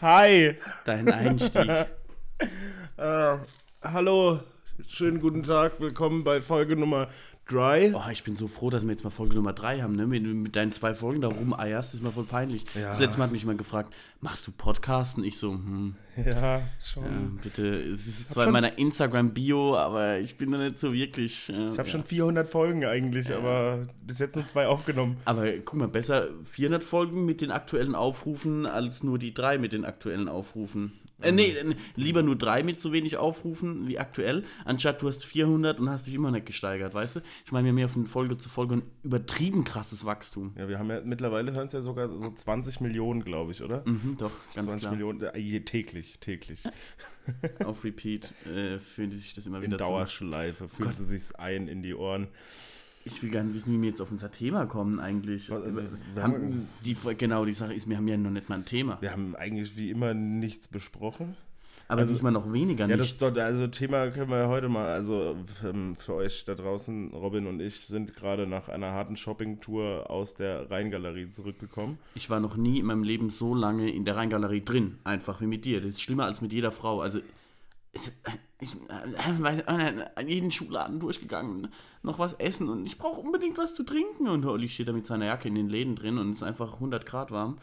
Hi. 0.00 0.56
Dein 0.84 1.10
Einstieg. 1.10 1.86
Äh, 2.98 3.36
hallo, 3.82 4.40
schönen 4.88 5.20
guten 5.20 5.42
Tag, 5.42 5.80
willkommen 5.80 6.24
bei 6.24 6.40
Folge 6.40 6.76
Nummer 6.76 7.08
3. 7.48 7.92
Oh, 7.94 8.02
ich 8.10 8.24
bin 8.24 8.34
so 8.34 8.48
froh, 8.48 8.70
dass 8.70 8.82
wir 8.84 8.90
jetzt 8.90 9.04
mal 9.04 9.10
Folge 9.10 9.36
Nummer 9.36 9.52
3 9.52 9.80
haben, 9.82 9.94
ne? 9.94 10.06
Mit, 10.06 10.24
mit 10.24 10.56
deinen 10.56 10.72
zwei 10.72 10.94
Folgen 10.94 11.20
da 11.20 11.28
rumeierst, 11.28 11.94
ist 11.94 12.02
mal 12.02 12.10
voll 12.12 12.24
peinlich. 12.24 12.64
Ja. 12.74 12.88
Das 12.88 12.98
letzte 12.98 13.18
Mal 13.18 13.24
hat 13.24 13.32
mich 13.32 13.42
jemand 13.42 13.58
gefragt, 13.58 13.94
machst 14.20 14.46
du 14.46 14.52
Podcasten? 14.52 15.22
Ich 15.22 15.38
so, 15.38 15.52
hm, 15.52 15.94
Ja, 16.16 16.62
schon. 16.82 17.04
ja, 17.04 17.10
bitte. 17.42 17.66
Es 17.66 18.06
ist 18.08 18.32
zwar 18.32 18.46
in 18.46 18.52
meiner 18.52 18.76
Instagram-Bio, 18.78 19.76
aber 19.76 20.18
ich 20.18 20.36
bin 20.36 20.50
da 20.50 20.58
nicht 20.58 20.80
so 20.80 20.92
wirklich. 20.92 21.48
Äh, 21.48 21.52
Ich 21.70 21.78
habe 21.78 21.86
ja. 21.88 21.92
schon 21.92 22.04
400 22.04 22.48
Folgen 22.48 22.84
eigentlich, 22.84 23.32
aber 23.32 23.86
bis 24.04 24.18
jetzt 24.18 24.34
nur 24.36 24.46
zwei 24.46 24.66
aufgenommen. 24.66 25.16
Aber 25.24 25.46
guck 25.64 25.74
mal, 25.78 25.88
besser 25.88 26.28
400 26.44 26.82
Folgen 26.82 27.24
mit 27.24 27.40
den 27.40 27.52
aktuellen 27.52 27.94
Aufrufen 27.94 28.66
als 28.66 29.02
nur 29.04 29.18
die 29.18 29.32
drei 29.34 29.58
mit 29.58 29.72
den 29.72 29.84
aktuellen 29.84 30.28
Aufrufen. 30.28 30.92
Äh, 31.20 31.32
nee, 31.32 31.56
lieber 31.94 32.22
nur 32.22 32.36
drei 32.36 32.62
mit 32.62 32.78
so 32.78 32.92
wenig 32.92 33.16
Aufrufen 33.16 33.88
wie 33.88 33.98
aktuell, 33.98 34.44
anstatt 34.64 35.00
du 35.00 35.08
hast 35.08 35.24
400 35.24 35.80
und 35.80 35.88
hast 35.88 36.06
dich 36.06 36.14
immer 36.14 36.30
nicht 36.30 36.46
gesteigert, 36.46 36.92
weißt 36.92 37.16
du? 37.16 37.20
Ich 37.44 37.52
meine, 37.52 37.64
wir 37.64 37.70
haben 37.72 37.78
ja 37.78 37.88
von 37.88 38.06
Folge 38.06 38.36
zu 38.36 38.48
Folge 38.48 38.76
ein 38.76 38.82
übertrieben 39.02 39.64
krasses 39.64 40.04
Wachstum. 40.04 40.52
Ja, 40.58 40.68
wir 40.68 40.78
haben 40.78 40.90
ja 40.90 41.00
mittlerweile 41.00 41.52
hören 41.52 41.66
es 41.66 41.72
ja 41.72 41.80
sogar 41.80 42.10
so 42.10 42.30
20 42.30 42.80
Millionen, 42.80 43.24
glaube 43.24 43.52
ich, 43.52 43.62
oder? 43.62 43.82
Mhm, 43.86 44.16
doch, 44.18 44.30
ganz 44.54 44.66
20 44.66 44.80
klar. 44.80 44.92
Millionen 44.92 45.22
äh, 45.22 45.60
täglich, 45.60 46.18
täglich. 46.20 46.64
Auf 47.64 47.82
Repeat 47.82 48.34
äh, 48.46 48.78
fühlen 48.78 49.10
die 49.10 49.16
sich 49.16 49.32
das 49.32 49.46
immer 49.46 49.58
In 49.58 49.64
wieder 49.64 49.78
zu. 49.78 49.84
Dauerschleife 49.84 50.68
fühlen 50.68 50.90
Gott. 50.90 50.96
sie 50.96 51.04
sich's 51.04 51.34
ein 51.34 51.68
in 51.68 51.82
die 51.82 51.94
Ohren. 51.94 52.28
Ich 53.06 53.22
will 53.22 53.30
gerne 53.30 53.54
wissen, 53.54 53.72
wie 53.72 53.80
wir 53.80 53.90
jetzt 53.90 54.02
auf 54.02 54.10
unser 54.10 54.32
Thema 54.32 54.66
kommen 54.66 54.98
eigentlich. 54.98 55.48
Was, 55.48 55.62
wir 55.64 56.22
haben, 56.22 56.32
haben- 56.34 56.68
die, 56.84 56.96
genau, 57.16 57.44
die 57.44 57.52
Sache 57.52 57.72
ist, 57.72 57.88
wir 57.88 57.96
haben 57.96 58.08
ja 58.08 58.16
noch 58.16 58.30
nicht 58.30 58.48
mal 58.48 58.56
ein 58.56 58.64
Thema. 58.64 58.98
Wir 59.00 59.12
haben 59.12 59.36
eigentlich 59.36 59.76
wie 59.76 59.90
immer 59.90 60.12
nichts 60.12 60.66
besprochen. 60.68 61.36
Aber 61.88 62.00
also- 62.00 62.12
diesmal 62.14 62.32
noch 62.32 62.52
weniger 62.52 62.88
Ja, 62.88 62.96
nichts. 62.96 63.16
das 63.18 63.28
ist 63.30 63.36
doch, 63.36 63.40
also 63.40 63.68
Thema 63.68 64.10
können 64.10 64.28
wir 64.28 64.48
heute 64.48 64.68
mal, 64.68 64.88
also 64.88 65.36
ähm, 65.64 65.94
für 65.94 66.14
euch 66.14 66.44
da 66.44 66.56
draußen, 66.56 67.12
Robin 67.12 67.46
und 67.46 67.60
ich 67.60 67.86
sind 67.86 68.16
gerade 68.16 68.44
nach 68.48 68.68
einer 68.68 68.90
harten 68.90 69.16
Shoppingtour 69.16 70.10
aus 70.10 70.34
der 70.34 70.68
Rheingalerie 70.68 71.30
zurückgekommen. 71.30 71.98
Ich 72.16 72.28
war 72.28 72.40
noch 72.40 72.56
nie 72.56 72.80
in 72.80 72.86
meinem 72.86 73.04
Leben 73.04 73.30
so 73.30 73.54
lange 73.54 73.88
in 73.88 74.04
der 74.04 74.16
Rheingalerie 74.16 74.64
drin, 74.64 74.98
einfach 75.04 75.40
wie 75.40 75.46
mit 75.46 75.64
dir. 75.64 75.80
Das 75.80 75.90
ist 75.90 76.00
schlimmer 76.02 76.24
als 76.24 76.40
mit 76.40 76.52
jeder 76.52 76.72
Frau. 76.72 77.00
Also, 77.02 77.20
ich, 78.60 78.74
äh, 78.74 79.42
weiß, 79.42 79.60
äh, 79.60 80.04
an 80.14 80.28
jeden 80.28 80.50
Schuhladen 80.50 81.00
durchgegangen, 81.00 81.68
noch 82.02 82.18
was 82.18 82.34
essen 82.34 82.68
und 82.68 82.86
ich 82.86 82.98
brauche 82.98 83.20
unbedingt 83.20 83.58
was 83.58 83.74
zu 83.74 83.84
trinken. 83.84 84.28
Und 84.28 84.44
Olli 84.46 84.68
steht 84.68 84.88
da 84.88 84.92
mit 84.92 85.06
seiner 85.06 85.26
Jacke 85.26 85.48
in 85.48 85.54
den 85.54 85.68
Läden 85.68 85.96
drin 85.96 86.18
und 86.18 86.30
es 86.30 86.38
ist 86.38 86.42
einfach 86.42 86.74
100 86.74 87.06
Grad 87.06 87.30
warm. 87.30 87.58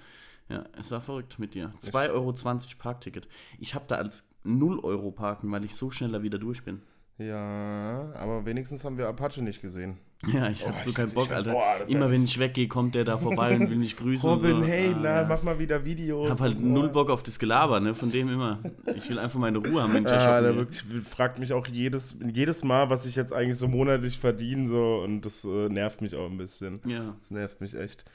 Ja, 0.49 0.65
es 0.79 0.91
war 0.91 1.01
verrückt 1.01 1.39
mit 1.39 1.53
dir. 1.53 1.73
2,20 1.83 2.11
Euro 2.11 2.33
Parkticket. 2.77 3.27
Ich 3.59 3.75
habe 3.75 3.85
da 3.87 3.95
als 3.95 4.29
0 4.43 4.79
Euro 4.79 5.11
parken, 5.11 5.51
weil 5.51 5.63
ich 5.65 5.75
so 5.75 5.89
schneller 5.89 6.21
wieder 6.21 6.37
durch 6.37 6.63
bin. 6.63 6.81
Ja, 7.17 8.11
aber 8.15 8.45
wenigstens 8.45 8.83
haben 8.83 8.97
wir 8.97 9.07
Apache 9.07 9.41
nicht 9.41 9.61
gesehen. 9.61 9.99
Ja, 10.31 10.47
ich 10.49 10.65
habe 10.65 10.75
Oh, 10.77 10.83
so 10.83 10.89
ich- 10.89 10.95
keinen 10.95 11.07
ich- 11.09 11.13
Bock, 11.15 11.31
Alter. 11.31 11.51
boah, 11.51 11.75
Immer 11.87 12.09
wenn 12.11 12.23
ich 12.23 12.39
weggehe, 12.39 12.67
kommt 12.67 12.95
der 12.95 13.03
da 13.03 13.17
vorbei 13.17 13.55
und 13.55 13.69
will 13.69 13.77
mich 13.77 13.97
grüßen. 13.97 14.29
Robin, 14.29 14.55
so. 14.57 14.63
hey, 14.63 14.93
Ah, 14.93 14.99
na, 15.01 15.25
mach 15.27 15.43
mal 15.43 15.59
wieder 15.59 15.83
Videos. 15.83 16.25
Ich 16.25 16.31
habe 16.31 16.41
halt 16.43 16.59
null 16.61 16.89
Bock 16.89 17.09
auf 17.09 17.23
das 17.23 17.39
Gelaber, 17.39 17.79
ne? 17.79 17.93
Von 17.93 18.09
dem 18.11 18.29
immer. 18.29 18.59
Ich 18.95 19.09
will 19.09 19.19
einfach 19.19 19.39
meine 19.39 19.57
Ruhe 19.57 19.81
haben, 19.83 20.03
da 20.05 20.15
Ja, 20.15 20.41
der 20.41 20.55
wirklich 20.55 20.81
fragt 21.09 21.39
mich 21.39 21.51
auch 21.53 21.67
jedes, 21.67 22.17
jedes 22.33 22.63
Mal, 22.63 22.89
was 22.89 23.05
ich 23.05 23.15
jetzt 23.15 23.33
eigentlich 23.33 23.57
so 23.57 23.67
monatlich 23.67 24.17
verdiene, 24.17 24.69
so 24.69 25.01
und 25.03 25.21
das 25.21 25.43
äh, 25.43 25.69
nervt 25.69 26.01
mich 26.01 26.15
auch 26.15 26.29
ein 26.29 26.37
bisschen. 26.37 26.79
Ja. 26.85 27.15
Das 27.19 27.31
nervt 27.31 27.59
mich 27.59 27.75
echt. 27.75 28.05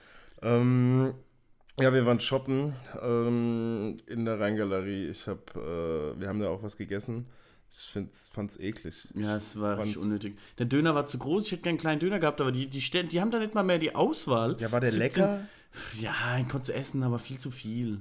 Ähm, 0.43 1.13
ja, 1.81 1.93
wir 1.93 2.07
waren 2.07 2.21
shoppen 2.21 2.73
ähm, 3.03 3.97
in 4.07 4.25
der 4.25 4.41
Rheingalerie. 4.41 5.07
Ich 5.09 5.27
hab, 5.27 5.55
äh, 5.57 5.61
wir 6.21 6.27
haben 6.29 6.41
da 6.41 6.49
auch 6.49 6.63
was 6.63 6.77
gegessen. 6.77 7.27
Ich 7.71 7.79
find's, 7.93 8.29
fand's 8.31 8.59
eklig. 8.59 9.09
Ja, 9.15 9.37
es 9.37 9.59
war 9.61 9.79
richtig 9.79 9.95
Fand's- 9.97 10.03
unnötig. 10.03 10.39
Der 10.59 10.67
Döner 10.67 10.95
war 10.95 11.07
zu 11.07 11.19
groß, 11.19 11.45
ich 11.45 11.53
hätte 11.53 11.63
gerne 11.63 11.71
einen 11.73 11.79
kleinen 11.81 12.01
Döner 12.01 12.19
gehabt, 12.19 12.41
aber 12.41 12.53
die, 12.53 12.67
die, 12.69 12.81
die 13.09 13.21
haben 13.21 13.31
da 13.31 13.39
nicht 13.39 13.55
mal 13.55 13.63
mehr 13.63 13.79
die 13.79 13.95
Auswahl. 13.95 14.57
Ja, 14.61 14.73
war 14.73 14.81
der 14.81 14.91
17 14.93 15.01
lecker? 15.23 15.41
Ja, 16.01 16.37
den 16.37 16.49
konntest 16.49 16.71
du 16.71 16.75
essen, 16.75 17.03
aber 17.03 17.19
viel 17.19 17.39
zu 17.39 17.51
viel. 17.51 18.01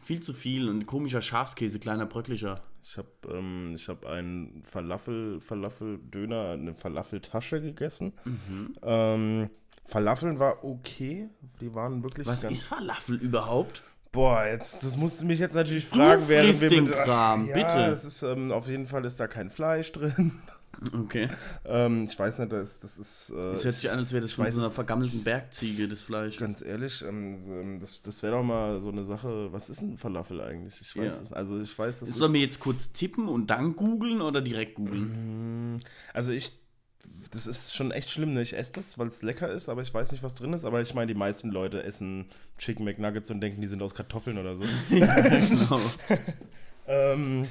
Viel 0.00 0.20
zu 0.20 0.32
viel 0.32 0.68
und 0.68 0.86
komischer 0.86 1.20
Schafskäse, 1.20 1.80
kleiner 1.80 2.06
bröcklicher. 2.06 2.62
Ich 2.84 2.96
habe 2.96 3.08
ähm, 3.30 3.74
ich 3.74 3.88
hab 3.88 4.06
einen 4.06 4.62
Falafel, 4.62 5.40
Falafel-Döner, 5.40 6.50
eine 6.52 6.74
Falafeltasche 6.74 7.60
gegessen. 7.60 8.12
Mhm. 8.24 8.72
Ähm, 8.82 9.50
Falafeln 9.84 10.38
war 10.38 10.64
okay. 10.64 11.28
Die 11.60 11.74
waren 11.74 12.02
wirklich 12.02 12.26
Was 12.26 12.44
ist 12.44 12.66
Falafel 12.66 13.16
überhaupt? 13.16 13.82
Boah, 14.12 14.46
jetzt, 14.46 14.82
das 14.82 14.96
musst 14.96 15.20
du 15.20 15.26
mich 15.26 15.38
jetzt 15.38 15.54
natürlich 15.54 15.84
fragen, 15.84 16.22
Du 16.22 16.28
während 16.28 16.60
wir 16.60 16.68
den 16.68 16.84
mit. 16.84 16.92
Kram, 16.94 17.46
ja, 17.46 17.54
bitte. 17.54 17.78
Es 17.92 18.04
ist, 18.04 18.22
ähm, 18.22 18.52
auf 18.52 18.68
jeden 18.68 18.86
Fall 18.86 19.04
ist 19.04 19.20
da 19.20 19.26
kein 19.26 19.50
Fleisch 19.50 19.92
drin. 19.92 20.32
Okay. 20.96 21.28
ähm, 21.64 22.04
ich 22.04 22.16
weiß 22.16 22.38
nicht, 22.38 22.52
das, 22.52 22.78
das 22.78 22.98
ist. 22.98 23.30
Äh, 23.30 23.50
Das 23.52 23.64
hört 23.64 23.74
sich 23.74 23.90
an, 23.90 23.98
als 23.98 24.12
wäre 24.12 24.22
das 24.22 24.32
von 24.32 24.48
so 24.52 24.60
einer 24.60 24.70
vergammelten 24.70 25.24
Bergziege, 25.24 25.88
das 25.88 26.02
Fleisch. 26.02 26.36
Ganz 26.36 26.62
ehrlich, 26.62 27.02
ähm, 27.02 27.36
ähm, 27.48 27.80
das, 27.80 28.00
das 28.02 28.22
wäre 28.22 28.34
doch 28.36 28.44
mal 28.44 28.80
so 28.80 28.90
eine 28.90 29.04
Sache. 29.04 29.52
Was 29.52 29.70
ist 29.70 29.80
ein 29.82 29.98
Falafel 29.98 30.40
eigentlich? 30.40 30.80
Ich 30.80 30.96
weiß 30.96 31.04
Ja. 31.04 31.10
es. 31.22 31.32
Also 31.32 31.60
ich 31.60 31.76
weiß, 31.76 32.00
das 32.00 32.10
Sollen 32.10 32.32
wir 32.32 32.40
jetzt 32.40 32.60
kurz 32.60 32.92
tippen 32.92 33.26
und 33.26 33.48
dann 33.48 33.74
googeln 33.74 34.20
oder 34.22 34.40
direkt 34.40 34.76
googeln? 34.76 35.82
Also 36.14 36.30
ich. 36.32 36.52
Das 37.30 37.46
ist 37.46 37.74
schon 37.74 37.90
echt 37.90 38.10
schlimm, 38.10 38.32
ne? 38.32 38.42
Ich 38.42 38.56
esse 38.56 38.72
das, 38.72 38.98
weil 38.98 39.06
es 39.08 39.22
lecker 39.22 39.50
ist, 39.50 39.68
aber 39.68 39.82
ich 39.82 39.92
weiß 39.92 40.12
nicht, 40.12 40.22
was 40.22 40.34
drin 40.34 40.52
ist. 40.52 40.64
Aber 40.64 40.80
ich 40.80 40.94
meine, 40.94 41.08
die 41.12 41.18
meisten 41.18 41.50
Leute 41.50 41.82
essen 41.82 42.26
Chicken 42.58 42.84
McNuggets 42.84 43.30
und 43.30 43.40
denken, 43.40 43.60
die 43.60 43.66
sind 43.68 43.82
aus 43.82 43.94
Kartoffeln 43.94 44.38
oder 44.38 44.56
so. 44.56 44.64
ja, 44.90 45.20
genau. 45.38 45.80
ähm, 46.86 47.46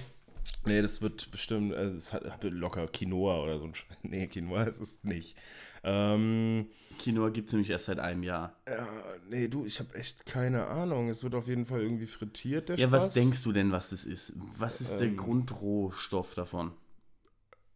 nee, 0.66 0.82
das 0.82 1.02
wird 1.02 1.30
bestimmt, 1.32 1.74
äh, 1.74 1.90
es 1.92 2.12
hat 2.14 2.44
locker 2.44 2.88
Quinoa 2.88 3.42
oder 3.44 3.60
so 3.60 3.66
ein 3.66 3.74
Sch- 3.74 3.84
Nee, 4.04 4.28
Quinoa 4.28 4.64
ist 4.64 4.82
es 4.82 5.04
nicht. 5.04 5.38
Ähm, 5.84 6.68
Quinoa 7.00 7.30
gibt 7.30 7.48
es 7.48 7.54
nämlich 7.54 7.70
erst 7.70 7.86
seit 7.86 8.00
einem 8.00 8.24
Jahr. 8.24 8.58
ja, 8.68 8.88
nee, 9.30 9.48
du, 9.48 9.64
ich 9.66 9.80
habe 9.80 9.94
echt 9.96 10.26
keine 10.26 10.66
Ahnung. 10.68 11.10
Es 11.10 11.24
wird 11.24 11.36
auf 11.36 11.48
jeden 11.48 11.68
Fall 11.68 11.82
irgendwie 11.82 12.08
frittiert, 12.08 12.70
der 12.70 12.78
Ja, 12.78 12.92
was 12.92 13.04
Spaß. 13.04 13.14
denkst 13.14 13.44
du 13.44 13.52
denn, 13.52 13.72
was 13.72 13.92
das 13.92 14.04
ist? 14.06 14.34
Was 14.36 14.82
ist 14.82 14.98
der 15.00 15.08
Ähm. 15.08 15.18
Grundrohstoff 15.18 16.34
davon? 16.34 16.72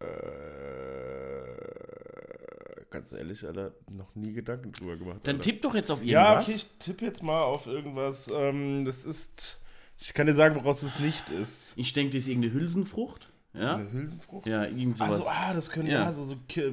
Äh, 0.02 2.86
ganz 2.90 3.12
ehrlich, 3.12 3.46
Alter, 3.46 3.74
noch 3.90 4.14
nie 4.16 4.32
Gedanken 4.34 4.72
drüber 4.72 4.98
gemacht. 4.98 5.20
Dann 5.24 5.36
Alter. 5.36 5.44
tipp 5.44 5.62
doch 5.62 5.76
jetzt 5.76 5.92
auf 5.92 6.04
Ja, 6.04 6.30
irgendwas. 6.34 6.48
okay, 6.48 6.56
ich 6.58 6.66
tippe 6.80 7.06
jetzt 7.06 7.24
mal 7.24 7.42
auf 7.42 7.68
irgendwas. 7.68 8.30
Ähm, 8.34 8.86
das 8.86 9.06
ist. 9.06 9.62
Ich 9.98 10.14
kann 10.14 10.28
dir 10.28 10.34
sagen, 10.34 10.56
woraus 10.56 10.82
es 10.84 11.00
nicht 11.00 11.30
ist. 11.30 11.74
Ich 11.78 11.94
denke, 11.94 12.14
das 12.16 12.24
ist 12.24 12.30
irgendeine 12.30 12.54
Hülsenfrucht. 12.56 13.30
Ja? 13.54 13.76
Eine 13.76 13.92
Hülsenfrucht? 13.92 14.48
Ja, 14.48 14.64
irgend 14.66 14.98
sowas. 14.98 15.12
Also, 15.16 15.28
ah, 15.30 15.54
das 15.54 15.70
können 15.70 15.90
Ja. 15.90 16.04
ja, 16.06 16.14
so, 16.14 16.24
so 16.24 16.36
ja. 16.56 16.64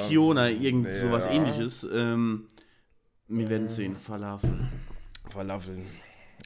Wie 0.00 0.08
Kiona, 0.08 0.48
irgend 0.48 0.86
Ja. 0.86 0.94
sowas 0.94 1.26
ähnliches. 1.26 1.86
Ähm, 1.92 2.46
wir 3.26 3.50
werden 3.50 3.68
sehen. 3.68 3.96
Falafel. 3.96 4.56
Falafeln. 5.28 5.82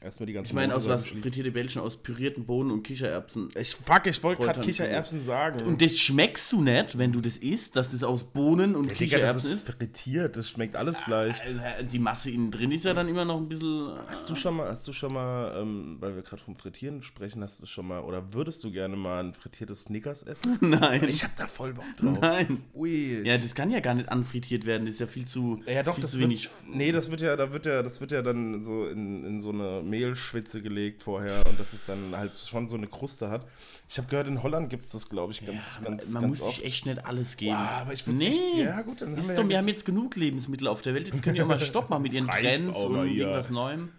Erstmal 0.03 0.27
die 0.27 0.33
ganze 0.33 0.51
Ich 0.51 0.55
meine, 0.55 0.75
aus 0.75 0.89
was? 0.89 1.07
Frittierte 1.09 1.51
Bällchen 1.53 1.81
aus 1.81 1.97
pürierten 1.97 2.45
Bohnen 2.45 2.71
und 2.71 2.83
Kichererbsen. 2.83 3.51
Ich 3.57 3.75
fuck, 3.75 4.07
ich 4.07 4.23
wollte 4.23 4.43
gerade. 4.43 4.61
Kichererbsen 4.61 5.25
sagen. 5.25 5.63
Und 5.65 5.81
das 5.81 5.99
schmeckst 5.99 6.51
du 6.53 6.61
nicht, 6.61 6.99
wenn 6.99 7.13
du 7.13 7.21
das 7.21 7.37
isst, 7.37 7.77
dass 7.77 7.93
das 7.93 8.03
aus 8.03 8.25
Bohnen 8.25 8.75
und 8.75 8.85
Digga, 8.85 8.93
das 8.93 8.99
Kichererbsen 8.99 9.53
ist 9.53 9.67
frittiert, 9.67 10.37
das 10.37 10.49
schmeckt 10.51 10.77
alles 10.77 11.05
gleich. 11.05 11.37
Äh, 11.41 11.85
Die 11.85 11.99
Masse 11.99 12.31
innen 12.31 12.51
drin 12.51 12.73
ist 12.73 12.85
ja 12.85 12.95
dann 12.95 13.09
immer 13.09 13.25
noch 13.25 13.37
ein 13.39 13.49
bisschen. 13.49 13.91
Hast 14.09 14.29
du 14.29 14.35
schon 14.35 14.57
mal, 14.57 14.69
hast 14.69 14.87
du 14.89 14.93
schon 14.93 15.12
mal, 15.12 15.61
ähm, 15.61 15.97
weil 16.01 16.15
wir 16.17 16.23
gerade 16.23 16.43
vom 16.43 16.57
Frittieren 16.57 17.03
sprechen, 17.03 17.43
hast 17.43 17.62
du 17.62 17.67
schon 17.67 17.87
mal, 17.87 18.01
oder 18.01 18.33
würdest 18.35 18.65
du 18.65 18.71
gerne 18.73 18.97
mal 18.97 19.23
ein 19.23 19.35
frittiertes 19.35 19.83
Snickers 19.83 20.23
essen? 20.25 20.59
Nein. 20.61 21.09
Ich 21.09 21.23
hab 21.25 21.37
da 21.37 21.47
voll 21.47 21.75
Bock 21.75 21.85
drauf. 21.97 22.19
Nein. 22.21 22.62
Ui. 22.75 23.23
Ja, 23.25 23.39
das 23.39 23.55
kann 23.55 23.71
ja 23.71 23.81
gar 23.81 23.95
nicht 23.95 24.09
anfrittiert 24.09 24.67
werden. 24.67 24.87
Das 24.87 24.95
ist 24.95 25.01
ja 25.01 25.07
viel 25.07 25.27
zu, 25.27 25.61
Ja, 25.67 25.83
doch, 25.83 25.95
viel 25.95 26.03
das 26.03 26.12
zu 26.12 26.19
wird, 26.19 26.29
wenig. 26.31 26.49
Nee, 26.67 26.93
das 26.93 27.11
wird 27.11 27.21
ja, 27.21 27.37
da 27.37 27.53
wird 27.53 27.67
ja, 27.67 27.83
das 27.83 28.01
wird 28.01 28.11
ja 28.12 28.23
dann 28.23 28.61
so 28.61 28.87
in, 28.87 29.25
in 29.25 29.41
so 29.41 29.51
eine 29.51 29.83
Mehlschwitze 29.93 30.63
gelegt 30.63 31.03
vorher 31.03 31.43
und 31.49 31.59
dass 31.61 31.73
es 31.73 31.85
dann 31.87 32.17
halt 32.17 32.37
schon 32.39 32.67
so 32.69 32.77
eine 32.77 32.87
Kruste 32.87 33.31
hat. 33.31 33.47
Ich 33.89 33.99
habe 33.99 34.09
gehört, 34.09 34.27
in 34.27 34.43
Holland 34.43 34.71
gibt 34.71 34.85
es 34.85 34.91
das, 34.91 35.09
glaube 35.09 35.33
ich, 35.33 35.44
ganz, 35.44 35.79
Ja, 35.83 35.89
ganz, 35.91 36.09
man 36.11 36.23
ganz 36.23 36.39
muss 36.41 36.49
oft. 36.49 36.56
sich 36.56 36.65
echt 36.65 36.87
nicht 36.87 37.05
alles 37.05 37.37
geben. 37.37 37.53
Boah, 37.53 37.59
aber 37.59 37.93
ich 37.93 38.06
nee. 38.06 38.29
echt- 38.29 38.41
ja, 38.56 38.81
gut, 38.83 39.03
dann 39.03 39.11
haben 39.11 39.19
ist 39.19 39.29
wir 39.29 39.37
doch, 39.37 39.43
ja- 39.44 39.49
wir 39.50 39.59
haben 39.59 39.69
jetzt 39.69 39.85
genug 39.85 40.17
Lebensmittel 40.17 40.67
auf 40.69 40.83
der 40.83 40.94
Welt. 40.94 41.09
Jetzt 41.09 41.23
können 41.23 41.35
die 41.35 41.43
auch 41.43 41.47
mal 41.47 41.61
Stopp 41.61 41.91
machen 41.91 42.03
mit 42.03 42.12
ihren 42.12 42.29
Trends 42.29 42.69
und 42.69 43.05
hier. 43.09 43.27
irgendwas 43.27 43.50
Neuem. 43.50 43.91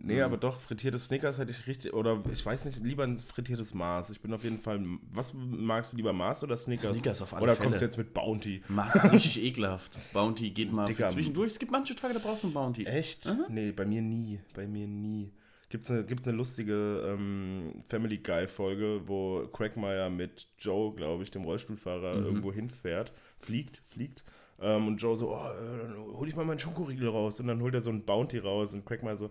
Nee, 0.00 0.20
aber 0.22 0.36
doch, 0.36 0.60
frittiertes 0.60 1.06
Snickers 1.06 1.38
hätte 1.38 1.50
ich 1.50 1.66
richtig, 1.66 1.92
oder 1.92 2.22
ich 2.32 2.44
weiß 2.46 2.66
nicht, 2.66 2.78
lieber 2.82 3.02
ein 3.04 3.18
frittiertes 3.18 3.74
Mars. 3.74 4.10
Ich 4.10 4.20
bin 4.20 4.32
auf 4.32 4.44
jeden 4.44 4.60
Fall, 4.60 4.80
was 5.12 5.32
magst 5.34 5.92
du 5.92 5.96
lieber, 5.96 6.12
Mars 6.12 6.42
oder 6.44 6.56
Snickers? 6.56 6.92
Snickers 6.96 7.20
auf 7.22 7.34
alle 7.34 7.42
Oder 7.42 7.56
Fälle. 7.56 7.64
kommst 7.68 7.80
du 7.80 7.84
jetzt 7.86 7.98
mit 7.98 8.14
Bounty? 8.14 8.62
Mach's 8.68 9.02
richtig 9.12 9.42
ekelhaft. 9.42 9.92
Bounty 10.12 10.50
geht 10.50 10.72
mal 10.72 10.86
Dicker. 10.86 11.08
zwischendurch. 11.08 11.52
Es 11.52 11.58
gibt 11.58 11.72
manche 11.72 11.96
Tage, 11.96 12.14
da 12.14 12.20
brauchst 12.20 12.44
du 12.44 12.48
ein 12.48 12.52
Bounty. 12.52 12.84
Echt? 12.84 13.28
Nee, 13.48 13.72
bei 13.72 13.84
mir 13.86 14.00
nie, 14.02 14.38
bei 14.54 14.66
mir 14.68 14.86
nie. 14.86 15.30
Gibt's 15.70 15.90
eine, 15.90 16.04
gibt's 16.04 16.26
eine 16.26 16.36
lustige 16.36 17.04
ähm, 17.06 17.82
Family 17.88 18.18
Guy-Folge, 18.18 19.02
wo 19.06 19.46
Crackmeyer 19.48 20.08
mit 20.08 20.48
Joe, 20.58 20.94
glaube 20.94 21.24
ich, 21.24 21.30
dem 21.30 21.44
Rollstuhlfahrer, 21.44 22.14
irgendwo 22.16 22.52
hinfährt, 22.52 23.12
fliegt, 23.38 23.82
fliegt. 23.84 24.24
Ähm, 24.60 24.86
und 24.88 24.96
Joe 24.96 25.14
so, 25.14 25.34
oh, 25.34 25.36
äh, 25.36 25.78
dann 25.78 25.96
hol 25.98 26.26
ich 26.26 26.34
mal 26.34 26.46
meinen 26.46 26.58
Schokoriegel 26.58 27.08
raus. 27.08 27.38
Und 27.40 27.48
dann 27.48 27.60
holt 27.60 27.74
er 27.74 27.82
so 27.82 27.90
einen 27.90 28.04
Bounty 28.04 28.38
raus 28.38 28.72
und 28.72 28.86
Crackmeyer 28.86 29.16
so, 29.16 29.30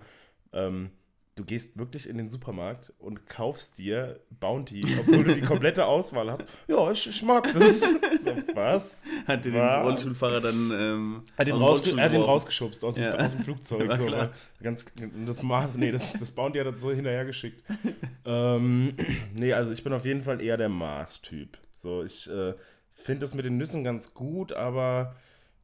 ähm, 0.53 0.91
du 1.37 1.45
gehst 1.45 1.77
wirklich 1.77 2.09
in 2.09 2.17
den 2.17 2.29
Supermarkt 2.29 2.91
und 2.99 3.27
kaufst 3.27 3.77
dir 3.77 4.19
Bounty, 4.39 4.83
obwohl 4.99 5.23
du 5.23 5.35
die 5.35 5.41
komplette 5.41 5.85
Auswahl 5.85 6.31
hast. 6.31 6.45
Ja, 6.67 6.91
ich, 6.91 7.07
ich 7.07 7.21
mag 7.23 7.51
das. 7.53 7.81
So, 8.19 8.31
was? 8.55 9.03
Hat 9.27 9.45
dir 9.45 9.51
den 9.51 9.61
Was? 9.61 9.85
Rollstuhlfahrer 9.85 10.41
dann. 10.41 10.71
Ähm, 10.71 11.23
Er 11.35 11.41
hat 11.41 11.47
den, 11.47 11.53
aus 11.53 11.59
dem 11.59 11.61
rausge 11.61 11.63
Rollstuhl 11.89 12.01
hat 12.01 12.13
den 12.13 12.21
rausgeschubst 12.21 12.83
aus 12.83 12.95
dem, 12.95 13.03
Ja. 13.03 13.13
aus 13.15 13.31
dem 13.31 13.43
Flugzeug. 13.43 13.87
War 13.87 13.95
so, 13.95 14.05
klar. 14.05 14.31
ganz, 14.61 14.85
das, 15.25 15.75
nee, 15.75 15.91
das, 15.91 16.13
das 16.13 16.31
Bounty 16.31 16.57
hat 16.59 16.67
das 16.67 16.81
so 16.81 16.91
hinterhergeschickt. 16.91 17.63
ähm, 18.25 18.95
nee, 19.35 19.53
also 19.53 19.71
ich 19.71 19.83
bin 19.83 19.93
auf 19.93 20.03
jeden 20.03 20.23
Fall 20.23 20.41
eher 20.41 20.57
der 20.57 20.69
Mars-Typ. 20.69 21.57
So, 21.73 22.03
ich 22.03 22.27
äh, 22.27 22.55
finde 22.93 23.19
das 23.19 23.35
mit 23.35 23.45
den 23.45 23.57
Nüssen 23.57 23.83
ganz 23.83 24.13
gut, 24.15 24.51
aber 24.51 25.15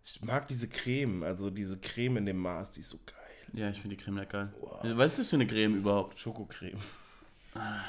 ich 0.06 0.22
mag 0.24 0.48
diese 0.48 0.70
Creme. 0.70 1.24
Also 1.24 1.50
diese 1.50 1.80
Creme 1.80 2.18
in 2.18 2.26
dem 2.28 2.38
Mars, 2.38 2.72
die 2.72 2.82
ist 2.82 2.90
so 2.90 3.00
geil. 3.06 3.23
Ja, 3.54 3.70
ich 3.70 3.80
finde 3.82 3.96
die 3.96 4.04
Creme 4.04 4.16
nicht 4.16 4.32
geil. 4.32 4.50
Was 4.96 5.12
ist 5.12 5.20
das 5.20 5.30
für 5.30 5.36
eine 5.36 5.48
Creme 5.48 5.76
überhaupt? 5.76 6.18
Schokocreme. 6.20 6.78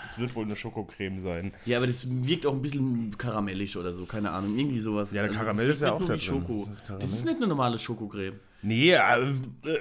Das 0.02 0.18
wird 0.18 0.34
wohl 0.34 0.44
eine 0.44 0.56
Schokocreme 0.56 1.18
sein. 1.20 1.54
Ja, 1.64 1.78
aber 1.78 1.86
das 1.86 2.06
wirkt 2.06 2.44
auch 2.44 2.52
ein 2.52 2.60
bisschen 2.60 3.16
karamellig 3.16 3.74
oder 3.78 3.92
so, 3.94 4.04
keine 4.04 4.30
Ahnung, 4.30 4.58
irgendwie 4.58 4.78
sowas. 4.78 5.10
Ja, 5.10 5.22
der 5.22 5.28
das 5.30 5.38
Karamell 5.38 5.70
ist 5.70 5.80
ja 5.80 5.92
auch 5.92 6.00
da 6.00 6.04
wie 6.04 6.06
drin. 6.08 6.20
Schoko. 6.20 6.66
Das 6.68 6.78
ist. 6.78 6.90
Das 7.02 7.12
ist 7.12 7.24
nicht 7.24 7.36
eine 7.38 7.46
normale 7.46 7.78
Schokocreme. 7.78 8.38
Nee, 8.60 8.92
äh, 8.92 9.00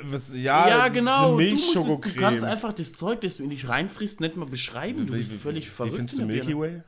was, 0.03 0.31
ja, 0.33 0.68
Ja, 0.69 0.85
das 0.85 0.94
genau. 0.94 1.38
ist 1.38 1.39
eine 1.41 1.50
du, 1.50 1.51
musst, 1.56 1.75
du 1.75 1.80
Milchschokocreme. 1.80 2.15
kannst 2.21 2.44
einfach 2.45 2.71
das 2.74 2.94
Zeug, 2.94 3.19
das 3.21 3.38
du 3.38 3.44
in 3.44 3.50
dich 3.50 3.68
reinfrisst, 3.68 4.21
nicht 4.21 4.38
mal 4.38 4.45
beschreiben. 4.45 5.06
Du 5.06 5.13
Wie- 5.13 5.18
bist 5.18 5.33
wie- 5.33 5.38
völlig 5.38 5.65
Wie 5.68 5.69
verrückt. 5.71 5.95
findest 5.97 6.18
du 6.19 6.25
Milky. 6.25 6.57
Way? 6.57 6.81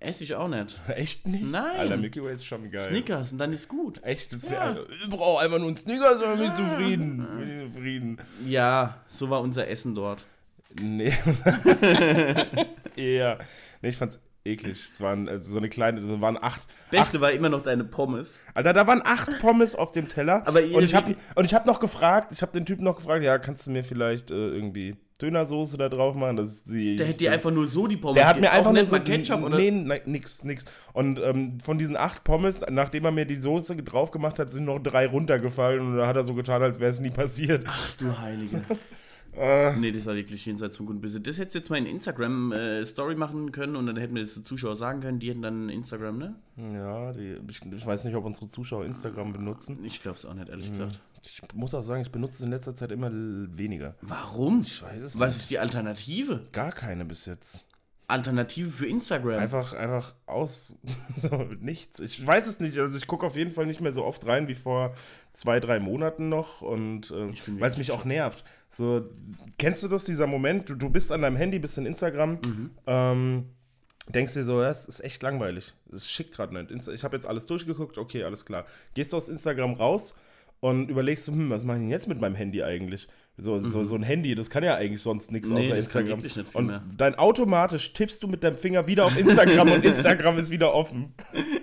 Esse 0.00 0.24
ich 0.24 0.34
auch 0.34 0.48
nicht. 0.48 0.80
Echt 0.88 1.26
nicht? 1.26 1.44
Nein. 1.44 1.78
Alter, 1.80 1.96
Milky 1.96 2.22
Way 2.22 2.34
ist 2.34 2.44
schon 2.44 2.70
geil. 2.70 2.88
Snickers 2.88 3.32
und 3.32 3.38
dann 3.38 3.52
ist 3.52 3.68
gut. 3.68 4.02
Echt? 4.02 4.32
Das 4.32 4.42
ist 4.42 4.50
Ja. 4.50 4.72
ja. 4.72 4.80
Ich 5.02 5.08
brauche 5.08 5.42
einfach 5.42 5.58
nur 5.58 5.68
einen 5.68 5.76
Snickers 5.76 6.22
und 6.22 6.38
bin 6.38 6.46
ich 6.48 6.54
zufrieden. 6.54 7.26
Bin 7.38 7.72
zufrieden. 7.72 8.18
Ja, 8.46 8.98
so 9.08 9.30
war 9.30 9.40
unser 9.40 9.68
Essen 9.68 9.94
dort. 9.94 10.24
Nee. 10.80 11.12
ja. 12.96 13.38
Nee, 13.82 13.88
ich 13.88 13.96
fand's 13.96 14.20
eklig. 14.44 14.90
Es 14.92 15.00
waren 15.00 15.28
also 15.28 15.50
so 15.50 15.58
eine 15.58 15.68
kleine, 15.68 16.00
es 16.00 16.20
waren 16.20 16.38
acht. 16.40 16.62
Beste 16.90 17.20
war 17.20 17.32
immer 17.32 17.48
noch 17.48 17.62
deine 17.62 17.84
Pommes. 17.84 18.38
Alter, 18.54 18.72
da 18.72 18.86
waren 18.86 19.02
acht 19.04 19.38
Pommes 19.40 19.74
auf 19.74 19.92
dem 19.92 20.08
Teller. 20.08 20.42
Aber 20.46 20.62
und 20.62 20.82
ich 20.82 20.94
habe 20.94 21.16
und 21.34 21.44
ich 21.44 21.54
habe 21.54 21.66
noch 21.66 21.80
gefragt, 21.80 22.32
ich 22.32 22.42
habe 22.42 22.52
den 22.52 22.66
Typen 22.66 22.84
noch 22.84 22.96
gefragt, 22.96 23.24
ja, 23.24 23.38
kannst 23.38 23.66
du 23.66 23.70
mir 23.70 23.84
vielleicht 23.84 24.30
äh, 24.30 24.34
irgendwie 24.34 24.96
Dönersoße 25.20 25.78
da 25.78 25.88
drauf 25.88 26.14
machen? 26.14 26.36
Das 26.36 26.48
ist 26.48 26.68
die, 26.68 26.96
Der 26.96 27.06
hätte 27.06 27.18
dir 27.18 27.32
einfach 27.32 27.50
nur 27.50 27.66
so 27.68 27.86
die 27.86 27.96
Pommes 27.96 28.14
Der 28.16 28.26
hat 28.26 28.40
mir 28.40 28.50
einfach 28.50 28.72
nur 28.72 28.80
nicht 28.80 28.90
so, 28.90 28.96
mal 28.96 29.04
Ketchup 29.04 29.42
oder? 29.42 29.56
Nee, 29.56 29.70
nein, 29.70 30.00
nix, 30.06 30.44
nix. 30.44 30.64
Und 30.92 31.20
ähm, 31.20 31.60
von 31.60 31.78
diesen 31.78 31.96
acht 31.96 32.24
Pommes, 32.24 32.64
nachdem 32.68 33.04
er 33.04 33.12
mir 33.12 33.24
die 33.24 33.36
Soße 33.36 33.76
drauf 33.76 34.10
gemacht 34.10 34.38
hat, 34.38 34.50
sind 34.50 34.64
noch 34.64 34.78
drei 34.78 35.06
runtergefallen 35.06 35.80
und 35.80 35.96
da 35.96 36.06
hat 36.06 36.16
er 36.16 36.24
so 36.24 36.34
getan, 36.34 36.62
als 36.62 36.80
wäre 36.80 36.90
es 36.90 37.00
nie 37.00 37.10
passiert. 37.10 37.64
Du 37.98 38.18
Heilige. 38.18 38.62
Äh, 39.36 39.76
Nee, 39.76 39.92
das 39.92 40.06
war 40.06 40.14
wirklich 40.14 40.44
jenseits 40.46 40.76
von 40.76 40.86
gut 40.86 40.96
und 40.96 41.00
böse. 41.02 41.20
Das 41.20 41.38
hättest 41.38 41.54
du 41.54 41.58
jetzt 41.58 41.70
mal 41.70 41.76
in 41.78 41.86
Instagram 41.86 42.52
äh, 42.52 42.84
Story 42.84 43.14
machen 43.16 43.52
können 43.52 43.76
und 43.76 43.86
dann 43.86 43.96
hätten 43.96 44.14
wir 44.14 44.22
das 44.22 44.34
den 44.34 44.44
Zuschauer 44.44 44.76
sagen 44.76 45.00
können, 45.00 45.18
die 45.18 45.30
hätten 45.30 45.42
dann 45.42 45.68
Instagram, 45.68 46.18
ne? 46.18 46.34
ja, 46.56 47.12
die, 47.12 47.38
ich, 47.48 47.60
ich 47.62 47.86
weiß 47.86 48.04
nicht, 48.04 48.14
ob 48.14 48.24
unsere 48.24 48.48
Zuschauer 48.48 48.84
Instagram 48.84 49.32
benutzen. 49.32 49.84
Ich 49.84 50.00
glaube 50.00 50.18
es 50.18 50.24
auch 50.26 50.34
nicht, 50.34 50.48
ehrlich 50.48 50.70
gesagt. 50.70 51.00
Ich 51.22 51.40
muss 51.54 51.74
auch 51.74 51.82
sagen, 51.82 52.02
ich 52.02 52.10
benutze 52.10 52.36
es 52.36 52.42
in 52.42 52.50
letzter 52.50 52.74
Zeit 52.74 52.92
immer 52.92 53.10
weniger. 53.12 53.94
Warum? 54.02 54.60
Ich 54.62 54.82
weiß 54.82 55.02
es 55.02 55.18
Was 55.18 55.34
nicht. 55.34 55.42
ist 55.42 55.50
die 55.50 55.58
Alternative? 55.58 56.42
Gar 56.52 56.72
keine 56.72 57.04
bis 57.04 57.24
jetzt. 57.26 57.64
Alternative 58.06 58.70
für 58.70 58.86
Instagram. 58.86 59.38
Einfach, 59.38 59.72
einfach 59.74 60.14
aus. 60.26 60.74
So, 61.16 61.48
nichts. 61.60 62.00
Ich 62.00 62.24
weiß 62.24 62.46
es 62.46 62.60
nicht. 62.60 62.78
Also 62.78 62.98
ich 62.98 63.06
gucke 63.06 63.24
auf 63.26 63.36
jeden 63.36 63.50
Fall 63.50 63.66
nicht 63.66 63.80
mehr 63.80 63.92
so 63.92 64.04
oft 64.04 64.26
rein 64.26 64.48
wie 64.48 64.54
vor 64.54 64.94
zwei, 65.32 65.60
drei 65.60 65.80
Monaten 65.80 66.28
noch. 66.28 66.60
Und 66.60 67.10
äh, 67.10 67.32
weil 67.58 67.70
es 67.70 67.78
mich 67.78 67.92
auch 67.92 68.04
nervt. 68.04 68.44
So, 68.68 69.08
kennst 69.58 69.82
du 69.82 69.88
das, 69.88 70.04
dieser 70.04 70.26
Moment? 70.26 70.68
Du, 70.68 70.74
du 70.74 70.90
bist 70.90 71.12
an 71.12 71.22
deinem 71.22 71.36
Handy, 71.36 71.58
bist 71.58 71.78
in 71.78 71.86
Instagram, 71.86 72.38
ähm, 72.86 73.50
denkst 74.08 74.34
dir 74.34 74.42
so, 74.42 74.60
ja, 74.60 74.70
es 74.70 74.86
ist 74.86 75.00
echt 75.00 75.22
langweilig. 75.22 75.74
Es 75.92 76.10
schickt 76.10 76.32
gerade 76.32 76.52
nicht. 76.54 76.88
Ich 76.88 77.04
habe 77.04 77.16
jetzt 77.16 77.26
alles 77.26 77.46
durchgeguckt, 77.46 77.96
okay, 77.96 78.24
alles 78.24 78.44
klar. 78.44 78.66
Gehst 78.94 79.12
du 79.12 79.16
aus 79.16 79.28
Instagram 79.28 79.74
raus 79.74 80.16
und 80.60 80.90
überlegst 80.90 81.28
du, 81.28 81.32
hm, 81.32 81.50
was 81.50 81.62
mache 81.62 81.76
ich 81.76 81.82
denn 81.82 81.90
jetzt 81.90 82.08
mit 82.08 82.20
meinem 82.20 82.34
Handy 82.34 82.62
eigentlich? 82.62 83.08
So, 83.36 83.58
so, 83.58 83.82
so 83.82 83.96
ein 83.96 84.04
Handy, 84.04 84.36
das 84.36 84.48
kann 84.48 84.62
ja 84.62 84.76
eigentlich 84.76 85.02
sonst 85.02 85.32
nichts 85.32 85.48
Nee, 85.48 85.66
außer 85.66 85.76
Instagram. 85.76 86.20
und 86.52 86.80
dann 86.96 87.16
automatisch 87.16 87.92
tippst 87.92 88.22
du 88.22 88.28
mit 88.28 88.44
deinem 88.44 88.56
Finger 88.58 88.86
wieder 88.86 89.06
auf 89.06 89.18
Instagram 89.18 89.72
und 89.72 89.84
Instagram 89.84 90.38
ist 90.38 90.50
wieder 90.52 90.72
offen. 90.72 91.12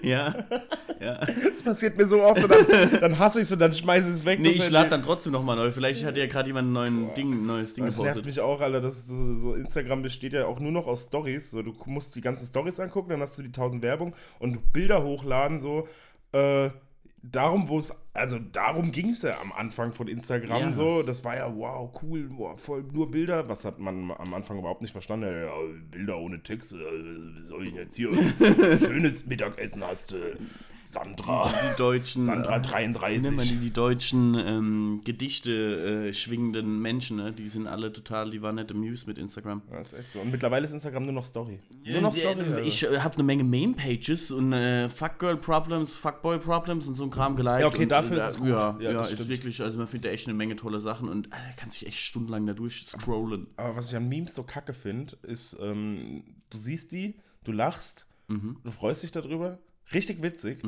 ja. 0.01 0.35
ja. 0.99 1.17
Das 1.49 1.63
passiert 1.63 1.95
mir 1.95 2.05
so 2.07 2.21
oft 2.23 2.43
und 2.43 2.51
dann, 2.51 2.99
dann 2.99 3.19
hasse 3.19 3.39
ich 3.39 3.43
es 3.43 3.53
und 3.53 3.59
dann 3.59 3.73
schmeiße 3.73 4.09
ich 4.09 4.15
es 4.15 4.25
weg. 4.25 4.41
Nee, 4.41 4.49
ich 4.49 4.69
lade 4.69 4.89
dann 4.89 5.01
trotzdem 5.01 5.31
nochmal 5.31 5.55
neu. 5.55 5.71
Vielleicht 5.71 6.03
hat 6.03 6.17
ja 6.17 6.25
gerade 6.25 6.47
jemand 6.47 6.67
ein 6.69 6.73
neuen 6.73 7.13
Ding, 7.13 7.45
neues 7.45 7.73
Ding 7.73 7.85
Das 7.85 7.97
nervt 7.97 8.15
gepostet. 8.17 8.25
mich 8.25 8.41
auch, 8.41 8.59
Alter. 8.59 8.81
Das, 8.81 9.05
das, 9.07 9.15
so 9.15 9.53
Instagram 9.53 10.01
besteht 10.01 10.33
ja 10.33 10.47
auch 10.47 10.59
nur 10.59 10.73
noch 10.73 10.87
aus 10.87 11.03
Stories. 11.03 11.51
So, 11.51 11.61
du 11.61 11.73
musst 11.85 12.15
die 12.15 12.21
ganzen 12.21 12.45
Stories 12.47 12.81
angucken, 12.81 13.11
dann 13.11 13.21
hast 13.21 13.37
du 13.39 13.43
die 13.43 13.47
1000 13.47 13.81
Werbung 13.81 14.13
und 14.39 14.73
Bilder 14.73 15.03
hochladen, 15.03 15.57
so. 15.57 15.87
Äh, 16.33 16.69
darum, 17.23 17.69
wo 17.69 17.77
es, 17.77 17.95
also 18.13 18.39
darum 18.39 18.91
ging 18.91 19.09
es 19.09 19.21
ja 19.21 19.39
am 19.39 19.51
Anfang 19.53 19.93
von 19.93 20.07
Instagram 20.07 20.59
Ja. 20.61 20.71
so. 20.71 21.01
Das 21.03 21.23
war 21.23 21.35
ja, 21.37 21.55
wow, 21.55 21.89
cool, 22.03 22.29
wow, 22.37 22.59
voll 22.59 22.83
nur 22.91 23.09
Bilder. 23.09 23.47
Was 23.47 23.63
hat 23.63 23.79
man 23.79 24.11
am 24.11 24.33
Anfang 24.33 24.59
überhaupt 24.59 24.81
nicht 24.81 24.91
verstanden? 24.91 25.25
Ja, 25.43 25.51
Bilder 25.91 26.17
ohne 26.17 26.43
Text, 26.43 26.73
äh, 26.73 26.77
wie 26.77 27.41
soll 27.41 27.67
ich 27.67 27.73
jetzt 27.75 27.95
hier 27.95 28.09
schönes 28.79 29.25
Mittagessen 29.25 29.83
hast, 29.83 30.13
äh, 30.13 30.35
Sandra. 30.85 31.49
Die 31.71 31.77
deutschen. 31.77 32.25
Sandra 32.25 32.57
äh, 32.57 32.61
33. 32.61 33.17
Wie 33.17 33.21
nennt 33.21 33.37
man 33.37 33.47
die, 33.47 33.55
die 33.57 33.71
deutschen 33.71 34.35
ähm, 34.35 35.01
Gedichte 35.05 36.07
äh, 36.09 36.13
schwingenden 36.13 36.79
Menschen, 36.81 37.17
ne? 37.17 37.31
Die 37.31 37.47
sind 37.47 37.67
alle 37.67 37.93
total, 37.93 38.29
die 38.29 38.41
waren 38.41 38.55
nicht 38.55 38.71
amused 38.71 39.07
mit 39.07 39.17
Instagram. 39.17 39.61
Ja, 39.71 39.79
ist 39.79 39.93
echt 39.93 40.11
so. 40.11 40.19
Und 40.19 40.31
mittlerweile 40.31 40.65
ist 40.65 40.73
Instagram 40.73 41.03
nur 41.05 41.13
noch 41.13 41.23
Story. 41.23 41.59
Nur 41.85 42.01
noch 42.01 42.13
Story. 42.13 42.41
also. 42.41 42.57
Ich 42.63 42.83
äh, 42.83 42.99
habe 42.99 43.15
eine 43.15 43.23
Menge 43.23 43.43
Main-Pages 43.43 44.31
und 44.31 44.53
äh, 44.53 44.89
Fuckgirl-Problems, 44.89 45.93
Fuckboy-Problems 45.93 46.87
und 46.87 46.95
so 46.95 47.03
ein 47.05 47.09
Kram 47.09 47.35
geliked. 47.35 47.61
Ja, 47.61 47.67
okay, 47.67 47.83
und, 47.83 47.89
dafür 47.89 48.17
äh, 48.17 48.19
ist 48.19 48.29
es 48.31 48.37
gut. 48.37 48.49
Ja, 48.49 48.77
Ja, 48.79 48.91
ja, 48.91 48.93
das 48.93 49.07
ist 49.07 49.13
stimmt. 49.13 49.29
wirklich, 49.29 49.61
also 49.61 49.77
man 49.77 49.87
findet 49.87 50.11
echt 50.11 50.27
eine 50.27 50.33
Menge 50.35 50.55
tolle 50.55 50.79
Sachen 50.81 51.07
und 51.09 51.27
äh, 51.27 51.29
kann 51.57 51.69
sich 51.69 51.85
echt 51.85 51.99
stundenlang 51.99 52.45
da 52.45 52.53
durchscrollen. 52.53 53.47
Aber 53.55 53.75
was 53.75 53.89
ich 53.89 53.95
an 53.95 54.09
Memes 54.09 54.35
so 54.35 54.43
kacke 54.43 54.73
finde, 54.73 55.15
ist, 55.23 55.57
ähm, 55.61 56.23
du 56.49 56.57
siehst 56.57 56.91
die, 56.91 57.15
du 57.43 57.51
lachst, 57.51 58.07
Mhm. 58.27 58.57
du 58.63 58.71
freust 58.71 59.03
dich 59.03 59.11
darüber, 59.11 59.59
richtig 59.93 60.21
witzig, 60.21 60.63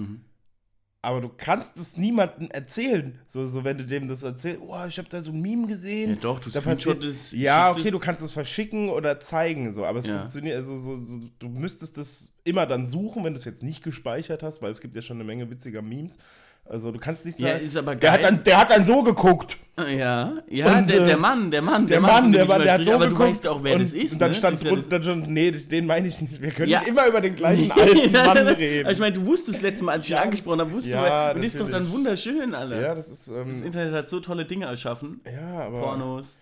aber 1.01 1.19
du 1.19 1.27
kannst 1.29 1.75
es 1.77 1.97
niemandem 1.97 2.49
erzählen. 2.51 3.19
So, 3.27 3.45
so 3.45 3.63
wenn 3.65 3.77
du 3.77 3.85
dem 3.85 4.07
das 4.07 4.23
erzählst, 4.23 4.61
oh, 4.61 4.85
ich 4.87 4.97
habe 4.97 5.09
da 5.09 5.19
so 5.19 5.31
ein 5.31 5.41
Meme 5.41 5.67
gesehen. 5.67 6.11
Ja, 6.11 6.15
doch, 6.15 6.39
du 6.39 6.49
da 6.49 6.61
passiert, 6.61 7.03
screenshottest- 7.03 7.35
Ja, 7.35 7.71
okay, 7.71 7.81
es- 7.87 7.91
du 7.91 7.99
kannst 7.99 8.23
es 8.23 8.31
verschicken 8.31 8.89
oder 8.89 9.19
zeigen, 9.19 9.73
so, 9.73 9.83
aber 9.85 9.99
es 9.99 10.07
Ja. 10.07 10.19
funktioniert, 10.19 10.55
also 10.55 10.77
so, 10.79 10.97
so, 10.97 11.19
du 11.39 11.49
müsstest 11.49 11.97
das 11.97 12.33
immer 12.45 12.65
dann 12.65 12.87
suchen, 12.87 13.23
wenn 13.25 13.33
du 13.33 13.39
es 13.39 13.45
jetzt 13.45 13.63
nicht 13.63 13.83
gespeichert 13.83 14.43
hast, 14.43 14.61
weil 14.61 14.71
es 14.71 14.79
gibt 14.79 14.95
ja 14.95 15.01
schon 15.01 15.17
eine 15.17 15.25
Menge 15.25 15.49
witziger 15.49 15.81
Memes. 15.81 16.17
Also 16.65 16.91
du 16.91 16.99
kannst 16.99 17.25
nicht 17.25 17.39
Ja, 17.39 17.53
sagen, 17.53 17.65
ist 17.65 17.75
aber 17.77 17.95
der, 17.95 18.11
hat 18.13 18.23
dann, 18.23 18.43
der 18.43 18.57
hat 18.59 18.69
dann 18.69 18.85
so 18.85 19.03
geguckt. 19.03 19.57
Ja, 19.77 20.33
ja, 20.49 20.77
Und, 20.79 20.89
der, 20.89 21.01
äh, 21.01 21.05
der 21.07 21.17
Mann, 21.17 21.49
der 21.51 21.61
Mann, 21.63 21.87
Der, 21.87 21.99
Mann, 21.99 22.31
der 22.31 22.45
Mann, 22.45 22.61
der 22.61 22.73
hat 22.75 22.85
so 22.85 22.91
aber 22.93 23.05
geguckt. 23.07 23.21
du 23.21 23.27
weißt 23.29 23.47
auch, 23.47 23.63
wer 23.63 23.73
und, 23.75 23.81
das 23.81 23.93
ist. 23.93 24.13
Und 24.13 24.19
dann 24.21 24.29
ne? 24.31 24.35
stand 24.35 24.53
Das 24.53 24.59
ist 24.61 24.65
ja 24.69 24.75
das- 24.75 24.87
drunter 24.87 25.03
schon, 25.03 25.33
nee, 25.33 25.51
den 25.51 25.85
meine 25.87 26.07
ich 26.07 26.21
nicht. 26.21 26.41
Wir 26.41 26.51
können 26.51 26.69
Ja. 26.71 26.79
nicht 26.79 26.89
immer 26.89 27.07
über 27.07 27.21
den 27.21 27.35
gleichen 27.35 27.71
alten 27.73 28.11
Mann 28.11 28.37
reden. 28.37 28.89
Ich 28.89 28.99
meine, 28.99 29.13
du 29.13 29.25
wusstest 29.25 29.61
letztes 29.63 29.81
Mal, 29.83 29.93
als 29.93 30.05
ich 30.05 30.11
ihn 30.11 30.17
angesprochen 30.17 30.59
habe, 30.61 30.71
wusstest 30.71 30.93
Ja, 30.93 31.29
du, 31.29 31.35
und 31.35 31.43
das 31.43 31.53
ist 31.53 31.59
doch 31.59 31.69
dann 31.69 31.91
wunderschön, 31.91 32.53
Alter. 32.53 32.79
ja, 32.81 32.93
das 32.95 33.09
ist, 33.09 33.27
Das 33.29 33.35
ähm, 33.35 33.63
Internet 33.65 33.93
hat 33.95 34.09
so 34.09 34.19
tolle 34.19 34.45
Dinge 34.45 34.65
erschaffen. 34.67 35.21
ja, 35.25 35.65
aber 35.65 35.81
Pornos. 35.81 36.37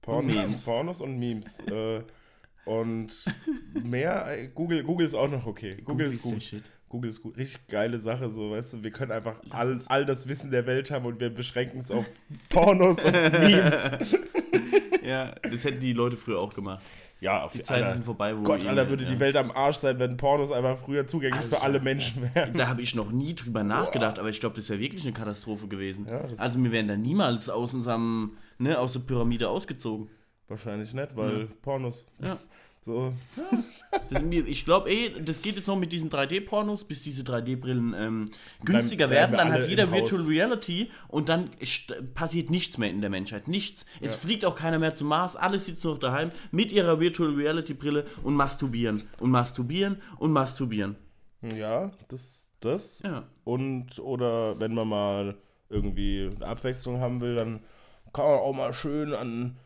Porn 0.00 0.26
Memes. 0.26 0.64
Pornos 0.64 1.00
und 1.00 1.18
Memes. 1.18 1.60
äh, 1.68 2.00
und 2.66 3.08
mehr, 3.84 4.26
äh, 4.28 4.46
Google, 4.54 4.84
Google 4.84 5.06
ist 5.06 5.14
auch 5.14 5.28
noch 5.28 5.44
okay. 5.46 5.76
Google, 5.84 6.06
ist 6.06 6.24
der 6.24 6.32
gut. 6.32 6.42
Shit. 6.42 6.62
Google 6.88 7.10
ist 7.10 7.22
gut. 7.22 7.36
Richtig 7.36 7.66
geile 7.66 7.98
Sache, 7.98 8.30
so, 8.30 8.52
weißt 8.52 8.74
du, 8.74 8.84
wir 8.84 8.90
können 8.90 9.12
einfach 9.12 9.40
all, 9.50 9.80
all 9.86 10.06
das 10.06 10.28
Wissen 10.28 10.50
der 10.50 10.66
Welt 10.66 10.90
haben 10.90 11.04
und 11.04 11.20
wir 11.20 11.30
beschränken 11.30 11.80
es 11.80 11.90
auf 11.90 12.06
Pornos 12.48 13.04
und 13.04 13.12
Memes. 13.12 13.90
Ja, 15.06 15.32
das 15.40 15.62
hätten 15.62 15.78
die 15.78 15.92
Leute 15.92 16.16
früher 16.16 16.40
auch 16.40 16.52
gemacht. 16.52 16.82
Ja, 17.20 17.44
auf 17.44 17.52
Die 17.52 17.62
Zeiten 17.62 17.92
sind 17.92 18.04
vorbei, 18.04 18.36
wo 18.36 18.42
Gott, 18.42 18.66
Alter, 18.66 18.90
würde 18.90 19.04
ja. 19.04 19.10
die 19.10 19.20
Welt 19.20 19.36
am 19.36 19.50
Arsch 19.50 19.76
sein, 19.76 19.98
wenn 19.98 20.16
Pornos 20.16 20.50
einfach 20.50 20.76
früher 20.78 21.06
zugänglich 21.06 21.44
für 21.44 21.54
Alter. 21.54 21.64
alle 21.64 21.80
Menschen 21.80 22.28
wären. 22.34 22.54
Da 22.54 22.66
habe 22.68 22.82
ich 22.82 22.94
noch 22.94 23.10
nie 23.10 23.34
drüber 23.34 23.62
nachgedacht, 23.62 24.18
aber 24.18 24.28
ich 24.28 24.40
glaube, 24.40 24.56
das 24.56 24.68
wäre 24.68 24.80
wirklich 24.80 25.04
eine 25.04 25.12
Katastrophe 25.12 25.68
gewesen. 25.68 26.06
Ja, 26.10 26.24
also 26.38 26.62
wir 26.62 26.72
wären 26.72 26.88
da 26.88 26.96
niemals 26.96 27.48
aus 27.48 27.72
unserem, 27.72 28.32
ne, 28.58 28.78
aus 28.78 28.94
der 28.94 29.00
Pyramide 29.00 29.48
ausgezogen. 29.48 30.08
Wahrscheinlich 30.48 30.92
nicht, 30.92 31.16
weil 31.16 31.46
Pornos. 31.62 32.04
Ja. 32.20 32.36
So. 32.86 33.12
Das, 34.10 34.22
ich 34.22 34.64
glaube, 34.64 34.88
eh, 34.92 35.20
das 35.20 35.42
geht 35.42 35.56
jetzt 35.56 35.66
noch 35.66 35.76
mit 35.76 35.90
diesen 35.90 36.08
3D-Pornos, 36.08 36.84
bis 36.84 37.02
diese 37.02 37.22
3D-Brillen 37.22 37.94
ähm, 37.98 38.26
günstiger 38.64 39.08
bleiben 39.08 39.32
werden. 39.32 39.48
Dann 39.48 39.52
hat 39.60 39.68
jeder 39.68 39.84
im 39.84 39.90
Haus. 39.90 40.12
Virtual 40.12 40.22
Reality 40.22 40.90
und 41.08 41.28
dann 41.28 41.50
passiert 42.14 42.48
nichts 42.48 42.78
mehr 42.78 42.90
in 42.90 43.00
der 43.00 43.10
Menschheit. 43.10 43.48
Nichts. 43.48 43.86
Es 44.00 44.14
fliegt 44.14 44.44
auch 44.44 44.54
keiner 44.54 44.78
mehr 44.78 44.94
zum 44.94 45.08
Mars. 45.08 45.34
Alle 45.34 45.58
sitzen 45.58 45.88
noch 45.88 45.98
daheim 45.98 46.30
mit 46.52 46.70
ihrer 46.70 47.00
Virtual 47.00 47.30
Reality-Brille 47.30 48.06
und 48.22 48.36
masturbieren. 48.36 49.02
Und 49.18 49.30
masturbieren 49.30 50.00
und 50.18 50.30
masturbieren. 50.30 50.94
Ja, 51.42 51.90
das, 52.06 52.52
das. 52.60 53.02
Ja. 53.02 53.24
Und, 53.42 53.98
oder 53.98 54.60
wenn 54.60 54.74
man 54.74 54.86
mal 54.86 55.36
irgendwie 55.70 56.30
eine 56.36 56.46
Abwechslung 56.46 57.00
haben 57.00 57.20
will, 57.20 57.34
dann 57.34 57.60
kann 58.12 58.26
man 58.26 58.38
auch 58.38 58.52
mal 58.52 58.72
schön 58.72 59.12
an, 59.12 59.56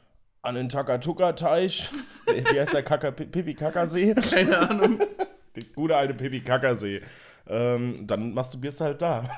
an 0.43 0.55
den 0.55 0.69
Takatuka-Teich. 0.69 1.91
Wie 2.27 2.61
heißt 2.61 2.73
der 2.73 2.83
Kaka, 2.83 3.11
Pipi-Kaka-See? 3.11 4.15
Keine 4.31 4.59
Ahnung. 4.59 4.99
Der 5.57 5.63
gute 5.75 5.97
alte 5.97 6.15
Pipi-Kaka-See. 6.15 7.03
Ähm, 7.49 8.07
dann 8.07 8.33
masturbierst 8.33 8.81
du 8.81 8.85
halt 8.85 9.03
da. 9.03 9.29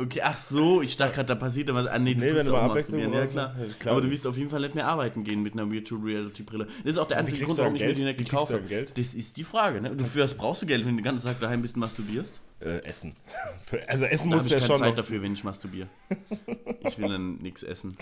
Okay, 0.00 0.20
ach 0.22 0.36
so, 0.36 0.80
ich 0.82 0.96
dachte 0.96 1.14
gerade, 1.14 1.26
da 1.26 1.34
passiert 1.34 1.72
was. 1.72 1.86
Ah, 1.86 1.98
nee, 1.98 2.14
du 2.14 2.20
Nee, 2.20 2.34
wenn 2.34 2.46
du 2.46 2.52
mal 2.52 2.68
masturbieren. 2.68 3.12
Abwechslung 3.12 3.42
Ja, 3.44 3.52
klar. 3.54 3.54
klar. 3.78 3.92
Aber 3.92 4.02
du 4.02 4.10
wirst 4.10 4.26
auf 4.26 4.36
jeden 4.36 4.50
Fall 4.50 4.60
nicht 4.60 4.74
mehr 4.74 4.86
arbeiten 4.86 5.24
gehen 5.24 5.42
mit 5.42 5.54
einer 5.54 5.70
Virtual 5.70 6.00
Reality 6.00 6.42
Brille. 6.42 6.66
Das 6.84 6.92
ist 6.92 6.98
auch 6.98 7.06
der 7.06 7.18
einzige 7.18 7.44
Grund, 7.44 7.58
warum 7.58 7.74
ich 7.74 7.82
mir 7.82 7.94
die 7.94 8.04
nicht 8.04 8.18
gekauft 8.18 8.52
habe. 8.52 8.86
Das 8.94 9.14
ist 9.14 9.36
die 9.36 9.44
Frage, 9.44 9.80
ne? 9.80 9.96
Du, 9.96 10.04
für 10.04 10.22
was 10.22 10.34
brauchst 10.34 10.62
du 10.62 10.66
Geld, 10.66 10.84
wenn 10.84 10.92
du 10.92 11.02
den 11.02 11.04
ganzen 11.04 11.26
Tag 11.26 11.40
daheim 11.40 11.62
bist 11.62 11.74
und 11.74 11.80
masturbierst? 11.80 12.40
Äh, 12.60 12.82
essen. 12.84 13.14
Also 13.86 14.04
Essen 14.04 14.28
muss 14.30 14.40
habe 14.40 14.46
ich 14.46 14.52
ja 14.52 14.58
keine 14.58 14.66
schon 14.68 14.78
Zeit 14.78 14.88
noch. 14.90 14.96
dafür, 14.96 15.22
wenn 15.22 15.32
ich 15.32 15.44
masturbiere. 15.44 15.88
Ich 16.80 16.98
will 16.98 17.08
dann 17.08 17.36
nichts 17.36 17.62
essen. 17.62 17.96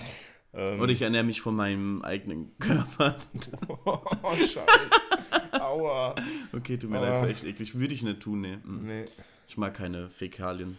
Ähm, 0.55 0.81
Oder 0.81 0.93
ich 0.93 1.03
ernähre 1.03 1.25
mich 1.25 1.41
von 1.41 1.55
meinem 1.55 2.03
eigenen 2.03 2.57
Körper. 2.59 3.17
oh, 3.69 3.99
Scheiße. 4.37 5.61
Aua. 5.61 6.15
Okay, 6.53 6.79
tut 6.79 6.91
mir 6.91 7.01
leid, 7.01 7.15
das 7.15 7.23
war 7.23 7.29
echt 7.29 7.45
eklig. 7.45 7.79
Würde 7.79 7.95
ich 7.95 8.03
nicht 8.03 8.21
tun, 8.21 8.41
ne. 8.41 8.61
Mm. 8.65 8.87
Nee. 8.87 9.05
Ich 9.49 9.57
mag 9.57 9.75
keine 9.75 10.09
Fäkalien. 10.11 10.79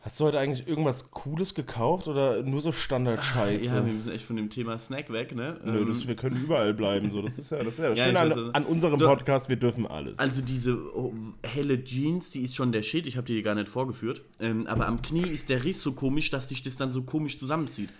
Hast 0.00 0.18
du 0.20 0.24
heute 0.24 0.38
eigentlich 0.38 0.66
irgendwas 0.68 1.10
Cooles 1.10 1.54
gekauft 1.54 2.08
oder 2.08 2.42
nur 2.42 2.60
so 2.60 2.72
Standard-Scheiße? 2.72 3.66
Ja, 3.66 3.86
wir 3.86 3.92
müssen 3.92 4.10
echt 4.12 4.24
von 4.24 4.36
dem 4.36 4.50
Thema 4.50 4.78
Snack 4.78 5.12
weg, 5.12 5.34
ne? 5.34 5.58
Nö, 5.64 5.80
Ähm, 5.80 5.88
das, 5.88 6.06
wir 6.06 6.16
können 6.16 6.42
überall 6.42 6.74
bleiben. 6.74 7.10
So. 7.10 7.22
Das 7.22 7.38
ist 7.38 7.50
ja 7.50 7.58
das, 7.58 7.74
ist 7.74 7.78
ja 7.80 7.90
das 7.90 7.98
Ja, 7.98 8.06
Schöne 8.06 8.20
an, 8.20 8.30
weiß, 8.30 8.36
also- 8.38 8.52
an 8.52 8.64
unserem 8.66 8.98
Du- 8.98 9.06
Podcast, 9.06 9.48
wir 9.48 9.56
dürfen 9.56 9.86
alles. 9.86 10.18
Also 10.18 10.42
diese 10.42 10.76
oh, 10.96 11.12
helle 11.42 11.82
Jeans, 11.84 12.30
die 12.30 12.42
ist 12.42 12.54
schon 12.54 12.72
der 12.72 12.82
Shit. 12.82 13.06
Ich 13.06 13.16
habe 13.16 13.26
die 13.26 13.40
gar 13.42 13.54
nicht 13.54 13.68
vorgeführt. 13.68 14.22
Ähm, 14.40 14.66
aber 14.66 14.86
am 14.86 15.02
Knie 15.02 15.28
ist 15.28 15.48
der 15.48 15.64
Riss 15.64 15.80
so 15.82 15.92
komisch, 15.92 16.30
dass 16.30 16.48
dich 16.48 16.62
das 16.62 16.76
dann 16.76 16.92
so 16.92 17.02
komisch 17.02 17.38
zusammenzieht. 17.38 17.90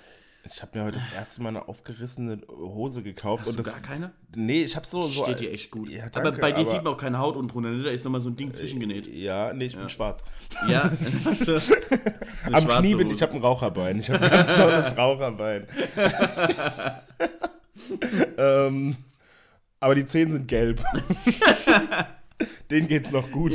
Ich 0.46 0.60
habe 0.60 0.78
mir 0.78 0.84
heute 0.84 0.98
das 0.98 1.10
erste 1.12 1.42
Mal 1.42 1.48
eine 1.50 1.68
aufgerissene 1.68 2.42
Hose 2.48 3.02
gekauft. 3.02 3.44
Hast 3.44 3.50
und 3.50 3.58
du 3.58 3.62
das, 3.62 3.72
gar 3.72 3.80
keine? 3.80 4.12
Nee, 4.36 4.62
ich 4.64 4.76
habe 4.76 4.86
so, 4.86 5.04
so. 5.08 5.24
steht 5.24 5.40
dir 5.40 5.50
echt 5.50 5.70
gut. 5.70 5.88
Ja, 5.88 6.04
aber 6.04 6.22
danke, 6.22 6.40
bei 6.40 6.52
dir 6.52 6.60
aber- 6.60 6.64
sieht 6.70 6.84
man 6.84 6.92
auch 6.92 6.98
keine 6.98 7.18
Haut 7.18 7.36
unten 7.36 7.48
drunter, 7.50 7.70
ne? 7.70 7.82
Da 7.82 7.90
ist 7.90 8.04
nochmal 8.04 8.20
so 8.20 8.28
ein 8.28 8.36
Ding 8.36 8.52
zwischengenäht. 8.52 9.06
Ja, 9.06 9.54
nee, 9.54 9.66
ich 9.66 9.76
bin 9.76 9.88
schwarz. 9.88 10.22
Ja, 10.68 10.82
also, 11.24 11.58
so 11.58 11.74
Am 12.52 12.68
Knie 12.68 12.94
bin 12.94 13.10
ich, 13.10 13.22
habe 13.22 13.32
ein 13.32 13.40
Raucherbein. 13.42 13.98
Ich 14.00 14.10
habe 14.10 14.22
ein 14.24 14.30
ganz 14.30 14.48
tolles 14.54 14.96
Raucherbein. 14.98 15.66
ähm, 18.36 18.96
aber 19.80 19.94
die 19.94 20.04
Zehen 20.04 20.30
sind 20.30 20.46
gelb. 20.46 20.82
Denen 22.70 22.86
geht's 22.86 23.10
noch 23.10 23.30
gut. 23.30 23.54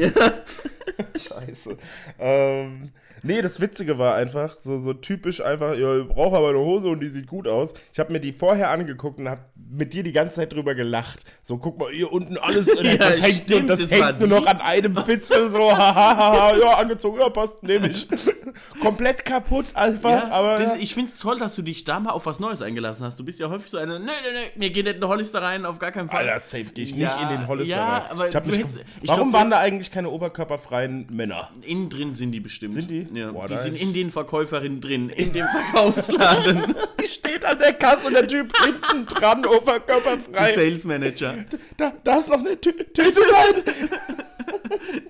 Scheiße. 1.15 1.77
Ähm, 2.19 2.91
nee, 3.23 3.41
das 3.41 3.59
Witzige 3.59 3.97
war 3.97 4.15
einfach, 4.15 4.57
so, 4.59 4.77
so 4.77 4.93
typisch 4.93 5.41
einfach, 5.41 5.75
ja, 5.75 5.99
ich 5.99 6.07
brauche 6.07 6.37
aber 6.37 6.49
eine 6.49 6.59
Hose 6.59 6.89
und 6.89 6.99
die 6.99 7.09
sieht 7.09 7.27
gut 7.27 7.47
aus. 7.47 7.73
Ich 7.93 7.99
habe 7.99 8.11
mir 8.11 8.19
die 8.19 8.33
vorher 8.33 8.69
angeguckt 8.71 9.19
und 9.19 9.29
habe 9.29 9.41
mit 9.55 9.93
dir 9.93 10.03
die 10.03 10.11
ganze 10.11 10.37
Zeit 10.37 10.53
drüber 10.53 10.75
gelacht. 10.75 11.19
So, 11.41 11.57
guck 11.57 11.79
mal, 11.79 11.91
hier 11.91 12.11
unten 12.11 12.37
alles, 12.37 12.67
äh, 12.67 12.83
Ja, 12.83 12.97
das 12.97 13.21
hängt, 13.21 13.35
stimmt, 13.35 13.69
das 13.69 13.81
das 13.81 13.91
hängt 13.91 14.19
nur 14.19 14.27
noch 14.27 14.45
an 14.45 14.61
einem 14.61 14.95
Fitzel, 14.95 15.49
so, 15.49 15.71
hahaha, 15.77 16.57
ja, 16.57 16.77
angezogen, 16.77 17.19
ja, 17.19 17.29
passt, 17.29 17.63
nehme 17.63 17.89
ich. 17.89 18.07
Komplett 18.81 19.25
kaputt 19.25 19.75
einfach, 19.75 20.09
Ja, 20.11 20.29
aber. 20.31 20.57
das, 20.57 20.75
ich 20.75 20.93
finde 20.93 21.11
es 21.11 21.19
toll, 21.19 21.39
dass 21.39 21.55
du 21.55 21.61
dich 21.61 21.83
da 21.83 21.99
mal 21.99 22.11
auf 22.11 22.25
was 22.25 22.39
Neues 22.39 22.61
eingelassen 22.61 23.05
hast. 23.05 23.19
Du 23.19 23.23
bist 23.25 23.39
ja 23.39 23.49
häufig 23.49 23.69
so 23.71 23.77
eine, 23.77 23.99
nee, 23.99 24.05
nee, 24.05 24.11
nee, 24.33 24.51
mir 24.55 24.69
geht 24.69 24.85
nicht 24.85 24.95
in 24.95 25.01
den 25.01 25.07
Hollister 25.09 25.41
rein, 25.41 25.65
auf 25.65 25.79
gar 25.79 25.91
keinen 25.91 26.09
Fall. 26.09 26.27
Alter, 26.29 26.39
safe 26.39 26.65
gehe 26.65 26.85
ich 26.85 26.91
Ja, 26.91 27.13
nicht 27.15 27.21
in 27.23 27.29
den 27.29 27.47
Hollister 27.47 27.75
ja, 27.75 27.97
rein. 27.99 28.11
aber 28.11 28.27
ich 28.29 28.33
mich 28.45 28.57
hättest- 28.59 28.79
ich 29.01 29.07
Warum 29.09 29.29
glaub, 29.31 29.41
waren 29.41 29.49
da 29.51 29.59
eigentlich 29.59 29.91
keine 29.91 30.09
oberkörperfreien 30.09 31.07
Männer? 31.09 31.49
Innen 31.65 31.89
drin 31.89 32.13
sind 32.15 32.31
die 32.31 32.39
bestimmt. 32.39 32.73
Sind 32.73 32.89
die? 32.89 33.07
Ja, 33.13 33.31
Boah, 33.31 33.47
die 33.47 33.57
sind 33.57 33.75
in 33.75 33.93
den 33.93 34.11
Verkäuferinnen 34.11 34.81
drin, 34.81 35.09
in 35.09 35.33
dem 35.33 35.45
Verkaufsladen. 35.47 36.75
Die 37.01 37.07
steht 37.07 37.45
an 37.45 37.59
der 37.59 37.73
Kasse 37.73 38.07
und 38.07 38.13
der 38.13 38.27
Typ 38.27 38.51
hinten 38.63 39.05
dran, 39.07 39.45
oberkörperfrei. 39.45 40.53
Sales 40.53 40.83
Manager. 40.85 41.35
Da, 41.77 41.93
da 42.03 42.17
ist 42.17 42.29
noch 42.29 42.39
eine 42.39 42.59
Tü 42.59 42.71
Tüte 42.71 43.13
sein. 43.21 43.63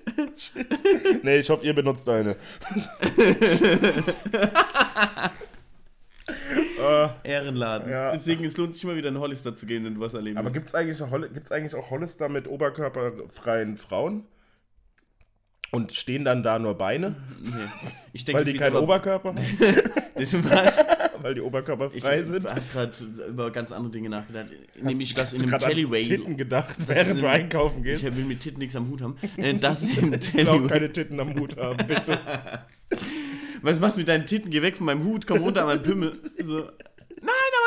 nee, 1.22 1.38
ich 1.38 1.50
hoffe, 1.50 1.64
ihr 1.64 1.74
benutzt 1.74 2.08
eine. 2.08 2.30
äh, 6.80 7.08
Ehrenladen. 7.24 7.90
Ja. 7.90 8.12
Deswegen, 8.12 8.44
es 8.44 8.56
lohnt 8.56 8.74
sich 8.74 8.84
immer 8.84 8.96
wieder 8.96 9.08
in 9.08 9.18
Hollister 9.18 9.54
zu 9.54 9.66
gehen 9.66 9.86
und 9.86 10.00
was 10.00 10.14
erleben. 10.14 10.38
aber 10.38 10.50
gibt 10.50 10.68
es 10.68 10.74
eigentlich 10.74 11.74
auch 11.74 11.90
Hollister 11.90 12.28
mit 12.28 12.48
oberkörperfreien 12.48 13.76
Frauen? 13.76 14.24
Und 15.72 15.92
stehen 15.92 16.24
dann 16.24 16.42
da 16.42 16.58
nur 16.58 16.74
Beine? 16.74 17.14
Nee. 17.42 17.50
Ich 18.12 18.24
denke, 18.24 18.40
Weil 18.44 18.52
die 18.52 18.58
keinen 18.58 18.76
Oberkörper 18.76 19.28
haben? 19.30 19.38
Das 20.16 20.34
was? 20.44 20.84
Weil 21.22 21.34
die 21.34 21.40
Ich 21.40 21.46
oberkörperfrei 21.46 22.22
sind? 22.22 22.48
habe 22.48 22.60
gerade 22.72 22.92
über 23.28 23.50
ganz 23.50 23.72
andere 23.72 23.92
Dinge 23.92 24.08
nachgedacht. 24.08 24.46
Nämlich, 24.82 25.14
dass 25.14 25.32
Hast 25.32 25.42
in 25.42 25.48
einem 25.52 25.60
Tellyway. 25.60 26.02
Titten 26.02 26.36
gedacht, 26.36 26.76
während 26.86 27.22
du 27.22 27.28
einkaufen 27.28 27.78
Ich 27.84 28.00
gehst? 28.00 28.16
will 28.16 28.24
mit 28.24 28.40
Titten 28.40 28.58
nichts 28.58 28.74
am 28.76 28.88
Hut 28.88 29.02
haben. 29.02 29.16
Äh, 29.36 29.54
dass 29.54 29.82
im 29.82 30.12
Ich 30.14 30.34
will 30.34 30.48
auch 30.48 30.66
keine 30.66 30.90
Titten 30.90 31.20
am 31.20 31.38
Hut 31.38 31.56
haben, 31.56 31.86
bitte. 31.86 32.18
Was 33.62 33.78
machst 33.78 33.96
du 33.96 34.00
mit 34.00 34.08
deinen 34.08 34.26
Titten? 34.26 34.50
Geh 34.50 34.62
weg 34.62 34.76
von 34.76 34.86
meinem 34.86 35.04
Hut, 35.04 35.26
komm 35.26 35.38
runter 35.38 35.62
an 35.62 35.66
meinen 35.68 35.82
Pimmel. 35.82 36.12
So. 36.38 36.64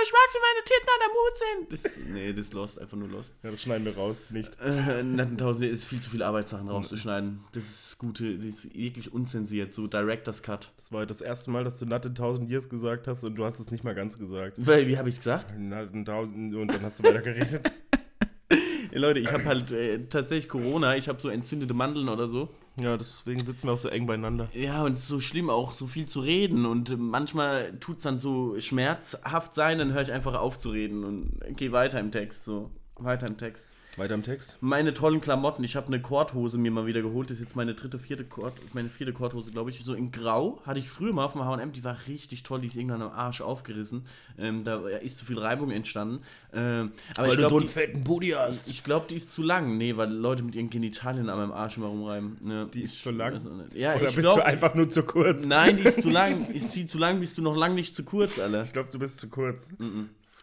Ich 0.04 0.12
mag 0.12 0.32
so 0.32 0.40
meine 0.40 0.64
Titten 0.66 0.90
an 0.90 1.00
deinem 1.00 1.16
Hut 1.16 1.38
sehen. 1.38 1.68
Das, 1.70 2.14
nee, 2.14 2.34
das 2.34 2.48
ist 2.48 2.54
lost, 2.54 2.80
einfach 2.80 2.98
nur 2.98 3.08
lost. 3.08 3.34
Ja, 3.42 3.52
das 3.52 3.62
schneiden 3.62 3.86
wir 3.86 3.96
raus, 3.96 4.28
nicht. 4.32 4.52
Äh, 4.60 5.02
Nattentausende 5.02 5.68
ist 5.68 5.86
viel 5.86 6.02
zu 6.02 6.10
viel 6.10 6.24
Arbeit, 6.24 6.50
Sachen 6.50 6.68
rauszuschneiden. 6.68 7.40
Das 7.54 7.64
ist 7.64 7.98
gute, 8.00 8.38
das 8.38 8.46
ist 8.46 8.76
wirklich 8.76 9.14
unzensiert, 9.14 9.74
so 9.74 9.88
Director's 9.88 10.44
Cut. 10.44 10.74
Das 10.78 10.92
war 10.92 11.06
das 11.06 11.22
erste 11.22 11.52
Mal, 11.52 11.64
dass 11.64 11.80
du 11.80 11.86
Nut 11.86 12.04
in 12.04 12.12
1000 12.12 12.50
Years 12.50 12.68
gesagt 12.68 13.08
hast 13.08 13.24
und 13.24 13.36
du 13.36 13.46
hast 13.46 13.60
es 13.60 13.72
nicht 13.72 13.86
mal 13.86 13.96
ganz 13.96 14.20
gesagt. 14.20 14.56
Weil, 14.58 14.88
wie 14.88 14.98
habe 14.98 15.08
ich 15.08 15.16
es 15.16 15.20
gesagt? 15.20 15.58
Nut 15.58 15.94
in 15.94 16.00
1000 16.00 16.56
und 16.56 16.68
dann 16.68 16.82
hast 16.82 17.00
du 17.00 17.04
weiter 17.04 17.22
geredet. 17.22 17.72
Leute, 18.92 19.20
ich 19.20 19.28
habe 19.32 19.46
halt 19.46 19.72
äh, 19.72 20.00
tatsächlich 20.10 20.50
Corona, 20.50 20.96
ich 20.98 21.10
habe 21.10 21.22
so 21.22 21.30
entzündete 21.30 21.74
Mandeln 21.74 22.10
oder 22.10 22.28
so. 22.28 22.54
Ja, 22.76 22.98
deswegen 22.98 23.44
sitzen 23.44 23.68
wir 23.68 23.74
auch 23.74 23.78
so 23.78 23.90
eng 23.90 24.08
beieinander. 24.08 24.50
Ja, 24.54 24.84
und 24.84 24.94
es 24.94 25.00
ist 25.00 25.08
so 25.08 25.20
schlimm, 25.20 25.50
auch 25.50 25.74
so 25.74 25.86
viel 25.86 26.08
zu 26.08 26.22
reden. 26.22 26.66
Und 26.66 26.98
manchmal 26.98 27.78
tut 27.80 27.98
es 27.98 28.04
dann 28.04 28.18
so 28.18 28.60
schmerzhaft 28.60 29.54
sein, 29.54 29.78
dann 29.78 29.94
höre 29.94 30.02
ich 30.02 30.12
einfach 30.12 30.34
auf 30.34 30.58
zu 30.58 30.72
reden 30.72 31.04
und 31.04 31.40
gehe 31.56 31.72
weiter 31.72 32.00
im 32.00 32.12
Text. 32.12 32.46
So, 32.46 32.72
weiter 32.96 33.28
im 33.28 33.38
Text. 33.38 33.68
Weiter 33.98 34.16
im 34.16 34.24
Text. 34.24 34.56
Meine 34.60 34.94
tollen 34.96 35.22
Klamotten. 35.22 35.64
Ich 35.64 35.76
habe 35.76 35.88
eine 35.88 36.02
Korthose 36.02 36.58
mir 36.58 36.72
mal 36.72 36.88
wieder 36.88 37.02
geholt. 37.04 37.30
Das 37.30 37.38
ist 37.38 37.44
jetzt 37.44 37.56
meine 37.56 37.76
dritte, 37.76 38.00
vierte 38.00 38.24
Kord, 38.24 38.54
meine 38.74 38.90
vierte 38.90 39.14
Korthose, 39.14 39.52
glaube 39.52 39.70
ich. 39.70 39.84
So 39.84 39.94
in 39.94 40.12
Grau 40.12 40.60
hatte 40.66 40.80
ich 40.80 40.90
früher 40.90 41.14
mal 41.14 41.26
auf 41.26 41.34
dem 41.34 41.46
H&M. 41.46 41.72
Die 41.74 41.84
war 41.84 41.98
richtig 42.08 42.42
toll. 42.42 42.62
Die 42.62 42.68
ist 42.68 42.76
irgendwann 42.76 43.04
am 43.04 43.12
Arsch 43.12 43.42
aufgerissen. 43.42 44.06
Ähm, 44.40 44.64
da 44.64 44.88
ist 44.88 45.20
zu 45.20 45.26
viel 45.26 45.38
Reibung 45.38 45.70
entstanden. 45.70 46.24
Ähm, 46.54 46.92
aber 47.18 47.28
ich 47.28 47.38
glaube, 47.38 47.62
die, 47.62 47.68
fetten 47.68 48.04
Booty 48.04 48.30
hast. 48.30 48.68
ich 48.68 48.84
glaub, 48.84 49.08
die 49.08 49.16
ist 49.16 49.30
zu 49.32 49.44
lang. 49.44 49.78
Nee, 49.78 49.96
weil 49.96 50.12
Leute 50.12 50.42
mit 50.42 50.56
ihren 50.56 50.72
Genitalien 50.72 51.30
an 51.30 51.38
meinem 51.38 51.52
Arsch 51.52 51.78
immer 51.78 51.88
rumreiben. 51.88 52.38
Ne, 52.42 52.68
Die 52.74 52.82
ist 52.82 52.96
ich 52.96 53.02
zu 53.02 53.12
lang? 53.12 53.34
nicht. 53.34 53.76
Ja, 53.76 53.92
Oder 53.96 54.10
ich 54.10 54.16
bist 54.16 54.18
glaub, 54.20 54.36
du 54.38 54.46
einfach 54.46 54.74
nur 54.74 54.90
zu 54.90 55.04
kurz? 55.04 55.46
Nein, 55.48 55.78
die 55.78 55.84
ist 55.84 56.02
zu 56.02 56.10
lang. 56.12 56.48
Ist 56.48 56.72
sie 56.72 56.88
zu 56.88 56.98
lang, 56.98 57.20
bist 57.20 57.38
du 57.38 57.44
noch 57.44 57.56
lang 57.56 57.76
nicht 57.76 57.96
zu 57.96 58.04
kurz, 58.04 58.40
Alter. 58.40 58.64
Ich 58.64 58.74
glaube, 58.74 58.90
du 58.92 58.98
bist 58.98 59.20
zu 59.20 59.30
kurz. 59.30 59.70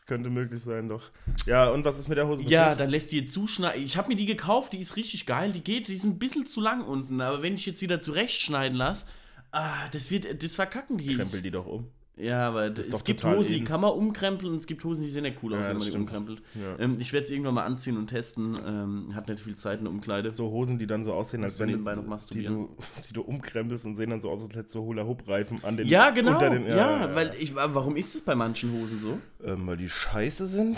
Das 0.01 0.07
könnte 0.07 0.31
möglich 0.31 0.61
sein, 0.61 0.89
doch. 0.89 1.11
Ja, 1.47 1.71
und 1.71 1.85
was 1.85 1.99
ist 1.99 2.09
mit 2.09 2.19
der 2.19 2.27
Hose 2.27 2.43
Ja, 2.45 2.75
dann 2.75 2.91
lässt 2.91 3.13
die 3.13 3.21
jetzt 3.21 3.33
zuschneiden. 3.33 3.85
Ich 3.85 3.97
habe 3.97 4.09
mir 4.09 4.17
die 4.17 4.27
gekauft, 4.27 4.73
die 4.73 4.81
ist 4.81 4.97
richtig 4.97 5.27
geil. 5.27 5.53
Die 5.53 5.63
geht, 5.63 5.89
die 5.89 5.95
ist 5.95 6.05
ein 6.05 6.19
bisschen 6.19 6.47
zu 6.47 6.61
lang 6.61 6.83
unten. 6.83 7.21
Aber 7.21 7.43
wenn 7.43 7.55
ich 7.55 7.67
jetzt 7.67 7.83
wieder 7.83 8.01
zurechtschneiden 8.01 8.77
lasse, 8.77 9.07
ah, 9.53 9.89
das 9.93 10.11
wird, 10.11 10.43
das 10.43 10.55
verkacken 10.55 10.99
die. 10.99 11.15
Krempel 11.15 11.43
die 11.43 11.51
doch 11.51 11.67
um. 11.67 11.89
Ja, 12.23 12.49
aber 12.49 12.71
das, 12.71 12.89
es 12.89 13.05
gibt 13.05 13.25
Hosen, 13.25 13.53
die 13.53 13.65
kann 13.65 13.81
man 13.81 13.93
umkrempeln 13.93 14.53
und 14.53 14.59
es 14.59 14.67
gibt 14.67 14.85
Hosen, 14.85 15.03
die 15.03 15.09
sehen 15.11 15.25
ja 15.25 15.31
cool 15.43 15.55
aus, 15.55 15.61
Ja, 15.63 15.69
wenn 15.69 15.77
man 15.77 15.79
das 15.79 15.85
die 15.87 15.91
stimmt. 15.93 16.11
umkrempelt. 16.11 16.43
Ja. 16.55 16.79
Ähm, 16.85 16.97
ich 17.01 17.13
werde 17.13 17.25
es 17.25 17.31
irgendwann 17.31 17.55
mal 17.55 17.65
anziehen 17.65 17.97
und 17.97 18.09
testen. 18.09 18.59
Ähm, 18.67 19.13
hab 19.15 19.29
nicht 19.29 19.41
viel 19.41 19.57
Zeit 19.57 19.79
in 19.79 19.85
der 19.87 19.93
Umkleide. 19.95 20.31
So 20.31 20.51
Hosen, 20.51 20.79
die 20.79 20.87
dann 20.87 21.05
so 21.05 21.13
aussehen, 21.13 21.43
als 21.45 21.59
wenn 21.59 21.73
das, 21.73 22.27
die, 22.27 22.43
du, 22.45 22.69
die 23.09 23.13
du 23.13 23.23
umkrempelst 23.23 23.87
und 23.87 23.97
sehen 23.97 24.11
dann 24.11 24.21
so 24.21 24.31
aus, 24.31 24.43
als 24.43 24.55
hättest 24.55 24.75
du 24.75 24.81
Hula-Hoop-Reifen 24.83 25.65
an 25.65 25.77
den 25.77 25.89
Ja, 25.89 26.11
genau. 26.11 26.33
unter 26.35 26.51
den, 26.51 26.67
ja, 26.67 27.15
weil 27.15 27.33
ich, 27.39 27.55
warum 27.55 27.97
ist 27.97 28.15
es 28.15 28.21
bei 28.23 28.35
manchen 28.35 28.73
Hosen 28.73 28.99
so? 28.99 29.19
ähm, 29.45 29.67
weil 29.67 29.77
die 29.77 29.89
scheiße 29.89 30.47
sind. 30.47 30.77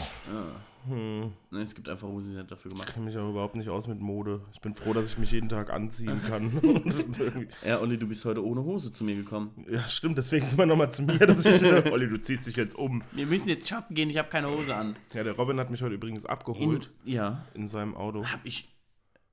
Ne, 0.89 1.33
es 1.63 1.75
gibt 1.75 1.89
einfach 1.89 2.09
Hosen, 2.09 2.31
die 2.31 2.37
sind 2.37 2.51
dafür 2.51 2.71
gemacht. 2.71 2.89
Ich 2.89 2.95
kenne 2.95 3.07
mich 3.07 3.17
auch 3.17 3.29
überhaupt 3.31 3.55
nicht 3.55 3.69
aus 3.69 3.87
mit 3.87 4.01
Mode. 4.01 4.41
Ich 4.53 4.61
bin 4.61 4.75
froh, 4.75 4.93
dass 4.93 5.11
ich 5.13 5.19
mich 5.19 5.31
jeden 5.31 5.49
Tag 5.49 5.71
anziehen 5.73 6.21
kann. 6.29 6.51
Ja, 7.67 7.81
Olli, 7.81 7.97
du 7.99 8.07
bist 8.09 8.25
heute 8.25 8.45
ohne 8.45 8.63
Hose 8.65 8.93
zu 8.93 9.05
mir 9.05 9.15
gekommen. 9.15 9.65
ja, 9.71 9.87
stimmt, 9.89 10.19
deswegen 10.19 10.45
sind 10.45 10.59
wir 10.59 10.67
nochmal 10.67 10.91
zu 10.91 11.03
mir, 11.03 11.19
dass 11.19 11.45
ich. 11.45 11.63
Olli, 11.93 12.09
du 12.09 12.19
ziehst 12.19 12.47
dich 12.47 12.57
jetzt 12.57 12.75
um. 12.75 13.03
Wir 13.13 13.27
müssen 13.27 13.49
jetzt 13.49 13.69
shoppen 13.69 13.95
gehen, 13.95 14.11
ich 14.11 14.19
habe 14.19 14.29
keine 14.29 14.49
Hose 14.51 14.75
an. 14.75 14.97
Ja, 15.15 15.23
der 15.23 15.35
Robin 15.35 15.59
hat 15.61 15.71
mich 15.71 15.83
heute 15.83 15.95
übrigens 15.95 16.25
In, 16.25 16.31
abgeholt 16.31 16.91
ja, 17.05 17.45
in, 17.55 17.69
seinem 17.69 17.95
Auto. 17.95 18.25
hab 18.25 18.41
ich. 18.45 18.69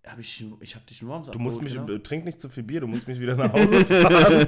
Hab 0.08 0.18
ich, 0.18 0.44
ich 0.62 0.76
hab 0.76 0.88
dich 0.88 1.02
nur 1.02 1.14
abends 1.14 1.30
Du 1.30 1.40
musst 1.40 1.62
mich, 1.62 1.74
genau. 1.74 1.92
äh, 1.92 2.00
trink 2.00 2.24
nicht 2.26 2.40
zu 2.40 2.48
viel 2.50 2.64
Bier, 2.64 2.80
du 2.82 2.88
musst 2.88 3.08
mich 3.08 3.20
wieder 3.20 3.36
nach 3.36 3.52
Hause 3.52 3.84
fahren. 3.86 4.48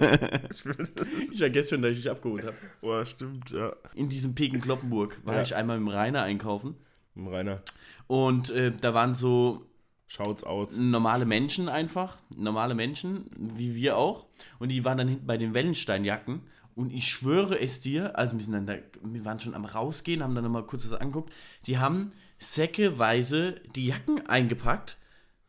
ich 1.32 1.38
vergesse 1.38 1.70
schon, 1.76 1.82
dass 1.82 1.92
ich 1.92 1.98
dich 1.98 2.10
abgeholt 2.10 2.46
habe. 2.46 2.56
Boah, 2.80 3.06
stimmt, 3.06 3.50
ja. 3.52 3.74
In 3.94 4.08
diesem 4.10 4.34
Peken 4.34 4.62
Kloppenburg 4.62 5.20
war 5.26 5.36
Ja. 5.36 5.42
ich 5.42 5.54
einmal 5.56 5.78
im 5.78 5.88
Rainer 5.90 6.24
einkaufen. 6.24 6.76
Rainer, 7.16 7.62
Und 8.08 8.50
äh, 8.50 8.72
da 8.72 8.94
waren 8.94 9.16
so 9.16 9.66
schaut's 10.08 10.44
aus. 10.44 10.78
normale 10.78 11.26
Menschen 11.26 11.70
einfach. 11.70 12.18
Normale 12.36 12.76
Menschen, 12.76 13.30
wie 13.38 13.76
wir 13.76 13.98
auch. 13.98 14.26
Und 14.60 14.70
die 14.70 14.84
waren 14.86 14.98
dann 14.98 15.08
hinten 15.08 15.26
bei 15.26 15.38
den 15.38 15.54
Wellensteinjacken. 15.54 16.42
Und 16.76 16.94
ich 16.94 17.08
schwöre 17.08 17.60
es 17.60 17.82
dir, 17.82 18.18
also 18.18 18.38
wir, 18.38 18.44
sind 18.44 18.54
dann 18.54 18.66
da, 18.66 18.76
wir 19.04 19.26
waren 19.26 19.40
schon 19.40 19.56
am 19.56 19.66
Rausgehen, 19.66 20.24
haben 20.24 20.36
dann 20.36 20.46
nochmal 20.46 20.66
kurz 20.66 20.84
das 20.84 20.94
angeguckt. 20.94 21.32
Die 21.66 21.78
haben 21.78 22.14
säckeweise 22.40 23.56
die 23.76 23.88
Jacken 23.88 24.26
eingepackt, 24.28 24.98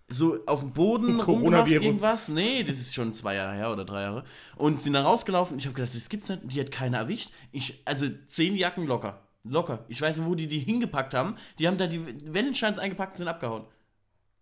so 0.08 0.44
auf 0.46 0.60
dem 0.60 0.72
Boden 0.72 1.20
rumgemacht, 1.20 1.68
irgendwas. 1.68 2.28
Nee, 2.28 2.64
das 2.64 2.78
ist 2.78 2.94
schon 2.94 3.14
zwei 3.14 3.36
Jahre 3.36 3.54
her 3.54 3.72
oder 3.72 3.84
drei 3.84 4.02
Jahre. 4.02 4.24
Und 4.56 4.80
sind 4.80 4.94
dann 4.94 5.04
rausgelaufen. 5.04 5.58
Ich 5.58 5.64
habe 5.66 5.74
gedacht, 5.74 5.94
das 5.94 6.08
gibt's 6.08 6.28
nicht. 6.28 6.42
Die 6.44 6.60
hat 6.60 6.70
keiner 6.70 6.98
erwischt. 6.98 7.30
Ich, 7.52 7.80
also 7.84 8.06
zehn 8.26 8.56
Jacken 8.56 8.86
locker. 8.86 9.22
Locker. 9.44 9.84
Ich 9.88 10.00
weiß 10.00 10.18
nicht, 10.18 10.26
wo 10.26 10.34
die 10.34 10.46
die 10.46 10.60
hingepackt 10.60 11.14
haben. 11.14 11.36
Die 11.58 11.66
haben 11.66 11.78
da 11.78 11.86
die 11.86 12.04
Wellensteins 12.32 12.78
eingepackt 12.78 13.12
und 13.14 13.18
sind 13.18 13.28
abgehauen. 13.28 13.64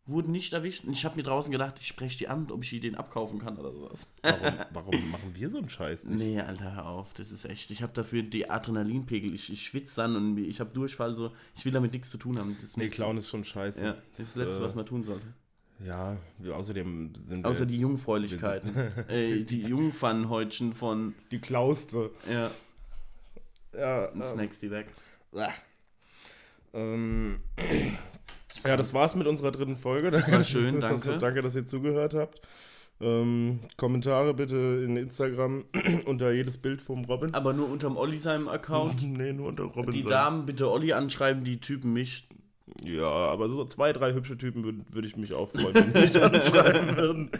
Wurden 0.07 0.33
nicht 0.33 0.52
erwischt. 0.52 0.85
Und 0.85 0.92
ich 0.92 1.04
habe 1.04 1.16
mir 1.16 1.23
draußen 1.23 1.52
gedacht, 1.52 1.76
ich 1.80 1.87
spreche 1.87 2.19
die 2.19 2.26
an, 2.28 2.50
ob 2.50 2.64
ich 2.64 2.71
die 2.71 2.80
den 2.80 2.97
abkaufen 2.97 3.38
kann 3.38 3.57
oder 3.59 3.73
sowas. 3.73 4.07
Warum, 4.23 4.54
warum 4.73 5.11
machen 5.11 5.30
wir 5.35 5.50
so 5.50 5.59
einen 5.59 5.69
Scheiß 5.69 6.04
nicht? 6.07 6.19
Nee, 6.19 6.40
Alter, 6.40 6.75
hör 6.75 6.87
auf, 6.87 7.14
das 7.14 7.30
ist 7.30 7.45
echt. 7.45 7.71
Ich 7.71 7.83
habe 7.83 7.92
dafür 7.92 8.23
die 8.23 8.50
Adrenalinpegel. 8.50 9.33
Ich, 9.35 9.52
ich 9.52 9.62
schwitze 9.62 9.97
dann 9.97 10.16
und 10.16 10.38
ich 10.38 10.59
habe 10.59 10.71
Durchfall. 10.71 11.14
So. 11.14 11.30
Ich 11.54 11.64
will 11.64 11.73
damit 11.73 11.92
nichts 11.92 12.11
zu 12.11 12.19
tun 12.19 12.38
haben. 12.38 12.57
Das 12.61 12.76
Nee, 12.76 12.88
Clown 12.88 13.19
ist 13.19 13.28
schon 13.28 13.45
scheiße. 13.45 13.85
Ja, 13.85 13.92
das 14.16 14.26
ist 14.28 14.37
das 14.37 14.47
Letzte, 14.47 14.62
äh, 14.62 14.64
was 14.64 14.75
man 14.75 14.87
tun 14.87 15.04
sollte. 15.04 15.26
Ja, 15.85 16.16
außerdem 16.52 17.12
sind 17.14 17.42
wir 17.45 17.49
Außer 17.50 17.64
die 17.64 17.78
Jungfräulichkeiten. 17.78 18.75
äh, 19.09 19.45
die 19.45 19.61
Jungfernhäutchen 19.62 20.75
von. 20.75 21.14
die 21.30 21.38
Klauste. 21.38 22.11
Ja, 22.30 22.50
Ja, 23.76 24.06
und 24.06 24.20
ähm, 24.20 24.26
Snacks 24.26 24.60
die 24.60 24.70
weg. 24.70 24.88
ähm, 26.74 27.40
ja, 28.64 28.76
das 28.76 28.94
war's 28.94 29.14
mit 29.14 29.26
unserer 29.26 29.52
dritten 29.52 29.76
Folge. 29.76 30.10
Das 30.10 30.30
war 30.30 30.44
schön, 30.44 30.80
danke. 30.80 31.18
danke, 31.18 31.42
dass 31.42 31.56
ihr 31.56 31.66
zugehört 31.66 32.14
habt. 32.14 32.40
Ähm, 33.02 33.60
Kommentare 33.78 34.34
bitte 34.34 34.56
in 34.56 34.96
Instagram 34.96 35.64
unter 36.04 36.32
jedes 36.32 36.58
Bild 36.58 36.82
vom 36.82 37.04
Robin. 37.04 37.32
Aber 37.34 37.52
nur 37.54 37.68
unterm 37.68 37.96
Olli 37.96 38.18
seinem 38.18 38.48
Account. 38.48 39.02
Nee, 39.10 39.32
nur 39.32 39.48
unter 39.48 39.64
Robin. 39.64 39.90
Die. 39.90 40.02
Damen 40.02 40.44
bitte 40.44 40.70
Olli 40.70 40.92
anschreiben, 40.92 41.42
die 41.44 41.60
Typen 41.60 41.92
mich. 41.92 42.28
Ja, 42.84 43.08
aber 43.08 43.48
so 43.48 43.64
zwei, 43.64 43.92
drei 43.92 44.12
hübsche 44.12 44.36
Typen 44.38 44.64
würde 44.64 44.84
würd 44.90 45.04
ich 45.06 45.16
mich 45.16 45.32
auch 45.32 45.48
freuen, 45.48 45.74
wenn 45.74 45.92
die 45.92 46.00
mich 46.00 46.22
anschreiben 46.22 46.96
würden. 46.96 47.30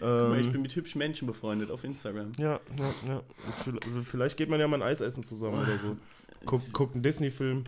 Weil 0.00 0.40
ich 0.40 0.46
Ähm, 0.46 0.52
bin 0.52 0.62
mit 0.62 0.74
hübschen 0.76 0.98
Menschen 0.98 1.26
befreundet 1.26 1.70
auf 1.70 1.84
Instagram. 1.84 2.32
ja, 2.38 2.60
ja, 2.78 2.94
ja. 3.06 3.22
Vielleicht- 3.64 3.84
Vielleicht 4.08 4.36
geht 4.36 4.48
man 4.48 4.60
ja 4.60 4.68
mal 4.68 4.76
ein 4.76 4.82
Eis 4.88 5.00
essen 5.00 5.22
zusammen 5.24 5.62
oder 5.62 5.78
so. 5.78 5.96
Guckt 6.46 6.72
guckt 6.72 6.94
einen 6.94 7.02
Disney-Film. 7.02 7.64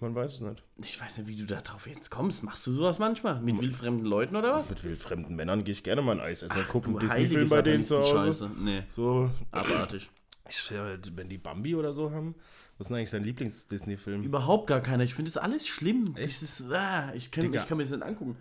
Man 0.00 0.14
weiß 0.14 0.34
es 0.34 0.40
nicht. 0.40 0.62
Ich 0.78 1.00
weiß 1.00 1.18
nicht, 1.18 1.28
wie 1.28 1.36
du 1.36 1.46
da 1.46 1.60
drauf 1.60 1.86
jetzt 1.86 2.10
kommst. 2.10 2.42
Machst 2.42 2.66
du 2.66 2.72
sowas 2.72 2.98
manchmal? 2.98 3.40
Mit 3.40 3.58
wildfremden 3.60 4.04
Leuten 4.04 4.34
oder 4.36 4.52
was? 4.54 4.68
Mit 4.70 4.82
wildfremden 4.84 5.36
Männern 5.36 5.64
gehe 5.64 5.72
ich 5.72 5.82
gerne 5.84 6.02
mal 6.02 6.12
ein 6.12 6.20
Eis 6.20 6.42
essen. 6.42 6.56
Dann 6.58 6.66
gucke 6.68 6.88
einen 6.88 6.98
Disney-Film 6.98 7.48
bei 7.48 7.62
denen 7.62 7.84
zu 7.84 7.98
Hause. 7.98 8.08
Satanistenscheiße. 8.32 8.62
Nee, 8.64 8.82
So, 8.88 9.30
abartig. 9.52 10.10
ich, 10.48 10.72
wenn 11.14 11.28
die 11.28 11.38
Bambi 11.38 11.74
oder 11.76 11.92
so 11.92 12.10
haben. 12.10 12.34
Was 12.76 12.86
ist 12.86 12.88
denn 12.90 12.96
eigentlich 12.98 13.10
dein 13.10 13.24
Lieblings-Disney-Film? 13.24 14.24
Überhaupt 14.24 14.66
gar 14.66 14.80
keiner. 14.80 15.04
Ich 15.04 15.14
finde 15.14 15.30
das 15.30 15.38
alles 15.40 15.66
schlimm. 15.66 16.12
Echt? 16.16 16.42
Das 16.42 16.60
ist, 16.60 16.72
ah, 16.72 17.12
ich, 17.14 17.30
kann, 17.30 17.44
ich 17.54 17.66
kann 17.66 17.76
mir 17.78 17.84
das 17.84 17.92
nicht 17.92 18.02
angucken. 18.02 18.36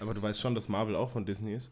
Aber 0.00 0.14
du 0.14 0.20
weißt 0.20 0.40
schon, 0.40 0.56
dass 0.56 0.68
Marvel 0.68 0.96
auch 0.96 1.10
von 1.12 1.24
Disney 1.24 1.54
ist. 1.54 1.70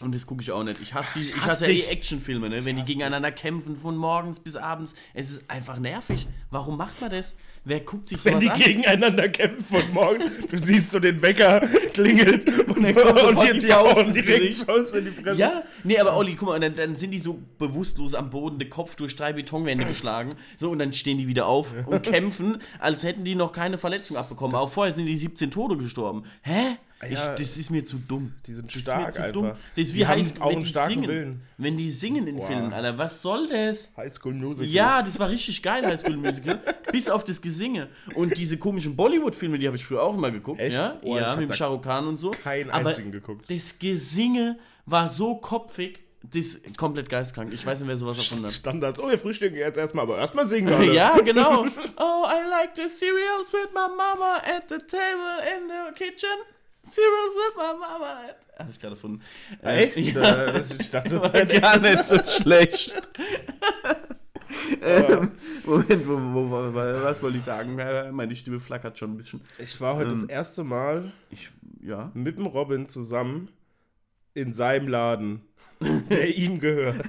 Und 0.00 0.14
das 0.14 0.26
gucke 0.26 0.42
ich 0.42 0.52
auch 0.52 0.62
nicht. 0.62 0.80
Ich 0.80 0.94
hasse, 0.94 1.10
die, 1.16 1.20
ich 1.20 1.34
hasse 1.36 1.46
hasse 1.46 1.64
ja 1.64 1.70
eh 1.70 1.74
dich. 1.74 1.90
Actionfilme, 1.90 2.48
ne? 2.48 2.64
wenn 2.64 2.76
die 2.76 2.84
gegeneinander 2.84 3.32
kämpfen 3.32 3.76
von 3.76 3.96
morgens 3.96 4.38
bis 4.38 4.54
abends. 4.54 4.94
Es 5.12 5.30
ist 5.30 5.50
einfach 5.50 5.78
nervig. 5.80 6.28
Warum 6.50 6.76
macht 6.76 7.00
man 7.00 7.10
das? 7.10 7.34
Wer 7.64 7.80
guckt 7.80 8.08
sich 8.08 8.24
Wenn 8.24 8.38
die 8.38 8.48
an? 8.48 8.58
gegeneinander 8.58 9.28
kämpfen 9.28 9.64
von 9.64 9.92
morgen, 9.92 10.22
du 10.48 10.56
siehst 10.56 10.92
so 10.92 11.00
den 11.00 11.20
Wecker 11.20 11.60
klingelt 11.92 12.46
und, 12.68 12.82
dann 12.82 12.94
kommt 12.94 13.42
dir 13.42 13.52
die 13.54 13.60
die 13.60 13.66
Faust 13.66 14.00
ins 14.00 14.12
direkt. 14.14 14.56
Faust 14.60 14.94
in 14.94 15.04
die 15.04 15.10
Fresse. 15.10 15.38
Ja, 15.38 15.64
nee, 15.84 15.98
aber 15.98 16.16
Olli, 16.16 16.34
guck 16.34 16.48
mal, 16.48 16.60
dann, 16.60 16.76
dann 16.76 16.96
sind 16.96 17.10
die 17.10 17.18
so 17.18 17.38
bewusstlos 17.58 18.14
am 18.14 18.30
Boden, 18.30 18.58
der 18.58 18.70
Kopf 18.70 18.94
durch 18.94 19.16
drei 19.16 19.32
Betonwände 19.32 19.84
geschlagen. 19.84 20.34
So, 20.56 20.70
und 20.70 20.78
dann 20.78 20.92
stehen 20.92 21.18
die 21.18 21.26
wieder 21.26 21.46
auf 21.46 21.74
und 21.86 22.02
kämpfen, 22.04 22.62
als 22.78 23.02
hätten 23.02 23.24
die 23.24 23.34
noch 23.34 23.52
keine 23.52 23.76
Verletzung 23.76 24.16
abbekommen. 24.16 24.56
Auch 24.56 24.70
vorher 24.70 24.94
sind 24.94 25.06
die 25.06 25.16
17 25.16 25.50
Tode 25.50 25.76
gestorben. 25.76 26.24
Hä? 26.42 26.78
Ich, 27.06 27.12
Ja, 27.12 27.34
das 27.34 27.56
ist 27.56 27.70
mir 27.70 27.84
zu 27.86 27.96
dumm. 27.96 28.34
die 28.46 28.54
sind 28.54 28.66
das 28.68 28.74
ist 28.76 28.82
stark 28.82 29.06
mir 29.06 29.12
zu 29.12 29.18
einfach. 29.22 29.32
dumm. 29.32 29.50
Das 29.76 29.86
ist 29.86 29.94
wie 29.94 30.04
heißt, 30.06 30.40
wenn 30.40 30.60
die 30.64 30.70
singen. 30.70 31.08
Willen. 31.08 31.42
Wenn 31.56 31.76
die 31.76 31.88
singen 31.90 32.26
in 32.26 32.36
Boah. 32.38 32.46
Filmen, 32.48 32.72
Alter, 32.72 32.98
was 32.98 33.22
soll 33.22 33.46
das? 33.48 33.92
High 33.96 34.12
School 34.12 34.34
Musical. 34.34 34.68
Ja, 34.72 35.02
das 35.02 35.18
war 35.18 35.28
richtig 35.28 35.62
geil, 35.62 35.86
High 35.86 36.00
School 36.00 36.16
Musical. 36.16 36.60
bis 36.92 37.08
auf 37.08 37.24
das 37.24 37.40
Gesinge. 37.40 37.88
Und 38.14 38.36
diese 38.36 38.56
komischen 38.58 38.96
Bollywood-Filme, 38.96 39.58
die 39.58 39.66
habe 39.66 39.76
ich 39.76 39.84
früher 39.84 40.02
auch 40.02 40.14
immer 40.16 40.30
geguckt. 40.32 40.60
Echt? 40.60 40.74
Ja, 40.74 40.96
Oh, 41.02 41.16
ja 41.16 41.36
mit 41.36 41.54
Shah 41.54 41.66
Rukh 41.68 41.82
Khan 41.84 42.08
und 42.08 42.16
so. 42.16 42.32
keinen 42.32 42.70
Aber 42.70 42.88
einzigen 42.88 43.12
geguckt. 43.12 43.48
Das 43.48 43.78
Gesinge 43.78 44.58
war 44.86 45.08
so 45.08 45.36
kopfig, 45.36 46.00
das 46.24 46.46
ist 46.46 46.76
komplett 46.76 47.08
geistkrank. 47.08 47.52
Ich 47.52 47.64
weiß 47.64 47.78
nicht, 47.78 47.88
wer 47.88 47.96
sowas 47.96 48.18
erfunden 48.18 48.46
hat. 48.46 48.52
Standards. 48.54 48.98
Oh, 48.98 49.08
wir 49.08 49.18
frühstücken 49.18 49.56
jetzt 49.56 49.78
erstmal, 49.78 50.02
aber 50.02 50.18
erstmal 50.18 50.48
singen 50.48 50.72
alle. 50.74 50.92
Ja, 50.94 51.16
genau. 51.20 51.64
Oh, 51.96 52.24
I 52.26 52.48
like 52.50 52.70
the 52.74 52.88
cereals 52.88 53.52
with 53.52 53.68
my 53.72 53.86
mama 53.96 54.38
at 54.44 54.68
the 54.68 54.78
table 54.78 55.38
in 55.56 55.68
the 55.68 55.92
kitchen. 55.96 56.28
Cereals 56.82 57.34
with 57.34 57.56
my 57.56 57.72
mama. 57.78 58.20
At... 58.28 58.36
Hab 58.58 58.70
ich 58.70 58.80
gerade 58.80 58.94
erfunden. 58.94 59.22
Äh, 59.62 59.84
Echt? 59.84 59.96
Ja, 60.14 60.52
Das- 60.52 60.70
Ich 60.78 60.90
dachte, 60.90 61.10
das 61.10 61.32
wäre 61.32 61.60
gar 61.60 61.78
nicht 61.78 62.06
so 62.06 62.18
schlecht. 62.42 63.00
ähm, 64.82 65.32
Moment, 65.64 66.08
wo, 66.08 66.12
wo, 66.16 66.50
wo, 66.50 66.74
was 66.74 67.22
wollte 67.22 67.38
ich 67.38 67.44
sagen? 67.44 67.74
Meine 68.14 68.34
Stimme 68.36 68.60
flackert 68.60 68.98
schon 68.98 69.12
ein 69.12 69.16
bisschen. 69.16 69.40
Ich 69.58 69.80
war 69.80 69.96
heute 69.96 70.10
das 70.10 70.22
Ähm. 70.24 70.30
erste 70.30 70.64
Mal 70.64 71.12
Ich, 71.30 71.50
ja. 71.82 72.10
mit 72.14 72.36
dem 72.38 72.46
Robin 72.46 72.88
zusammen 72.88 73.50
in 74.34 74.52
seinem 74.52 74.88
Laden, 74.88 75.42
der 75.80 76.28
ihm 76.36 76.60
gehört. 76.60 77.04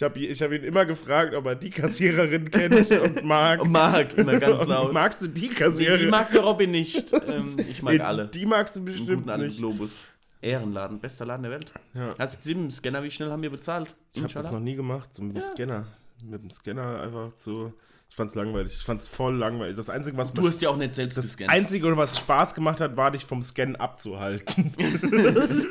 Ich 0.00 0.04
habe 0.04 0.18
ich 0.18 0.40
hab 0.40 0.50
ihn 0.50 0.64
immer 0.64 0.86
gefragt, 0.86 1.34
ob 1.34 1.44
er 1.44 1.54
die 1.54 1.68
Kassiererin 1.68 2.50
kennt 2.50 2.90
und 3.02 3.22
mag. 3.22 3.62
Mag, 3.66 4.16
immer 4.16 4.38
ganz 4.38 4.62
Und 4.62 4.68
laut. 4.68 4.94
Magst 4.94 5.20
du 5.20 5.26
die 5.26 5.48
Nee, 5.48 5.54
Kassiererin? 5.54 6.00
die 6.00 6.06
mag 6.06 6.30
der 6.32 6.40
Robin 6.40 6.70
nicht. 6.70 7.12
Ähm, 7.28 7.56
ich 7.58 7.82
mag 7.82 7.92
Nee, 7.92 8.00
alle. 8.00 8.26
Die 8.28 8.46
magst 8.46 8.76
du 8.76 8.80
Einen 8.80 8.86
bestimmt 8.86 9.08
guten 9.18 9.28
alten 9.28 9.44
nicht. 9.44 9.58
Globus. 9.58 9.94
Ehrenladen, 10.40 11.00
bester 11.00 11.26
Laden 11.26 11.42
der 11.42 11.52
Welt. 11.52 11.70
Ja. 11.92 12.14
Hast 12.18 12.32
du 12.34 12.38
gesehen, 12.38 12.62
mit 12.62 12.70
dem 12.70 12.74
Scanner, 12.74 13.02
wie 13.02 13.10
schnell 13.10 13.30
haben 13.30 13.42
wir 13.42 13.50
bezahlt? 13.50 13.94
Ich 14.14 14.22
habe 14.22 14.32
das 14.32 14.50
noch 14.50 14.58
nie 14.58 14.74
gemacht, 14.74 15.14
so 15.14 15.22
mit 15.22 15.36
dem 15.36 15.40
Ja. 15.42 15.46
Scanner. 15.46 15.86
Mit 16.24 16.42
dem 16.44 16.50
Scanner 16.50 17.02
einfach 17.02 17.32
so. 17.36 17.74
Ich 18.10 18.16
fand's 18.16 18.34
langweilig. 18.34 18.72
Ich 18.76 18.82
fand's 18.84 19.06
voll 19.08 19.36
langweilig. 19.36 19.76
Das 19.76 19.88
Einzige, 19.88 20.16
was 20.16 20.32
Du 20.34 20.46
hast 20.46 20.60
ja 20.60 20.68
auch 20.68 20.76
nicht 20.76 20.94
selbst 20.94 21.16
das 21.16 21.26
gescannt. 21.28 21.50
Einzige, 21.50 21.96
was 21.96 22.18
Spaß 22.18 22.54
gemacht 22.56 22.80
hat, 22.80 22.96
war 22.96 23.12
dich 23.12 23.24
vom 23.24 23.40
Scannen 23.42 23.76
abzuhalten. 23.76 24.74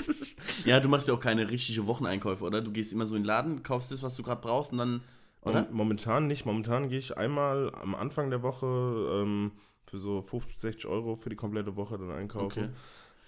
Ja, 0.65 0.79
du 0.79 0.87
machst 0.89 1.07
ja 1.07 1.13
auch 1.13 1.19
keine 1.19 1.49
richtige 1.49 1.85
Wocheneinkäufe, 1.85 2.43
oder? 2.43 2.61
Du 2.61 2.71
gehst 2.71 2.93
immer 2.93 3.05
so 3.05 3.15
in 3.15 3.21
den 3.23 3.27
Laden, 3.27 3.61
kaufst 3.63 3.91
das, 3.91 4.03
was 4.03 4.15
du 4.15 4.23
gerade 4.23 4.41
brauchst 4.41 4.71
und 4.71 4.77
dann, 4.77 5.01
oder? 5.41 5.63
Mom- 5.63 5.73
Momentan 5.73 6.27
nicht. 6.27 6.45
Momentan 6.45 6.89
gehe 6.89 6.99
ich 6.99 7.17
einmal 7.17 7.73
am 7.75 7.93
Anfang 7.95 8.29
der 8.29 8.41
Woche 8.41 8.65
ähm, 9.21 9.51
für 9.85 9.99
so 9.99 10.21
50, 10.21 10.57
60 10.59 10.85
Euro 10.87 11.15
für 11.17 11.29
die 11.29 11.35
komplette 11.35 11.75
Woche 11.75 11.97
dann 11.97 12.11
einkaufen. 12.11 12.45
Okay. 12.45 12.69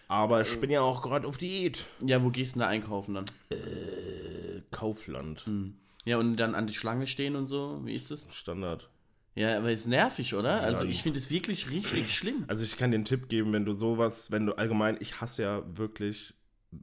Aber 0.08 0.41
ich 0.41 0.60
bin 0.60 0.69
ja 0.69 0.82
auch 0.82 1.02
gerade 1.02 1.28
auf 1.28 1.38
Diät. 1.38 1.86
Ja, 2.04 2.24
wo 2.24 2.30
gehst 2.30 2.56
du 2.56 2.60
denn 2.60 2.67
da 2.67 2.67
einkaufen 2.69 3.13
dann? 3.15 3.26
Äh, 3.50 4.62
Kaufland. 4.71 5.45
Hm. 5.45 5.76
Ja, 6.06 6.17
und 6.17 6.36
dann 6.38 6.56
an 6.56 6.67
die 6.67 6.74
Schlange 6.74 7.08
stehen 7.08 7.36
und 7.36 7.47
so, 7.47 7.80
wie 7.84 7.93
ist 7.93 8.12
das? 8.12 8.28
Standard. 8.30 8.89
Ja, 9.35 9.57
aber 9.57 9.71
ist 9.71 9.87
nervig, 9.87 10.33
oder? 10.35 10.61
Also 10.61 10.83
Ja. 10.85 10.91
ich 10.91 11.03
finde 11.03 11.19
es 11.19 11.29
wirklich 11.31 11.69
richtig 11.71 12.13
schlimm. 12.17 12.43
Also 12.47 12.63
ich 12.63 12.75
kann 12.77 12.91
dir 12.91 12.95
einen 12.95 13.05
Tipp 13.05 13.29
geben, 13.29 13.53
wenn 13.53 13.65
du 13.65 13.73
sowas, 13.73 14.31
wenn 14.31 14.45
du 14.45 14.53
allgemein, 14.57 14.97
ich 14.99 15.21
hasse 15.21 15.43
ja 15.43 15.63
wirklich 15.77 16.33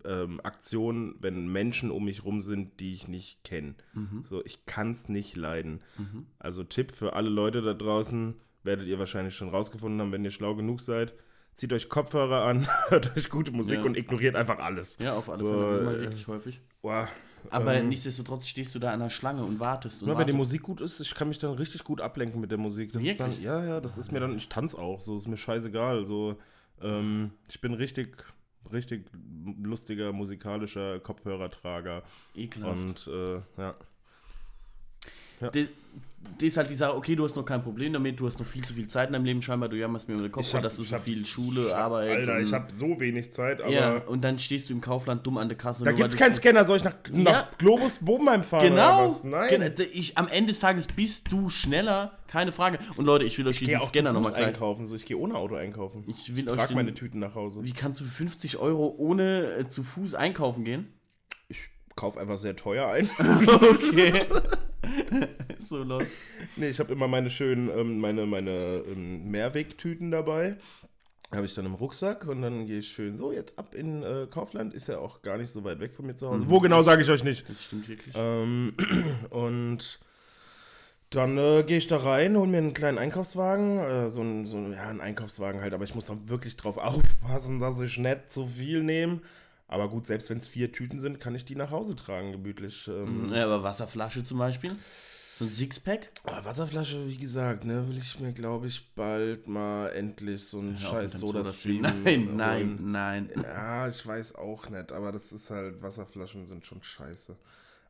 ähm, 0.04 0.40
Aktionen, 0.42 1.14
wenn 1.20 1.48
Menschen 1.48 1.90
um 1.90 2.04
mich 2.04 2.24
rum 2.24 2.40
sind, 2.40 2.80
die 2.80 2.94
ich 2.94 3.08
nicht 3.08 3.42
kenne. 3.44 3.74
Mhm. 3.94 4.22
So, 4.24 4.44
ich 4.44 4.64
kann 4.66 4.90
es 4.90 5.08
nicht 5.08 5.36
leiden. 5.36 5.80
Mhm. 5.98 6.26
Also 6.38 6.62
Tipp 6.64 6.92
für 6.92 7.14
alle 7.14 7.28
Leute 7.30 7.62
da 7.62 7.74
draußen, 7.74 8.34
werdet 8.62 8.86
ihr 8.86 8.98
wahrscheinlich 8.98 9.34
schon 9.34 9.48
rausgefunden 9.48 10.00
haben, 10.00 10.12
wenn 10.12 10.24
ihr 10.24 10.30
schlau 10.30 10.54
genug 10.54 10.80
seid. 10.80 11.14
Zieht 11.54 11.72
euch 11.72 11.88
Kopfhörer 11.88 12.44
an, 12.44 12.68
hört 12.88 13.16
euch 13.16 13.30
gute 13.30 13.50
Musik 13.52 13.78
Ja. 13.78 13.84
und 13.84 13.96
ignoriert 13.96 14.36
einfach 14.36 14.58
alles. 14.58 14.96
Ja, 15.00 15.14
auf 15.14 15.28
alle 15.28 15.38
So, 15.38 15.52
Fälle. 15.52 15.78
Immer 15.80 15.94
äh, 15.94 16.00
wirklich 16.02 16.26
häufig. 16.28 16.60
Boah, 16.82 17.08
Aber 17.50 17.74
ähm, 17.74 17.88
nichtsdestotrotz 17.88 18.46
stehst 18.46 18.74
du 18.74 18.78
da 18.78 18.92
an 18.92 19.00
der 19.00 19.10
Schlange 19.10 19.44
und 19.44 19.60
wartest 19.60 20.02
und 20.02 20.08
Nur 20.08 20.18
wenn 20.18 20.26
die. 20.26 20.32
Musik 20.32 20.62
gut 20.62 20.80
ist, 20.80 21.00
ich 21.00 21.14
kann 21.14 21.28
mich 21.28 21.38
dann 21.38 21.54
richtig 21.54 21.84
gut 21.84 22.00
ablenken 22.00 22.40
mit 22.40 22.50
der 22.50 22.58
Musik. 22.58 22.92
Das 22.92 23.02
ist 23.02 23.20
dann, 23.20 23.40
ja, 23.40 23.64
ja, 23.64 23.80
das 23.80 23.98
ist 23.98 24.12
mir 24.12 24.20
dann, 24.20 24.36
ich 24.36 24.48
tanze 24.48 24.78
auch, 24.78 25.00
so 25.00 25.16
ist 25.16 25.26
mir 25.26 25.36
scheißegal. 25.36 26.04
So, 26.06 26.36
ähm, 26.80 27.32
ich 27.48 27.60
bin 27.60 27.74
richtig, 27.74 28.24
richtig 28.72 29.06
lustiger 29.60 30.12
musikalischer 30.12 31.00
Kopfhörertrager. 31.00 32.02
Ekelhaft. 32.34 33.08
Und 33.08 33.14
äh, 33.14 33.40
ja. 33.60 33.74
Das, 35.40 35.50
das 36.38 36.48
ist 36.48 36.56
halt 36.56 36.70
die 36.70 36.74
Sache, 36.76 36.96
okay, 36.96 37.14
du 37.16 37.24
hast 37.24 37.36
noch 37.36 37.44
kein 37.44 37.62
Problem 37.62 37.92
damit, 37.92 38.18
du 38.20 38.26
hast 38.26 38.38
noch 38.38 38.46
viel 38.46 38.64
zu 38.64 38.74
viel 38.74 38.86
Zeit 38.88 39.08
in 39.08 39.12
deinem 39.14 39.24
Leben 39.24 39.40
scheinbar, 39.42 39.68
du 39.68 39.76
jammerst 39.76 40.08
mir 40.08 40.14
über 40.14 40.24
den 40.24 40.32
Kopf, 40.32 40.50
dass 40.60 40.76
du 40.76 40.84
so 40.84 40.98
viel 40.98 41.24
Schule, 41.26 41.74
Arbeit. 41.76 42.10
Alter, 42.10 42.40
ich 42.40 42.48
und- 42.48 42.54
habe 42.54 42.70
so 42.72 42.98
wenig 43.00 43.32
Zeit, 43.32 43.60
aber 43.60 43.70
Ja, 43.72 43.96
und 43.98 44.22
dann 44.22 44.38
stehst 44.38 44.68
du 44.68 44.74
im 44.74 44.80
Kaufland 44.80 45.26
dumm 45.26 45.38
an 45.38 45.48
der 45.48 45.56
Kasse. 45.58 45.84
da 45.84 45.92
gibt's 45.92 46.16
keinen 46.16 46.34
Scanner. 46.34 46.64
Soll 46.64 46.76
ich 46.78 46.84
nach, 46.84 46.94
nach 47.12 47.32
Ja. 47.32 47.48
Globus 47.58 47.98
Bobenheim 47.98 48.42
fahren 48.44 48.68
Genau. 48.68 48.98
oder 48.98 49.06
was? 49.06 49.24
Nein. 49.24 49.48
Genau, 49.48 49.66
Ich, 49.92 50.18
am 50.18 50.28
Ende 50.28 50.48
des 50.52 50.60
Tages 50.60 50.86
bist 50.88 51.30
du 51.32 51.50
schneller, 51.50 52.18
keine 52.28 52.52
Frage. 52.52 52.78
Und 52.96 53.04
Leute, 53.06 53.24
ich 53.24 53.36
will 53.38 53.46
euch 53.48 53.56
Ich 53.60 53.66
diesen 53.68 53.80
auch 53.80 53.88
Scanner 53.88 54.12
nochmal 54.12 54.34
einkaufen. 54.34 54.86
So, 54.86 54.94
ich 54.96 55.06
gehe 55.06 55.16
ohne 55.16 55.34
Auto 55.34 55.54
einkaufen. 55.54 56.04
Ich 56.08 56.34
will 56.36 56.44
Ich 56.44 56.50
euch 56.50 56.56
trage 56.56 56.68
den, 56.68 56.76
meine 56.76 56.94
Tüten 56.94 57.20
nach 57.20 57.34
Hause. 57.36 57.64
Wie 57.64 57.72
kannst 57.72 58.00
du 58.00 58.04
für 58.04 58.10
50 58.10 58.58
Euro 58.58 58.94
ohne 58.98 59.44
äh, 59.60 59.68
zu 59.68 59.82
Fuß 59.82 60.14
einkaufen 60.14 60.64
gehen? 60.64 60.88
Ich 61.48 61.60
kaufe 61.96 62.20
einfach 62.20 62.38
sehr 62.38 62.54
teuer 62.56 62.88
ein. 62.88 63.08
Okay. 63.18 64.12
so 65.60 65.82
los. 65.82 66.04
nee, 66.56 66.68
ich 66.68 66.78
habe 66.80 66.92
immer 66.92 67.08
meine 67.08 67.30
schönen, 67.30 67.68
ähm, 67.70 67.98
meine, 67.98 68.26
meine 68.26 68.82
ähm, 68.86 69.30
Mehrwegtüten 69.30 70.10
dabei. 70.10 70.56
Habe 71.30 71.44
ich 71.44 71.54
dann 71.54 71.66
im 71.66 71.74
Rucksack 71.74 72.26
und 72.26 72.40
dann 72.40 72.66
gehe 72.66 72.78
ich 72.78 72.88
schön 72.88 73.18
so 73.18 73.32
jetzt 73.32 73.58
ab 73.58 73.74
in 73.74 74.02
äh, 74.02 74.26
Kaufland. 74.30 74.72
Ist 74.72 74.86
ja 74.86 74.98
auch 74.98 75.20
gar 75.20 75.36
nicht 75.36 75.50
so 75.50 75.62
weit 75.62 75.78
weg 75.78 75.92
von 75.94 76.06
mir 76.06 76.14
zu 76.14 76.28
Hause. 76.28 76.48
Wo 76.48 76.58
genau, 76.58 76.80
sage 76.82 77.02
ich 77.02 77.10
euch 77.10 77.22
nicht. 77.22 77.48
Das 77.48 77.62
stimmt 77.62 77.86
wirklich. 77.86 78.14
Ähm, 78.16 78.72
und 79.30 80.00
dann 81.10 81.38
äh, 81.38 81.64
gehe 81.66 81.78
ich 81.78 81.86
da 81.86 81.98
rein, 81.98 82.36
hole 82.36 82.48
mir 82.48 82.58
einen 82.58 82.74
kleinen 82.74 82.98
Einkaufswagen, 82.98 83.78
äh, 83.78 84.10
so 84.10 84.22
ein, 84.22 84.46
so 84.46 84.58
ja, 84.58 84.88
ein 84.88 85.00
Einkaufswagen 85.00 85.60
halt, 85.60 85.72
aber 85.72 85.84
ich 85.84 85.94
muss 85.94 86.06
da 86.06 86.16
wirklich 86.26 86.56
drauf 86.56 86.76
aufpassen, 86.76 87.60
dass 87.60 87.80
ich 87.80 87.98
nicht 87.98 88.30
zu 88.30 88.46
viel 88.46 88.82
nehme. 88.82 89.20
Aber 89.68 89.88
gut, 89.88 90.06
selbst 90.06 90.30
wenn 90.30 90.38
es 90.38 90.48
vier 90.48 90.72
Tüten 90.72 90.98
sind, 90.98 91.20
kann 91.20 91.34
ich 91.34 91.44
die 91.44 91.54
nach 91.54 91.70
Hause 91.70 91.94
tragen, 91.94 92.32
gemütlich. 92.32 92.88
Ähm, 92.88 93.30
Ja, 93.32 93.44
aber 93.44 93.62
Wasserflasche 93.62 94.24
zum 94.24 94.38
Beispiel? 94.38 94.74
So 95.38 95.44
ein 95.44 95.50
Sixpack? 95.50 96.10
aber 96.24 96.44
Wasserflasche, 96.46 97.06
wie 97.06 97.16
gesagt, 97.16 97.64
ne, 97.64 97.86
will 97.88 97.98
ich 97.98 98.18
mir, 98.18 98.32
glaube 98.32 98.66
ich, 98.66 98.92
bald 98.94 99.46
mal 99.46 99.88
endlich 99.90 100.44
so 100.44 100.58
einen 100.58 100.76
scheiß 100.76 101.20
Soda-Stream 101.20 101.82
Nein, 101.82 102.26
holen. 102.26 102.36
nein, 102.36 102.78
nein. 102.90 103.30
Ja, 103.42 103.86
ich 103.86 104.04
weiß 104.04 104.34
auch 104.34 104.68
nicht, 104.68 104.90
aber 104.90 105.12
das 105.12 105.32
ist 105.32 105.50
halt, 105.50 105.80
Wasserflaschen 105.80 106.46
sind 106.46 106.66
schon 106.66 106.82
scheiße. 106.82 107.36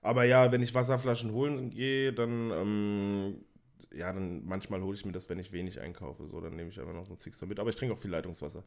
Aber 0.03 0.25
ja, 0.25 0.53
wenn 0.53 0.63
ich 0.63 0.75
Wasserflaschen 0.75 1.33
holen 1.33 1.71
gehe, 1.71 2.13
dann, 2.13 2.51
ähm, 2.51 3.45
ja, 3.95 4.13
dann 4.13 4.45
manchmal 4.45 4.83
hole 4.83 4.97
ich 4.97 5.05
mir 5.05 5.13
das, 5.13 5.29
wenn 5.31 5.39
ich 5.39 5.53
wenig 5.53 5.81
einkaufe. 5.81 6.27
So, 6.27 6.41
dann 6.41 6.55
nehme 6.55 6.71
ich 6.71 6.79
einfach 6.79 6.93
noch 6.93 7.07
so 7.07 7.15
ein 7.15 7.19
Sixer 7.19 7.47
mit. 7.47 7.59
Aber 7.61 7.71
ich 7.71 7.77
trinke 7.77 7.95
auch 7.95 7.99
viel 7.99 8.11
Leitungswasser. 8.11 8.63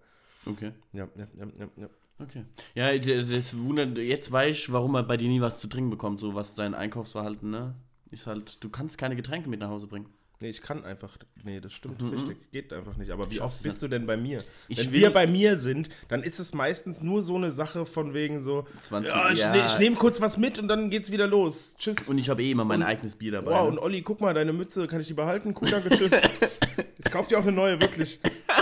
Okay. 0.46 0.72
Ja, 0.92 1.08
ja, 1.16 1.28
ja, 1.38 1.46
ja, 1.60 1.68
ja. 1.78 1.90
Okay. 2.22 2.46
Ja, 2.76 2.98
das 2.98 3.58
wundert, 3.58 3.98
jetzt 3.98 4.32
weiß 4.32 4.56
ich, 4.56 4.72
warum 4.72 4.92
man 4.92 5.08
bei 5.08 5.18
dir 5.18 5.28
nie 5.30 5.42
was 5.42 5.60
zu 5.60 5.68
trinken 5.68 5.90
bekommt, 5.90 6.20
so 6.20 6.36
was 6.36 6.56
dein 6.56 6.74
Einkaufsverhalten, 6.74 7.50
ne? 7.50 7.76
Ist 8.12 8.28
halt, 8.28 8.64
du 8.64 8.70
kannst 8.70 8.98
keine 8.98 9.16
Getränke 9.16 9.50
mit 9.50 9.60
nach 9.60 9.70
Hause 9.70 9.88
bringen. 9.88 10.08
Nee, 10.42 10.50
ich 10.50 10.62
kann 10.64 10.84
einfach, 10.84 11.18
nee, 11.44 11.60
das 11.60 11.72
stimmt, 11.72 12.02
Mhm. 12.02 12.10
richtig, 12.10 12.52
geht 12.52 12.74
einfach 12.74 12.98
nicht. 12.98 13.12
Aber 13.12 13.30
wie 13.30 13.36
Schaffst 13.36 13.58
oft 13.58 13.64
bist 13.64 13.84
du 13.84 13.88
denn 13.88 14.08
bei 14.08 14.18
mir? 14.18 14.44
Ich 14.68 14.80
Wenn 14.80 14.92
wir 14.92 15.12
bei 15.12 15.28
mir 15.28 15.56
sind, 15.56 15.88
dann 16.08 16.24
ist 16.24 16.40
es 16.40 16.56
meistens 16.56 17.04
nur 17.04 17.22
so 17.22 17.36
eine 17.36 17.52
Sache 17.52 17.86
von 17.86 18.16
wegen 18.16 18.42
so, 18.42 18.66
20 18.82 19.14
ja, 19.14 19.32
ich, 19.32 19.40
ja. 19.40 19.52
Ne, 19.52 19.66
ich 19.68 19.78
nehme 19.78 19.98
kurz 19.98 20.20
was 20.20 20.38
mit 20.38 20.58
und 20.58 20.68
dann 20.68 20.90
geht's 20.90 21.12
wieder 21.12 21.28
los. 21.28 21.76
Tschüss. 21.78 22.10
Und 22.10 22.18
ich 22.18 22.28
habe 22.32 22.42
eh 22.42 22.50
immer 22.50 22.66
mein 22.66 22.82
eigenes 22.82 23.16
Bier 23.16 23.34
dabei. 23.34 23.52
Wow, 23.52 23.66
ne? 23.66 23.70
und 23.70 23.78
Olli, 23.78 24.02
guck 24.02 24.20
mal, 24.20 24.34
deine 24.34 24.52
Mütze, 24.52 24.88
kann 24.88 25.00
ich 25.00 25.06
die 25.08 25.14
behalten? 25.14 25.54
Cool, 25.62 25.70
danke, 25.70 25.90
tschüss. 25.90 26.12
ich 26.98 27.12
kauf 27.12 27.28
dir 27.28 27.38
auch 27.38 27.44
eine 27.44 27.52
neue, 27.52 27.80
wirklich. 27.80 28.20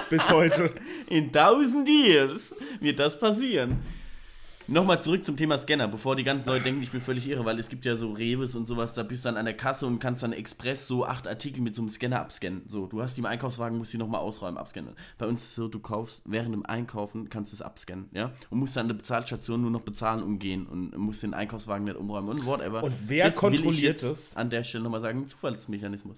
Bis 0.09 0.29
heute. 0.29 0.71
In 1.07 1.25
1000 1.25 1.87
Years 1.87 2.53
wird 2.79 2.99
das 2.99 3.19
passieren. 3.19 3.77
Nochmal 4.71 5.01
zurück 5.01 5.25
zum 5.25 5.35
Thema 5.35 5.57
Scanner, 5.57 5.87
bevor 5.87 6.15
die 6.15 6.23
ganzen 6.23 6.47
Leute 6.47 6.65
denken, 6.65 6.83
ich 6.83 6.91
bin 6.91 7.01
völlig 7.01 7.27
irre, 7.27 7.43
weil 7.43 7.57
es 7.57 7.69
gibt 7.69 7.85
ja 7.85 7.97
so 7.97 8.11
Reves 8.11 8.55
und 8.55 8.67
sowas, 8.67 8.93
da 8.93 9.01
bist 9.01 9.25
du 9.25 9.29
dann 9.29 9.37
an 9.37 9.45
der 9.45 9.57
Kasse 9.57 9.87
und 9.87 9.97
kannst 9.97 10.21
dann 10.21 10.31
express 10.31 10.87
so 10.87 11.07
acht 11.07 11.27
Artikel 11.27 11.61
mit 11.61 11.73
so 11.73 11.81
einem 11.81 11.89
Scanner 11.89 12.19
abscannen. 12.19 12.61
So, 12.67 12.85
du 12.85 13.01
hast 13.01 13.17
die 13.17 13.21
im 13.21 13.25
Einkaufswagen, 13.25 13.79
musst 13.79 13.93
die 13.93 13.97
nochmal 13.97 14.21
ausräumen, 14.21 14.59
abscannen. 14.59 14.93
Bei 15.17 15.25
uns 15.25 15.41
ist 15.41 15.49
es 15.49 15.55
so, 15.55 15.67
du 15.69 15.79
kaufst 15.79 16.21
während 16.25 16.53
dem 16.53 16.67
Einkaufen, 16.67 17.29
kannst 17.29 17.51
du 17.51 17.55
es 17.55 17.63
abscannen, 17.63 18.09
ja? 18.11 18.31
Und 18.51 18.59
musst 18.59 18.75
dann 18.75 18.81
an 18.81 18.87
der 18.89 18.95
Bezahlstation 18.95 19.59
nur 19.59 19.71
noch 19.71 19.81
bezahlen 19.81 20.21
umgehen 20.21 20.67
und 20.67 20.95
musst 20.95 21.23
den 21.23 21.33
Einkaufswagen 21.33 21.85
nicht 21.85 21.97
umräumen 21.97 22.29
und 22.29 22.45
whatever. 22.45 22.83
Und 22.83 22.93
wer 23.07 23.25
Das 23.25 23.37
kontrolliert 23.37 24.01
jetzt 24.01 24.03
das? 24.03 24.35
An 24.37 24.51
der 24.51 24.63
Stelle 24.63 24.83
nochmal 24.83 25.01
sagen, 25.01 25.25
Zufallsmechanismus. 25.25 26.17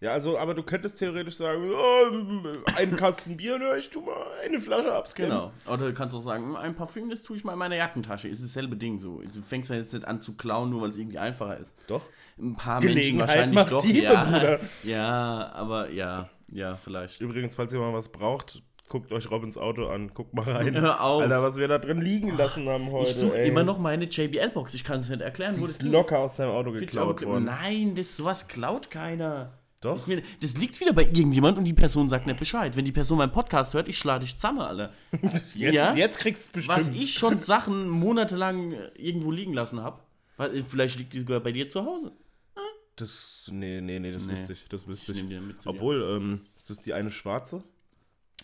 Ja, 0.00 0.12
also, 0.12 0.38
aber 0.38 0.54
du 0.54 0.62
könntest 0.62 0.98
theoretisch 0.98 1.34
sagen, 1.34 1.70
oh, 1.70 2.72
einen 2.74 2.96
Kasten 2.96 3.36
Bier, 3.36 3.58
ne, 3.58 3.76
ich 3.78 3.90
tu 3.90 4.00
mal 4.00 4.14
eine 4.42 4.58
Flasche 4.58 4.94
abscannen. 4.94 5.30
Genau. 5.30 5.52
Oder 5.66 5.88
du 5.88 5.92
kannst 5.92 6.14
auch 6.14 6.22
sagen, 6.22 6.56
ein 6.56 6.74
Parfüm, 6.74 7.10
das 7.10 7.22
tue 7.22 7.36
ich 7.36 7.44
mal 7.44 7.52
in 7.52 7.58
meiner 7.58 7.76
Jackentasche. 7.76 8.26
Ist 8.28 8.42
dasselbe 8.42 8.76
Ding 8.76 8.98
so. 8.98 9.20
Du 9.20 9.42
fängst 9.42 9.68
ja 9.68 9.76
jetzt 9.76 9.92
nicht 9.92 10.08
an 10.08 10.22
zu 10.22 10.38
klauen, 10.38 10.70
nur 10.70 10.80
weil 10.80 10.90
es 10.90 10.96
irgendwie 10.96 11.18
einfacher 11.18 11.58
ist. 11.58 11.74
Doch. 11.86 12.02
Ein 12.38 12.56
paar 12.56 12.82
Menschen 12.82 13.18
wahrscheinlich 13.18 13.62
doch. 13.64 13.82
Diebe, 13.82 13.98
ja. 13.98 14.24
Bruder. 14.24 14.60
ja, 14.84 15.52
aber 15.52 15.90
ja, 15.90 16.30
ja, 16.48 16.76
vielleicht. 16.76 17.20
Übrigens, 17.20 17.54
falls 17.54 17.70
ihr 17.74 17.78
mal 17.78 17.92
was 17.92 18.08
braucht, 18.08 18.62
guckt 18.88 19.12
euch 19.12 19.30
Robins 19.30 19.58
Auto 19.58 19.86
an, 19.86 20.14
guckt 20.14 20.32
mal 20.32 20.50
rein. 20.50 20.74
Hör 20.80 21.02
auf. 21.02 21.20
Alter, 21.20 21.42
was 21.42 21.56
wir 21.56 21.68
da 21.68 21.76
drin 21.76 22.00
liegen 22.00 22.34
lassen 22.38 22.66
haben 22.70 22.90
heute. 22.90 23.10
Ich 23.10 23.16
suche 23.16 23.36
immer 23.36 23.64
noch 23.64 23.78
meine 23.78 24.06
JBL-Box. 24.06 24.72
Ich 24.72 24.82
kann 24.82 25.00
es 25.00 25.10
nicht 25.10 25.20
erklären, 25.20 25.54
Die 25.54 25.62
ist 25.62 25.82
locker 25.82 26.20
aus 26.20 26.36
seinem 26.36 26.52
Auto 26.52 26.72
geklaut 26.72 27.22
worden. 27.22 27.44
Nein, 27.44 27.94
das 27.94 28.16
sowas 28.16 28.48
klaut 28.48 28.90
keiner. 28.90 29.59
Doch. 29.80 30.06
Mir, 30.06 30.22
das 30.40 30.56
liegt 30.58 30.78
wieder 30.78 30.92
bei 30.92 31.04
irgendjemand 31.04 31.56
und 31.56 31.64
die 31.64 31.72
Person 31.72 32.08
sagt 32.10 32.26
nicht 32.26 32.38
Bescheid. 32.38 32.76
Wenn 32.76 32.84
die 32.84 32.92
Person 32.92 33.16
meinen 33.18 33.32
Podcast 33.32 33.72
hört, 33.72 33.88
ich 33.88 33.96
schlage 33.96 34.20
dich 34.26 34.36
zusammen, 34.36 34.60
Alter. 34.60 34.92
Jetzt, 35.54 35.74
ja? 35.74 35.94
jetzt 35.94 36.18
kriegst 36.18 36.54
du 36.54 36.66
Was 36.68 36.76
bestimmt. 36.78 36.96
ich 36.98 37.14
schon 37.14 37.38
Sachen 37.38 37.88
monatelang 37.88 38.72
äh, 38.72 38.90
irgendwo 38.96 39.30
liegen 39.32 39.54
lassen 39.54 39.80
habe. 39.80 40.00
Vielleicht 40.68 40.98
liegt 40.98 41.12
die 41.14 41.20
sogar 41.20 41.40
bei 41.40 41.52
dir 41.52 41.68
zu 41.68 41.84
Hause. 41.84 42.12
Das, 42.96 43.48
nee, 43.50 43.80
nee, 43.80 43.98
nee, 43.98 44.12
das 44.12 44.26
Nee. 44.26 44.32
wüsste 44.32 44.52
ich. 44.52 44.66
Das 44.68 44.86
wüsste 44.86 45.12
Ich 45.12 45.18
ich. 45.18 45.24
mit. 45.24 45.56
Obwohl, 45.66 46.02
ähm, 46.16 46.40
ist 46.56 46.68
das 46.68 46.80
die 46.80 46.92
eine 46.92 47.10
schwarze? 47.10 47.64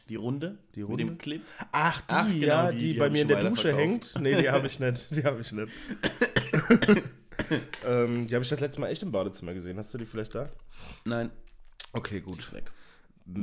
Die 0.09 0.17
Runde? 0.17 0.57
Die 0.75 0.81
Mit 0.81 0.89
Runde? 0.89 1.05
dem 1.05 1.19
Clip? 1.19 1.43
Ach, 1.73 2.01
die, 2.01 2.05
Ach, 2.15 2.27
genau, 2.29 2.47
ja, 2.47 2.71
die- 2.73 2.79
die, 2.79 2.93
die 2.95 2.99
bei 2.99 3.11
mir 3.11 3.23
in 3.23 3.29
der 3.29 3.43
Dusche 3.45 3.69
weiterverkauft. 3.75 4.15
hängt. 4.15 4.23
Nee, 4.23 4.41
die 4.41 4.49
habe 4.49 4.67
ich 4.67 4.79
nicht. 4.81 5.15
Die 5.15 5.25
habe 5.25 5.41
ich 5.41 5.53
nicht. 5.53 5.73
ähm, 7.87 8.27
die 8.27 8.35
habe 8.35 8.43
ich 8.43 8.49
das 8.51 8.61
letzte 8.61 8.81
Mal 8.81 8.89
echt 8.89 9.03
im 9.03 9.13
Badezimmer 9.13 9.55
gesehen. 9.55 9.79
Hast 9.79 9.93
du 9.95 9.99
die 9.99 10.05
vielleicht 10.05 10.35
da? 10.35 10.49
Nein. 11.05 11.31
Okay, 11.93 12.21
gut. 12.21 12.53
weg. 12.53 12.71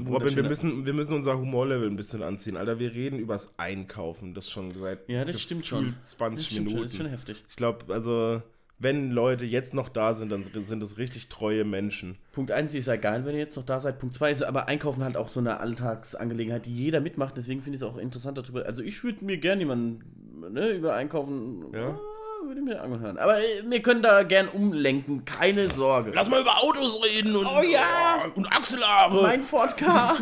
Robin, 0.09 0.33
wir 0.35 0.43
müssen, 0.43 0.85
wir 0.85 0.93
müssen 0.93 1.13
unser 1.15 1.37
Humorlevel 1.37 1.89
ein 1.89 1.97
bisschen 1.97 2.23
anziehen. 2.23 2.55
Alter, 2.55 2.79
wir 2.79 2.93
reden 2.93 3.19
übers 3.19 3.59
Einkaufen. 3.59 4.33
Das 4.33 4.49
schon 4.49 4.71
seit 4.77 5.09
Ja, 5.09 5.25
das 5.25 5.41
stimmt 5.41 5.65
schon. 5.65 5.85
gefühlt 5.85 6.05
20 6.07 6.45
Das 6.45 6.51
stimmt 6.51 6.55
schon, 6.55 6.63
Minuten. 6.65 6.83
das 6.83 6.91
ist 6.91 6.97
schon 6.97 7.07
heftig. 7.09 7.43
ich 7.49 7.55
glaube, 7.57 7.93
also, 7.93 8.41
wenn 8.79 9.11
Leute 9.11 9.43
jetzt 9.43 9.73
noch 9.73 9.89
da 9.89 10.13
sind, 10.13 10.31
dann 10.31 10.43
sind 10.45 10.79
das 10.81 10.97
richtig 10.97 11.27
treue 11.27 11.65
Menschen. 11.65 12.17
Punkt 12.31 12.51
1 12.51 12.73
ist 12.75 12.85
ja 12.85 12.95
geil, 12.95 13.25
wenn 13.25 13.33
ihr 13.33 13.41
jetzt 13.41 13.57
noch 13.57 13.63
da 13.65 13.79
seid. 13.81 13.99
Punkt 13.99 14.15
2 14.15 14.31
ist 14.31 14.41
aber 14.43 14.69
Einkaufen 14.69 15.03
halt 15.03 15.17
auch 15.17 15.27
so 15.27 15.41
eine 15.41 15.59
Alltagsangelegenheit, 15.59 16.65
die 16.65 16.73
jeder 16.75 17.01
mitmacht. 17.01 17.35
Deswegen 17.35 17.61
finde 17.61 17.75
ich 17.77 17.81
es 17.81 17.87
auch 17.87 17.97
interessant 17.97 18.37
darüber. 18.37 18.65
Also 18.65 18.83
ich 18.83 19.03
würde 19.03 19.25
mir 19.25 19.37
gerne 19.37 19.63
jemanden 19.63 20.53
ne, 20.53 20.69
über 20.69 20.95
Einkaufen 20.95 21.73
Ja. 21.73 21.99
Würde 22.45 22.59
ich 22.61 22.65
mir 22.65 22.81
anhören. 22.81 23.17
Aber 23.17 23.39
äh, 23.39 23.63
wir 23.65 23.81
können 23.81 24.01
da 24.01 24.23
gern 24.23 24.47
umlenken, 24.47 25.25
keine 25.25 25.69
Sorge. 25.71 26.11
Lass 26.13 26.29
mal 26.29 26.41
über 26.41 26.61
Autos 26.63 26.99
reden 27.03 27.35
und, 27.35 27.45
Oh 27.45 27.61
ja! 27.61 28.25
und 28.35 28.45
Achselhaare. 28.55 29.21
Mein 29.21 29.41
Ford 29.43 29.75
K. 29.77 30.17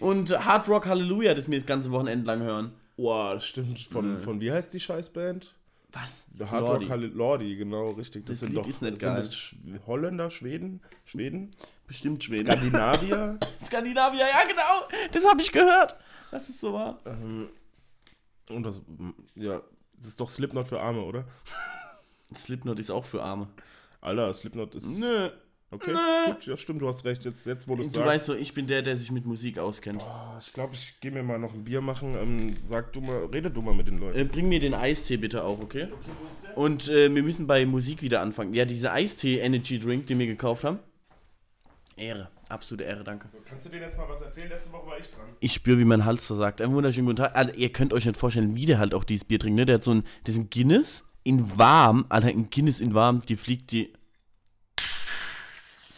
Und 0.00 0.30
Hard 0.44 0.68
Rock 0.68 0.86
Hallelujah, 0.86 1.34
das 1.34 1.48
mir 1.48 1.56
das 1.58 1.66
ganze 1.66 1.90
Wochenende 1.92 2.26
lang 2.26 2.40
hören. 2.42 2.72
Boah, 2.96 3.34
das 3.34 3.46
stimmt. 3.46 3.78
Von, 3.80 4.18
von 4.18 4.40
wie 4.40 4.52
heißt 4.52 4.72
die 4.74 4.80
Scheißband? 4.80 5.54
Was? 5.90 6.26
Hard 6.40 6.62
Lordi. 6.68 6.86
Rock 6.86 7.14
Lordi, 7.14 7.56
genau, 7.56 7.90
richtig. 7.90 8.24
Das, 8.26 8.34
Das 8.36 8.40
sind 8.40 8.50
Lied 8.54 8.58
doch 8.64 8.68
ist 8.68 8.80
nicht 8.82 8.92
sind 8.92 9.00
geil. 9.00 9.16
das 9.16 9.34
Sch 9.34 9.56
Holländer, 9.86 10.30
Schweden, 10.30 10.80
Schweden, 11.04 11.50
Bestimmt 11.86 12.24
Schweden. 12.24 12.46
Skandinavier. 12.46 13.38
Skandinavier, 13.62 14.20
ja 14.20 14.46
genau. 14.48 14.88
Das 15.12 15.26
habe 15.26 15.42
ich 15.42 15.52
gehört. 15.52 15.96
Das 16.30 16.48
ist 16.48 16.60
so 16.60 16.72
wahr. 16.72 16.98
und 18.48 18.62
das, 18.62 18.80
ja, 19.34 19.60
das 20.02 20.10
ist 20.10 20.20
doch 20.20 20.28
Slipknot 20.30 20.66
für 20.68 20.80
Arme, 20.80 21.02
oder? 21.02 21.24
Slipknot 22.34 22.78
ist 22.78 22.90
auch 22.90 23.04
für 23.04 23.22
Arme. 23.22 23.48
Alter, 24.00 24.32
Slipknot 24.32 24.74
ist. 24.74 24.86
Nö. 24.86 25.30
Okay, 25.70 25.92
Nö. 25.92 26.32
gut, 26.34 26.44
ja, 26.46 26.54
stimmt, 26.56 26.82
du 26.82 26.88
hast 26.88 27.02
recht. 27.06 27.24
Jetzt, 27.24 27.46
jetzt 27.46 27.66
wo 27.66 27.74
du 27.76 27.82
Du 27.82 27.88
es 27.88 27.96
weißt 27.96 28.06
sagst. 28.06 28.26
so, 28.26 28.34
ich 28.34 28.52
bin 28.52 28.66
der, 28.66 28.82
der 28.82 28.94
sich 28.94 29.10
mit 29.10 29.24
Musik 29.24 29.58
auskennt. 29.58 30.02
Ah, 30.02 30.36
Ich 30.38 30.52
glaube, 30.52 30.74
ich 30.74 31.00
gehe 31.00 31.10
mir 31.10 31.22
mal 31.22 31.38
noch 31.38 31.54
ein 31.54 31.64
Bier 31.64 31.80
machen. 31.80 32.10
Ähm, 32.14 32.54
sag 32.58 32.92
du 32.92 33.00
mal, 33.00 33.24
rede 33.32 33.50
du 33.50 33.62
mal 33.62 33.72
mit 33.74 33.86
den 33.86 33.96
Leuten. 33.98 34.18
Äh, 34.18 34.24
bring 34.24 34.48
mir 34.50 34.60
den 34.60 34.74
Eistee 34.74 35.16
bitte 35.16 35.44
auch, 35.44 35.60
okay? 35.62 35.88
Und 36.56 36.88
äh, 36.88 37.14
wir 37.14 37.22
müssen 37.22 37.46
bei 37.46 37.64
Musik 37.64 38.02
wieder 38.02 38.20
anfangen. 38.20 38.52
Ja, 38.52 38.66
diese 38.66 38.92
Eistee-Energy-Drink, 38.92 40.06
den 40.08 40.18
wir 40.18 40.26
gekauft 40.26 40.64
haben. 40.64 40.78
Ehre, 41.96 42.28
absolute 42.52 42.84
Ehre, 42.84 43.04
danke. 43.04 43.28
Kannst 43.48 43.66
du 43.66 43.70
denen 43.70 43.82
jetzt 43.82 43.96
mal 43.96 44.08
was 44.08 44.20
erzählen? 44.20 44.48
Letzte 44.48 44.72
Woche 44.72 44.86
war 44.86 44.98
ich 44.98 45.10
dran. 45.10 45.26
Ich 45.40 45.52
spüre, 45.52 45.78
wie 45.78 45.84
mein 45.84 46.04
Hals 46.04 46.26
so 46.26 46.34
sagt. 46.34 46.60
Einen 46.60 46.74
wunderschönen 46.74 47.06
guten 47.06 47.16
Tag. 47.16 47.34
Alter, 47.34 47.54
ihr 47.54 47.72
könnt 47.72 47.92
euch 47.92 48.04
nicht 48.04 48.16
vorstellen, 48.16 48.54
wie 48.54 48.66
der 48.66 48.78
halt 48.78 48.94
auch 48.94 49.04
dieses 49.04 49.24
Bier 49.24 49.38
trinkt, 49.38 49.56
ne? 49.56 49.66
Der 49.66 49.76
hat 49.76 49.82
so 49.82 49.94
ein, 49.94 50.04
das 50.24 50.34
ist 50.36 50.40
ein 50.40 50.50
Guinness 50.50 51.04
in 51.24 51.58
warm, 51.58 52.06
Alter, 52.08 52.28
ein 52.28 52.50
Guinness 52.50 52.80
in 52.80 52.94
warm, 52.94 53.20
die 53.20 53.36
fliegt 53.36 53.70
die. 53.72 53.92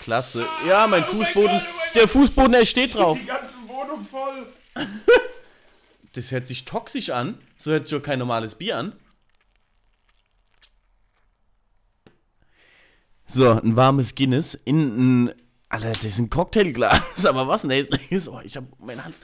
Klasse. 0.00 0.44
Ja, 0.68 0.86
mein 0.86 1.02
Fußboden, 1.02 1.50
Gott, 1.50 1.62
oh 1.66 1.76
mein 1.78 1.94
der 1.94 2.08
Fußboden, 2.08 2.52
der 2.52 2.66
steht 2.66 2.94
drauf. 2.94 3.18
Die 3.22 3.26
ganze 3.26 3.56
Wohnung 3.66 4.04
voll. 4.04 4.46
Das 6.12 6.30
hört 6.30 6.46
sich 6.46 6.64
toxisch 6.64 7.10
an. 7.10 7.38
So 7.56 7.72
hört 7.72 7.88
sich 7.88 7.98
doch 7.98 8.04
kein 8.04 8.20
normales 8.20 8.54
Bier 8.54 8.78
an. 8.78 8.92
So, 13.26 13.50
ein 13.50 13.74
warmes 13.74 14.14
Guinness 14.14 14.54
in 14.54 15.24
ein. 15.26 15.34
Alter, 15.74 15.90
das 15.92 16.04
ist 16.04 16.18
ein 16.18 16.30
Cocktailglas. 16.30 17.26
Aber 17.26 17.48
was? 17.48 17.64
Nee, 17.64 17.84
ist, 18.10 18.28
oh, 18.28 18.40
ich 18.44 18.56
hab 18.56 18.64
meinen 18.80 19.04
Hals. 19.04 19.20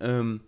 Ähm, 0.00 0.40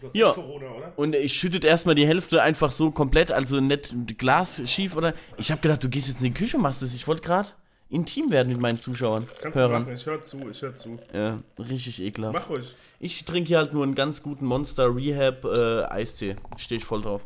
Du 0.00 0.08
hast 0.08 0.14
Ja. 0.14 0.32
Corona, 0.32 0.70
oder? 0.72 0.92
und 0.96 1.14
ich 1.14 1.32
schüttet 1.32 1.64
erstmal 1.64 1.94
die 1.94 2.06
Hälfte 2.06 2.42
einfach 2.42 2.70
so 2.70 2.90
komplett, 2.90 3.32
also 3.32 3.60
nicht 3.60 3.94
Glas 4.18 4.60
schief 4.70 4.94
oder. 4.94 5.14
Ich 5.38 5.50
hab 5.50 5.62
gedacht, 5.62 5.82
du 5.82 5.88
gehst 5.88 6.08
jetzt 6.08 6.18
in 6.18 6.24
die 6.24 6.34
Küche 6.34 6.58
und 6.58 6.62
machst 6.64 6.82
das. 6.82 6.94
Ich 6.94 7.08
wollte 7.08 7.22
gerade 7.22 7.48
intim 7.88 8.30
werden 8.30 8.48
mit 8.52 8.60
meinen 8.60 8.78
Zuschauern. 8.78 9.26
Kannst 9.40 9.56
du 9.56 9.60
Hörern. 9.60 9.82
machen, 9.84 9.94
ich 9.94 10.04
höre 10.04 10.20
zu, 10.20 10.50
ich 10.50 10.60
höre 10.60 10.74
zu. 10.74 10.98
Ja, 11.14 11.38
richtig 11.58 12.02
ekelhaft. 12.02 12.34
Mach 12.34 12.50
ruhig. 12.50 12.74
Ich 12.98 13.24
trinke 13.24 13.48
hier 13.48 13.56
halt 13.58 13.72
nur 13.72 13.84
einen 13.84 13.94
ganz 13.94 14.22
guten 14.22 14.44
Monster 14.44 14.94
Rehab 14.94 15.44
äh, 15.46 15.84
Eistee. 15.84 16.36
Stehe 16.58 16.78
ich 16.78 16.84
voll 16.84 17.00
drauf. 17.00 17.24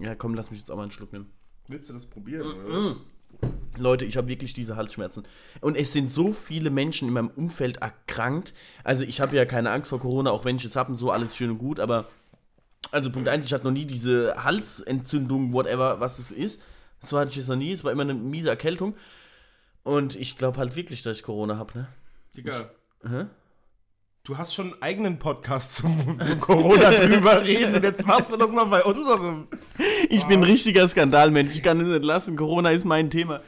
Ja, 0.00 0.16
komm, 0.16 0.34
lass 0.34 0.50
mich 0.50 0.58
jetzt 0.60 0.70
auch 0.72 0.76
mal 0.76 0.82
einen 0.82 0.92
Schluck 0.92 1.12
nehmen. 1.12 1.30
Willst 1.68 1.88
du 1.88 1.92
das 1.92 2.06
probieren? 2.06 2.46
Mm. 2.48 2.96
Leute, 3.78 4.04
ich 4.04 4.16
habe 4.16 4.28
wirklich 4.28 4.52
diese 4.52 4.76
Halsschmerzen. 4.76 5.24
Und 5.60 5.76
es 5.76 5.92
sind 5.92 6.10
so 6.10 6.32
viele 6.32 6.70
Menschen 6.70 7.08
in 7.08 7.14
meinem 7.14 7.30
Umfeld 7.30 7.78
erkrankt. 7.78 8.54
Also 8.84 9.04
ich 9.04 9.20
habe 9.20 9.36
ja 9.36 9.44
keine 9.44 9.70
Angst 9.70 9.90
vor 9.90 10.00
Corona, 10.00 10.30
auch 10.30 10.44
wenn 10.44 10.56
ich 10.56 10.64
es 10.64 10.76
habe, 10.76 10.94
so 10.94 11.10
alles 11.10 11.36
schön 11.36 11.50
und 11.50 11.58
gut, 11.58 11.80
aber 11.80 12.06
also 12.90 13.10
Punkt 13.10 13.28
1, 13.28 13.46
ich 13.46 13.52
hatte 13.52 13.64
noch 13.64 13.72
nie 13.72 13.86
diese 13.86 14.34
Halsentzündung, 14.42 15.52
whatever, 15.52 16.00
was 16.00 16.18
es 16.18 16.30
ist. 16.30 16.60
So 17.00 17.18
hatte 17.18 17.30
ich 17.30 17.38
es 17.38 17.48
noch 17.48 17.56
nie, 17.56 17.72
es 17.72 17.84
war 17.84 17.92
immer 17.92 18.02
eine 18.02 18.14
miese 18.14 18.50
Erkältung. 18.50 18.94
Und 19.82 20.14
ich 20.14 20.36
glaube 20.36 20.58
halt 20.58 20.76
wirklich, 20.76 21.02
dass 21.02 21.16
ich 21.16 21.22
Corona 21.22 21.56
habe, 21.56 21.78
ne? 21.78 21.88
Digga, 22.36 22.70
Hä? 23.02 23.26
du 24.24 24.38
hast 24.38 24.54
schon 24.54 24.72
einen 24.72 24.82
eigenen 24.82 25.18
Podcast 25.18 25.74
zum, 25.76 26.18
zum 26.24 26.40
Corona 26.40 26.90
drüber 26.90 27.42
reden 27.44 27.74
und 27.74 27.82
jetzt 27.82 28.06
machst 28.06 28.32
du 28.32 28.36
das 28.36 28.52
noch 28.52 28.70
bei 28.70 28.84
unserem. 28.84 29.48
Ich 30.08 30.24
bin 30.26 30.40
ein 30.40 30.44
richtiger 30.44 30.86
Skandalmensch, 30.86 31.54
ich 31.54 31.62
kann 31.62 31.80
es 31.80 31.88
nicht 31.88 32.04
lassen. 32.04 32.36
Corona 32.36 32.70
ist 32.70 32.84
mein 32.84 33.10
Thema. 33.10 33.40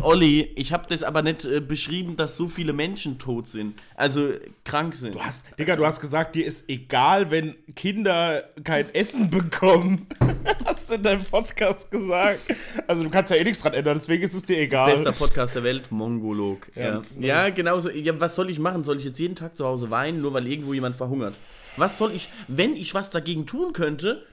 Olli, 0.00 0.42
ich 0.56 0.72
habe 0.72 0.86
das 0.88 1.02
aber 1.02 1.22
nicht 1.22 1.44
äh, 1.44 1.60
beschrieben, 1.60 2.16
dass 2.16 2.36
so 2.36 2.48
viele 2.48 2.72
Menschen 2.72 3.18
tot 3.18 3.48
sind. 3.48 3.74
Also 3.94 4.32
krank 4.64 4.94
sind. 4.94 5.14
Du 5.14 5.20
hast, 5.22 5.46
Digga, 5.58 5.76
du 5.76 5.86
hast 5.86 6.00
gesagt, 6.00 6.34
dir 6.34 6.46
ist 6.46 6.68
egal, 6.68 7.30
wenn 7.30 7.54
Kinder 7.74 8.44
kein 8.64 8.92
Essen 8.94 9.30
bekommen. 9.30 10.06
hast 10.64 10.90
du 10.90 10.94
in 10.94 11.02
deinem 11.02 11.24
Podcast 11.24 11.90
gesagt. 11.90 12.40
Also 12.86 13.02
du 13.02 13.10
kannst 13.10 13.30
ja 13.30 13.36
eh 13.36 13.44
nichts 13.44 13.62
dran 13.62 13.74
ändern, 13.74 13.98
deswegen 13.98 14.22
ist 14.22 14.34
es 14.34 14.42
dir 14.44 14.58
egal. 14.58 14.92
Bester 14.92 15.12
Podcast 15.12 15.54
der 15.54 15.64
Welt, 15.64 15.90
Mongolog. 15.90 16.68
Ja, 16.74 17.02
Ja. 17.18 17.44
ja. 17.44 17.48
genau 17.50 17.80
so. 17.80 17.90
Ja, 17.90 18.18
was 18.20 18.34
soll 18.34 18.50
ich 18.50 18.58
machen? 18.58 18.84
Soll 18.84 18.98
ich 18.98 19.04
jetzt 19.04 19.18
jeden 19.18 19.36
Tag 19.36 19.56
zu 19.56 19.64
Hause 19.64 19.90
weinen, 19.90 20.20
nur 20.20 20.32
weil 20.32 20.46
irgendwo 20.46 20.74
jemand 20.74 20.96
verhungert? 20.96 21.34
Was 21.76 21.98
soll 21.98 22.12
ich, 22.12 22.28
wenn 22.48 22.76
ich 22.76 22.94
was 22.94 23.10
dagegen 23.10 23.46
tun 23.46 23.72
könnte, 23.72 24.24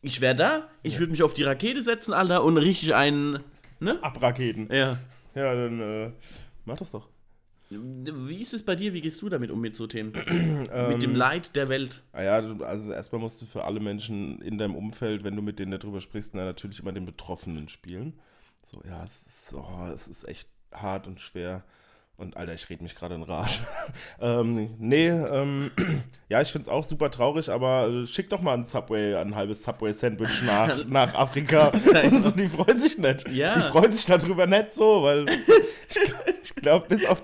ich 0.00 0.20
wäre 0.20 0.34
da, 0.34 0.68
ich 0.82 0.98
würde 0.98 1.12
mich 1.12 1.22
auf 1.22 1.34
die 1.34 1.42
Rakete 1.42 1.82
setzen, 1.82 2.12
Alter, 2.12 2.44
und 2.44 2.58
richtig 2.58 2.94
einen, 2.94 3.40
ne? 3.84 4.02
Abraketen. 4.02 4.68
Ja. 4.72 4.98
Ja, 5.34 5.54
dann 5.54 5.80
äh, 5.80 6.10
mach 6.64 6.76
das 6.76 6.90
doch. 6.90 7.08
Wie 7.70 8.40
ist 8.40 8.54
es 8.54 8.62
bei 8.64 8.76
dir? 8.76 8.92
Wie 8.92 9.00
gehst 9.00 9.20
du 9.22 9.28
damit 9.28 9.50
um 9.50 9.60
mit 9.60 9.74
so 9.74 9.86
Themen? 9.86 10.12
Ähm, 10.28 10.88
mit 10.88 11.02
dem 11.02 11.14
Leid 11.14 11.56
der 11.56 11.68
Welt. 11.68 12.02
Ah 12.12 12.22
ja, 12.22 12.40
du- 12.40 12.62
also 12.64 12.92
erstmal 12.92 13.20
musst 13.20 13.40
du 13.42 13.46
für 13.46 13.64
alle 13.64 13.80
Menschen 13.80 14.40
in 14.42 14.58
deinem 14.58 14.76
Umfeld, 14.76 15.24
wenn 15.24 15.34
du 15.34 15.42
mit 15.42 15.58
denen 15.58 15.72
darüber 15.72 16.00
sprichst, 16.00 16.34
na, 16.34 16.44
natürlich 16.44 16.78
immer 16.80 16.92
den 16.92 17.06
Betroffenen 17.06 17.68
spielen. 17.68 18.14
So, 18.64 18.80
ja, 18.86 19.02
es 19.02 19.22
ist, 19.26 19.54
oh, 19.54 19.86
es 19.94 20.08
ist 20.08 20.28
echt 20.28 20.48
hart 20.72 21.06
und 21.06 21.20
schwer. 21.20 21.64
Und 22.16 22.36
Alter, 22.36 22.54
ich 22.54 22.70
rede 22.70 22.82
mich 22.82 22.94
gerade 22.94 23.16
in 23.16 23.24
Rage. 23.24 23.60
ähm, 24.20 24.70
nee, 24.78 25.08
ähm, 25.08 25.72
ja, 26.28 26.40
ich 26.40 26.52
finde 26.52 26.62
es 26.62 26.68
auch 26.68 26.84
super 26.84 27.10
traurig, 27.10 27.48
aber 27.48 27.88
äh, 27.88 28.06
schick 28.06 28.30
doch 28.30 28.40
mal 28.40 28.54
ein 28.54 28.64
Subway, 28.64 29.16
ein 29.16 29.34
halbes 29.34 29.64
Subway-Sandwich 29.64 30.42
nach, 30.42 30.84
nach 30.86 31.14
Afrika. 31.14 31.70
die 32.36 32.48
freuen 32.48 32.78
sich 32.78 32.98
nicht. 32.98 33.28
Ja. 33.30 33.56
Die 33.56 33.62
freuen 33.62 33.92
sich 33.92 34.06
darüber 34.06 34.46
nicht 34.46 34.74
so, 34.74 35.02
weil 35.02 35.26
ich, 35.28 35.98
ich 36.42 36.54
glaube, 36.54 36.86
bis 36.88 37.04
auf 37.04 37.20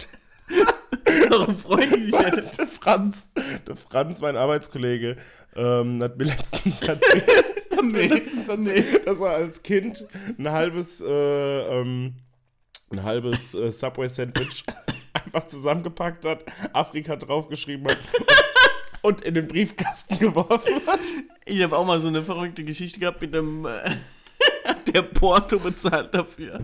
Warum 1.29 1.57
freuen 1.57 1.91
die 1.95 2.11
sich 2.11 2.21
jetzt? 2.21 2.59
der 2.59 2.67
Franz, 2.67 3.31
der 3.67 3.77
Franz, 3.77 4.21
mein 4.21 4.37
Arbeitskollege, 4.37 5.17
ähm, 5.55 6.03
hat 6.03 6.19
mir 6.19 6.25
letztens 6.25 6.83
erzählt, 6.83 7.25
mir 7.83 8.09
letztens 8.09 8.49
erzählt 8.49 9.07
dass 9.07 9.21
er 9.21 9.31
als 9.31 9.63
Kind 9.63 10.07
ein 10.37 10.51
halbes, 10.51 11.01
äh, 11.01 11.09
ähm, 11.09 12.17
ein 12.91 13.03
halbes 13.05 13.55
äh, 13.55 13.71
Subway-Sandwich 13.71 14.65
einfach 15.13 15.45
zusammengepackt 15.45 16.25
hat, 16.25 16.45
Afrika 16.73 17.17
draufgeschrieben 17.17 17.89
hat 17.89 17.99
und 19.03 19.23
in 19.23 19.35
den 19.35 19.47
Briefkasten 19.47 20.19
geworfen 20.19 20.81
hat. 20.87 21.01
Ich 21.47 21.63
habe 21.63 21.77
auch 21.77 21.87
mal 21.87 22.01
so 22.01 22.09
eine 22.09 22.23
verrückte 22.23 22.65
Geschichte 22.65 22.99
gehabt 23.01 23.21
mit 23.21 23.33
dem, 23.35 23.65
äh, 23.67 23.91
der 24.93 25.03
Porto 25.03 25.59
bezahlt 25.59 26.13
dafür. 26.15 26.61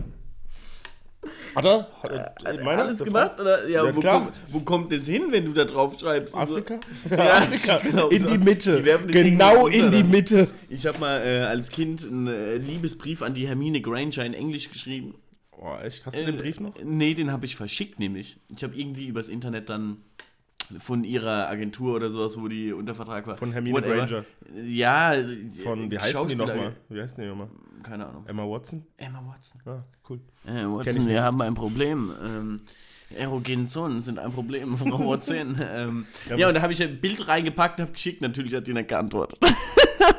Hat 1.55 1.65
er? 1.65 1.87
Hat 2.03 2.11
er 2.11 2.35
Hat 2.45 2.63
meiner? 2.63 2.83
alles 2.83 3.03
gemacht? 3.03 3.39
Oder? 3.39 3.67
Ja, 3.67 3.85
Ja, 3.85 3.95
wo, 3.95 3.99
klar. 3.99 4.19
kommt, 4.21 4.33
wo 4.49 4.59
kommt 4.61 4.91
das 4.93 5.05
hin, 5.07 5.23
wenn 5.31 5.45
du 5.45 5.53
da 5.53 5.65
drauf 5.65 5.97
schreibst? 5.99 6.33
und 6.35 6.47
so? 6.47 6.55
Afrika? 6.57 6.79
Ja, 7.09 7.37
Afrika. 7.39 7.77
glaub 7.89 8.11
In 8.13 8.21
so. 8.21 8.27
die 8.29 8.37
Mitte. 8.37 8.83
Die 9.07 9.11
Genau 9.11 9.61
runter 9.61 9.75
in 9.77 9.91
die 9.91 10.01
dann. 10.03 10.11
Mitte. 10.11 10.47
Ich 10.69 10.85
habe 10.85 10.99
mal 10.99 11.19
äh, 11.25 11.39
als 11.41 11.69
Kind 11.69 12.05
einen 12.05 12.27
äh, 12.27 12.57
Liebesbrief 12.57 13.21
an 13.23 13.33
die 13.33 13.47
Hermine 13.47 13.81
Granger 13.81 14.23
in 14.25 14.33
Englisch 14.35 14.69
geschrieben. 14.71 15.15
Oh, 15.59 15.75
echt? 15.83 16.05
Hast 16.05 16.19
du 16.19 16.25
den 16.25 16.35
Äh, 16.35 16.41
Brief 16.41 16.59
noch? 16.59 16.73
Nee, 16.83 17.13
den 17.13 17.31
habe 17.31 17.45
ich 17.45 17.55
verschickt 17.55 17.99
nämlich. 17.99 18.37
Ich 18.55 18.63
habe 18.63 18.75
irgendwie 18.75 19.07
übers 19.07 19.27
Internet 19.27 19.69
dann 19.69 19.97
von 20.79 21.03
ihrer 21.03 21.47
Agentur 21.47 21.95
oder 21.95 22.11
sowas, 22.11 22.39
wo 22.39 22.47
die 22.47 22.73
unter 22.73 22.93
Vertrag 22.93 23.25
war. 23.25 23.37
Von 23.37 23.53
Hermine 23.53 23.77
Whatever. 23.77 23.95
Granger. 24.05 24.25
Ja. 24.65 25.13
Von, 25.63 25.89
wie 25.89 25.97
heißen 25.97 26.27
die 26.27 26.35
nochmal? 26.35 26.75
Wie 26.89 27.01
heißen 27.01 27.23
die 27.23 27.29
nochmal? 27.29 27.49
Keine 27.83 28.05
Ahnung. 28.07 28.25
Emma 28.27 28.43
Watson? 28.43 28.85
Emma 28.97 29.23
Watson. 29.25 29.61
Ah, 29.65 29.83
cool. 30.09 30.19
Äh, 30.45 30.65
Watson, 30.65 31.07
wir 31.07 31.23
haben 31.23 31.41
ein 31.41 31.53
Problem. 31.53 32.11
Ähm, 32.23 32.61
erogene 33.15 33.67
Zonen 33.67 34.01
sind 34.01 34.19
ein 34.19 34.31
Problem, 34.31 34.77
Frau 34.77 35.07
Watson. 35.07 35.55
ähm, 35.71 36.05
Ja, 36.29 36.37
ja, 36.37 36.47
und 36.49 36.53
da 36.55 36.61
habe 36.61 36.73
ich 36.73 36.81
ein 36.83 36.99
Bild 36.99 37.27
reingepackt 37.27 37.79
und 37.79 37.83
habe 37.85 37.93
geschickt. 37.93 38.21
Natürlich 38.21 38.53
hat 38.53 38.67
die 38.67 38.73
nicht 38.73 38.89
geantwortet. 38.89 39.39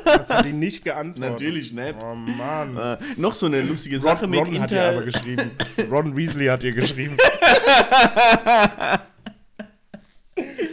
Das 0.05 0.29
hat 0.29 0.45
die 0.45 0.53
nicht 0.53 0.83
geantwortet. 0.83 1.31
Natürlich 1.31 1.71
nicht. 1.73 1.95
Oh 2.03 2.15
Mann. 2.15 2.77
Äh, 2.77 2.97
noch 3.17 3.33
so 3.33 3.45
eine 3.45 3.61
lustige 3.61 3.99
Sache 3.99 4.21
Ron, 4.21 4.29
mit 4.31 4.39
Ron 4.47 4.59
hat 4.59 4.71
ihr 4.71 4.83
aber 4.83 5.03
Inter. 5.03 5.05
geschrieben. 5.19 5.51
Ron 5.91 6.15
Weasley 6.15 6.45
hat 6.47 6.63
ihr 6.63 6.73
geschrieben. 6.73 7.17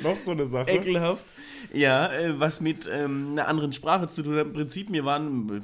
Noch 0.02 0.18
so 0.18 0.32
eine 0.32 0.46
Sache. 0.46 0.70
Ekelhaft. 0.70 1.24
Ja, 1.72 2.12
äh, 2.12 2.38
was 2.38 2.60
mit 2.60 2.88
ähm, 2.92 3.30
einer 3.32 3.48
anderen 3.48 3.72
Sprache 3.72 4.08
zu 4.08 4.22
tun 4.22 4.36
hat. 4.36 4.46
Im 4.46 4.52
Prinzip, 4.52 4.90
wir 4.92 5.04
waren 5.04 5.62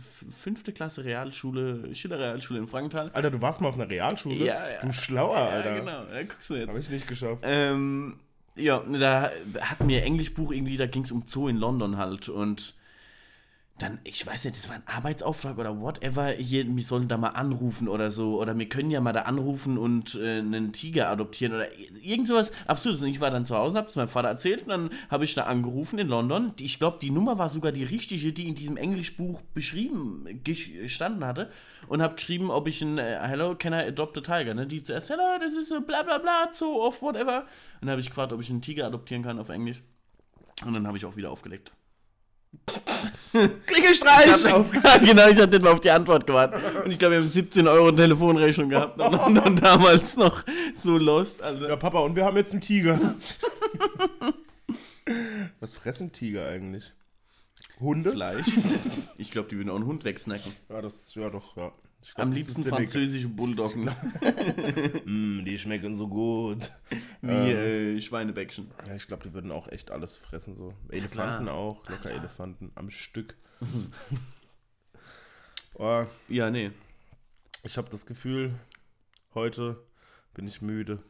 fünfte 0.00 0.72
Klasse 0.72 1.04
Realschule, 1.04 1.94
Schillerrealschule 1.94 2.58
in 2.58 2.66
Frankenthal. 2.66 3.10
Alter, 3.12 3.30
du 3.30 3.40
warst 3.40 3.60
mal 3.60 3.68
auf 3.68 3.74
einer 3.74 3.88
Realschule? 3.88 4.36
Ja, 4.36 4.68
ja. 4.68 4.80
Du 4.82 4.92
Schlauer, 4.92 5.36
Alter. 5.36 5.70
Ja, 5.70 5.78
genau. 5.78 6.04
Ja, 6.12 6.22
guckst 6.22 6.50
du 6.50 6.54
jetzt. 6.54 6.68
Hab 6.68 6.78
ich 6.78 6.90
nicht 6.90 7.06
geschafft. 7.06 7.42
Ähm, 7.42 8.18
ja, 8.56 8.80
da 8.80 9.30
hatten 9.60 9.88
wir 9.88 10.02
Englischbuch 10.02 10.52
irgendwie, 10.52 10.76
da 10.76 10.86
ging 10.86 11.02
es 11.02 11.12
um 11.12 11.22
Zoo 11.26 11.48
in 11.48 11.56
London 11.56 11.96
halt 11.96 12.28
und 12.28 12.74
dann, 13.78 13.98
ich 14.04 14.26
weiß 14.26 14.44
nicht, 14.44 14.56
das 14.56 14.68
war 14.68 14.76
ein 14.76 14.86
Arbeitsauftrag 14.86 15.56
oder 15.56 15.80
whatever, 15.80 16.28
hier, 16.28 16.66
wir 16.66 16.82
sollen 16.82 17.06
da 17.06 17.16
mal 17.16 17.28
anrufen 17.28 17.88
oder 17.88 18.10
so, 18.10 18.40
oder 18.40 18.58
wir 18.58 18.68
können 18.68 18.90
ja 18.90 19.00
mal 19.00 19.12
da 19.12 19.22
anrufen 19.22 19.78
und 19.78 20.16
äh, 20.16 20.38
einen 20.38 20.72
Tiger 20.72 21.08
adoptieren 21.08 21.54
oder 21.54 21.66
irgend 22.02 22.26
sowas 22.26 22.52
Absurdes. 22.66 23.02
Und 23.02 23.08
ich 23.08 23.20
war 23.20 23.30
dann 23.30 23.46
zu 23.46 23.56
Hause, 23.56 23.78
hab's 23.78 23.96
meinem 23.96 24.08
Vater 24.08 24.28
erzählt 24.28 24.62
und 24.62 24.68
dann 24.68 24.90
habe 25.10 25.24
ich 25.24 25.34
da 25.34 25.44
angerufen 25.44 25.98
in 25.98 26.08
London. 26.08 26.52
Ich 26.58 26.78
glaube, 26.78 26.98
die 27.00 27.10
Nummer 27.10 27.38
war 27.38 27.48
sogar 27.48 27.70
die 27.70 27.84
richtige, 27.84 28.32
die 28.32 28.48
in 28.48 28.54
diesem 28.54 28.76
Englischbuch 28.76 29.42
beschrieben 29.54 30.42
gestanden 30.44 31.24
hatte 31.24 31.50
und 31.86 32.02
habe 32.02 32.16
geschrieben, 32.16 32.50
ob 32.50 32.66
ich 32.66 32.82
ein 32.82 32.98
äh, 32.98 33.18
Hello, 33.22 33.54
can 33.54 33.72
I 33.72 33.88
adopt 33.88 34.18
a 34.18 34.20
tiger? 34.20 34.54
Ne? 34.54 34.66
Die 34.66 34.82
zuerst, 34.82 35.08
Hello, 35.08 35.38
das 35.40 35.52
ist 35.52 35.68
so 35.68 35.80
bla 35.80 36.02
bla 36.02 36.18
bla, 36.18 36.50
Zoo 36.52 36.84
of 36.84 37.00
whatever. 37.00 37.42
Und 37.42 37.82
dann 37.82 37.90
habe 37.90 38.00
ich 38.00 38.08
gefragt, 38.08 38.32
ob 38.32 38.40
ich 38.40 38.50
einen 38.50 38.62
Tiger 38.62 38.86
adoptieren 38.86 39.22
kann 39.22 39.38
auf 39.38 39.48
Englisch. 39.48 39.82
Und 40.64 40.74
dann 40.74 40.86
habe 40.86 40.98
ich 40.98 41.04
auch 41.04 41.16
wieder 41.16 41.30
aufgelegt. 41.30 41.72
Klingelstreich! 43.66 44.44
Ich 44.44 44.52
hab, 44.52 45.00
genau, 45.04 45.28
ich 45.28 45.38
hatte 45.38 45.50
nicht 45.50 45.62
mal 45.62 45.72
auf 45.72 45.80
die 45.80 45.90
Antwort 45.90 46.26
gewartet. 46.26 46.60
Und 46.84 46.90
ich 46.90 46.98
glaube, 46.98 47.12
wir 47.12 47.20
haben 47.20 47.28
17 47.28 47.66
Euro 47.66 47.92
Telefonrechnung 47.92 48.68
gehabt. 48.68 49.00
Und 49.00 49.12
dann, 49.12 49.34
dann 49.34 49.56
damals 49.62 50.16
noch 50.16 50.44
so 50.74 50.98
lost. 50.98 51.42
Also, 51.42 51.66
Ja, 51.66 51.76
Papa, 51.76 52.00
und 52.00 52.16
wir 52.16 52.24
haben 52.24 52.36
jetzt 52.36 52.52
einen 52.52 52.60
Tiger. 52.60 53.14
Was 55.60 55.74
fressen 55.74 56.12
Tiger 56.12 56.48
eigentlich? 56.48 56.92
Hunde? 57.80 58.12
Fleisch. 58.12 58.48
Ich 59.16 59.30
glaube, 59.30 59.48
die 59.48 59.56
würden 59.56 59.70
auch 59.70 59.76
einen 59.76 59.86
Hund 59.86 60.04
wegsnacken. 60.04 60.52
Ja, 60.68 60.82
das, 60.82 61.14
ja 61.14 61.30
doch, 61.30 61.56
ja. 61.56 61.72
Glaub, 62.02 62.26
Am 62.26 62.32
liebsten 62.32 62.64
französische 62.64 63.28
Bulldoggen. 63.28 63.90
Mm, 65.04 65.44
die 65.44 65.58
schmecken 65.58 65.94
so 65.94 66.06
gut. 66.08 66.70
Wie 67.22 67.50
äh, 67.50 68.00
Schweinebäckchen. 68.00 68.70
Ja, 68.86 68.94
ich 68.94 69.06
glaube, 69.06 69.24
die 69.24 69.32
würden 69.34 69.50
auch 69.50 69.68
echt 69.68 69.90
alles 69.90 70.16
fressen, 70.16 70.54
so. 70.54 70.74
Elefanten 70.90 71.44
klar. 71.44 71.56
auch, 71.56 71.88
locker 71.88 72.10
Elefanten 72.10 72.70
am 72.74 72.90
Stück. 72.90 73.36
oh, 75.74 76.04
Ja, 76.28 76.50
nee. 76.50 76.70
ich 77.64 77.76
habe 77.78 77.88
das 77.90 78.06
Gefühl, 78.06 78.54
heute 79.34 79.82
bin 80.34 80.46
ich 80.46 80.60
müde. 80.62 81.02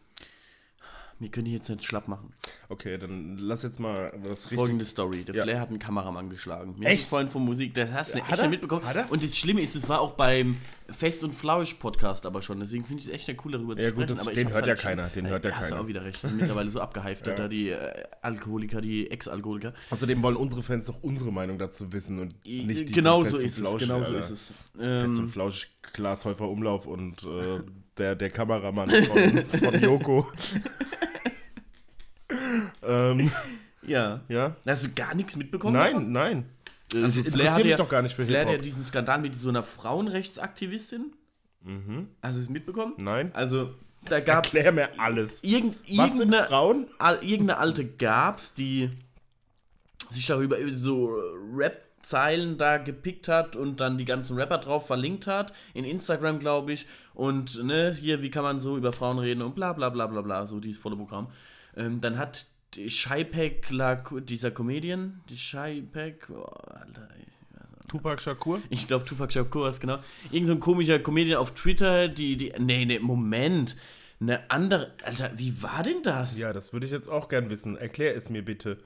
Wir 1.21 1.31
können 1.31 1.47
die 1.47 1.53
jetzt 1.53 1.69
nicht 1.69 1.83
schlapp 1.85 2.07
machen. 2.07 2.33
Okay, 2.69 2.97
dann 2.97 3.37
lass 3.39 3.65
jetzt 3.65 3.81
mal 3.81 4.13
was 4.23 4.45
richtig. 4.45 4.57
Folgende 4.59 4.85
Story. 4.85 5.25
Der 5.25 5.35
Ja. 5.35 5.43
Flair 5.43 5.61
hat 5.61 5.69
einen 5.69 5.81
Kameramann 5.81 6.31
geschlagen. 6.31 6.77
Wir 6.79 6.87
Echt? 6.89 7.09
vorhin 7.09 7.29
von 7.29 7.45
Musik, 7.45 7.75
das 7.75 7.91
hast 7.91 8.15
du 8.15 8.23
Hat 8.23 8.39
echt 8.39 8.51
mitbekommen. 8.51 8.85
Hat 8.85 8.95
er? 8.97 9.11
Und 9.11 9.25
das 9.25 9.37
Schlimme 9.37 9.61
ist, 9.63 9.75
es 9.75 9.89
war 9.89 10.01
auch 10.01 10.13
beim 10.13 10.59
Fest 10.91 11.25
und 11.25 11.35
Flausch 11.35 11.75
Podcast 11.75 12.25
aber 12.25 12.41
schon. 12.41 12.61
Deswegen 12.61 12.85
finde 12.85 13.03
ich 13.03 13.09
es 13.09 13.15
echt 13.15 13.29
cool, 13.45 13.51
darüber 13.53 13.75
zu 13.77 13.83
Ja, 13.83 13.91
gut, 13.91 14.05
sprechen. 14.05 14.09
das- 14.11 14.21
aber 14.21 14.31
ich 14.31 14.37
den 14.39 14.53
hört 14.53 14.67
ja 14.67 14.77
schon- 14.77 14.83
keiner, 14.83 15.09
den 15.09 15.27
hört 15.27 15.45
ja 15.45 15.51
Hast 15.51 15.65
du 15.65 15.71
keiner. 15.71 15.83
auch 15.83 15.87
wieder 15.89 16.05
recht. 16.05 16.21
Sind 16.23 16.37
mittlerweile 16.37 16.71
so 16.71 16.81
abgehyft, 16.81 17.27
Ja. 17.27 17.35
da 17.35 17.49
die 17.49 17.71
äh, 17.71 18.05
Alkoholiker, 18.23 18.81
die 18.81 19.11
Ex-Alkoholiker. 19.11 19.75
Außerdem 19.91 20.23
wollen 20.23 20.37
unsere 20.37 20.63
Fans 20.63 20.87
doch 20.87 21.03
unsere 21.03 21.33
Meinung 21.33 21.59
dazu 21.59 21.93
wissen 21.93 22.21
und 22.21 22.35
nicht 22.47 22.89
die 22.91 22.93
genau 22.93 23.25
so 23.25 23.31
Fest 23.31 23.35
und 23.35 23.45
ist 23.45 23.59
es. 23.59 23.79
Genau 23.79 24.05
so 24.05 24.15
ist 24.15 24.31
es. 24.31 24.53
Fest 24.77 25.19
und 25.19 25.19
Ähm, 25.25 25.29
Flauschig, 25.29 25.71
Klaas 25.83 26.25
Häufer 26.25 26.49
Umlauf 26.49 26.87
und 26.87 27.25
äh, 27.25 27.61
der, 27.99 28.17
der 28.17 28.31
Kameramann 28.31 28.89
von, 28.91 29.45
von 29.61 29.81
Joko. 29.83 30.27
ähm, 32.83 33.31
ja. 33.83 34.21
ja? 34.29 34.57
Hast 34.67 34.85
du 34.85 34.89
gar 34.95 35.15
nichts 35.15 35.37
mitbekommen? 35.37 35.75
Nein, 35.75 35.93
davon? 35.93 36.13
nein. 36.13 36.45
Äh, 36.95 37.03
Also 37.03 37.23
so 37.23 37.29
interessiert 37.29 37.51
hat 37.51 37.57
mich 37.59 37.67
ja- 37.67 37.77
doch 37.77 37.89
gar 37.89 38.03
nicht 38.03 38.15
für 38.15 38.25
Flair 38.25 38.45
hat 38.47 38.53
ja 38.53 38.59
diesen 38.59 38.83
Skandal 38.83 39.21
mit 39.21 39.37
so 39.37 39.49
einer 39.49 39.63
Frauenrechtsaktivistin. 39.63 41.13
Mhm. 41.63 42.09
Hast 42.23 42.37
du 42.37 42.41
es 42.43 42.49
mitbekommen? 42.49 42.95
Nein. 42.99 43.31
Also, 43.35 43.75
da 44.09 44.21
gab 44.21 44.47
es 44.47 44.55
Erklär 44.55 44.73
mir 44.73 45.01
alles. 45.01 45.43
irgend, 45.43 45.77
Was 45.97 46.17
sind 46.17 46.35
Frauen? 46.35 46.87
al, 46.99 47.17
irgendeine 47.23 47.59
alte 47.59 47.85
gab's, 47.85 48.55
die 48.55 48.91
sich 50.11 50.27
darüber 50.27 50.57
so 50.73 51.17
Rap-Zeilen 52.09 52.57
da 52.59 52.79
gepickt 52.79 53.29
hat 53.29 53.57
und 53.57 53.81
dann 53.81 53.99
die 53.99 54.05
ganzen 54.05 54.37
Rapper 54.37 54.59
drauf 54.59 54.87
verlinkt 54.87 55.27
hat, 55.27 55.53
in 55.75 55.85
Instagram, 55.85 56.39
glaube 56.39 56.73
ich. 56.73 56.87
Und 57.15 57.63
ne, 57.63 57.93
hier, 57.93 58.23
wie 58.23 58.31
kann 58.31 58.43
man 58.43 58.61
so 58.61 58.77
über 58.77 58.93
Frauen 58.93 59.19
reden 59.19 59.43
und 59.43 59.55
bla 59.55 59.73
bla 59.73 59.91
bla 59.91 60.07
bla 60.07 60.23
bla, 60.23 60.47
so 60.47 60.61
dieses 60.61 60.81
volle 60.81 60.97
Programm. 60.97 61.29
Ähm, 61.77 62.01
dann 62.01 62.19
hat 62.19 62.47
Shaipak, 62.87 63.71
La- 63.71 64.03
dieser 64.21 64.51
Comedian, 64.51 65.21
die 65.29 65.37
Shaipak, 65.37 66.31
oh, 66.31 66.45
Alter, 66.45 67.09
ich, 67.21 67.91
Tupac 67.91 68.21
Shakur? 68.21 68.61
ich 68.71 68.87
glaube, 68.87 69.05
Tupac 69.05 69.33
Shakur 69.33 69.69
ist 69.69 69.81
genau. 69.81 69.99
Irgend 70.31 70.49
so 70.49 70.53
ein 70.55 70.61
komischer 70.61 70.99
Comedian 70.99 71.39
auf 71.39 71.53
Twitter, 71.55 72.09
die, 72.09 72.37
die. 72.37 72.53
Nee, 72.59 72.85
nee, 72.85 72.99
Moment. 72.99 73.77
Eine 74.21 74.51
andere. 74.51 74.93
Alter, 75.05 75.31
wie 75.37 75.63
war 75.63 75.83
denn 75.83 76.03
das? 76.03 76.37
Ja, 76.39 76.53
das 76.53 76.73
würde 76.73 76.87
ich 76.87 76.93
jetzt 76.93 77.09
auch 77.09 77.29
gern 77.29 77.51
wissen. 77.51 77.77
Erklär 77.77 78.17
es 78.17 78.29
mir 78.31 78.45
bitte. 78.45 78.79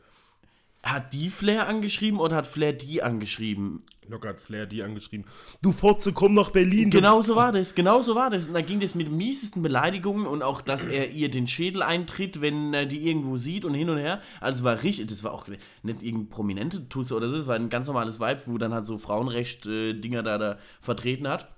Hat 0.82 1.12
die 1.12 1.28
Flair 1.28 1.68
angeschrieben 1.68 2.18
oder 2.18 2.34
hat 2.36 2.48
Flair 2.48 2.72
die 2.72 3.02
angeschrieben? 3.02 3.82
Locker 4.08 4.30
hat 4.30 4.40
Flair 4.40 4.66
die 4.66 4.82
angeschrieben. 4.82 5.24
Du 5.62 5.70
Fotze, 5.70 6.12
komm 6.12 6.34
nach 6.34 6.50
Berlin. 6.50 6.90
Genau 6.90 7.22
so 7.22 7.36
war 7.36 7.52
das, 7.52 7.76
genau 7.76 8.02
so 8.02 8.16
war 8.16 8.30
das. 8.30 8.48
Und 8.48 8.54
da 8.54 8.62
ging 8.62 8.80
das 8.80 8.96
mit 8.96 9.10
miesesten 9.10 9.62
Beleidigungen 9.62 10.26
und 10.26 10.42
auch, 10.42 10.60
dass 10.60 10.84
er 10.84 11.12
ihr 11.12 11.30
den 11.30 11.46
Schädel 11.46 11.82
eintritt, 11.82 12.40
wenn 12.40 12.74
er 12.74 12.86
die 12.86 13.06
irgendwo 13.06 13.36
sieht 13.36 13.64
und 13.64 13.74
hin 13.74 13.90
und 13.90 13.98
her. 13.98 14.20
Also 14.40 14.58
es 14.58 14.64
war 14.64 14.82
richtig, 14.82 15.06
das 15.06 15.22
war 15.22 15.32
auch 15.32 15.46
nicht 15.46 16.02
irgendein 16.02 16.28
prominente 16.28 16.88
Tusse 16.88 17.14
oder 17.14 17.28
so, 17.28 17.36
es 17.36 17.46
war 17.46 17.54
ein 17.54 17.70
ganz 17.70 17.86
normales 17.86 18.18
Vibe, 18.18 18.42
wo 18.46 18.58
dann 18.58 18.74
halt 18.74 18.86
so 18.86 18.98
Frauenrecht-Dinger 18.98 20.24
da, 20.24 20.38
da 20.38 20.58
vertreten 20.80 21.28
hat. 21.28 21.48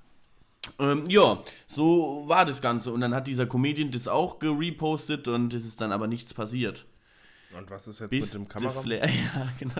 Ähm, 0.78 1.04
ja, 1.08 1.40
so 1.66 2.24
war 2.26 2.44
das 2.44 2.60
Ganze. 2.60 2.92
Und 2.92 3.00
dann 3.00 3.14
hat 3.14 3.26
dieser 3.26 3.46
Comedian 3.46 3.90
das 3.90 4.06
auch 4.06 4.38
gerepostet 4.38 5.28
und 5.28 5.54
es 5.54 5.64
ist 5.64 5.80
dann 5.80 5.92
aber 5.92 6.08
nichts 6.08 6.34
passiert. 6.34 6.84
Und 7.56 7.70
was 7.70 7.88
ist 7.88 8.00
jetzt 8.00 8.12
mit 8.12 8.34
dem 8.34 8.48
Kameramann? 8.48 8.82
Flair, 8.82 9.06
ja, 9.34 9.48
genau. 9.58 9.74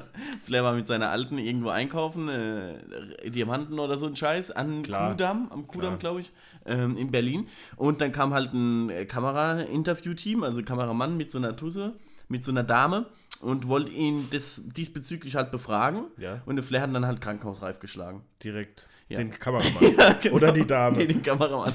Flair 0.45 0.65
war 0.65 0.75
mit 0.75 0.87
seiner 0.87 1.11
Alten 1.11 1.39
irgendwo 1.39 1.71
einkaufen, 1.71 2.29
äh, 2.29 3.31
Diamanten 3.31 3.79
oder 3.79 3.99
so 3.99 4.07
ein 4.07 4.17
Scheiß, 4.17 4.51
an 4.51 4.83
Klar. 4.83 5.11
Kudamm, 5.11 5.49
am 5.51 5.67
Kudamm, 5.67 5.99
glaube 5.99 6.21
ich, 6.21 6.33
ähm, 6.67 6.97
in 6.97 7.11
Berlin. 7.11 7.49
Und 7.77 8.01
dann 8.01 8.13
kam 8.13 8.33
halt 8.33 8.53
ein 8.53 8.91
äh, 8.91 9.05
Kamera-Interview-Team, 9.07 10.45
also 10.45 10.63
Kameramann 10.63 11.17
mit 11.17 11.31
so 11.31 11.39
einer 11.39 11.57
Tusse, 11.57 11.95
mit 12.29 12.45
so 12.45 12.53
einer 12.53 12.63
Dame 12.63 13.07
und 13.41 13.69
wollte 13.69 13.93
ihn 13.93 14.29
das 14.31 14.63
diesbezüglich 14.65 15.37
halt 15.37 15.51
befragen. 15.51 16.05
Ja. 16.19 16.43
Und 16.47 16.57
der 16.57 16.65
Flair 16.65 16.83
hat 16.83 16.95
dann 16.95 17.07
halt 17.07 17.21
krankenhausreif 17.21 17.81
geschlagen. 17.81 18.23
Direkt. 18.43 18.89
Ja. 19.09 19.19
Den 19.19 19.31
Kameramann. 19.31 19.95
genau. 20.23 20.37
Oder 20.37 20.53
die 20.53 20.67
Dame. 20.67 20.97
Nee, 20.97 21.07
den 21.07 21.23
Kameramann. 21.23 21.75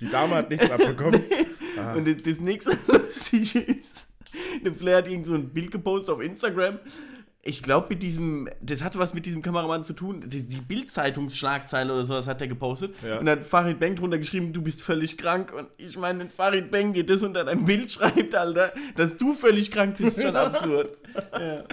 Die 0.00 0.08
Dame 0.08 0.36
hat 0.36 0.50
nichts 0.50 0.70
abbekommen. 0.70 1.20
Und 1.94 2.08
das, 2.08 2.22
das 2.22 2.40
nächste 2.40 2.76
Lustige 2.86 3.60
ist, 3.60 4.07
der 4.64 4.72
Flair 4.72 4.98
hat 4.98 5.08
irgend 5.08 5.26
so 5.26 5.34
ein 5.34 5.50
Bild 5.50 5.70
gepostet 5.70 6.14
auf 6.14 6.20
Instagram. 6.20 6.78
Ich 7.44 7.62
glaube, 7.62 7.86
mit 7.90 8.02
diesem, 8.02 8.48
das 8.60 8.82
hatte 8.82 8.98
was 8.98 9.14
mit 9.14 9.24
diesem 9.24 9.42
Kameramann 9.42 9.84
zu 9.84 9.92
tun. 9.92 10.24
Die, 10.26 10.44
die 10.44 10.60
Bild-Zeitungsschlagzeile 10.60 11.92
oder 11.92 12.04
sowas 12.04 12.26
hat 12.26 12.40
er 12.40 12.48
gepostet. 12.48 12.94
Ja. 13.02 13.18
Und 13.18 13.26
dann 13.26 13.38
hat 13.38 13.46
Farid 13.46 13.78
Bang 13.78 13.94
drunter 13.94 14.18
geschrieben, 14.18 14.52
du 14.52 14.60
bist 14.60 14.82
völlig 14.82 15.16
krank. 15.16 15.52
Und 15.52 15.68
ich 15.78 15.96
meine, 15.96 16.18
wenn 16.18 16.30
Farid 16.30 16.70
Bang 16.70 16.92
dir 16.92 17.06
das 17.06 17.22
unter 17.22 17.44
dein 17.44 17.64
Bild 17.64 17.92
schreibt, 17.92 18.34
Alter, 18.34 18.72
dass 18.96 19.16
du 19.16 19.34
völlig 19.34 19.70
krank 19.70 19.96
bist, 19.96 20.18
ist 20.18 20.24
schon 20.24 20.36
absurd. 20.36 20.98
Ja. 21.32 21.64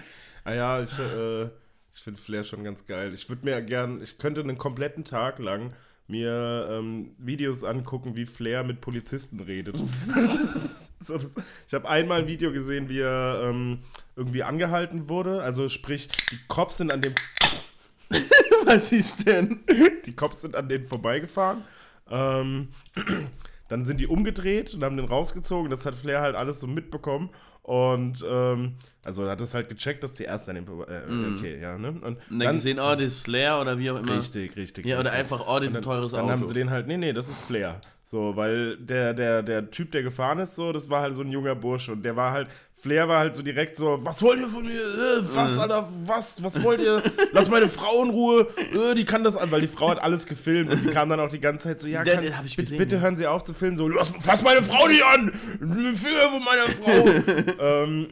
Ah 0.44 0.54
ja, 0.54 0.84
ich, 0.84 0.98
äh, 1.00 1.46
ich 1.46 2.02
finde 2.02 2.22
Flair 2.22 2.44
schon 2.44 2.63
ganz 2.63 2.86
geil. 2.86 3.13
Ich 3.13 3.28
würde 3.28 3.44
mir 3.44 3.62
gern, 3.62 4.02
ich 4.02 4.18
könnte 4.18 4.41
einen 4.41 4.58
kompletten 4.58 5.04
Tag 5.04 5.39
lang 5.39 5.74
mir 6.08 6.68
ähm, 6.72 7.15
Videos 7.18 7.63
angucken, 7.63 8.15
wie 8.15 8.26
Flair 8.26 8.63
mit 8.63 8.82
Polizisten 8.82 9.39
redet. 9.39 9.84
So, 11.02 11.18
das, 11.18 11.36
ich 11.68 11.74
habe 11.76 11.88
einmal 11.88 12.22
ein 12.22 12.28
Video 12.28 12.52
gesehen, 12.52 12.89
wie 12.89 13.02
er 13.02 13.41
ähm, 13.44 13.80
irgendwie 14.15 14.41
angehalten 14.41 15.08
wurde. 15.08 15.44
Also 15.44 15.70
sprich, 15.70 16.08
die 16.32 16.39
Cops 16.48 16.78
sind 16.78 16.91
an 16.91 17.02
dem, 17.02 17.13
Was 18.65 18.91
ist 18.91 19.28
denn? 19.28 19.60
die 20.06 20.15
Cops 20.15 20.41
sind 20.41 20.56
an 20.56 20.70
denen 20.70 20.86
vorbeigefahren. 20.86 21.63
Ähm, 22.10 22.70
dann 23.68 23.84
sind 23.84 24.00
die 24.00 24.08
umgedreht 24.08 24.74
und 24.74 24.84
haben 24.84 24.98
den 24.98 25.06
rausgezogen. 25.06 25.70
Das 25.70 25.86
hat 25.86 25.96
Flair 25.96 26.22
halt 26.22 26.36
alles 26.36 26.60
so 26.60 26.68
mitbekommen. 26.68 27.30
Und 27.65 28.23
ähm, 28.30 28.75
also 29.04 29.28
hat 29.28 29.39
das 29.41 29.56
halt 29.56 29.69
gecheckt, 29.69 30.04
dass 30.04 30.13
die 30.13 30.23
erst 30.25 30.47
an 30.49 30.56
dem. 30.56 30.65
Äh, 30.67 31.34
okay, 31.36 31.60
ja, 31.60 31.80
ne? 31.80 31.89
Und 31.89 32.04
Und 32.04 32.19
dann 32.30 32.56
gesehen, 32.56 32.80
oh, 32.80 32.93
das 32.93 33.01
ist 33.01 33.23
Flair 33.23 33.60
oder 33.60 33.80
wie 33.80 33.89
auch 33.89 33.97
immer. 33.97 34.17
Richtig, 34.17 34.56
richtig. 34.56 34.86
Ja, 34.86 34.99
oder 34.99 35.12
richtig. 35.12 35.32
einfach, 35.34 35.47
oh, 35.47 35.58
das 35.58 35.69
ist 35.69 35.75
ein 35.75 35.82
teures 35.82 36.12
dann 36.12 36.21
Auto. 36.25 36.32
haben 36.32 36.47
sie 36.47 36.54
den 36.54 36.69
halt, 36.69 36.86
nee, 36.86 36.97
nee, 36.97 37.12
das 37.12 37.28
ist 37.28 37.41
Flair. 37.41 37.82
So, 38.08 38.36
weil 38.36 38.78
der, 38.78 39.15
der, 39.15 39.41
der 39.41 39.72
Typ, 39.72 39.91
der 39.91 40.04
gefahren 40.04 40.38
ist, 40.38 40.56
so, 40.56 40.72
das 40.72 40.91
war 40.91 41.02
halt 41.02 41.15
so 41.15 41.22
ein 41.24 41.32
junger 41.32 41.56
Bursche 41.56 41.91
und 41.91 42.04
der 42.04 42.15
war 42.15 42.32
halt, 42.34 42.48
Flair 42.76 43.08
war 43.10 43.18
halt 43.18 43.34
so 43.34 43.41
direkt 43.41 43.76
so, 43.76 43.98
was 44.06 44.22
wollt 44.22 44.39
ihr 44.39 44.48
von 44.48 44.63
mir? 44.63 44.74
Äh, 44.74 45.22
Mhm. 45.24 45.30
was, 45.34 45.58
Alter, 45.58 45.89
was, 46.06 46.44
was 46.44 46.62
wollt 46.62 46.82
ihr? 46.82 47.02
Lass 47.32 47.50
meine 47.50 47.68
Frau 47.68 48.04
in 48.04 48.12
Ruhe, 48.12 48.48
äh, 48.58 48.94
die 48.94 49.06
kann 49.06 49.24
das 49.24 49.36
an, 49.36 49.50
weil 49.50 49.62
die 49.62 49.68
Frau 49.68 49.89
hat 49.89 50.04
alles 50.04 50.28
gefilmt 50.28 50.72
und 50.72 50.84
die 50.84 50.89
kam 50.91 51.10
dann 51.10 51.20
auch 51.20 51.30
die 51.30 51.39
ganze 51.39 51.63
Zeit 51.63 51.80
so, 51.80 51.88
ja, 51.88 52.04
kann, 52.04 52.22
den 52.24 52.32
ich 52.46 52.56
bitte, 52.56 52.62
gesehen, 52.62 52.78
bitte 52.78 53.02
hören 53.02 53.15
Sie 53.15 53.26
auf 53.26 53.41
zu 53.41 53.56
filmen, 53.56 53.76
so, 53.76 53.88
lass, 53.88 54.13
fass 54.20 54.44
meine 54.44 54.62
Frau 54.62 54.88
nicht 54.88 55.04
an! 55.04 55.32
Finger 55.96 56.30
von 56.30 56.44
meiner 56.44 56.70
Frau! 56.70 57.56
ähm, 57.84 58.08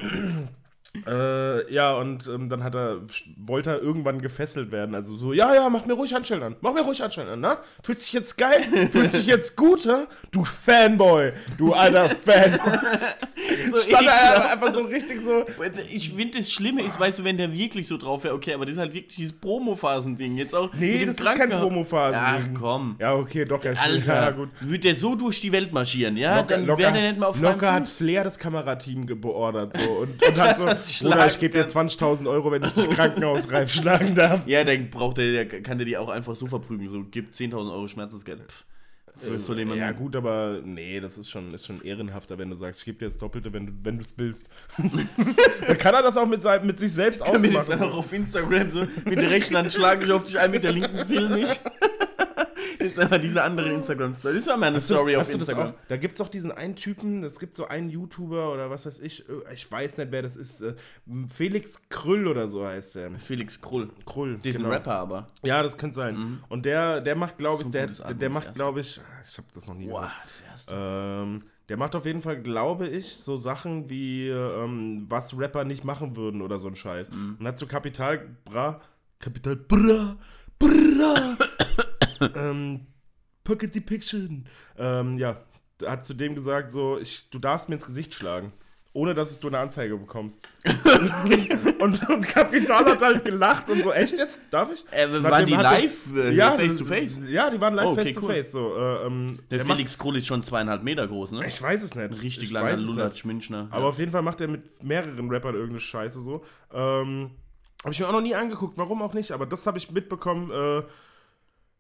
äh, 1.07 1.73
ja, 1.73 1.93
und 1.95 2.27
ähm, 2.27 2.49
dann 2.49 2.63
hat 2.63 2.75
er, 2.75 2.99
wollte 3.37 3.71
er 3.71 3.81
irgendwann 3.81 4.21
gefesselt 4.21 4.71
werden. 4.71 4.93
Also 4.93 5.15
so, 5.15 5.33
ja, 5.33 5.53
ja, 5.55 5.67
mach 5.69 5.85
mir 5.85 5.93
ruhig 5.93 6.13
Handschellen 6.13 6.43
an. 6.43 6.55
Mach 6.61 6.73
mir 6.73 6.81
ruhig 6.81 7.01
Handschellen 7.01 7.29
an, 7.31 7.39
ne? 7.39 7.57
Fühlst 7.83 8.05
dich 8.05 8.13
jetzt 8.13 8.37
geil? 8.37 8.61
Fühlst 8.91 9.15
dich 9.15 9.25
jetzt 9.25 9.57
gut, 9.57 9.85
hä? 9.85 10.05
Du 10.31 10.43
Fanboy! 10.43 11.33
Du 11.57 11.73
alter 11.73 12.09
Fanboy! 12.11 12.77
so 13.71 13.77
Stand 13.79 14.07
er 14.07 14.51
einfach 14.51 14.69
so 14.69 14.83
richtig 14.83 15.19
so. 15.21 15.43
Ich 15.91 16.13
finde, 16.13 16.37
das 16.37 16.51
Schlimme 16.51 16.83
ist, 16.83 16.99
weißt 16.99 17.19
du, 17.19 17.23
wenn 17.23 17.37
der 17.37 17.51
wirklich 17.57 17.87
so 17.87 17.97
drauf 17.97 18.23
wäre, 18.23 18.35
okay, 18.35 18.53
aber 18.53 18.65
das 18.65 18.73
ist 18.75 18.79
halt 18.79 18.93
wirklich 18.93 19.15
dieses 19.15 19.33
Promo-Phasen-Ding. 19.33 20.37
Jetzt 20.37 20.53
auch. 20.53 20.71
Nee, 20.75 21.05
das 21.05 21.15
ist 21.19 21.25
kein 21.25 21.37
Krankenhaus- 21.49 21.61
Promophase. 21.61 22.17
Ach 22.19 22.39
komm. 22.59 22.95
Ja, 22.99 23.15
okay, 23.15 23.45
doch, 23.45 23.63
ja, 23.63 23.75
stimmt. 23.75 24.07
Alter, 24.07 24.13
Ja, 24.13 24.29
gut. 24.31 24.49
würde 24.61 24.79
der 24.79 24.95
so 24.95 25.15
durch 25.15 25.41
die 25.41 25.51
Welt 25.51 25.73
marschieren, 25.73 26.17
ja? 26.17 26.37
Locker, 26.37 26.57
dann 26.57 26.67
wäre 26.77 26.91
der 26.93 27.01
nicht 27.01 27.17
mal 27.19 27.25
auf 27.27 27.39
locker 27.39 27.73
hat. 27.73 27.87
Flair 27.87 28.23
das 28.23 28.37
Kamerateam 28.37 29.07
beordert 29.19 29.73
so 29.77 29.89
und, 29.91 30.23
und 30.27 30.39
hat 30.39 30.57
so, 30.57 30.67
Dass 30.83 30.99
sie 30.99 31.03
Bruder, 31.03 31.27
ich 31.27 31.33
schlagen 31.33 31.39
gebe 31.39 31.57
dir 31.57 31.67
20.000 31.67 32.29
Euro, 32.29 32.51
wenn 32.51 32.63
ich 32.63 32.73
dich 32.73 32.89
krankenhausreif 32.91 33.71
schlagen 33.71 34.15
darf. 34.15 34.45
Ja, 34.47 34.63
dann 34.63 34.89
braucht 34.89 35.17
der, 35.17 35.45
der, 35.45 35.61
kann 35.61 35.77
der 35.77 35.85
die 35.85 35.97
auch 35.97 36.09
einfach 36.09 36.35
so 36.35 36.47
verprügeln. 36.47 36.89
So, 36.89 37.03
gibt 37.03 37.33
10.000 37.33 37.71
Euro 37.71 37.87
Schmerzensgeld. 37.87 38.41
Pff, 38.41 38.65
für 39.17 39.39
Suleiman. 39.39 39.77
Ja, 39.77 39.91
gut, 39.91 40.15
aber 40.15 40.59
nee, 40.63 40.99
das 40.99 41.17
ist 41.17 41.29
schon, 41.29 41.53
ist 41.53 41.65
schon 41.65 41.81
ehrenhafter, 41.81 42.37
wenn 42.37 42.49
du 42.49 42.55
sagst, 42.55 42.81
ich 42.81 42.85
gebe 42.85 42.99
dir 42.99 43.05
das 43.05 43.17
Doppelte, 43.17 43.53
wenn 43.53 43.67
du 43.67 43.73
wenn 43.83 43.99
es 43.99 44.17
willst. 44.17 44.47
dann 45.67 45.77
kann 45.77 45.93
er 45.93 46.01
das 46.01 46.17
auch 46.17 46.25
mit, 46.25 46.41
seinem, 46.41 46.67
mit 46.67 46.79
sich 46.79 46.91
selbst 46.91 47.21
Damit 47.21 47.45
ich 47.45 47.51
dann 47.51 47.61
ausmachen. 47.61 47.83
auch 47.83 47.97
auf 47.97 48.11
Instagram 48.11 48.69
so 48.69 48.87
mit 49.05 49.21
der 49.21 49.29
rechten 49.29 49.55
Hand 49.55 49.71
schlage 49.71 50.05
ich 50.05 50.11
auf 50.11 50.23
dich 50.23 50.39
ein, 50.39 50.51
mit 50.51 50.63
der 50.63 50.71
linken 50.71 51.05
film 51.05 51.37
ich. 51.37 51.49
ist 52.79 52.99
aber 52.99 53.19
diese 53.19 53.41
andere 53.43 53.71
Instagram-Story. 53.71 54.35
Das 54.35 54.47
war 54.47 54.57
meine 54.57 54.81
Story 54.81 55.15
auf 55.15 55.21
Hast 55.21 55.33
du 55.33 55.37
das 55.37 55.49
Instagram. 55.49 55.73
auch? 55.73 55.79
Da 55.87 55.97
gibt 55.97 56.13
es 56.13 56.17
doch 56.17 56.29
diesen 56.29 56.51
einen 56.51 56.75
Typen, 56.75 57.23
es 57.23 57.39
gibt 57.39 57.55
so 57.55 57.67
einen 57.67 57.89
YouTuber 57.89 58.51
oder 58.51 58.69
was 58.69 58.85
weiß 58.85 58.99
ich, 59.01 59.27
äh, 59.29 59.53
ich 59.53 59.69
weiß 59.71 59.97
nicht, 59.97 60.11
wer 60.11 60.21
das 60.21 60.35
ist, 60.35 60.61
äh, 60.61 60.73
Felix 61.27 61.89
Krüll 61.89 62.27
oder 62.27 62.47
so 62.47 62.65
heißt 62.65 62.95
der. 62.95 63.11
Felix 63.19 63.61
Krull. 63.61 63.89
Krull, 64.05 64.37
Diesen 64.37 64.63
genau. 64.63 64.73
Rapper 64.73 64.95
aber. 64.95 65.27
Ja, 65.43 65.61
das 65.63 65.77
könnte 65.77 65.95
sein. 65.95 66.39
Und 66.49 66.65
der, 66.65 67.01
der 67.01 67.15
macht, 67.15 67.37
glaube 67.37 67.63
ich, 67.63 67.69
der, 67.69 67.83
Album, 67.83 68.19
der 68.19 68.29
macht, 68.29 68.53
glaube 68.53 68.79
ich, 68.81 68.99
ich 69.23 69.37
habe 69.37 69.47
das 69.53 69.67
noch 69.67 69.75
nie 69.75 69.87
gehört. 69.87 70.11
das 70.25 70.43
erste. 70.49 70.73
Ähm, 70.75 71.43
der 71.69 71.77
macht 71.77 71.95
auf 71.95 72.05
jeden 72.05 72.21
Fall, 72.21 72.41
glaube 72.41 72.87
ich, 72.87 73.15
so 73.15 73.37
Sachen 73.37 73.89
wie, 73.89 74.27
ähm, 74.29 75.05
was 75.07 75.37
Rapper 75.37 75.63
nicht 75.63 75.83
machen 75.83 76.15
würden 76.17 76.41
oder 76.41 76.59
so 76.59 76.67
ein 76.67 76.75
Scheiß. 76.75 77.11
Mhm. 77.11 77.37
Und 77.39 77.47
hat 77.47 77.57
so 77.57 77.65
Kapital 77.67 78.35
Bra, 78.43 78.81
Kapital 79.19 79.55
Bra, 79.55 80.17
Bra, 80.59 81.37
ähm, 82.35 82.87
Pocket 83.43 83.73
Depiction. 83.73 84.45
Ähm, 84.77 85.17
ja, 85.17 85.41
hat 85.85 86.05
zu 86.05 86.13
dem 86.13 86.35
gesagt, 86.35 86.71
so, 86.71 86.97
ich, 86.97 87.29
du 87.29 87.39
darfst 87.39 87.69
mir 87.69 87.75
ins 87.75 87.85
Gesicht 87.85 88.13
schlagen. 88.13 88.53
Ohne 88.95 89.15
dass 89.15 89.39
du 89.39 89.47
eine 89.47 89.57
Anzeige 89.57 89.97
bekommst. 89.97 90.47
und, 91.79 92.09
und 92.09 92.27
Kapital 92.27 92.85
hat 92.85 93.01
halt 93.01 93.25
gelacht 93.25 93.67
und 93.67 93.83
so, 93.83 93.91
echt 93.91 94.15
jetzt? 94.15 94.41
Darf 94.51 94.69
ich? 94.71 94.85
Äh, 94.91 95.07
waren 95.23 95.47
die 95.47 95.53
live, 95.53 96.15
äh, 96.15 96.31
ja, 96.31 96.51
face 96.51 96.77
to 96.77 96.85
face? 96.85 97.19
Ja, 97.27 97.49
die 97.49 97.59
waren 97.59 97.73
live 97.73 97.87
Oh, 97.87 97.91
okay, 97.93 98.03
face 98.03 98.15
to 98.15 98.21
cool. 98.21 98.27
face. 98.27 98.51
So, 98.51 98.77
äh, 98.77 99.07
ähm, 99.07 99.39
Der, 99.49 99.57
der 99.57 99.65
Felix 99.65 99.97
Krull 99.97 100.17
ist 100.17 100.27
schon 100.27 100.43
zweieinhalb 100.43 100.83
Meter 100.83 101.07
groß, 101.07 101.31
ne? 101.31 101.47
ich 101.47 101.59
weiß 101.59 101.81
es 101.81 101.95
nicht. 101.95 102.21
Richtig 102.21 102.43
ich 102.43 102.51
langer. 102.51 102.77
Lulatsch 102.77 103.25
Münchner. 103.25 103.67
Aber 103.71 103.85
auf 103.85 103.97
jeden 103.97 104.11
Fall 104.11 104.21
macht 104.21 104.41
er 104.41 104.47
mit 104.47 104.83
mehreren 104.83 105.27
Rappern 105.27 105.55
irgendeine 105.55 105.79
Scheiße 105.79 106.19
so. 106.19 106.43
Ähm, 106.71 107.31
habe 107.83 107.93
ich 107.93 107.99
mir 107.99 108.07
auch 108.07 108.13
noch 108.13 108.21
nie 108.21 108.35
angeguckt, 108.35 108.77
warum 108.77 109.01
auch 109.01 109.15
nicht, 109.15 109.31
aber 109.31 109.47
das 109.47 109.65
habe 109.65 109.79
ich 109.79 109.89
mitbekommen. 109.89 110.51
Äh, 110.51 110.83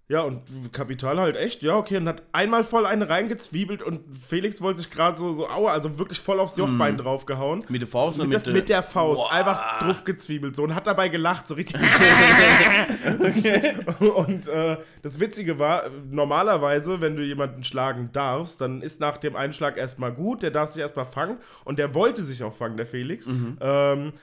Ja, 0.09 0.21
und 0.21 0.41
Kapital 0.73 1.17
halt 1.17 1.37
echt, 1.37 1.63
ja, 1.63 1.77
okay, 1.77 1.95
und 1.95 2.07
hat 2.09 2.23
einmal 2.33 2.65
voll 2.65 2.85
eine 2.85 3.09
reingezwiebelt 3.09 3.81
und 3.81 4.01
Felix 4.13 4.61
wollte 4.61 4.79
sich 4.79 4.91
gerade 4.91 5.17
so, 5.17 5.31
so, 5.31 5.49
aua, 5.49 5.71
also 5.71 5.97
wirklich 5.97 6.19
voll 6.19 6.41
aufs 6.41 6.57
Jochbein 6.57 6.97
draufgehauen. 6.97 7.63
Mit 7.69 7.81
der 7.81 7.87
Faust 7.87 8.19
oder 8.19 8.27
Mit, 8.27 8.37
mit 8.37 8.45
der, 8.45 8.53
mit 8.53 8.69
der 8.69 8.83
Faust, 8.83 9.21
Boah. 9.21 9.31
einfach 9.31 9.79
drauf 9.79 10.03
gezwiebelt 10.03 10.55
so 10.55 10.63
und 10.63 10.75
hat 10.75 10.87
dabei 10.87 11.07
gelacht, 11.07 11.47
so 11.47 11.55
richtig. 11.55 11.79
Und 13.99 14.47
äh, 14.47 14.77
das 15.01 15.19
Witzige 15.19 15.57
war, 15.57 15.83
normalerweise, 16.09 16.99
wenn 16.99 17.15
du 17.15 17.23
jemanden 17.23 17.63
schlagen 17.63 18.09
darfst, 18.11 18.59
dann 18.61 18.81
ist 18.81 18.99
nach 18.99 19.17
dem 19.17 19.35
Einschlag 19.35 19.77
erstmal 19.77 20.11
gut, 20.11 20.43
der 20.43 20.51
darf 20.51 20.69
sich 20.69 20.81
erstmal 20.81 21.05
fangen 21.05 21.37
und 21.63 21.79
der 21.79 21.95
wollte 21.95 22.23
sich 22.23 22.43
auch 22.43 22.53
fangen, 22.53 22.77
der 22.77 22.85
Felix. 22.85 23.27
Mhm. 23.27 23.57
Ähm, 23.61 24.13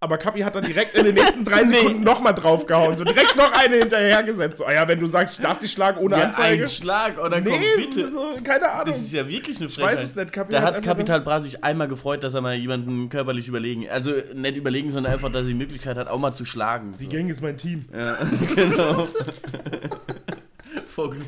aber 0.00 0.16
Kapi 0.16 0.40
hat 0.40 0.54
dann 0.54 0.64
direkt 0.64 0.94
in 0.94 1.04
den 1.04 1.14
nächsten 1.14 1.44
drei 1.44 1.64
Sekunden 1.66 2.04
nochmal 2.04 2.32
draufgehauen, 2.34 2.96
so 2.96 3.02
direkt 3.04 3.34
noch 3.36 3.52
eine 3.52 3.76
hinterhergesetzt. 3.76 4.58
So, 4.58 4.64
ah 4.64 4.72
ja, 4.72 4.86
wenn 4.86 5.00
du 5.00 5.06
sagst, 5.08 5.38
ich 5.38 5.42
darf 5.44 5.58
dich 5.58 5.72
schlagen 5.72 5.98
ohne 5.98 6.16
Ja, 6.16 6.24
Anzeige. 6.26 6.62
ein 6.64 6.68
Schlag 6.68 7.18
oder 7.18 7.40
nee, 7.40 7.50
komm, 7.50 7.94
bitte. 7.94 8.10
so, 8.12 8.36
keine 8.44 8.70
Ahnung. 8.70 8.86
Das 8.86 8.98
ist 9.00 9.12
ja 9.12 9.28
wirklich 9.28 9.56
eine 9.58 9.66
weiß 9.66 9.74
Frechheit. 9.74 10.02
es 10.04 10.14
nicht, 10.14 10.32
Kapi 10.32 10.52
Da 10.52 10.62
hat 10.62 10.76
hat 10.76 10.84
Kapital 10.84 11.20
Bra 11.20 11.40
sich 11.40 11.64
einmal 11.64 11.88
gefreut, 11.88 12.22
dass 12.22 12.34
er 12.34 12.40
mal 12.42 12.54
jemanden 12.54 13.08
körperlich 13.08 13.48
überlegen, 13.48 13.88
also 13.88 14.12
nicht 14.34 14.56
überlegen, 14.56 14.90
sondern 14.92 15.12
einfach, 15.14 15.30
dass 15.30 15.42
er 15.42 15.48
die 15.48 15.54
Möglichkeit 15.54 15.96
hat, 15.96 16.06
auch 16.08 16.18
mal 16.18 16.32
zu 16.32 16.44
schlagen. 16.44 16.94
Die 17.00 17.04
So. 17.04 17.10
Gang 17.10 17.28
ist 17.30 17.42
mein 17.42 17.56
Team. 17.56 17.84
Ja, 17.96 18.18
genau. 18.54 19.08
Vogel. 20.86 21.22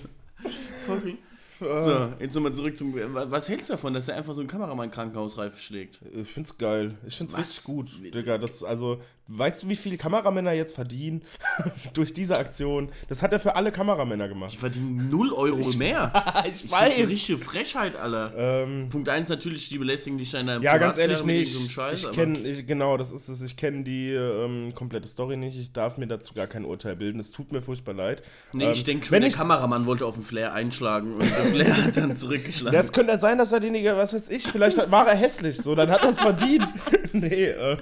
Vogel. 0.86 1.18
So, 1.60 2.12
jetzt 2.18 2.34
nochmal 2.34 2.52
zurück 2.52 2.76
zum. 2.76 2.94
Was 3.14 3.48
hältst 3.48 3.68
du 3.68 3.74
davon, 3.74 3.92
dass 3.92 4.08
er 4.08 4.16
einfach 4.16 4.34
so 4.34 4.40
einen 4.40 4.48
Kameramann 4.48 4.90
krankenhausreif 4.90 5.60
schlägt? 5.60 6.00
Ich 6.14 6.28
find's 6.28 6.56
geil. 6.56 6.96
Ich 7.06 7.16
find's 7.16 7.34
Was? 7.34 7.40
richtig 7.40 7.64
gut, 7.64 7.90
Digga. 8.14 8.38
Das, 8.38 8.64
also, 8.64 9.00
weißt 9.30 9.62
du, 9.62 9.68
wie 9.68 9.76
viele 9.76 9.96
Kameramänner 9.96 10.52
jetzt 10.52 10.74
verdienen 10.74 11.22
durch 11.94 12.12
diese 12.12 12.38
Aktion? 12.38 12.90
Das 13.08 13.22
hat 13.22 13.32
er 13.32 13.40
für 13.40 13.56
alle 13.56 13.72
Kameramänner 13.72 14.24
Die 14.26 14.34
gemacht. 14.34 14.56
verdienen 14.56 15.08
0 15.10 15.32
Euro 15.32 15.72
mehr. 15.76 16.12
ich 16.44 16.52
Das 16.52 16.64
ist 16.64 16.72
eine 16.74 17.08
richtige 17.08 17.38
Frechheit, 17.38 17.96
Alter. 17.96 18.32
Ähm, 18.36 18.88
Punkt 18.88 19.08
1 19.08 19.28
natürlich, 19.28 19.68
die 19.68 19.78
belästigen 19.78 20.18
dich 20.18 20.34
in 20.34 20.46
deinem 20.46 20.62
ja, 20.62 20.76
ganz 20.78 20.98
ehrlich, 20.98 21.24
nee, 21.24 21.40
ich, 21.40 21.54
so 21.54 21.68
Scheiß, 21.68 22.04
ich 22.04 22.10
kenne, 22.12 22.38
ich, 22.40 22.66
genau, 22.66 22.96
das 22.96 23.12
ist 23.12 23.28
es. 23.28 23.42
Ich 23.42 23.56
kenne 23.56 23.84
die 23.84 24.10
ähm, 24.10 24.74
komplette 24.74 25.08
Story 25.08 25.36
nicht. 25.36 25.56
Ich 25.58 25.72
darf 25.72 25.96
mir 25.98 26.06
dazu 26.06 26.34
gar 26.34 26.46
kein 26.46 26.64
Urteil 26.64 26.96
bilden. 26.96 27.20
Es 27.20 27.30
tut 27.30 27.52
mir 27.52 27.62
furchtbar 27.62 27.94
leid. 27.94 28.22
Nee, 28.52 28.64
Ähm, 28.64 28.72
ich 28.72 28.84
denke 28.84 29.06
schon, 29.06 29.12
wenn 29.12 29.20
der 29.22 29.30
ich, 29.30 29.36
Kameramann 29.36 29.86
wollte 29.86 30.06
auf 30.06 30.14
den 30.14 30.24
Flair 30.24 30.52
einschlagen 30.54 31.14
und 31.14 31.20
der 31.22 31.44
Flair 31.44 31.84
hat 31.84 31.96
dann 31.96 32.16
zurückgeschlagen. 32.16 32.76
Das 32.76 32.92
könnte 32.92 33.18
sein, 33.18 33.38
dass 33.38 33.52
er 33.52 33.60
denjenigen, 33.60 33.96
was 33.96 34.12
weiß 34.14 34.30
ich, 34.30 34.42
vielleicht 34.44 34.76
war 34.90 35.06
er 35.06 35.16
hässlich, 35.16 35.56
so, 35.58 35.74
dann 35.74 35.90
hat 35.90 36.02
er 36.02 36.10
es 36.10 36.18
verdient. 36.18 36.66
nee, 37.12 37.46
äh. 37.46 37.76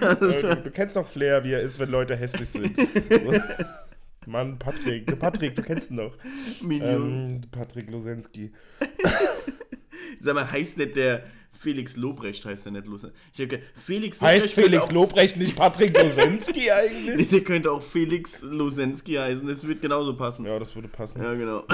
Äh 0.00 0.16
du, 0.16 0.56
du 0.64 0.70
kennst 0.70 0.96
doch 0.96 1.06
Flair, 1.06 1.44
wie 1.44 1.52
er 1.52 1.60
ist, 1.60 1.78
wenn 1.78 1.90
Leute 1.90 2.16
hässlich 2.16 2.48
sind. 2.48 2.76
So. 2.78 3.34
Mann, 4.26 4.58
Patrick, 4.58 5.18
Patrick, 5.18 5.54
du 5.54 5.62
kennst 5.62 5.90
ihn 5.90 5.98
doch. 5.98 6.16
Ähm, 6.62 7.42
Patrick 7.50 7.90
Losensky. 7.90 8.52
Sag 10.20 10.34
mal, 10.34 10.50
heißt 10.50 10.78
nicht 10.78 10.96
der 10.96 11.24
Felix 11.52 11.96
Lobrecht, 11.96 12.44
heißt 12.44 12.64
der 12.64 12.72
nicht 12.72 12.86
Lose. 12.86 13.12
Ich 13.32 13.40
hab 13.40 13.48
ge- 13.48 13.60
Felix 13.74 14.20
Heißt 14.20 14.46
Lobrecht 14.46 14.54
könnte 14.54 14.70
Felix 14.70 14.92
Lobrecht 14.92 15.36
nicht 15.36 15.56
Patrick 15.56 15.96
Losensky 15.98 16.52
Nee, 16.60 16.70
eigentlich? 16.70 17.28
der 17.28 17.40
könnte 17.42 17.70
auch 17.70 17.82
Felix 17.82 18.40
Losensky 18.42 19.14
heißen, 19.14 19.46
das 19.46 19.66
wird 19.66 19.80
genauso 19.82 20.14
passen. 20.16 20.46
Ja, 20.46 20.58
das 20.58 20.74
würde 20.74 20.88
passen. 20.88 21.22
Ja, 21.22 21.34
genau. 21.34 21.64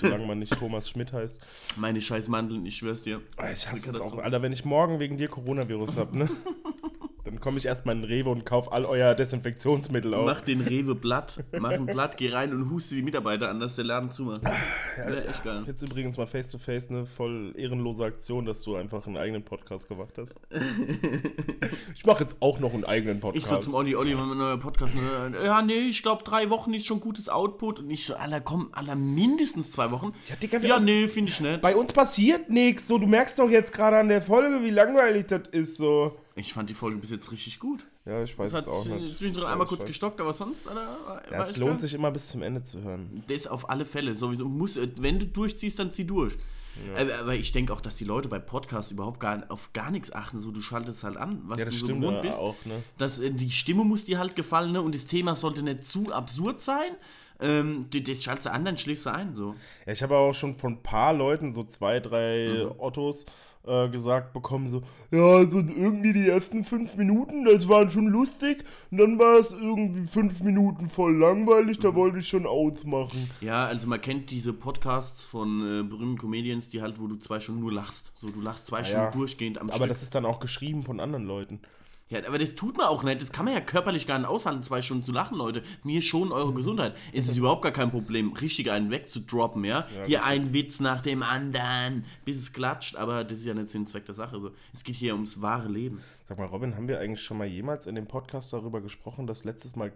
Solange 0.00 0.26
man 0.26 0.38
nicht 0.38 0.56
Thomas 0.58 0.88
Schmidt 0.88 1.12
heißt. 1.12 1.38
Meine 1.76 2.00
scheiß 2.00 2.28
Mandeln, 2.28 2.64
ich 2.66 2.76
schwör's 2.76 3.02
dir. 3.02 3.20
Ich 3.52 3.68
hasse 3.70 3.92
das 3.92 4.00
auch. 4.00 4.16
Alter, 4.18 4.42
wenn 4.42 4.52
ich 4.52 4.64
morgen 4.64 5.00
wegen 5.00 5.16
dir 5.16 5.28
Coronavirus 5.28 5.96
hab, 5.96 6.14
ne? 6.14 6.28
Dann 7.40 7.44
komme 7.44 7.58
ich 7.58 7.64
erstmal 7.64 7.94
in 7.94 8.02
den 8.02 8.10
Rewe 8.10 8.28
und 8.28 8.44
kauf 8.44 8.70
all 8.70 8.84
euer 8.84 9.14
Desinfektionsmittel 9.14 10.12
auf. 10.12 10.26
Mach 10.26 10.42
den 10.42 10.60
Rewe 10.60 10.94
Blatt. 10.94 11.42
Mach 11.58 11.70
ein 11.70 11.86
Blatt, 11.86 12.18
geh 12.18 12.28
rein 12.28 12.52
und 12.52 12.68
huste 12.68 12.94
die 12.94 13.00
Mitarbeiter 13.00 13.48
an, 13.48 13.58
dass 13.60 13.76
der 13.76 13.86
Laden 13.86 14.10
zumacht. 14.10 14.42
Ja, 14.44 15.08
echt 15.10 15.42
geil. 15.42 15.62
Jetzt 15.66 15.80
übrigens 15.80 16.18
mal 16.18 16.26
face 16.26 16.50
to 16.50 16.58
face 16.58 16.90
eine 16.90 17.06
voll 17.06 17.54
ehrenlose 17.56 18.04
Aktion, 18.04 18.44
dass 18.44 18.60
du 18.60 18.76
einfach 18.76 19.06
einen 19.06 19.16
eigenen 19.16 19.42
Podcast 19.42 19.88
gemacht 19.88 20.18
hast. 20.18 20.38
ich 21.94 22.04
mache 22.04 22.24
jetzt 22.24 22.42
auch 22.42 22.60
noch 22.60 22.74
einen 22.74 22.84
eigenen 22.84 23.16
Ich 23.16 23.22
Podcast. 23.22 23.48
so 23.48 23.56
zum 23.56 23.74
Olli, 23.74 23.96
Olli, 23.96 24.10
wenn 24.10 24.18
wir 24.18 24.32
einen 24.32 24.38
neuen 24.38 24.60
Podcast 24.60 24.94
ne, 24.94 25.32
Ja, 25.42 25.62
nee, 25.62 25.88
ich 25.88 26.02
glaube, 26.02 26.22
drei 26.24 26.50
Wochen 26.50 26.74
ist 26.74 26.84
schon 26.84 27.00
gutes 27.00 27.30
Output. 27.30 27.80
Und 27.80 27.88
ich 27.88 28.04
so, 28.04 28.16
Alter, 28.16 28.42
komm, 28.42 28.68
Alter, 28.72 28.96
mindestens 28.96 29.72
zwei 29.72 29.90
Wochen. 29.90 30.12
Ja, 30.28 30.36
Digga, 30.36 30.58
ja 30.58 30.78
nee, 30.78 31.08
finde 31.08 31.30
ich 31.30 31.40
nicht. 31.40 31.62
Bei 31.62 31.74
uns 31.74 31.90
passiert 31.94 32.50
nichts. 32.50 32.86
So, 32.86 32.98
du 32.98 33.06
merkst 33.06 33.38
doch 33.38 33.48
jetzt 33.48 33.72
gerade 33.72 33.96
an 33.96 34.10
der 34.10 34.20
Folge, 34.20 34.62
wie 34.62 34.70
langweilig 34.70 35.28
das 35.28 35.48
ist. 35.52 35.78
So. 35.78 36.18
Ich 36.40 36.54
fand 36.54 36.70
die 36.70 36.74
Folge 36.74 36.96
bis 36.96 37.10
jetzt 37.10 37.30
richtig 37.32 37.58
gut. 37.58 37.86
Ja, 38.06 38.22
ich 38.22 38.36
weiß 38.38 38.52
Es 38.52 38.60
es 38.62 38.68
auch 38.68 38.84
nicht. 38.86 39.16
zwischendrin 39.16 39.44
einmal 39.44 39.66
kurz 39.66 39.80
weiß. 39.82 39.88
gestockt, 39.88 40.20
aber 40.20 40.32
sonst, 40.32 40.66
Alter, 40.68 41.22
Ja, 41.30 41.42
es 41.42 41.56
lohnt 41.56 41.80
sich 41.80 41.92
immer 41.94 42.10
bis 42.10 42.28
zum 42.28 42.42
Ende 42.42 42.62
zu 42.62 42.82
hören. 42.82 43.22
Das 43.28 43.46
auf 43.46 43.68
alle 43.68 43.84
Fälle, 43.84 44.14
sowieso. 44.14 44.46
Muss, 44.46 44.76
äh, 44.76 44.88
wenn 44.96 45.18
du 45.18 45.26
durchziehst, 45.26 45.78
dann 45.78 45.90
zieh 45.90 46.04
durch. 46.06 46.34
Äh, 46.96 47.12
Aber 47.20 47.34
ich 47.34 47.52
denke 47.52 47.72
auch, 47.74 47.80
dass 47.80 47.96
die 47.96 48.04
Leute 48.04 48.28
bei 48.28 48.38
Podcasts 48.38 48.90
überhaupt 48.92 49.20
gar, 49.20 49.42
auf 49.50 49.72
gar 49.74 49.90
nichts 49.90 50.12
achten. 50.12 50.38
So, 50.38 50.50
du 50.50 50.62
schaltest 50.62 51.04
halt 51.04 51.16
an, 51.18 51.42
was 51.44 51.58
Ja, 51.58 51.64
das 51.66 51.74
du 51.80 51.86
so 51.88 51.94
gewohnt 51.94 52.16
ja 52.16 52.22
bist. 52.22 52.38
auch, 52.38 52.54
ne? 52.64 52.82
dass 52.96 53.18
äh, 53.18 53.30
die 53.30 53.50
Stimme 53.50 53.84
muss 53.84 54.04
dir 54.06 54.18
halt 54.18 54.34
gefallen 54.36 54.72
ne? 54.72 54.80
und 54.80 54.94
das 54.94 55.04
Thema 55.04 55.34
sollte 55.34 55.62
nicht 55.62 55.84
zu 55.84 56.10
absurd 56.12 56.60
sein. 56.60 56.92
Ähm, 57.42 57.88
die- 57.90 58.02
das 58.04 58.22
schaltest 58.22 58.46
du 58.46 58.52
an, 58.52 58.64
dann 58.64 58.76
schläfst 58.78 59.04
du 59.06 59.10
ein. 59.12 59.34
So. 59.34 59.54
Ja, 59.84 59.92
ich 59.92 60.02
habe 60.02 60.16
auch 60.16 60.32
schon 60.32 60.54
von 60.54 60.74
ein 60.74 60.82
paar 60.82 61.12
Leuten, 61.12 61.52
so 61.52 61.64
zwei, 61.64 61.98
drei 62.00 62.66
Mhm. 62.66 62.74
Ottos, 62.78 63.26
äh, 63.66 63.88
gesagt 63.88 64.32
bekommen, 64.32 64.66
so, 64.68 64.82
ja, 65.10 65.44
so 65.50 65.58
irgendwie 65.58 66.12
die 66.12 66.28
ersten 66.28 66.64
fünf 66.64 66.96
Minuten, 66.96 67.44
das 67.44 67.68
waren 67.68 67.90
schon 67.90 68.06
lustig, 68.06 68.64
und 68.90 68.98
dann 68.98 69.18
war 69.18 69.38
es 69.38 69.50
irgendwie 69.52 70.06
fünf 70.06 70.40
Minuten 70.40 70.88
voll 70.88 71.16
langweilig, 71.16 71.78
Mhm. 71.78 71.82
da 71.82 71.94
wollte 71.94 72.18
ich 72.18 72.28
schon 72.28 72.46
ausmachen. 72.46 73.30
Ja, 73.40 73.66
also 73.66 73.86
man 73.86 74.00
kennt 74.00 74.30
diese 74.30 74.52
Podcasts 74.52 75.24
von 75.24 75.60
äh, 75.60 75.82
berühmten 75.82 76.18
Comedians, 76.18 76.68
die 76.70 76.80
halt, 76.82 77.00
wo 77.00 77.06
du 77.06 77.16
zwei 77.16 77.38
Stunden 77.40 77.60
nur 77.60 77.72
lachst. 77.72 78.12
So, 78.16 78.28
du 78.30 78.40
lachst 78.40 78.66
zwei 78.66 78.82
Stunden 78.82 79.04
ja. 79.04 79.10
durchgehend 79.10 79.58
am 79.58 79.68
Aber 79.68 79.76
Stück. 79.76 79.88
das 79.88 80.02
ist 80.02 80.14
dann 80.14 80.24
auch 80.24 80.40
geschrieben 80.40 80.82
von 80.82 80.98
anderen 81.00 81.26
Leuten. 81.26 81.60
Ja, 82.10 82.26
aber 82.26 82.38
das 82.38 82.56
tut 82.56 82.76
man 82.76 82.88
auch 82.88 83.04
nicht. 83.04 83.22
Das 83.22 83.30
kann 83.30 83.44
man 83.44 83.54
ja 83.54 83.60
körperlich 83.60 84.06
gar 84.06 84.18
nicht 84.18 84.28
aushalten, 84.28 84.64
zwei 84.64 84.82
Stunden 84.82 85.04
zu 85.04 85.12
lachen, 85.12 85.38
Leute. 85.38 85.62
Mir 85.84 86.02
schon 86.02 86.32
eure 86.32 86.52
Gesundheit. 86.52 86.96
Es 87.12 87.28
ist 87.28 87.36
überhaupt 87.36 87.62
gar 87.62 87.70
kein 87.70 87.92
Problem, 87.92 88.32
richtig 88.32 88.70
einen 88.70 88.90
wegzudroppen, 88.90 89.64
ja. 89.64 89.86
hier 90.06 90.24
ein 90.24 90.52
Witz 90.52 90.80
nach 90.80 91.00
dem 91.00 91.22
anderen, 91.22 92.04
bis 92.24 92.36
es 92.36 92.52
klatscht, 92.52 92.96
aber 92.96 93.22
das 93.22 93.38
ist 93.38 93.46
ja 93.46 93.54
nicht 93.54 93.68
Sinn 93.68 93.86
Zweck 93.86 94.06
der 94.06 94.16
Sache. 94.16 94.40
So. 94.40 94.50
Es 94.74 94.82
geht 94.82 94.96
hier 94.96 95.14
ums 95.14 95.40
wahre 95.40 95.68
Leben. 95.68 96.02
Sag 96.28 96.38
mal, 96.38 96.46
Robin, 96.46 96.74
haben 96.74 96.88
wir 96.88 96.98
eigentlich 96.98 97.22
schon 97.22 97.38
mal 97.38 97.46
jemals 97.46 97.86
in 97.86 97.94
dem 97.94 98.08
Podcast 98.08 98.52
darüber 98.52 98.80
gesprochen, 98.80 99.28
dass 99.28 99.44
letztes 99.44 99.76
Mal 99.76 99.92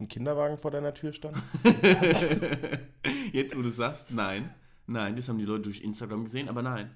ein 0.00 0.08
Kinderwagen 0.08 0.56
vor 0.56 0.70
deiner 0.70 0.94
Tür 0.94 1.12
stand? 1.12 1.36
Jetzt, 3.32 3.56
wo 3.56 3.62
du 3.62 3.70
sagst, 3.70 4.10
nein. 4.10 4.54
Nein, 4.86 5.16
das 5.16 5.28
haben 5.28 5.38
die 5.38 5.44
Leute 5.44 5.64
durch 5.64 5.82
Instagram 5.82 6.24
gesehen, 6.24 6.48
aber 6.48 6.62
nein. 6.62 6.90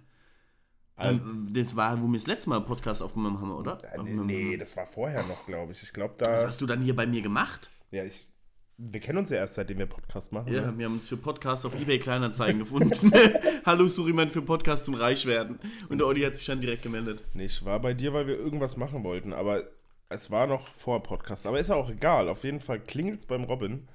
Ähm, 0.98 1.48
das 1.52 1.76
war, 1.76 2.00
wo 2.02 2.06
wir 2.06 2.18
das 2.18 2.26
letzte 2.26 2.48
Mal 2.48 2.56
einen 2.56 2.64
Podcast 2.64 3.02
aufgenommen 3.02 3.40
haben, 3.40 3.50
oder? 3.52 3.78
äh, 3.92 4.02
nee, 4.02 4.12
nee, 4.12 4.56
das 4.56 4.76
war 4.76 4.86
vorher 4.86 5.22
noch, 5.24 5.46
glaube 5.46 5.72
ich. 5.72 5.82
Ich 5.82 5.92
glaube, 5.92 6.14
Was 6.18 6.40
da. 6.40 6.46
hast 6.46 6.60
du 6.60 6.66
dann 6.66 6.80
hier 6.82 6.96
bei 6.96 7.06
mir 7.06 7.22
gemacht? 7.22 7.70
Ja, 7.90 8.04
ich. 8.04 8.26
Wir 8.78 9.00
kennen 9.00 9.18
uns 9.18 9.30
ja 9.30 9.38
erst, 9.38 9.54
seitdem 9.54 9.78
wir 9.78 9.86
Podcast 9.86 10.32
machen. 10.32 10.52
Ja, 10.52 10.70
ne? 10.70 10.78
wir 10.78 10.84
haben 10.84 10.94
uns 10.94 11.08
für 11.08 11.16
Podcasts 11.16 11.64
auf 11.64 11.74
eBay 11.74 11.98
Kleinanzeigen 11.98 12.58
gefunden. 12.58 13.10
Hallo, 13.64 13.88
suche 13.88 14.08
jemand 14.08 14.32
für 14.32 14.42
Podcast 14.42 14.84
zum 14.84 14.94
Reichwerden. 14.94 15.58
Und 15.88 15.98
der 15.98 16.06
Olli 16.06 16.20
hat 16.20 16.34
sich 16.34 16.44
dann 16.44 16.60
direkt 16.60 16.82
gemeldet. 16.82 17.24
Nee, 17.32 17.46
ich 17.46 17.64
war 17.64 17.80
bei 17.80 17.94
dir, 17.94 18.12
weil 18.12 18.26
wir 18.26 18.36
irgendwas 18.36 18.76
machen 18.76 19.02
wollten, 19.02 19.32
aber 19.32 19.64
es 20.08 20.30
war 20.30 20.46
noch 20.46 20.68
vor 20.68 21.02
Podcast. 21.02 21.46
Aber 21.46 21.58
ist 21.58 21.68
ja 21.68 21.76
auch 21.76 21.90
egal. 21.90 22.28
Auf 22.28 22.44
jeden 22.44 22.60
Fall 22.60 22.80
klingelt 22.80 23.20
es 23.20 23.26
beim 23.26 23.44
Robin. 23.44 23.88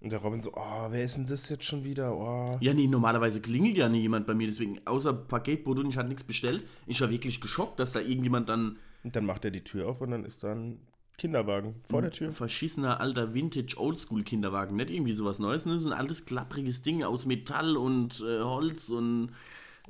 Und 0.00 0.10
der 0.10 0.20
Robin 0.20 0.40
so, 0.40 0.52
oh, 0.54 0.86
wer 0.90 1.04
ist 1.04 1.16
denn 1.16 1.26
das 1.26 1.48
jetzt 1.48 1.64
schon 1.64 1.84
wieder? 1.84 2.16
Oh. 2.16 2.58
Ja, 2.60 2.74
nee, 2.74 2.86
normalerweise 2.86 3.40
klingelt 3.40 3.76
ja 3.76 3.88
nie 3.88 4.00
jemand 4.00 4.26
bei 4.26 4.34
mir, 4.34 4.46
deswegen, 4.46 4.80
außer 4.84 5.12
Paketbote 5.12 5.80
und 5.80 5.88
ich 5.88 5.96
hatte 5.96 6.08
nichts 6.08 6.24
bestellt. 6.24 6.66
Ich 6.86 7.00
war 7.00 7.10
wirklich 7.10 7.40
geschockt, 7.40 7.78
dass 7.78 7.92
da 7.92 8.00
irgendjemand 8.00 8.48
dann 8.48 8.78
Und 9.04 9.14
dann 9.14 9.26
macht 9.26 9.44
er 9.44 9.50
die 9.50 9.64
Tür 9.64 9.88
auf 9.88 10.00
und 10.00 10.10
dann 10.10 10.24
ist 10.24 10.42
da 10.42 10.52
ein 10.52 10.80
Kinderwagen 11.18 11.76
vor 11.88 12.02
der 12.02 12.10
Tür. 12.10 12.32
verschissener 12.32 13.00
alter 13.00 13.34
Vintage 13.34 13.76
Oldschool 13.78 14.24
Kinderwagen, 14.24 14.76
nicht 14.76 14.90
irgendwie 14.90 15.12
sowas 15.12 15.38
Neues, 15.38 15.66
ne? 15.66 15.78
So 15.78 15.90
ein 15.90 15.98
altes 15.98 16.24
klappriges 16.24 16.82
Ding 16.82 17.04
aus 17.04 17.26
Metall 17.26 17.76
und 17.76 18.20
äh, 18.26 18.40
Holz 18.40 18.88
und 18.88 19.30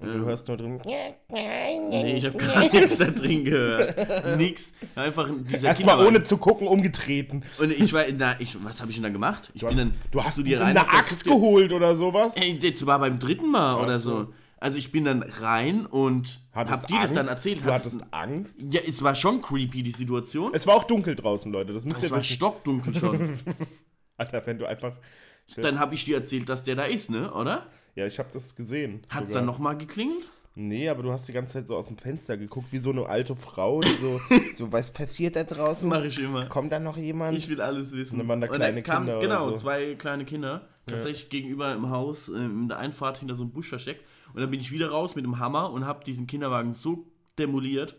Und 0.00 0.08
du 0.14 0.24
hörst 0.24 0.48
nur 0.48 0.56
drin. 0.56 0.80
nee, 0.84 2.16
ich 2.16 2.24
habe 2.24 2.36
gar 2.38 2.60
nichts 2.60 2.96
da 2.98 3.04
drin 3.06 3.44
gehört. 3.44 4.36
Nix, 4.38 4.72
einfach 4.96 5.28
dieser 5.50 5.68
Erstmal 5.68 6.04
ohne 6.06 6.22
zu 6.22 6.38
gucken 6.38 6.66
umgetreten. 6.66 7.42
Und 7.58 7.70
ich 7.72 7.92
war, 7.92 8.04
na, 8.16 8.34
ich, 8.40 8.56
was 8.64 8.80
habe 8.80 8.90
ich 8.90 8.96
denn 8.96 9.04
da 9.04 9.10
gemacht? 9.10 9.50
Ich 9.54 9.60
Du 9.60 9.66
bin 9.68 9.76
hast, 9.76 9.84
dann 9.84 9.94
du 10.10 10.24
hast 10.24 10.38
dir 10.38 10.44
dir 10.44 10.60
rein. 10.60 10.68
eine 10.76 10.80
hab 10.80 10.94
Axt 10.98 11.24
geholt 11.24 11.72
oder 11.72 11.94
sowas. 11.94 12.36
Ey, 12.36 12.58
das 12.58 12.84
war 12.86 12.98
beim 12.98 13.18
dritten 13.18 13.50
Mal 13.50 13.80
oder 13.82 13.98
so. 13.98 14.10
so. 14.24 14.34
Also 14.58 14.78
ich 14.78 14.92
bin 14.92 15.04
dann 15.04 15.22
rein 15.24 15.86
und 15.86 16.40
Hattest 16.52 16.82
hab 16.82 16.86
dir 16.88 16.94
das 16.94 17.10
Angst? 17.10 17.16
dann 17.16 17.28
erzählt. 17.28 17.64
Du 17.66 17.70
Hattest- 17.72 18.00
Angst? 18.12 18.66
ja, 18.70 18.80
es 18.88 19.02
war 19.02 19.14
schon 19.14 19.42
creepy, 19.42 19.82
die 19.82 19.90
Situation. 19.90 20.52
Es 20.54 20.66
war 20.66 20.74
auch 20.76 20.84
dunkel 20.84 21.16
draußen, 21.16 21.52
Leute. 21.52 21.72
Das 21.72 21.84
müsst 21.84 21.98
Es 21.98 22.04
ihr 22.04 22.10
war 22.12 22.18
wissen. 22.20 22.34
stockdunkel 22.34 22.94
schon. 22.94 23.38
Alter, 24.16 24.42
wenn 24.46 24.58
du 24.58 24.66
einfach. 24.66 24.92
dann 25.56 25.78
habe 25.80 25.94
ich 25.94 26.04
dir 26.04 26.16
erzählt, 26.16 26.48
dass 26.48 26.64
der 26.64 26.76
da 26.76 26.84
ist, 26.84 27.10
ne, 27.10 27.32
oder? 27.32 27.66
Ja, 27.94 28.06
ich 28.06 28.18
habe 28.18 28.28
das 28.32 28.54
gesehen. 28.56 29.00
Hat's 29.08 29.28
sogar. 29.28 29.34
dann 29.40 29.46
nochmal 29.46 29.76
geklingelt? 29.76 30.28
Nee, 30.54 30.88
aber 30.88 31.02
du 31.02 31.10
hast 31.12 31.26
die 31.28 31.32
ganze 31.32 31.54
Zeit 31.54 31.66
so 31.66 31.76
aus 31.76 31.86
dem 31.86 31.96
Fenster 31.96 32.36
geguckt, 32.36 32.72
wie 32.72 32.78
so 32.78 32.90
eine 32.90 33.06
alte 33.06 33.34
Frau, 33.36 33.80
die 33.80 33.96
so, 33.96 34.20
so 34.54 34.70
was 34.70 34.90
passiert 34.90 35.34
da 35.36 35.44
draußen? 35.44 35.88
Mache 35.88 36.08
ich 36.08 36.18
immer. 36.18 36.46
Kommt 36.46 36.72
da 36.72 36.78
noch 36.78 36.98
jemand? 36.98 37.36
Ich 37.38 37.48
will 37.48 37.60
alles 37.60 37.92
wissen. 37.92 38.12
Und 38.14 38.18
dann 38.18 38.28
waren 38.28 38.40
da 38.42 38.48
kleine 38.48 38.82
kam, 38.82 39.04
Kinder 39.04 39.18
oder 39.18 39.28
Genau, 39.28 39.48
so. 39.50 39.56
zwei 39.56 39.94
kleine 39.94 40.24
Kinder. 40.26 40.68
Tatsächlich 40.86 41.30
gegenüber 41.30 41.72
im 41.72 41.88
Haus, 41.90 42.28
äh, 42.28 42.32
in 42.32 42.68
der 42.68 42.78
Einfahrt 42.78 43.18
hinter 43.18 43.34
so 43.34 43.44
einem 43.44 43.52
Busch 43.52 43.68
versteckt. 43.68 44.04
Und 44.34 44.40
dann 44.40 44.50
bin 44.50 44.60
ich 44.60 44.72
wieder 44.72 44.90
raus 44.90 45.14
mit 45.14 45.24
dem 45.24 45.38
Hammer 45.38 45.70
und 45.70 45.86
habe 45.86 46.04
diesen 46.04 46.26
Kinderwagen 46.26 46.72
so 46.74 47.06
demoliert. 47.38 47.96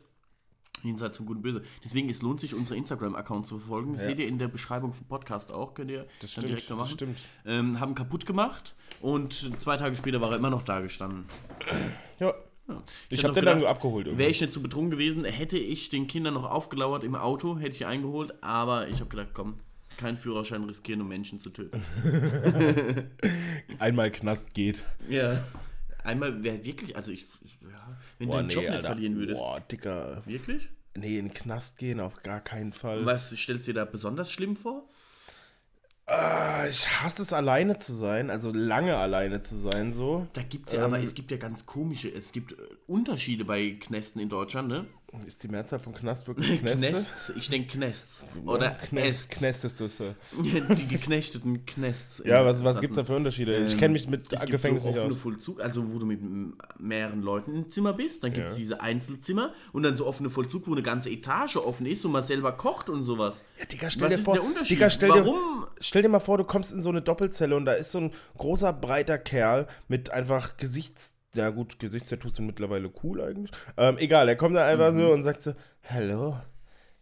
Jenseits 0.83 1.17
von 1.17 1.25
Gut 1.25 1.37
und 1.37 1.41
Böse. 1.43 1.63
Deswegen, 1.83 2.09
es 2.09 2.21
lohnt 2.21 2.39
sich, 2.39 2.53
unsere 2.55 2.75
Instagram-Account 2.77 3.47
zu 3.47 3.59
verfolgen. 3.59 3.93
Das 3.93 4.03
Ja. 4.03 4.09
seht 4.09 4.19
ihr 4.19 4.27
in 4.27 4.37
der 4.39 4.47
Beschreibung 4.47 4.93
vom 4.93 5.07
Podcast 5.07 5.51
auch. 5.51 5.73
Könnt 5.73 5.91
ihr 5.91 6.01
das 6.03 6.07
dann 6.19 6.29
stimmt, 6.29 6.47
direkt 6.49 6.69
das 6.69 6.77
machen. 6.77 6.91
stimmt. 6.93 7.19
Ähm, 7.45 7.79
haben 7.79 7.95
kaputt 7.95 8.25
gemacht 8.25 8.75
und 9.01 9.51
zwei 9.61 9.77
Tage 9.77 9.95
später 9.95 10.21
war 10.21 10.31
er 10.31 10.37
immer 10.37 10.49
noch 10.49 10.61
da 10.61 10.81
gestanden. 10.81 11.25
Ja. 12.19 12.33
Ich 13.09 13.19
Ich 13.19 13.25
hab 13.25 13.29
habe 13.31 13.33
noch 13.33 13.33
den 13.35 13.45
dann 13.45 13.57
gedacht, 13.59 13.71
abgeholt. 13.75 14.17
Wäre 14.17 14.29
ich 14.29 14.39
nicht 14.39 14.53
zu 14.53 14.61
betrunken 14.61 14.91
gewesen, 14.91 15.25
hätte 15.25 15.57
ich 15.57 15.89
den 15.89 16.07
Kindern 16.07 16.33
noch 16.35 16.49
aufgelauert 16.49 17.03
im 17.03 17.15
Auto, 17.15 17.57
hätte 17.57 17.75
ich 17.75 17.85
eingeholt, 17.85 18.33
aber 18.41 18.87
ich 18.87 18.99
habe 19.01 19.09
gedacht, 19.09 19.29
komm, 19.33 19.55
keinen 19.97 20.17
Führerschein 20.17 20.63
riskieren, 20.63 21.01
um 21.01 21.07
Menschen 21.09 21.39
zu 21.39 21.49
töten. 21.49 21.81
Einmal 23.79 24.11
Knast 24.11 24.53
geht. 24.53 24.83
Ja. 25.09 25.43
Einmal 26.03 26.43
wäre 26.43 26.63
wirklich, 26.65 26.95
also 26.95 27.11
ich, 27.11 27.27
ich 27.43 27.57
wenn 28.19 28.29
du 28.29 28.37
den 28.37 28.49
Job 28.49 28.69
nicht 28.69 28.85
verlieren 28.85 29.15
würdest. 29.15 29.41
Boah, 29.41 29.59
Dicker. 29.59 30.21
Wirklich? 30.25 30.69
Nee, 30.95 31.17
in 31.17 31.29
den 31.29 31.33
Knast 31.33 31.77
gehen 31.77 31.99
auf 31.99 32.21
gar 32.21 32.39
keinen 32.39 32.73
Fall. 32.73 33.05
Was 33.05 33.31
stellst 33.31 33.67
du 33.67 33.73
dir 33.73 33.79
da 33.79 33.85
besonders 33.85 34.31
schlimm 34.31 34.55
vor? 34.55 34.87
Ah, 36.05 36.67
ich 36.69 36.87
hasse 37.01 37.21
es, 37.21 37.31
alleine 37.31 37.77
zu 37.79 37.93
sein. 37.93 38.29
Also 38.29 38.51
lange 38.51 38.97
alleine 38.97 39.41
zu 39.41 39.55
sein, 39.55 39.91
so. 39.91 40.27
Da 40.33 40.43
gibt 40.43 40.67
es 40.67 40.73
ja, 40.73 40.85
aber 40.85 40.99
es 40.99 41.15
gibt 41.15 41.31
ja 41.31 41.37
ganz 41.37 41.65
komische, 41.65 42.09
es 42.09 42.31
gibt 42.31 42.51
äh, 42.51 42.55
Unterschiede 42.87 43.45
bei 43.45 43.71
Knästen 43.71 44.21
in 44.21 44.29
Deutschland, 44.29 44.67
ne? 44.67 44.85
Ist 45.27 45.43
die 45.43 45.47
Mehrzahl 45.47 45.79
von 45.79 45.93
Knast 45.93 46.27
wirklich 46.27 46.59
Knäste? 46.61 46.87
Knests, 46.89 47.33
ich 47.37 47.47
denke 47.49 47.77
Knests. 47.77 48.25
Oder 48.45 48.71
Knest, 48.71 49.29
Knest. 49.29 49.29
Knest 49.29 49.65
ist 49.65 49.79
das. 49.81 49.99
Ja, 49.99 50.13
Die 50.75 50.87
geknechteten 50.87 51.65
Knests. 51.65 52.21
ja 52.25 52.43
was, 52.45 52.63
was 52.63 52.81
gibt's 52.81 52.95
da 52.95 53.03
für 53.03 53.15
Unterschiede? 53.15 53.63
ich 53.63 53.73
Ähm, 53.73 53.77
kenne 53.79 53.93
mich 53.93 54.07
mit 54.07 54.31
Es 54.33 54.39
gibt 54.41 54.51
Gefängnis 54.51 54.83
so 54.83 54.89
nicht 54.89 54.99
aus. 54.99 55.17
Vollzug, 55.17 55.61
also 55.61 55.93
wo 55.93 55.99
du 55.99 56.05
mit 56.05 56.19
mehreren 56.79 57.21
Leuten 57.21 57.55
im 57.55 57.69
Zimmer 57.69 57.93
bist, 57.93 58.23
dann 58.23 58.33
gibt 58.33 58.47
es 58.47 58.53
Ja. 58.53 58.57
diese 58.59 58.81
Einzelzimmer 58.81 59.53
und 59.71 59.83
dann 59.83 59.95
so 59.95 60.07
offene 60.07 60.29
Vollzug, 60.29 60.67
wo 60.67 60.71
eine 60.73 60.83
ganze 60.83 61.09
Etage 61.09 61.57
offen 61.57 61.85
ist 61.85 62.03
und 62.05 62.11
man 62.11 62.23
selber 62.23 62.51
kocht 62.53 62.89
und 62.89 63.03
sowas. 63.03 63.43
Ja, 63.59 63.65
Digga, 63.65 63.89
stell 63.89 64.03
Was 64.03 64.09
dir 64.09 64.15
ist 64.17 64.25
vor, 64.25 64.33
der 64.33 64.43
Unterschied? 64.43 64.77
Digga, 64.77 64.89
stell 64.89 65.09
Warum? 65.09 65.25
Dir, 65.25 65.67
stell 65.79 66.01
dir 66.01 66.09
mal 66.09 66.19
vor, 66.19 66.37
du 66.37 66.43
kommst 66.43 66.73
in 66.73 66.81
so 66.81 66.89
eine 66.89 67.01
Doppelzelle 67.01 67.55
und 67.55 67.65
da 67.65 67.73
ist 67.73 67.91
so 67.91 67.99
ein 67.99 68.11
großer, 68.37 68.73
breiter 68.73 69.17
Kerl 69.19 69.67
mit 69.87 70.09
einfach 70.11 70.57
Gesichts... 70.57 71.15
Ja 71.35 71.49
gut, 71.49 71.79
Gesichtstattoos 71.79 72.35
sind 72.35 72.45
mittlerweile 72.45 72.91
cool 73.03 73.21
eigentlich. 73.21 73.51
Ähm, 73.77 73.97
egal, 73.97 74.29
er 74.29 74.35
kommt 74.35 74.55
da 74.55 74.67
einfach 74.67 74.93
Mhm. 74.93 74.99
so 74.99 75.11
und 75.13 75.23
sagt 75.23 75.41
so, 75.41 75.53
Hallo, 75.83 76.39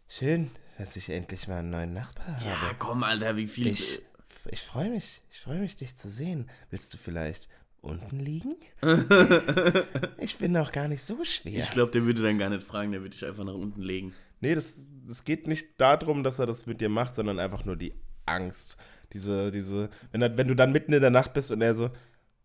schön, 0.07 0.51
dass 0.77 0.95
ich 0.95 1.09
endlich 1.09 1.47
mal 1.47 1.59
einen 1.59 1.69
neuen 1.69 1.93
Nachbar 1.93 2.39
habe. 2.39 2.45
Ja, 2.45 2.73
komm, 2.79 3.03
Alter, 3.03 3.35
wie 3.35 3.47
viel. 3.47 3.67
Ich, 3.67 4.01
ich 4.49 4.61
freue 4.61 4.89
mich, 4.89 5.21
ich 5.29 5.39
freue 5.39 5.59
mich, 5.59 5.75
dich 5.75 5.95
zu 5.97 6.09
sehen. 6.09 6.49
Willst 6.69 6.93
du 6.93 6.97
vielleicht 6.97 7.49
unten 7.81 8.19
liegen? 8.19 8.55
ich 10.17 10.37
bin 10.37 10.55
auch 10.55 10.71
gar 10.71 10.87
nicht 10.87 11.03
so 11.03 11.23
schwer. 11.25 11.59
Ich 11.59 11.71
glaube, 11.71 11.91
der 11.91 12.03
würde 12.05 12.21
dann 12.21 12.37
gar 12.37 12.49
nicht 12.49 12.63
fragen, 12.65 12.91
der 12.91 13.01
würde 13.01 13.11
dich 13.11 13.25
einfach 13.25 13.43
nach 13.43 13.53
unten 13.53 13.81
legen. 13.81 14.13
Nee, 14.39 14.55
das, 14.55 14.77
das 15.07 15.23
geht 15.25 15.47
nicht 15.47 15.79
darum, 15.79 16.23
dass 16.23 16.39
er 16.39 16.47
das 16.47 16.65
mit 16.65 16.79
dir 16.79 16.89
macht, 16.89 17.13
sondern 17.15 17.37
einfach 17.39 17.65
nur 17.65 17.75
die 17.75 17.93
Angst. 18.25 18.77
Diese, 19.13 19.51
diese, 19.51 19.89
wenn, 20.11 20.21
er, 20.21 20.37
wenn 20.37 20.47
du 20.47 20.55
dann 20.55 20.71
mitten 20.71 20.93
in 20.93 21.01
der 21.01 21.09
Nacht 21.09 21.33
bist 21.33 21.51
und 21.51 21.61
er 21.61 21.75
so, 21.75 21.89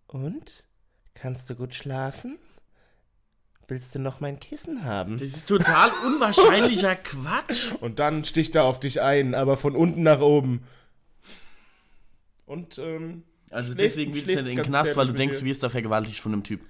und? 0.08 0.64
Kannst 1.20 1.48
du 1.50 1.54
gut 1.54 1.74
schlafen? 1.74 2.38
Willst 3.68 3.94
du 3.94 3.98
noch 3.98 4.20
mein 4.20 4.38
Kissen 4.38 4.84
haben? 4.84 5.18
Das 5.18 5.28
ist 5.28 5.48
total 5.48 5.90
unwahrscheinlicher 6.04 6.94
Quatsch. 7.02 7.72
Und 7.80 7.98
dann 7.98 8.24
sticht 8.24 8.54
er 8.54 8.64
auf 8.64 8.78
dich 8.78 9.00
ein, 9.02 9.34
aber 9.34 9.56
von 9.56 9.74
unten 9.74 10.02
nach 10.04 10.20
oben. 10.20 10.62
Und, 12.44 12.78
ähm, 12.78 13.24
Also 13.50 13.72
Schläft- 13.72 13.80
deswegen 13.80 14.14
willst 14.14 14.28
du 14.28 14.38
in 14.38 14.44
den 14.44 14.62
Knast, 14.62 14.96
weil 14.96 15.06
du 15.08 15.14
denkst, 15.14 15.40
du 15.40 15.44
wirst 15.44 15.62
da 15.62 15.68
vergewaltigt 15.68 16.20
von 16.20 16.32
einem 16.32 16.44
Typ. 16.44 16.60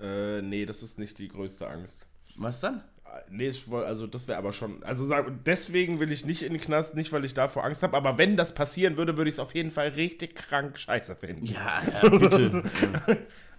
äh, 0.00 0.42
nee, 0.42 0.66
das 0.66 0.82
ist 0.82 0.98
nicht 0.98 1.18
die 1.20 1.28
größte 1.28 1.68
Angst. 1.68 2.08
Was 2.36 2.58
dann? 2.60 2.78
Äh, 3.04 3.20
Nee, 3.30 3.48
ich 3.48 3.68
woll- 3.68 3.84
also 3.84 4.08
das 4.08 4.26
wäre 4.26 4.38
aber 4.38 4.52
schon. 4.52 4.82
Also 4.82 5.04
sag, 5.04 5.44
deswegen 5.44 6.00
will 6.00 6.10
ich 6.10 6.24
nicht 6.24 6.42
in 6.42 6.54
den 6.54 6.60
Knast, 6.60 6.96
nicht 6.96 7.12
weil 7.12 7.24
ich 7.24 7.34
davor 7.34 7.62
Angst 7.64 7.84
habe, 7.84 7.96
aber 7.96 8.18
wenn 8.18 8.36
das 8.36 8.52
passieren 8.54 8.96
würde, 8.96 9.16
würde 9.16 9.28
ich 9.28 9.36
es 9.36 9.38
auf 9.38 9.54
jeden 9.54 9.70
Fall 9.70 9.88
richtig 9.90 10.34
krank 10.34 10.76
scheiße 10.76 11.14
finden. 11.14 11.46
Ja, 11.46 11.82
ja 12.02 12.08
bitte. 12.18 12.64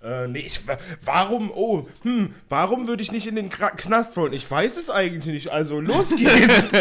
Äh, 0.03 0.27
nee, 0.27 0.39
ich, 0.39 0.67
wa- 0.67 0.77
warum, 1.05 1.49
oh, 1.53 1.87
hm, 2.03 2.31
warum 2.49 2.87
würde 2.87 3.01
ich 3.01 3.11
nicht 3.11 3.25
in 3.27 3.35
den 3.35 3.49
Knast 3.49 4.17
wollen? 4.17 4.33
Ich 4.33 4.49
weiß 4.49 4.77
es 4.77 4.89
eigentlich 4.89 5.33
nicht, 5.33 5.47
also 5.49 5.79
los 5.79 6.13
geht's. 6.15 6.67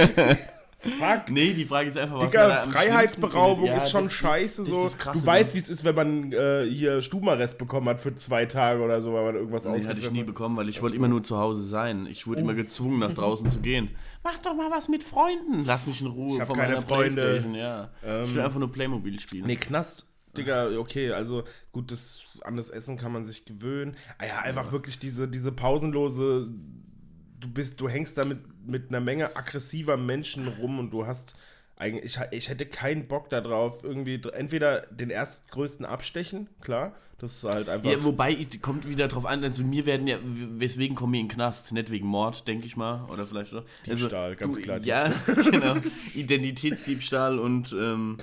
Fuck. 0.83 1.31
Nee, 1.31 1.53
die 1.53 1.65
Frage 1.65 1.91
ist 1.91 1.97
einfach, 1.97 2.17
was 2.19 2.31
Digga, 2.33 2.67
Freiheitsberaubung. 2.69 3.67
Ja, 3.67 3.77
ist 3.77 3.93
schon 3.93 4.03
das 4.05 4.13
scheiße. 4.15 4.63
das 4.63 4.71
so. 4.73 4.83
das 4.83 4.99
Krasse, 4.99 5.21
du 5.21 5.27
weißt, 5.27 5.55
wie 5.55 5.59
es 5.59 5.71
ist, 5.71 5.85
wenn 5.85 5.95
man 5.95 6.33
äh, 6.33 6.67
hier 6.69 7.01
Stubenarrest 7.03 7.57
bekommen 7.57 7.89
hat 7.89 8.01
für 8.01 8.17
zwei 8.17 8.47
Tage 8.47 8.83
oder 8.83 9.01
so, 9.01 9.13
weil 9.15 9.27
man 9.27 9.35
irgendwas 9.37 9.65
Nee, 9.65 9.87
hatte 9.87 10.01
ich 10.01 10.11
nie 10.11 10.25
bekommen, 10.25 10.57
weil 10.57 10.69
ich 10.69 10.83
wollte 10.83 10.97
immer 10.97 11.07
nur 11.07 11.23
zu 11.23 11.39
Hause 11.39 11.63
sein. 11.63 12.07
Ich 12.11 12.27
wurde 12.27 12.41
immer 12.41 12.55
gezwungen, 12.55 12.99
nach 12.99 13.13
draußen 13.13 13.49
zu 13.49 13.61
gehen. 13.61 13.91
Mach 14.25 14.39
doch 14.39 14.57
mal 14.57 14.73
was 14.73 14.89
mit 14.89 15.05
Freunden. 15.05 15.65
Lass 15.65 15.87
mich 15.87 16.01
in 16.01 16.09
Ruhe 16.09 16.39
Ich 16.39 16.45
von 16.45 16.57
keine 16.57 16.75
meiner 16.75 16.83
Freunde. 16.87 17.15
Playstation. 17.15 17.55
Ja. 17.55 17.91
ich 18.25 18.35
will 18.35 18.43
einfach 18.43 18.59
nur 18.59 18.73
Playmobil 18.73 19.21
spielen. 19.21 19.47
Nee, 19.47 19.57
Knast, 19.57 20.05
Digga, 20.37 20.79
okay, 20.79 21.13
also 21.13 21.45
gut, 21.73 21.91
das, 21.91 22.39
an 22.43 22.57
das 22.57 22.71
Essen 22.71 22.97
kann 22.97 23.13
man 23.13 23.25
sich 23.25 23.45
gewöhnen. 23.45 23.97
Ah 24.19 24.27
ja, 24.27 24.39
einfach 24.39 24.73
wirklich 24.73 24.99
diese, 24.99 25.29
diese 25.29 25.53
pausenlose, 25.53 26.49
du 27.41 27.49
bist, 27.49 27.81
du 27.81 27.89
hängst 27.89 28.17
da 28.17 28.25
mit, 28.25 28.39
mit 28.67 28.89
einer 28.89 29.01
Menge 29.01 29.37
aggressiver 29.37 29.97
Menschen 29.97 30.49
rum 30.49 30.79
und 30.79 30.91
du 30.91 31.07
hast 31.07 31.35
eigentlich, 31.77 32.17
ich, 32.17 32.19
ich 32.39 32.49
hätte 32.49 32.67
keinen 32.67 33.09
Bock 33.09 33.29
darauf, 33.31 33.85
irgendwie 33.85 34.21
entweder 34.33 34.83
den 34.91 35.11
erstgrößten 35.11 35.85
abstechen, 35.87 36.49
klar, 36.61 36.95
das 37.19 37.37
ist 37.37 37.45
halt 37.45 37.69
einfach. 37.69 37.89
Ja, 37.89 38.03
wobei, 38.03 38.37
kommt 38.61 38.89
wieder 38.89 39.07
drauf 39.07 39.27
an, 39.27 39.45
also 39.45 39.63
mir 39.63 39.87
werden 39.87 40.09
ja, 40.09 40.19
weswegen 40.25 40.97
komme 40.97 41.17
ich 41.17 41.23
in 41.23 41.29
den 41.29 41.35
Knast? 41.37 41.71
Nicht 41.71 41.91
wegen 41.91 42.07
Mord, 42.09 42.49
denke 42.49 42.67
ich 42.67 42.77
mal, 42.77 43.05
oder 43.13 43.27
vielleicht 43.27 43.55
auch. 43.55 43.63
Diebstahl, 43.87 44.35
ganz 44.35 44.61
klar 44.61 44.81
Ja, 44.83 45.13
genau. 45.51 45.77
Identitätsdiebstahl 46.15 47.39
und, 47.39 47.73
ähm, 47.73 48.17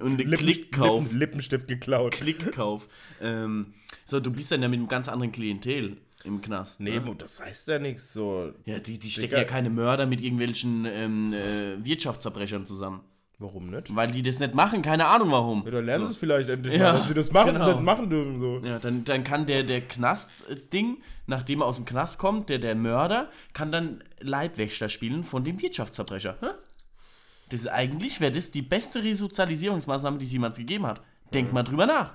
und 0.00 0.18
Lippen- 0.18 0.36
Klickkauf. 0.36 1.04
Lippen, 1.04 1.18
Lippenstift 1.18 1.68
geklaut. 1.68 2.12
Klickkauf. 2.12 2.88
ähm, 3.22 3.72
so, 4.06 4.20
du 4.20 4.30
bist 4.30 4.50
dann 4.52 4.60
ja 4.60 4.68
mit 4.68 4.78
einem 4.78 4.88
ganz 4.88 5.08
anderen 5.08 5.32
Klientel 5.32 5.96
im 6.24 6.40
Knast. 6.40 6.80
Nee, 6.80 6.98
ne? 6.98 7.14
das 7.16 7.40
heißt 7.40 7.68
ja 7.68 7.78
nichts 7.78 8.12
so. 8.12 8.52
Ja, 8.64 8.78
die, 8.78 8.98
die 8.98 9.10
stecken 9.10 9.36
ja 9.36 9.44
keine 9.44 9.70
Mörder 9.70 10.06
mit 10.06 10.20
irgendwelchen 10.20 10.86
ähm, 10.86 11.32
äh, 11.32 11.84
Wirtschaftsverbrechern 11.84 12.66
zusammen. 12.66 13.02
Warum 13.38 13.68
nicht? 13.68 13.94
Weil 13.94 14.12
die 14.12 14.22
das 14.22 14.38
nicht 14.38 14.54
machen, 14.54 14.80
keine 14.80 15.06
Ahnung 15.06 15.32
warum. 15.32 15.64
Ja, 15.64 15.72
dann 15.72 15.84
lernen 15.84 16.04
sie 16.04 16.10
es 16.10 16.16
vielleicht 16.16 16.48
endlich 16.48 16.74
Ja, 16.74 16.92
mal, 16.92 16.98
dass 16.98 17.08
sie 17.08 17.14
das 17.14 17.32
machen, 17.32 17.54
genau. 17.54 17.80
machen 17.80 18.08
dürfen 18.08 18.40
so. 18.40 18.60
Ja, 18.64 18.78
dann, 18.78 19.04
dann 19.04 19.24
kann 19.24 19.46
der, 19.46 19.64
der 19.64 19.80
Knast-Ding, 19.80 20.98
nachdem 21.26 21.60
er 21.60 21.66
aus 21.66 21.76
dem 21.76 21.84
Knast 21.84 22.18
kommt, 22.18 22.48
der, 22.48 22.58
der 22.58 22.76
Mörder, 22.76 23.28
kann 23.52 23.72
dann 23.72 24.02
Leibwächter 24.20 24.88
spielen 24.88 25.24
von 25.24 25.42
dem 25.42 25.60
Wirtschaftsverbrecher. 25.60 26.36
Hä? 26.40 26.46
Das 27.50 27.60
ist 27.60 27.68
eigentlich, 27.68 28.20
wäre 28.20 28.32
das 28.32 28.52
die 28.52 28.62
beste 28.62 29.02
Resozialisierungsmaßnahme, 29.02 30.18
die 30.18 30.26
es 30.26 30.32
jemals 30.32 30.56
gegeben 30.56 30.86
hat. 30.86 31.02
Denk 31.32 31.52
mal 31.52 31.64
drüber 31.64 31.86
nach. 31.86 32.14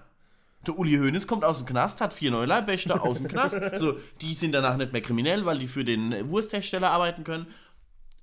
Der 0.67 0.77
Uli 0.77 0.97
Hoeneß 0.97 1.25
kommt 1.25 1.45
aus 1.45 1.57
dem 1.57 1.65
Knast, 1.67 2.01
hat 2.01 2.13
vier 2.13 2.31
neue 2.31 2.45
Leibwächter 2.45 3.01
aus 3.01 3.17
dem 3.19 3.27
Knast. 3.29 3.57
So, 3.79 3.97
die 4.21 4.33
sind 4.35 4.51
danach 4.51 4.75
nicht 4.77 4.91
mehr 4.91 5.01
kriminell, 5.01 5.45
weil 5.45 5.57
die 5.57 5.67
für 5.67 5.85
den 5.85 6.29
Wursthersteller 6.29 6.91
arbeiten 6.91 7.23
können. 7.23 7.47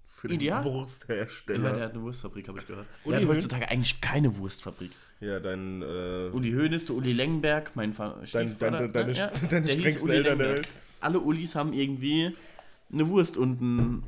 Für 0.06 0.28
den 0.28 0.36
Ideal. 0.36 0.64
Ja, 0.64 0.70
Wursthersteller. 0.72 1.72
der 1.72 1.84
hat 1.84 1.92
eine 1.92 2.02
Wurstfabrik, 2.02 2.48
habe 2.48 2.58
ich 2.58 2.66
gehört. 2.66 2.86
Uli 3.04 3.18
der 3.18 3.28
hat 3.28 3.34
heutzutage 3.36 3.68
eigentlich 3.70 4.00
keine 4.00 4.36
Wurstfabrik. 4.36 4.90
Ja, 5.20 5.40
dein, 5.40 5.82
äh, 5.82 6.30
Uli 6.32 6.52
Hoeneß, 6.52 6.84
der 6.86 6.96
Uli 6.96 7.12
Lengenberg, 7.12 7.70
mein 7.74 7.92
Fa 7.94 8.18
Dein- 8.32 8.58
deine- 8.58 8.88
deine- 8.90 9.12
ne? 9.12 9.32
deine 9.50 9.66
der 9.66 9.74
hieß 9.74 9.80
strengsten 9.80 10.08
Uli 10.08 10.16
Eltern 10.18 10.38
der 10.38 10.46
Lengenberg. 10.48 10.72
Alle 11.00 11.20
Ulis 11.20 11.54
haben 11.54 11.72
irgendwie 11.72 12.34
eine 12.92 13.08
Wurst 13.08 13.36
und 13.38 13.60
ein... 13.60 14.02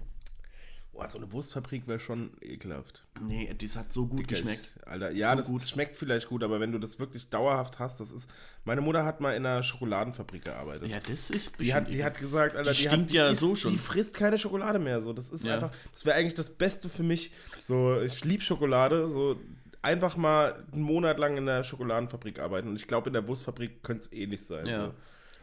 boah, 0.99 1.09
so 1.09 1.19
eine 1.19 1.31
Wurstfabrik 1.33 1.87
wäre 1.87 2.01
schon 2.01 2.31
ekelhaft. 2.41 3.05
Nee, 3.21 3.55
das 3.57 3.77
hat 3.77 3.93
so 3.93 4.07
gut 4.07 4.27
geschmeckt. 4.27 4.69
Alter, 4.85 5.13
ja, 5.13 5.31
So 5.31 5.37
das 5.37 5.47
gut. 5.49 5.63
schmeckt 5.63 5.95
vielleicht 5.97 6.29
gut, 6.29 6.43
aber 6.43 6.59
wenn 6.61 6.73
du 6.73 6.79
das 6.79 6.99
wirklich 6.99 7.29
dauerhaft 7.31 7.79
hast, 7.79 8.01
das 8.01 8.11
ist. 8.13 8.29
Meine 8.65 8.81
Mutter 8.81 9.05
hat 9.05 9.21
mal 9.21 9.33
in 9.35 9.47
einer 9.47 9.63
Schokoladenfabrik 9.63 10.45
gearbeitet. 10.45 10.89
Ja, 10.89 10.99
das 11.01 11.31
ist 11.31 11.53
Die 11.61 11.73
hat, 11.73 11.89
die 11.89 12.03
hat 12.03 12.19
gesagt, 12.19 12.57
Alter, 12.57 12.73
Die 12.73 12.83
die, 12.83 12.89
hat, 12.89 13.11
ja 13.13 13.29
isst, 13.29 13.41
so 13.41 13.55
schon. 13.55 13.73
die 13.73 13.79
frisst 13.79 14.15
keine 14.15 14.39
Schokolade 14.39 14.79
mehr. 14.81 15.01
So, 15.01 15.13
das 15.13 15.31
ist 15.31 15.45
Ja. 15.45 15.55
einfach, 15.55 15.71
das 15.93 16.05
wäre 16.05 16.17
eigentlich 16.17 16.35
das 16.35 16.51
Beste 16.51 16.89
für 16.89 17.05
mich. 17.05 17.31
So, 17.63 18.01
ich 18.01 18.25
liebe 18.25 18.43
Schokolade. 18.43 19.09
So, 19.09 19.39
einfach 19.83 20.17
mal 20.17 20.65
einen 20.73 20.83
Monat 20.83 21.19
lang 21.19 21.37
in 21.37 21.47
der 21.47 21.63
Schokoladenfabrik 21.63 22.41
arbeiten. 22.41 22.69
Und 22.69 22.77
ich 22.77 22.89
glaube, 22.89 23.09
in 23.09 23.13
der 23.13 23.27
Wurstfabrik 23.29 23.83
könnte 23.85 24.05
es 24.07 24.13
ähnlich 24.13 24.45
sein. 24.45 24.67
Ja. 24.67 24.87
So. 24.87 24.95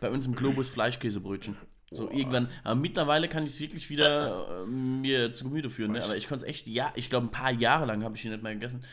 Bei 0.02 0.10
uns 0.10 0.26
im 0.26 0.36
Globus 0.36 0.68
Fleischkäsebrötchen. 0.70 1.56
So 1.96 2.12
irgendwann, 2.12 2.50
aber 2.64 2.76
mittlerweile 2.76 3.28
kann 3.28 3.46
ich 3.46 3.54
es 3.54 3.60
wirklich 3.60 3.90
wieder 3.90 4.64
äh, 4.64 4.68
mir 4.68 5.32
zu 5.32 5.46
Gemüte 5.46 5.70
führen, 5.70 5.94
ne? 5.94 6.04
aber 6.04 6.18
ich 6.18 6.28
konnte 6.28 6.46
es 6.46 6.50
echt, 6.50 6.68
ja, 6.68 6.92
ich 6.96 7.10
glaube 7.10 7.28
ein 7.28 7.32
paar 7.32 7.54
Jahre 7.54 7.86
lang 7.86 8.04
habe 8.04 8.16
ich 8.16 8.26
ihn 8.26 8.32
nicht 8.32 8.44
mehr 8.44 8.54
gegessen. 8.54 8.84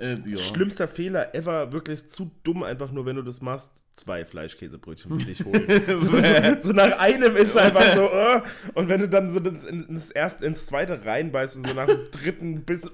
Äh, 0.00 0.18
ja. 0.26 0.38
Schlimmster 0.38 0.88
Fehler 0.88 1.34
ever, 1.34 1.72
wirklich 1.72 2.08
zu 2.08 2.30
dumm, 2.44 2.62
einfach 2.62 2.92
nur, 2.92 3.06
wenn 3.06 3.16
du 3.16 3.22
das 3.22 3.40
machst, 3.40 3.72
zwei 3.92 4.24
Fleischkäsebrötchen 4.24 5.18
für 5.18 5.26
dich 5.26 5.44
holen. 5.44 5.66
so, 5.98 6.18
so, 6.18 6.60
so 6.60 6.72
nach 6.72 6.98
einem 6.98 7.36
ist 7.36 7.56
einfach 7.58 7.94
so, 7.94 8.08
äh, 8.08 8.42
und 8.74 8.88
wenn 8.88 9.00
du 9.00 9.08
dann 9.08 9.30
so 9.30 9.40
das, 9.40 9.64
in, 9.64 9.86
das 9.90 10.10
erste 10.10 10.46
ins 10.46 10.66
zweite 10.66 11.04
reinbeißt 11.04 11.56
und 11.56 11.66
so 11.66 11.74
nach 11.74 11.86
dem 11.86 12.10
dritten 12.10 12.62
bis. 12.62 12.86
Äh, 12.86 12.90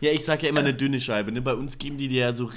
Ja, 0.00 0.10
ich 0.12 0.24
sag 0.24 0.42
ja 0.42 0.48
immer 0.48 0.60
eine 0.60 0.74
dünne 0.74 1.00
Scheibe. 1.00 1.32
Ne? 1.32 1.42
Bei 1.42 1.54
uns 1.54 1.78
geben 1.78 1.96
die 1.96 2.08
dir 2.08 2.20
ja 2.20 2.32
so 2.32 2.50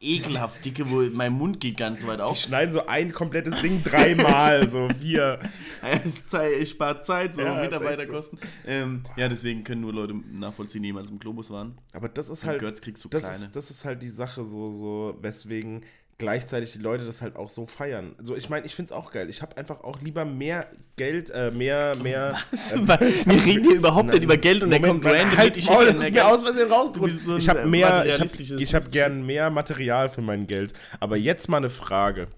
ekelhaft 0.00 0.64
dicke, 0.64 0.90
wo 0.90 1.02
mein 1.02 1.32
Mund 1.32 1.60
geht 1.60 1.76
ganz 1.76 2.06
weit 2.06 2.18
die 2.18 2.22
auf. 2.22 2.36
schneiden 2.36 2.72
so 2.72 2.86
ein 2.86 3.12
komplettes 3.12 3.60
Ding 3.62 3.82
dreimal, 3.82 4.68
so 4.68 4.88
vier. 5.00 5.40
Es 5.82 6.70
spart 6.70 7.06
Zeit, 7.06 7.36
so 7.36 7.42
Ja, 7.42 7.60
Mitarbeiterkosten. 7.60 8.38
Ähm, 8.66 9.04
ja, 9.16 9.28
deswegen 9.28 9.64
können 9.64 9.80
nur 9.80 9.92
Leute 9.92 10.14
nachvollziehen, 10.14 10.82
die 10.82 10.88
jemals 10.88 11.10
im 11.10 11.18
Globus 11.18 11.50
waren. 11.50 11.78
Aber 11.92 12.08
das 12.08 12.28
ist 12.28 12.42
Und 12.44 12.50
halt. 12.50 12.60
Götz 12.60 12.80
kriegst 12.80 13.04
du 13.04 13.08
das 13.08 13.22
kleine. 13.22 13.44
ist, 13.44 13.56
das 13.56 13.70
ist 13.70 13.84
halt 13.84 14.02
die 14.02 14.08
Sache, 14.08 14.44
so, 14.46 14.72
so, 14.72 15.16
weswegen 15.20 15.82
gleichzeitig 16.18 16.72
die 16.72 16.78
Leute 16.78 17.04
das 17.04 17.22
halt 17.22 17.36
auch 17.36 17.48
so 17.48 17.66
feiern. 17.66 18.14
So, 18.20 18.36
ich 18.36 18.48
meine, 18.48 18.66
ich 18.66 18.74
finde 18.74 18.90
es 18.90 18.92
auch 18.92 19.10
geil. 19.10 19.28
Ich 19.28 19.42
habe 19.42 19.56
einfach 19.56 19.82
auch 19.82 20.00
lieber 20.00 20.24
mehr 20.24 20.68
Geld, 20.96 21.30
äh, 21.30 21.50
mehr, 21.50 21.96
mehr. 21.96 22.38
ähm, 22.74 22.88
Wir 22.88 23.44
reden 23.44 23.64
hier 23.64 23.76
überhaupt 23.76 24.10
nicht 24.10 24.22
über 24.22 24.36
Geld 24.36 24.62
und 24.62 24.70
der 24.70 24.80
Moment, 24.80 25.02
kommt 25.02 25.04
Mann, 25.04 25.22
random 25.22 25.38
halt's 25.38 25.56
mit, 25.56 25.64
ich 25.64 25.70
Maul, 25.70 25.86
das 25.86 25.98
ist 25.98 26.12
mir 26.12 26.26
aus 26.26 26.42
Du 26.42 26.70
rausgerutscht. 26.70 27.24
so 27.24 27.36
ich 27.36 27.48
habe 27.48 27.66
mehr, 27.66 28.06
ich 28.06 28.20
habe 28.20 28.62
ich 28.62 28.74
hab 28.74 28.90
gern 28.92 29.26
mehr 29.26 29.50
Material 29.50 30.08
für 30.08 30.22
mein 30.22 30.46
Geld. 30.46 30.72
Aber 31.00 31.16
jetzt 31.16 31.48
mal 31.48 31.58
eine 31.58 31.70
Frage. 31.70 32.28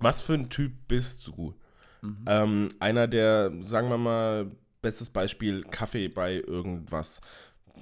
Was 0.00 0.22
für 0.22 0.34
ein 0.34 0.48
Typ 0.50 0.72
bist 0.88 1.26
du? 1.26 1.54
Mhm. 2.02 2.24
Ähm, 2.26 2.68
einer, 2.80 3.06
der, 3.06 3.52
sagen 3.60 3.88
wir 3.88 3.98
mal, 3.98 4.50
bestes 4.82 5.10
Beispiel, 5.10 5.64
Kaffee 5.64 6.08
bei 6.08 6.34
irgendwas. 6.34 7.20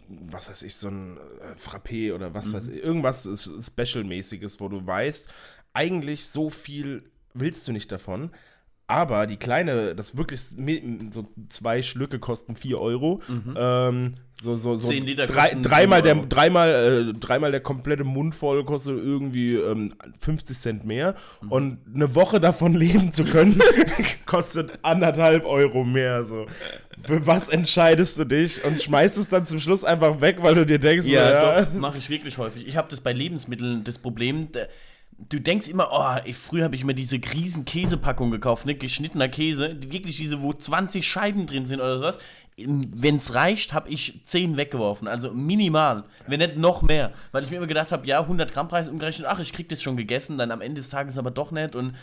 Was 0.09 0.49
weiß 0.49 0.63
ich, 0.63 0.77
so 0.77 0.89
ein 0.89 1.17
äh, 1.17 1.59
Frappé 1.59 2.15
oder 2.15 2.33
was 2.35 2.53
weiß 2.53 2.69
ich, 2.69 2.83
irgendwas 2.83 3.25
Special-mäßiges, 3.25 4.61
wo 4.61 4.69
du 4.69 4.87
weißt, 4.87 5.27
eigentlich 5.73 6.29
so 6.29 6.49
viel 6.49 7.11
willst 7.35 7.67
du 7.69 7.73
nicht 7.73 7.91
davon. 7.93 8.31
Aber 8.89 9.27
die 9.27 9.37
kleine, 9.37 9.97
das 9.97 10.17
wirklich 10.17 10.41
so 11.11 11.27
zwei 11.49 11.83
Schlücke 11.83 12.21
kosten 12.21 12.55
4 12.55 12.81
Euro. 12.81 13.21
Ähm, 13.57 14.15
so, 14.41 14.55
so, 14.55 14.77
so 14.77 14.89
10 14.89 15.05
Liter 15.07 15.27
drei, 15.27 15.57
dreimal, 15.61 16.03
5 16.03 16.21
der, 16.21 16.27
dreimal, 16.29 16.69
äh, 17.09 17.13
dreimal 17.19 17.51
der 17.51 17.61
komplette 17.61 18.05
Mund 18.05 18.35
voll 18.35 18.65
kostet 18.65 18.99
irgendwie 18.99 19.55
ähm, 19.57 19.93
50 20.21 20.57
Cent 20.57 20.85
mehr. 20.85 21.17
Und 21.49 21.79
eine 21.93 22.15
Woche 22.15 22.39
davon 22.39 22.75
leben 22.79 23.13
zu 23.13 23.25
können, 23.25 23.61
kostet 24.27 24.79
anderthalb 24.83 25.45
Euro 25.47 25.83
mehr. 25.83 26.25
So. 26.25 26.47
Für 27.03 27.27
was 27.27 27.49
entscheidest 27.49 28.19
du 28.21 28.25
dich 28.25 28.63
und 28.63 28.81
schmeißt 28.81 29.19
es 29.19 29.29
dann 29.29 29.47
zum 29.47 29.59
Schluss 29.59 29.83
einfach 29.83 30.21
weg, 30.21 30.37
weil 30.43 30.55
du 30.55 30.65
dir 30.65 30.79
denkst, 30.79 31.07
Ja, 31.09 31.65
doch, 31.65 31.73
mache 31.73 31.99
ich 31.99 32.09
wirklich 32.09 32.39
häufig. 32.39 32.69
Ich 32.69 32.77
habe 32.77 32.87
das 32.89 33.01
bei 33.01 33.13
Lebensmitteln 33.13 33.83
das 33.83 33.99
Problem, 33.99 34.53
da- 34.53 34.67
du 35.19 35.41
denkst 35.41 35.69
immer, 35.69 35.89
oh, 35.93 36.27
ich, 36.29 36.37
früher 36.37 36.65
habe 36.65 36.75
ich 36.77 36.85
mir 36.85 36.95
diese 36.95 37.17
riesen 37.17 37.65
Käsepackung 37.65 38.31
gekauft, 38.31 38.67
ne, 38.67 38.75
geschnittener 38.75 39.29
Käse, 39.29 39.77
wirklich 39.91 40.17
diese, 40.17 40.43
wo 40.43 40.53
20 40.53 41.07
Scheiben 41.07 41.47
drin 41.47 41.67
sind 41.67 41.81
oder 41.81 41.99
sowas. 41.99 42.19
Wenn 42.59 43.17
es 43.17 43.35
reicht, 43.35 43.75
habe 43.75 43.91
ich 43.91 44.23
10 44.25 44.57
weggeworfen, 44.57 45.09
also 45.09 45.31
minimal, 45.35 46.05
wenn 46.27 46.39
nicht 46.41 46.57
noch 46.57 46.81
mehr, 46.81 47.13
weil 47.33 47.45
ich 47.45 47.51
mir 47.51 47.59
immer 47.59 47.67
gedacht 47.67 47.93
habe, 47.93 48.07
ja, 48.07 48.21
100 48.21 48.53
Gramm 48.55 48.69
Preis 48.69 48.89
umgerechnet, 48.89 49.27
ach, 49.29 49.41
ich 49.41 49.53
krieg 49.53 49.69
das 49.69 49.83
schon 49.83 49.97
gegessen, 49.99 50.39
dann 50.39 50.51
am 50.51 50.63
Ende 50.63 50.81
des 50.81 50.89
Tages 50.89 51.19
aber 51.19 51.31
doch 51.31 51.51
nicht 51.51 51.77
und, 51.77 51.95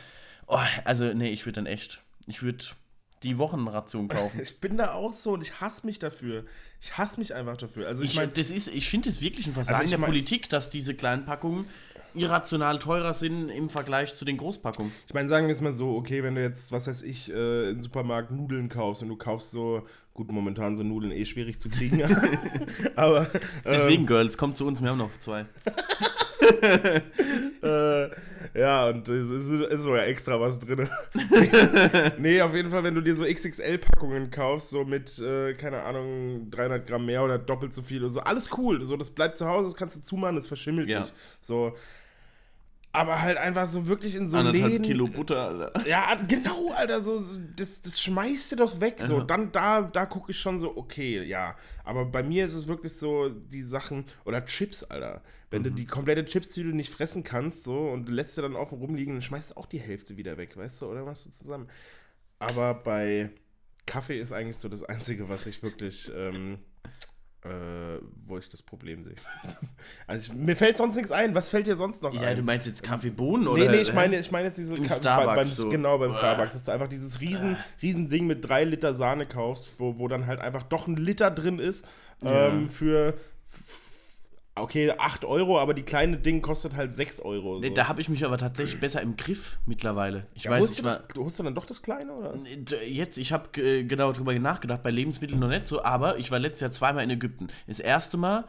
oh, 0.46 0.60
also, 0.86 1.06
nee, 1.12 1.30
ich 1.30 1.46
würde 1.48 1.56
dann 1.56 1.66
echt, 1.66 2.02
ich 2.28 2.44
würde 2.44 2.66
die 3.24 3.38
Wochenration 3.40 4.10
kaufen. 4.10 4.40
Ich 4.44 4.60
bin 4.60 4.78
da 4.78 4.94
auch 4.94 5.14
so 5.14 5.32
und 5.32 5.42
ich 5.42 5.60
hasse 5.62 5.86
mich 5.88 5.98
dafür. 5.98 6.44
Ich 6.82 6.98
hasse 6.98 7.20
mich 7.20 7.34
einfach 7.34 7.56
dafür. 7.56 7.88
Also 7.88 8.04
ich, 8.04 8.12
Ich, 8.12 8.16
meine, 8.18 8.34
das 8.34 8.52
ist, 8.52 8.68
ich 8.68 8.90
finde 8.90 9.10
es 9.10 9.22
wirklich 9.22 9.48
ein 9.48 9.54
Versagen 9.54 9.76
Also 9.76 9.86
ich 9.86 9.90
der 9.92 10.00
mein- 10.00 10.10
Politik, 10.10 10.50
dass 10.50 10.70
diese 10.70 10.94
kleinen 10.94 11.24
Packungen 11.26 11.66
irrational 12.16 12.80
teurer 12.80 13.14
sind 13.14 13.50
im 13.50 13.70
Vergleich 13.70 14.16
zu 14.16 14.26
den 14.26 14.38
Großpackungen. 14.38 14.92
ich 15.08 15.14
meine, 15.14 15.28
sagen 15.28 15.48
wir 15.48 15.54
es 15.54 15.62
mal 15.62 15.74
so, 15.74 15.96
okay, 15.96 16.24
wenn 16.24 16.36
du 16.36 16.42
jetzt, 16.42 16.72
was 16.72 16.88
weiß 16.88 17.04
ich, 17.04 17.32
äh, 17.34 17.70
im 17.70 17.82
Supermarkt 17.82 18.32
Nudeln 18.32 18.70
kaufst 18.70 19.02
und 19.04 19.10
du 19.10 19.16
kaufst 19.16 19.52
so, 19.52 19.84
gut, 20.14 20.32
momentan 20.32 20.76
sind 20.76 20.90
Nudeln 20.90 21.12
eh 21.12 21.26
schwierig 21.26 21.60
zu 21.60 21.70
kriegen, 21.70 22.04
aber 22.96 23.28
Deswegen, 23.66 24.06
Girls, 24.06 24.38
kommt 24.38 24.58
zu 24.58 24.66
uns, 24.68 24.82
wir 24.82 24.90
haben 24.90 24.98
noch 24.98 25.18
zwei. 25.20 25.46
äh, 27.64 28.10
ja, 28.54 28.90
und 28.90 29.08
es 29.08 29.30
ist, 29.30 29.50
ist 29.50 29.82
sogar 29.82 30.06
extra 30.06 30.40
was 30.40 30.60
drin. 30.60 30.88
nee, 32.18 32.42
auf 32.42 32.54
jeden 32.54 32.70
Fall, 32.70 32.84
wenn 32.84 32.96
du 32.96 33.02
dir 33.02 33.16
so 33.16 33.24
XXL-Packungen 33.26 34.30
kaufst, 34.30 34.70
so 34.70 34.84
mit, 34.84 35.18
äh, 35.20 35.54
keine 35.54 35.82
Ahnung, 35.84 36.50
300 36.52 36.86
Gramm 36.86 37.06
mehr 37.06 37.24
oder 37.24 37.38
doppelt 37.38 37.74
so 37.74 37.82
viel 37.82 38.00
oder 38.02 38.10
so, 38.10 38.20
alles 38.22 38.50
cool. 38.58 38.82
So, 38.84 38.98
das 38.98 39.10
bleibt 39.10 39.38
zu 39.38 39.48
Hause, 39.48 39.70
das 39.70 39.76
kannst 39.76 39.96
du 39.98 40.02
zumachen, 40.02 40.36
das 40.36 40.48
verschimmelt 40.48 40.90
Ja. 40.90 41.02
nicht. 41.02 41.14
So. 41.40 41.76
Aber 42.96 43.22
halt 43.24 43.38
einfach 43.40 43.66
so 43.66 43.88
wirklich 43.88 44.14
in 44.14 44.28
so 44.28 44.38
Anderthalb 44.38 44.72
Läden. 44.72 44.86
Kilo 44.86 45.08
Butter, 45.08 45.48
Alter. 45.48 45.88
Ja, 45.88 46.16
genau, 46.28 46.72
Alter, 46.74 47.02
so, 47.02 47.18
so 47.18 47.40
das, 47.56 47.82
das 47.82 48.00
schmeißt 48.00 48.52
du 48.52 48.56
doch 48.58 48.80
weg. 48.80 48.98
So, 49.02 49.18
Aha. 49.18 49.24
dann 49.26 49.52
da, 49.52 49.82
da 49.82 50.06
gucke 50.06 50.32
ich 50.32 50.38
schon 50.40 50.60
so, 50.60 50.78
okay, 50.78 51.24
ja. 51.24 51.56
Aber 51.84 52.06
bei 52.06 52.22
mir 52.22 52.46
ist 52.46 52.54
es 52.54 52.68
wirklich 52.68 52.94
so, 52.94 53.30
die 53.30 53.64
Sachen, 53.64 54.06
oder 54.26 54.46
Chips, 54.46 54.84
Alter. 54.84 55.24
Wenn 55.50 55.64
du 55.64 55.72
Mhm. 55.72 55.76
die 55.76 55.86
komplette 55.88 56.24
Chips-Tüte 56.24 56.70
nicht 56.76 56.94
fressen 56.94 57.24
kannst, 57.24 57.64
so, 57.64 57.80
und 57.90 58.06
du 58.08 58.12
lässt 58.12 58.36
sie 58.36 58.44
dann 58.44 58.56
offen 58.56 58.78
rumliegen, 58.78 59.16
dann 59.16 59.22
schmeißt 59.24 59.52
du 59.52 59.58
auch 59.58 59.66
die 59.66 59.80
Hälfte 59.80 60.16
wieder 60.16 60.38
weg, 60.38 60.56
weißt 60.56 60.82
du, 60.84 60.86
oder 60.86 61.04
machst 61.04 61.26
du 61.26 61.32
zusammen. 61.32 61.68
Aber 62.38 62.76
bei 62.76 63.32
Kaffee 63.88 64.20
ist 64.20 64.32
eigentlich 64.34 64.58
so 64.58 64.70
das 64.70 64.84
Einzige, 64.84 65.30
was 65.30 65.48
ich 65.48 65.64
wirklich, 65.64 66.12
ähm, 66.16 66.60
äh, 67.46 68.00
wo 68.26 68.38
ich 68.38 68.48
das 68.50 68.62
Problem 68.62 69.04
sehe. 69.04 69.16
Also 70.08 70.32
ich, 70.32 70.38
mir 70.38 70.56
fällt 70.56 70.78
sonst 70.78 70.96
nichts 70.96 71.12
ein. 71.12 71.36
Was 71.36 71.50
fällt 71.50 71.68
dir 71.68 71.76
sonst 71.76 72.02
noch 72.04 72.14
Ja, 72.14 72.22
ein? 72.30 72.36
du 72.38 72.42
meinst 72.44 72.66
jetzt 72.68 72.84
Kaffeebohnen 72.84 73.48
oder? 73.48 73.64
Nee, 73.66 73.70
nee, 73.70 73.82
ich 73.82 73.94
meine, 73.94 74.18
ich 74.18 74.32
meine 74.32 74.48
jetzt 74.48 74.58
diese 74.58 74.78
Ka- 74.82 74.96
Starbucks 74.96 75.36
beim, 75.36 75.46
so. 75.46 75.70
Genau, 75.70 75.98
beim 75.98 76.12
Uah. 76.12 76.18
Starbucks, 76.18 76.54
dass 76.54 76.64
du 76.64 76.72
einfach 76.72 76.88
dieses 76.88 77.20
riesen, 77.22 77.58
riesen 77.82 78.10
Ding 78.10 78.28
mit 78.28 78.48
drei 78.48 78.64
Liter 78.64 78.94
Sahne 78.94 79.26
kaufst, 79.26 79.72
wo, 79.80 79.98
wo 80.00 80.08
dann 80.08 80.26
halt 80.28 80.40
einfach 80.40 80.64
doch 80.64 80.88
ein 80.88 80.96
Liter 80.96 81.32
drin 81.32 81.60
ist 81.60 81.86
Ja. 82.22 82.48
ähm, 82.48 82.70
für 82.70 83.16
okay, 84.56 84.92
8 84.92 85.26
Euro, 85.26 85.60
aber 85.60 85.74
die 85.74 85.84
kleine 85.84 86.18
Ding 86.18 86.42
kostet 86.42 86.76
halt 86.76 86.94
6 86.94 87.22
Euro. 87.22 87.62
So. 87.62 87.70
Da 87.70 87.88
habe 87.88 88.02
ich 88.02 88.10
mich 88.10 88.26
aber 88.26 88.38
tatsächlich 88.38 88.80
besser 88.80 89.02
im 89.02 89.16
Griff 89.16 89.58
mittlerweile. 89.66 90.28
Ich 90.34 90.46
ja, 90.46 90.52
weiß, 90.52 90.62
holst 90.62 90.80
du, 90.80 90.84
das, 90.84 91.04
holst 91.18 91.40
du 91.40 91.44
dann 91.44 91.56
doch 91.56 91.66
das 91.66 91.82
kleine, 91.82 92.14
oder? 92.14 92.36
Jetzt, 92.86 93.18
ich 93.18 93.32
habe 93.32 93.62
äh, 93.62 93.84
genau 93.84 94.12
drüber 94.12 94.34
nachgedacht, 94.34 94.84
bei 94.84 94.92
Lebensmitteln 94.92 95.40
noch 95.40 95.50
nicht 95.50 95.68
so, 95.68 95.84
aber 95.84 96.18
ich 96.18 96.32
war 96.32 96.40
letztes 96.40 96.62
Jahr 96.62 96.72
zweimal 96.72 97.04
in 97.04 97.10
Ägypten. 97.10 97.48
Das 97.68 97.80
erste 97.80 98.18
Mal 98.18 98.46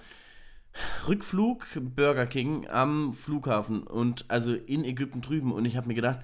Rückflug 1.06 1.66
Burger 1.80 2.26
King 2.26 2.68
am 2.68 3.12
Flughafen 3.12 3.84
und 3.84 4.24
also 4.28 4.54
in 4.54 4.84
Ägypten 4.84 5.20
drüben 5.20 5.52
und 5.52 5.64
ich 5.64 5.76
habe 5.76 5.86
mir 5.86 5.94
gedacht, 5.94 6.18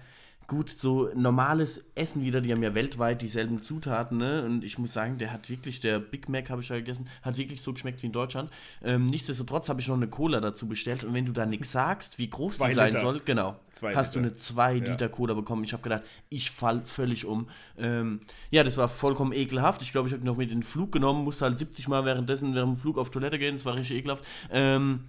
gut, 0.50 0.68
so 0.68 1.08
normales 1.14 1.84
Essen 1.94 2.22
wieder, 2.24 2.40
die 2.40 2.50
haben 2.52 2.62
ja 2.64 2.74
weltweit 2.74 3.22
dieselben 3.22 3.62
Zutaten, 3.62 4.18
ne? 4.18 4.44
Und 4.44 4.64
ich 4.64 4.80
muss 4.80 4.92
sagen, 4.92 5.16
der 5.16 5.32
hat 5.32 5.48
wirklich, 5.48 5.78
der 5.78 6.00
Big 6.00 6.28
Mac 6.28 6.50
habe 6.50 6.60
ich 6.60 6.70
ja 6.70 6.74
gegessen, 6.74 7.08
hat 7.22 7.38
wirklich 7.38 7.62
so 7.62 7.72
geschmeckt 7.72 8.02
wie 8.02 8.08
in 8.08 8.12
Deutschland. 8.12 8.50
Ähm, 8.82 9.06
nichtsdestotrotz 9.06 9.68
habe 9.68 9.80
ich 9.80 9.86
noch 9.86 9.94
eine 9.94 10.08
Cola 10.08 10.40
dazu 10.40 10.66
bestellt 10.66 11.04
und 11.04 11.14
wenn 11.14 11.24
du 11.24 11.30
da 11.30 11.46
nichts 11.46 11.70
sagst, 11.70 12.18
wie 12.18 12.28
groß 12.28 12.56
Zwei 12.56 12.70
die 12.70 12.74
sein 12.74 12.88
Liter. 12.88 13.00
soll, 13.00 13.20
genau, 13.24 13.60
Zwei 13.70 13.94
hast 13.94 14.16
Liter. 14.16 14.26
du 14.26 14.28
eine 14.34 14.36
2 14.36 14.74
Liter 14.74 15.08
Cola 15.08 15.34
bekommen. 15.34 15.62
Ich 15.62 15.72
habe 15.72 15.84
gedacht, 15.84 16.02
ich 16.30 16.50
fall 16.50 16.82
völlig 16.84 17.26
um. 17.26 17.48
Ähm, 17.78 18.18
ja, 18.50 18.64
das 18.64 18.76
war 18.76 18.88
vollkommen 18.88 19.32
ekelhaft. 19.32 19.82
Ich 19.82 19.92
glaube, 19.92 20.08
ich 20.08 20.14
habe 20.14 20.24
noch 20.24 20.36
mit 20.36 20.50
in 20.50 20.58
den 20.58 20.62
Flug 20.64 20.90
genommen, 20.90 21.22
musste 21.22 21.44
halt 21.44 21.58
70 21.58 21.86
Mal 21.86 22.04
währenddessen 22.04 22.56
während 22.56 22.74
dem 22.74 22.80
Flug 22.80 22.98
auf 22.98 23.10
Toilette 23.12 23.38
gehen. 23.38 23.54
Das 23.54 23.64
war 23.64 23.76
richtig 23.76 23.98
ekelhaft. 23.98 24.24
Ähm, 24.50 25.04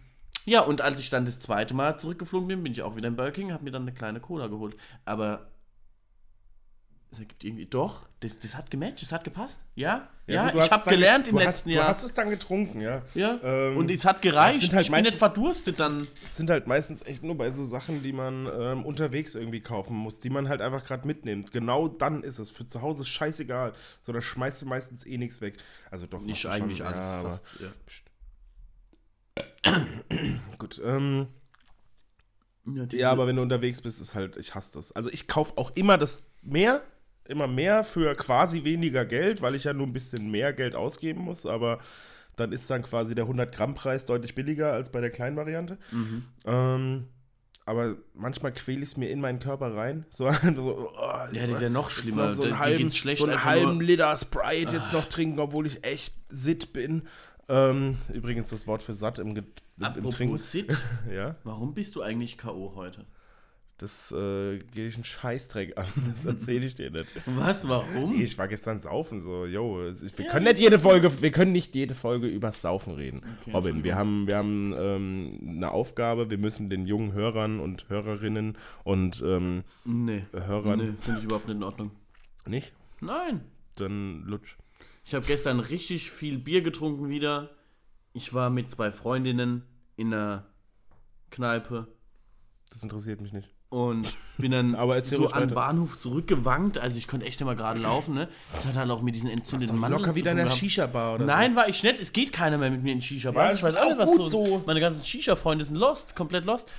ja, 0.46 0.62
und 0.62 0.82
als 0.82 1.00
ich 1.00 1.10
dann 1.10 1.26
das 1.26 1.40
zweite 1.40 1.74
Mal 1.74 1.98
zurückgeflogen 1.98 2.48
bin, 2.48 2.64
bin 2.64 2.72
ich 2.72 2.82
auch 2.82 2.96
wieder 2.96 3.08
in 3.08 3.16
Burger 3.16 3.32
King, 3.32 3.54
habe 3.54 3.64
mir 3.64 3.72
dann 3.72 3.84
eine 3.84 3.94
kleine 3.94 4.20
Cola 4.20 4.48
geholt. 4.48 4.76
Aber 5.06 5.52
es 7.12 7.20
ergibt 7.20 7.44
irgendwie 7.44 7.66
doch, 7.66 8.08
das, 8.22 8.40
das 8.40 8.56
hat 8.56 8.72
gematcht, 8.72 9.02
das 9.02 9.12
hat 9.12 9.26
gepasst. 9.26 9.60
Ja, 9.76 10.08
ja, 10.28 10.50
du 10.50 10.60
ich 10.60 10.72
habe 10.72 10.90
gelernt 10.90 11.28
im 11.28 11.38
letzten 11.38 11.70
hast, 11.70 11.76
Jahr. 11.76 11.84
Du 11.84 11.90
hast 11.90 12.04
es 12.04 12.14
dann 12.14 12.30
getrunken, 12.30 12.80
ja. 12.80 13.02
ja, 13.14 13.38
Ähm, 13.44 13.76
und 13.76 13.92
es 13.92 14.06
hat 14.06 14.22
gereicht. 14.22 14.62
sind 14.62 14.74
halt 14.74 14.86
ich 14.86 14.92
bin 14.92 15.04
nicht 15.04 15.18
verdurstet 15.18 15.78
dann. 15.78 16.08
Es 16.24 16.38
sind 16.38 16.50
halt 16.50 16.68
meistens 16.68 17.06
echt 17.06 17.22
nur 17.22 17.36
bei 17.36 17.52
so 17.52 17.66
Sachen, 17.66 18.02
die 18.02 18.14
man 18.14 18.48
ähm, 18.58 18.86
unterwegs 18.86 19.36
irgendwie 19.36 19.60
kaufen 19.60 19.98
muss, 19.98 20.22
die 20.22 20.30
man 20.30 20.48
halt 20.48 20.62
einfach 20.62 20.86
gerade 20.86 21.06
mitnimmt. 21.06 21.52
Genau 21.52 21.90
dann 21.90 22.24
ist 22.24 22.40
es. 22.40 22.50
Für 22.50 22.66
zu 22.66 22.82
Hause 22.82 23.04
scheißegal. 23.04 23.74
So, 24.04 24.14
da 24.14 24.22
schmeißt 24.22 24.62
du 24.62 24.68
meistens 24.68 25.06
eh 25.06 25.18
nichts 25.18 25.42
weg. 25.42 25.58
Also 25.90 26.08
doch. 26.08 26.22
Nicht 26.22 26.46
du 26.46 26.50
eigentlich 26.50 26.78
schon, 26.78 26.88
alles. 26.88 27.06
Ja, 27.06 27.20
fast, 27.22 27.44
ja. 27.60 27.68
Gut. 30.58 30.82
Ähm, 30.84 31.28
Ja, 32.92 33.12
aber 33.12 33.28
wenn 33.28 33.36
du 33.36 33.42
unterwegs 33.42 33.82
bist, 33.82 34.02
ist 34.02 34.16
halt, 34.16 34.38
ich 34.38 34.54
hasse 34.56 34.74
das. 34.74 34.92
Also 34.92 35.10
ich 35.10 35.28
kaufe 35.28 35.58
auch 35.58 35.72
immer 35.76 35.98
das 35.98 36.26
mehr, 36.42 36.82
immer 37.26 37.48
mehr 37.48 37.84
für 37.84 38.14
quasi 38.16 38.64
weniger 38.64 39.06
Geld, 39.06 39.42
weil 39.42 39.56
ich 39.56 39.64
ja 39.64 39.74
nur 39.74 39.88
ein 39.88 39.94
bisschen 39.94 40.30
mehr 40.30 40.54
Geld 40.54 40.76
ausgeben 40.76 41.22
muss, 41.22 41.46
aber 41.46 41.80
dann 42.36 42.52
ist 42.52 42.70
dann 42.70 42.84
quasi 42.84 43.16
der 43.16 43.26
100-Gramm-Preis 43.26 44.06
deutlich 44.06 44.36
billiger 44.36 44.74
als 44.74 44.92
bei 44.92 45.02
der 45.02 45.10
kleinen 45.12 45.36
Variante. 45.36 45.78
Mhm. 45.92 46.26
Ähm, 46.46 47.08
aber 47.66 47.96
manchmal 48.14 48.52
quäle 48.54 48.80
ich 48.80 48.90
es 48.90 48.98
mir 48.98 49.10
in 49.10 49.22
meinen 49.22 49.40
Körper 49.40 49.76
rein. 49.76 50.06
So, 50.12 50.30
so 50.32 50.92
oh, 50.96 51.12
Ja, 51.32 51.42
das 51.44 51.52
ist 51.52 51.62
ja 51.62 51.70
noch 51.70 51.90
schlimmer. 51.90 52.32
so 52.32 52.44
einen 52.44 52.60
halben, 52.60 52.92
schlecht 52.92 53.22
so 53.22 53.28
einen 53.28 53.44
halben 53.44 53.80
Liter 53.82 54.16
Sprite 54.18 54.74
jetzt 54.74 54.94
noch 54.94 55.06
trinken, 55.06 55.40
obwohl 55.40 55.68
ich 55.68 55.84
echt 55.84 56.14
sitt 56.30 56.74
bin. 56.74 57.04
Ähm, 57.52 57.98
übrigens 58.14 58.50
das 58.50 58.66
Wort 58.68 58.82
für 58.82 58.94
satt 58.94 59.20
im 59.20 59.36
Ge 59.36 59.44
im 59.78 59.84
Apropos 59.84 60.16
Trinken. 60.16 60.38
Sid, 60.38 60.78
Ja, 61.14 61.36
warum 61.44 61.74
bist 61.74 61.96
du 61.96 62.02
eigentlich 62.02 62.38
K.O. 62.38 62.74
heute? 62.76 63.06
das 63.78 64.12
äh, 64.12 64.60
geht 64.60 64.76
dich 64.86 64.94
einen 64.94 65.04
Scheißdreck 65.04 65.76
an. 65.76 65.88
Das 66.14 66.24
erzähle 66.24 66.68
ich 66.68 66.76
dir 66.76 66.92
nicht. 66.92 67.08
Was, 67.26 67.68
warum? 67.68 68.16
Nee, 68.16 68.26
ich 68.26 68.38
war 68.38 68.48
gestern 68.48 68.80
saufen, 68.80 69.20
so, 69.22 69.48
yo, 69.48 69.80
wir 69.80 70.26
Ja, 70.26 70.32
können 70.32 70.46
nicht 70.46 70.60
jede 70.60 70.78
Folge, 70.78 71.20
wir 71.20 71.32
können 71.32 71.52
nicht 71.52 71.74
jede 71.74 71.96
Folge 71.96 72.28
über 72.28 72.52
Saufen 72.52 72.94
reden. 72.94 73.22
Okay, 73.42 73.52
Robin, 73.52 73.84
wir 73.84 73.96
haben, 73.96 74.28
wir 74.28 74.38
haben 74.38 74.72
ähm, 74.78 75.40
eine 75.58 75.72
Aufgabe, 75.72 76.30
wir 76.30 76.38
müssen 76.38 76.70
den 76.70 76.86
jungen 76.86 77.14
Hörern 77.14 77.60
und 77.60 77.90
Hörerinnen 77.90 78.56
und 78.84 79.20
ähm, 79.26 79.64
Nee. 79.84 80.26
Hörern 80.32 80.78
Nee, 80.78 80.94
finde 81.00 81.20
ich 81.22 81.26
überhaupt 81.26 81.48
nicht 81.48 81.58
in 81.58 81.64
Ordnung. 81.64 81.90
nicht, 82.46 82.74
Nein. 83.00 83.42
dann 83.78 84.22
lutsch. 84.28 84.58
Ich 85.04 85.14
habe 85.14 85.26
gestern 85.26 85.60
richtig 85.60 86.12
viel 86.12 86.38
Bier 86.38 86.62
getrunken 86.62 87.10
wieder. 87.10 87.50
Ich 88.14 88.34
war 88.34 88.50
mit 88.50 88.70
zwei 88.70 88.92
Freundinnen 88.92 89.64
in 89.96 90.14
einer 90.14 90.46
Kneipe 91.30 91.88
Das 92.70 92.84
interessiert 92.84 93.22
mich 93.22 93.32
nicht. 93.34 93.50
und 93.70 94.06
bin 94.38 94.52
dann 94.52 94.72
so 94.76 94.78
an 94.78 94.92
den 94.92 95.22
weiter. 95.32 95.48
Bahnhof 95.48 96.00
zurückgewankt. 96.00 96.78
Also 96.78 96.98
ich 96.98 97.08
konnte 97.08 97.26
echt 97.26 97.40
immer 97.42 97.56
gerade 97.56 97.80
laufen. 97.80 98.14
Ne? 98.14 98.28
Das 98.54 98.66
hat 98.66 98.76
halt 98.76 98.92
auch 98.92 99.02
mit 99.02 99.16
diesen 99.16 99.30
entzündeten 99.30 99.78
Mandeln 99.78 100.02
Locker 100.02 100.12
zu 100.14 100.18
wieder 100.18 100.32
in 100.32 100.38
der. 100.38 100.50
Shisha-Bar 100.50 101.16
oder 101.16 101.26
Nein, 101.26 101.56
war 101.56 101.68
ich 101.70 101.82
nicht. 101.84 102.00
Es 102.00 102.12
geht 102.14 102.34
keiner 102.34 102.58
mehr 102.58 102.70
mit 102.70 102.84
mir 102.84 102.92
in 102.94 103.02
Shisha-Bar. 103.02 103.46
Ja, 103.46 103.52
ich 103.52 103.58
ist 103.60 103.64
weiß 103.64 103.76
auch 103.78 103.90
nicht, 103.90 103.98
was 103.98 104.16
los 104.16 104.32
so. 104.32 104.64
Meine 104.66 104.80
ganzen 104.82 105.04
Shisha-Freunde 105.06 105.66
sind 105.66 105.78
lost, 105.78 106.16
komplett 106.16 106.46
lost. 106.46 106.70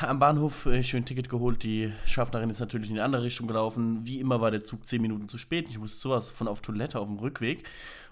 Am 0.00 0.18
Bahnhof 0.18 0.66
äh, 0.66 0.82
schön 0.82 1.04
Ticket 1.04 1.28
geholt. 1.28 1.62
Die 1.62 1.92
Schaffnerin 2.06 2.50
ist 2.50 2.60
natürlich 2.60 2.88
in 2.88 2.94
die 2.94 3.00
andere 3.00 3.22
Richtung 3.22 3.46
gelaufen. 3.46 4.06
Wie 4.06 4.20
immer 4.20 4.40
war 4.40 4.50
der 4.50 4.64
Zug 4.64 4.86
10 4.86 5.02
Minuten 5.02 5.28
zu 5.28 5.38
spät. 5.38 5.66
Ich 5.68 5.78
musste 5.78 6.00
sowas 6.00 6.30
von 6.30 6.48
auf 6.48 6.60
Toilette 6.60 6.98
auf 6.98 7.08
dem 7.08 7.18
Rückweg. 7.18 7.64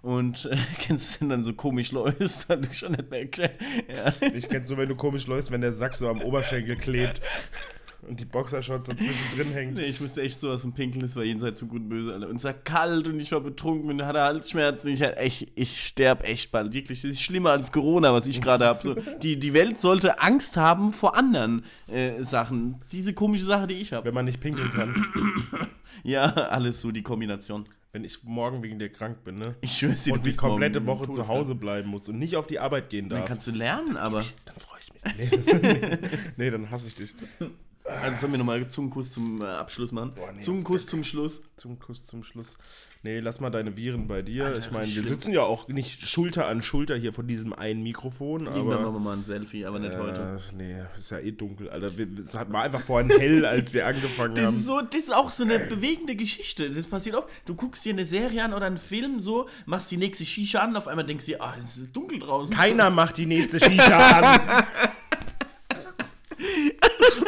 Und 0.02 0.46
äh, 0.46 0.57
kennst 0.78 1.04
du 1.04 1.11
es, 1.11 1.20
wenn 1.20 1.28
dann 1.30 1.44
so 1.44 1.54
komisch 1.54 1.92
läufst, 1.92 2.46
dann 2.50 2.72
schon 2.72 2.92
nicht 2.92 3.11
mehr 3.11 3.20
erklärt. 3.20 3.61
Ja. 3.88 4.28
Ich 4.34 4.48
kenn's 4.48 4.68
nur, 4.68 4.78
wenn 4.78 4.88
du 4.88 4.96
komisch 4.96 5.26
läufst, 5.26 5.50
wenn 5.50 5.62
der 5.62 5.72
Sack 5.72 5.96
so 5.96 6.09
am 6.09 6.20
Oberschenkel 6.20 6.76
klebt 6.76 7.22
und 8.03 8.20
die 8.20 8.24
Boxershorts 8.24 8.86
so 8.86 8.94
zwischendrin 8.94 9.53
hängen. 9.53 9.74
Nee, 9.74 9.86
ich 9.86 10.01
musste 10.01 10.22
echt 10.22 10.40
sowas 10.40 10.62
von 10.62 10.72
pinkeln, 10.72 11.03
das 11.03 11.16
war 11.16 11.24
jenseits 11.24 11.61
von 11.61 11.68
gut 11.68 11.82
und 11.82 11.88
böse, 11.88 12.14
Alter. 12.14 12.28
Und 12.28 12.36
es 12.36 12.44
war 12.44 12.53
kalt 12.53 13.07
und 13.09 13.18
ich 13.20 13.32
war 13.32 13.40
betrunken 13.40 13.90
und 13.90 14.05
hatte 14.05 14.20
Halsschmerzen. 14.20 14.88
Ich, 14.88 15.03
hatte 15.03 15.16
echt, 15.16 15.49
ich 15.55 15.86
sterb 15.86 16.26
echt 16.26 16.53
bald. 16.53 16.72
Wirklich, 16.72 17.03
das 17.03 17.12
ist 17.12 17.22
schlimmer 17.22 17.51
als 17.51 17.72
Corona, 17.72 18.12
was 18.12 18.26
ich 18.26 18.40
gerade 18.40 18.66
habe. 18.66 18.80
So, 18.82 18.94
die, 19.22 19.38
die 19.38 19.53
Welt 19.55 19.80
sollte 19.80 20.20
Angst 20.20 20.57
haben 20.57 20.92
vor 20.92 21.16
anderen 21.16 21.64
äh, 21.88 22.22
Sachen. 22.22 22.80
Diese 22.92 23.14
komische 23.14 23.44
Sache, 23.44 23.66
die 23.66 23.74
ich 23.74 23.92
habe. 23.92 24.07
Wenn 24.07 24.14
man 24.14 24.24
nicht 24.24 24.40
pinkeln 24.40 24.70
kann. 24.70 24.94
Ja, 26.03 26.26
alles 26.26 26.80
so, 26.80 26.92
die 26.92 27.03
Kombination. 27.03 27.64
Wenn 27.90 28.05
ich 28.05 28.22
morgen 28.22 28.62
wegen 28.62 28.78
dir 28.78 28.90
krank 28.90 29.24
bin, 29.24 29.38
ne? 29.38 29.57
Ich 29.61 29.72
schwör's 29.72 30.05
dir, 30.05 30.12
Und 30.12 30.24
die 30.24 30.36
komplette 30.36 30.84
Woche 30.86 31.09
zu. 31.09 31.26
Hause 31.26 31.57
bleiben 31.57 31.88
muss 31.88 32.09
und 32.09 32.18
nicht 32.18 32.36
auf 32.36 32.47
die 32.47 32.61
Arbeit 32.61 32.90
gehen 32.90 33.09
Dann 33.09 33.20
darf. 33.20 33.28
kannst 33.28 33.47
du 33.49 33.51
lernen, 33.51 33.97
aber. 33.97 34.24
Dann 34.44 34.55
freue 34.57 34.78
ich 34.80 34.92
mich. 34.92 35.03
Nee, 35.16 35.30
das, 35.36 35.47
nee, 35.62 36.09
nee, 36.36 36.51
dann 36.51 36.70
hasse 36.70 36.86
ich 36.86 36.94
dich. 36.94 37.14
Also 38.03 38.20
sollen 38.20 38.32
wir 38.32 38.39
nochmal 38.39 38.66
Zungenkuss 38.68 39.12
zum 39.12 39.41
äh, 39.43 39.45
Abschluss 39.45 39.93
machen? 39.93 40.12
Boah, 40.14 40.32
nee, 40.32 40.43
Zungenkuss 40.43 40.87
zum 40.87 41.05
Schluss. 41.05 41.43
Zum 41.57 41.78
Kuss 41.78 42.07
zum 42.07 42.22
Schluss. 42.24 42.57
Nee, 43.03 43.20
lass 43.20 43.39
mal 43.39 43.51
deine 43.51 43.76
Viren 43.76 44.09
bei 44.09 44.22
dir. 44.22 44.47
Alter, 44.47 44.59
ich 44.59 44.70
meine, 44.72 44.93
wir 44.93 45.05
sitzen 45.05 45.32
ja 45.32 45.43
auch 45.43 45.68
nicht 45.68 46.09
Schulter 46.09 46.49
an 46.49 46.61
Schulter 46.61 46.97
hier 46.97 47.12
von 47.12 47.28
diesem 47.28 47.53
einen 47.53 47.84
Mikrofon, 47.84 48.47
Irgendwann 48.47 48.82
machen 48.82 48.95
wir 48.95 49.01
mal 49.01 49.16
ein 49.16 49.24
Selfie, 49.24 49.64
aber 49.64 49.78
nicht 49.78 49.97
heute. 49.97 50.41
Äh, 50.53 50.57
nee, 50.57 50.74
ist 50.99 51.12
ja 51.12 51.20
eh 51.20 51.30
dunkel, 51.30 51.70
Alter. 51.70 51.93
Es 52.18 52.34
war 52.34 52.62
einfach 52.62 52.80
vorhin 52.80 53.11
hell, 53.16 53.47
als 53.47 53.72
wir 53.72 53.87
angefangen 53.87 54.34
Das 54.34 54.47
haben. 54.47 54.57
ist, 54.57 54.66
so, 54.66 54.80
das 54.80 55.03
ist 55.03 55.14
auch 55.14 55.30
so 55.30 55.45
eine 55.45 55.61
bewegende 55.61 56.16
Geschichte. 56.16 56.68
Das 56.68 56.87
passiert 56.87 57.14
oft. 57.14 57.28
Du 57.45 57.55
guckst 57.55 57.84
dir 57.84 57.93
eine 57.93 58.07
Serie 58.07 58.43
an 58.43 58.53
oder 58.53 58.66
einen 58.66 58.78
Film 58.78 59.20
so, 59.20 59.49
machst 59.66 59.91
die 59.93 59.99
nächste 59.99 60.26
Shisha 60.26 60.59
an, 60.59 60.74
auf 60.76 60.89
einmal 60.89 61.07
denkst 61.07 61.26
du 61.26 61.32
dir, 61.32 61.43
ah, 61.43 61.55
es 61.57 61.76
ist 61.76 61.95
dunkel 61.95 62.18
draußen. 62.18 62.57
Keiner 62.57 62.91
macht 62.91 63.18
die 63.18 63.26
nächste 63.26 63.61
Shisha 63.61 63.99
an. 63.99 64.64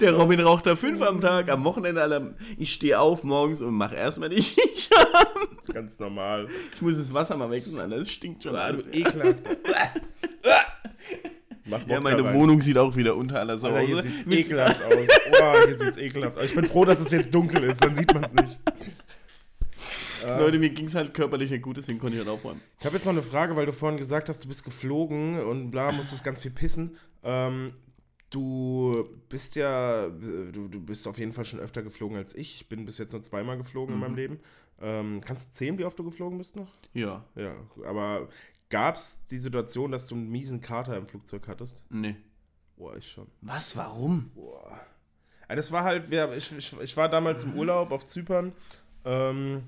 Der 0.00 0.12
Robin 0.14 0.38
raucht 0.40 0.66
da 0.66 0.76
fünf 0.76 1.02
am 1.02 1.20
Tag, 1.20 1.48
am 1.50 1.64
Wochenende, 1.64 2.00
Alter. 2.02 2.34
Ich 2.56 2.72
stehe 2.72 3.00
auf 3.00 3.24
morgens 3.24 3.60
und 3.62 3.74
mach 3.74 3.92
erstmal 3.92 4.28
die 4.28 4.40
Shisha 4.42 4.94
an. 5.00 5.72
Ganz 5.72 5.98
normal. 5.98 6.46
Ich 6.74 6.82
muss 6.82 6.96
das 6.98 7.12
Wasser 7.12 7.36
mal 7.36 7.50
wechseln, 7.50 7.80
Alter. 7.80 7.96
Das 7.98 8.10
stinkt 8.10 8.42
schon. 8.44 8.54
Ah, 8.54 8.70
du 8.72 8.80
ekelhaft. 8.92 9.42
Mach 11.70 11.86
Ja, 11.86 12.00
meine 12.00 12.24
rein. 12.24 12.34
Wohnung 12.34 12.62
sieht 12.62 12.78
auch 12.78 12.96
wieder 12.96 13.14
unter 13.14 13.40
aller 13.40 13.58
Sau 13.58 13.76
hier 13.78 13.98
aus. 13.98 14.02
sieht's 14.04 14.24
Mit- 14.24 14.38
ekelhaft 14.38 14.82
aus. 14.82 14.94
Oh, 15.38 15.54
hier 15.66 15.76
sieht's 15.76 15.96
ekelhaft 15.98 16.38
aus. 16.38 16.44
Ich 16.44 16.54
bin 16.54 16.64
froh, 16.64 16.86
dass 16.86 17.00
es 17.00 17.10
jetzt 17.10 17.34
dunkel 17.34 17.62
ist, 17.64 17.84
dann 17.84 17.94
sieht 17.94 18.14
man 18.14 18.24
es 18.24 18.32
nicht. 18.32 18.58
Leute, 20.36 20.58
mir 20.58 20.70
ging 20.70 20.86
es 20.86 20.94
halt 20.94 21.14
körperlich 21.14 21.50
nicht 21.50 21.62
gut, 21.62 21.76
deswegen 21.76 21.98
konnte 21.98 22.16
ich 22.18 22.24
halt 22.26 22.28
aufräumen. 22.28 22.60
Ich 22.78 22.84
habe 22.84 22.96
jetzt 22.96 23.04
noch 23.04 23.12
eine 23.12 23.22
Frage, 23.22 23.56
weil 23.56 23.66
du 23.66 23.72
vorhin 23.72 23.96
gesagt 23.98 24.28
hast, 24.28 24.44
du 24.44 24.48
bist 24.48 24.64
geflogen 24.64 25.40
und 25.40 25.70
bla, 25.70 25.92
musstest 25.92 26.24
ganz 26.24 26.40
viel 26.40 26.50
pissen. 26.50 26.96
Ähm, 27.22 27.72
du 28.30 29.08
bist 29.28 29.56
ja, 29.56 30.08
du, 30.08 30.68
du 30.68 30.80
bist 30.80 31.06
auf 31.08 31.18
jeden 31.18 31.32
Fall 31.32 31.44
schon 31.44 31.60
öfter 31.60 31.82
geflogen 31.82 32.16
als 32.16 32.34
ich. 32.34 32.56
Ich 32.56 32.68
bin 32.68 32.84
bis 32.84 32.98
jetzt 32.98 33.12
nur 33.12 33.22
zweimal 33.22 33.56
geflogen 33.56 33.94
in 33.94 34.00
meinem 34.00 34.16
Leben. 34.16 34.40
Ähm, 34.80 35.20
kannst 35.24 35.48
du 35.48 35.52
zählen, 35.54 35.78
wie 35.78 35.84
oft 35.84 35.98
du 35.98 36.04
geflogen 36.04 36.38
bist 36.38 36.56
noch? 36.56 36.70
Ja, 36.92 37.24
Ja, 37.34 37.54
aber 37.84 38.28
gab 38.70 38.96
es 38.96 39.24
die 39.24 39.38
Situation, 39.38 39.90
dass 39.90 40.06
du 40.06 40.14
einen 40.14 40.28
miesen 40.28 40.60
Kater 40.60 40.96
im 40.96 41.06
Flugzeug 41.06 41.48
hattest? 41.48 41.82
nee. 41.90 42.16
Boah, 42.76 42.96
ich 42.96 43.10
schon. 43.10 43.26
Was, 43.40 43.76
warum? 43.76 44.30
Boah. 44.36 44.80
Ja, 45.48 45.56
das 45.56 45.72
war 45.72 45.82
halt, 45.82 46.12
ich, 46.36 46.56
ich, 46.56 46.80
ich 46.80 46.96
war 46.96 47.08
damals 47.08 47.42
im 47.42 47.54
Urlaub 47.54 47.90
auf 47.90 48.06
Zypern 48.06 48.52
ähm, 49.04 49.64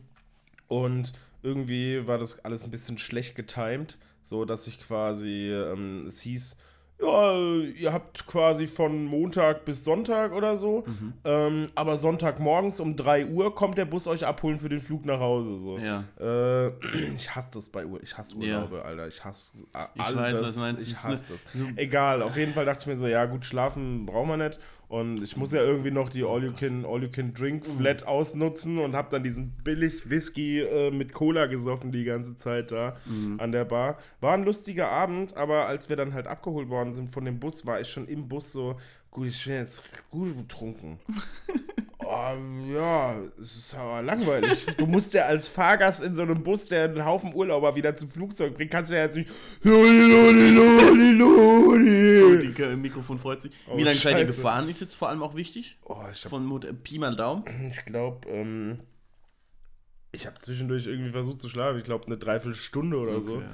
und 0.71 1.13
irgendwie 1.43 2.07
war 2.07 2.19
das 2.19 2.45
alles 2.45 2.65
ein 2.65 2.71
bisschen 2.71 2.97
schlecht 2.99 3.35
getimed, 3.35 3.99
so 4.23 4.45
dass 4.45 4.67
ich 4.67 4.79
quasi, 4.81 5.51
ähm, 5.53 6.05
es 6.07 6.21
hieß, 6.21 6.57
ja, 7.03 7.35
ihr 7.79 7.95
habt 7.95 8.27
quasi 8.27 8.67
von 8.67 9.07
Montag 9.07 9.65
bis 9.65 9.85
Sonntag 9.85 10.33
oder 10.33 10.59
so, 10.59 10.85
ähm, 11.25 11.71
aber 11.75 11.97
Sonntagmorgens 11.97 12.79
um 12.79 12.95
3 12.95 13.25
Uhr 13.25 13.55
kommt 13.55 13.79
der 13.79 13.87
Bus 13.87 14.07
euch 14.07 14.27
abholen 14.27 14.61
für 14.61 14.69
den 14.69 14.83
Flug 14.83 15.07
nach 15.07 15.19
Hause. 15.19 15.59
So. 15.61 15.79
Ja. 15.79 16.05
Äh, 16.21 16.69
ich 17.17 17.35
hasse 17.35 17.53
das 17.55 17.71
bei 17.71 17.87
Ur 17.87 18.03
ich 18.03 18.19
hasse 18.19 18.35
Ja. 18.41 18.59
Urlaube, 18.59 18.85
Alter. 18.85 19.09
Ich 19.09 19.25
hasse 19.25 19.53
a- 19.73 19.89
Ich 19.95 20.03
all 20.03 20.15
weiß, 20.15 20.43
was 20.43 20.55
du 20.57 20.61
meinst. 20.61 20.83
Ich 20.83 20.91
Das 20.93 20.99
ist 20.99 21.09
hasse 21.09 21.25
das. 21.33 21.45
Egal, 21.77 22.23
auf 22.23 22.37
jeden 22.37 22.53
Fall 22.53 22.67
dachte 22.67 22.81
ich 22.83 22.87
mir 22.87 22.99
so, 22.99 23.07
ja 23.07 23.25
gut, 23.25 23.47
schlafen 23.47 24.05
brauchen 24.05 24.29
wir 24.29 24.37
nicht. 24.37 24.61
Und 24.91 25.23
ich 25.23 25.37
muss 25.37 25.53
ja 25.53 25.63
irgendwie 25.63 25.93
noch 25.93 26.09
die 26.09 26.25
All 26.25 26.43
You 26.43 26.53
Can, 26.53 26.85
All 26.85 27.01
You 27.01 27.09
Can 27.11 27.33
Drink 27.33 27.65
Mhm. 27.67 27.79
Flat 27.79 28.03
ausnutzen 28.09 28.79
und 28.79 28.97
habe 28.97 29.09
dann 29.11 29.23
diesen 29.23 29.53
billig 29.63 30.11
Whisky 30.11 30.61
äh, 30.63 30.91
mit 30.91 31.13
Cola 31.13 31.47
gesoffen 31.47 31.93
die 31.93 32.03
ganze 32.03 32.35
Zeit 32.37 32.73
da 32.73 32.97
Mhm. 33.07 33.39
an 33.39 33.53
der 33.53 33.65
Bar. 33.65 33.99
War 34.21 34.35
ein 34.35 34.43
lustiger 34.45 34.89
Abend, 34.91 35.37
aber 35.37 35.67
als 35.67 35.89
wir 35.89 35.95
dann 35.97 36.13
halt 36.13 36.27
abgeholt 36.27 36.69
worden 36.71 36.93
sind 36.93 37.09
von 37.09 37.25
dem 37.25 37.39
Bus, 37.39 37.65
war 37.67 37.81
ich 37.81 37.89
schon 37.89 38.07
im 38.09 38.27
Bus 38.27 38.51
so, 38.51 38.81
gut, 39.13 39.29
ich 39.29 39.45
bin 39.45 39.55
jetzt 39.55 39.85
gut 40.11 40.37
betrunken. 40.37 40.99
Oh, 42.23 42.37
ja, 42.71 43.15
es 43.41 43.57
ist 43.57 43.75
aber 43.75 44.03
langweilig. 44.03 44.67
Du 44.77 44.87
musst 44.87 45.15
ja 45.15 45.25
als 45.25 45.49
Fahrgast 45.49 46.03
in 46.03 46.15
so 46.15 46.23
einem 46.23 46.43
Bus, 46.43 46.67
der 46.67 46.85
einen 46.85 47.05
Haufen 47.05 47.35
Urlauber 47.35 47.75
wieder 47.77 47.97
zum 47.97 48.11
Flugzeug 48.11 48.55
bringt, 48.57 48.71
kannst 48.71 48.91
du 48.91 48.97
ja 48.97 49.05
jetzt 49.05 49.17
nicht. 49.17 49.31
Äh, 52.59 52.77
Mikrofon 52.77 53.19
freut 53.19 53.43
sich. 53.43 53.53
Oh, 53.69 53.77
Wie 53.79 53.83
lange 53.85 53.97
seid 53.97 54.19
ihr 54.19 54.27
gefahren, 54.27 54.69
ist 54.69 54.81
jetzt 54.81 54.97
vor 54.97 55.09
allem 55.09 55.23
auch 55.23 55.35
wichtig. 55.35 55.79
Oh, 55.87 55.97
ich 56.13 56.25
hab, 56.25 56.31
Von 56.31 56.63
äh, 56.63 56.73
Pi 56.75 56.99
mal 56.99 57.17
Daumen. 57.17 57.45
ich 57.69 57.85
glaube, 57.87 58.29
ähm, 58.29 58.81
ich 60.13 60.27
habe 60.27 60.39
zwischendurch 60.39 60.87
irgendwie 60.87 61.11
versucht 61.13 61.41
zu 61.41 61.49
schlafen. 61.49 61.79
Ich 61.79 61.85
glaube, 61.85 62.07
eine 62.07 62.19
Dreiviertelstunde 62.19 62.99
oder 62.99 63.21
so. 63.21 63.37
Okay, 63.37 63.47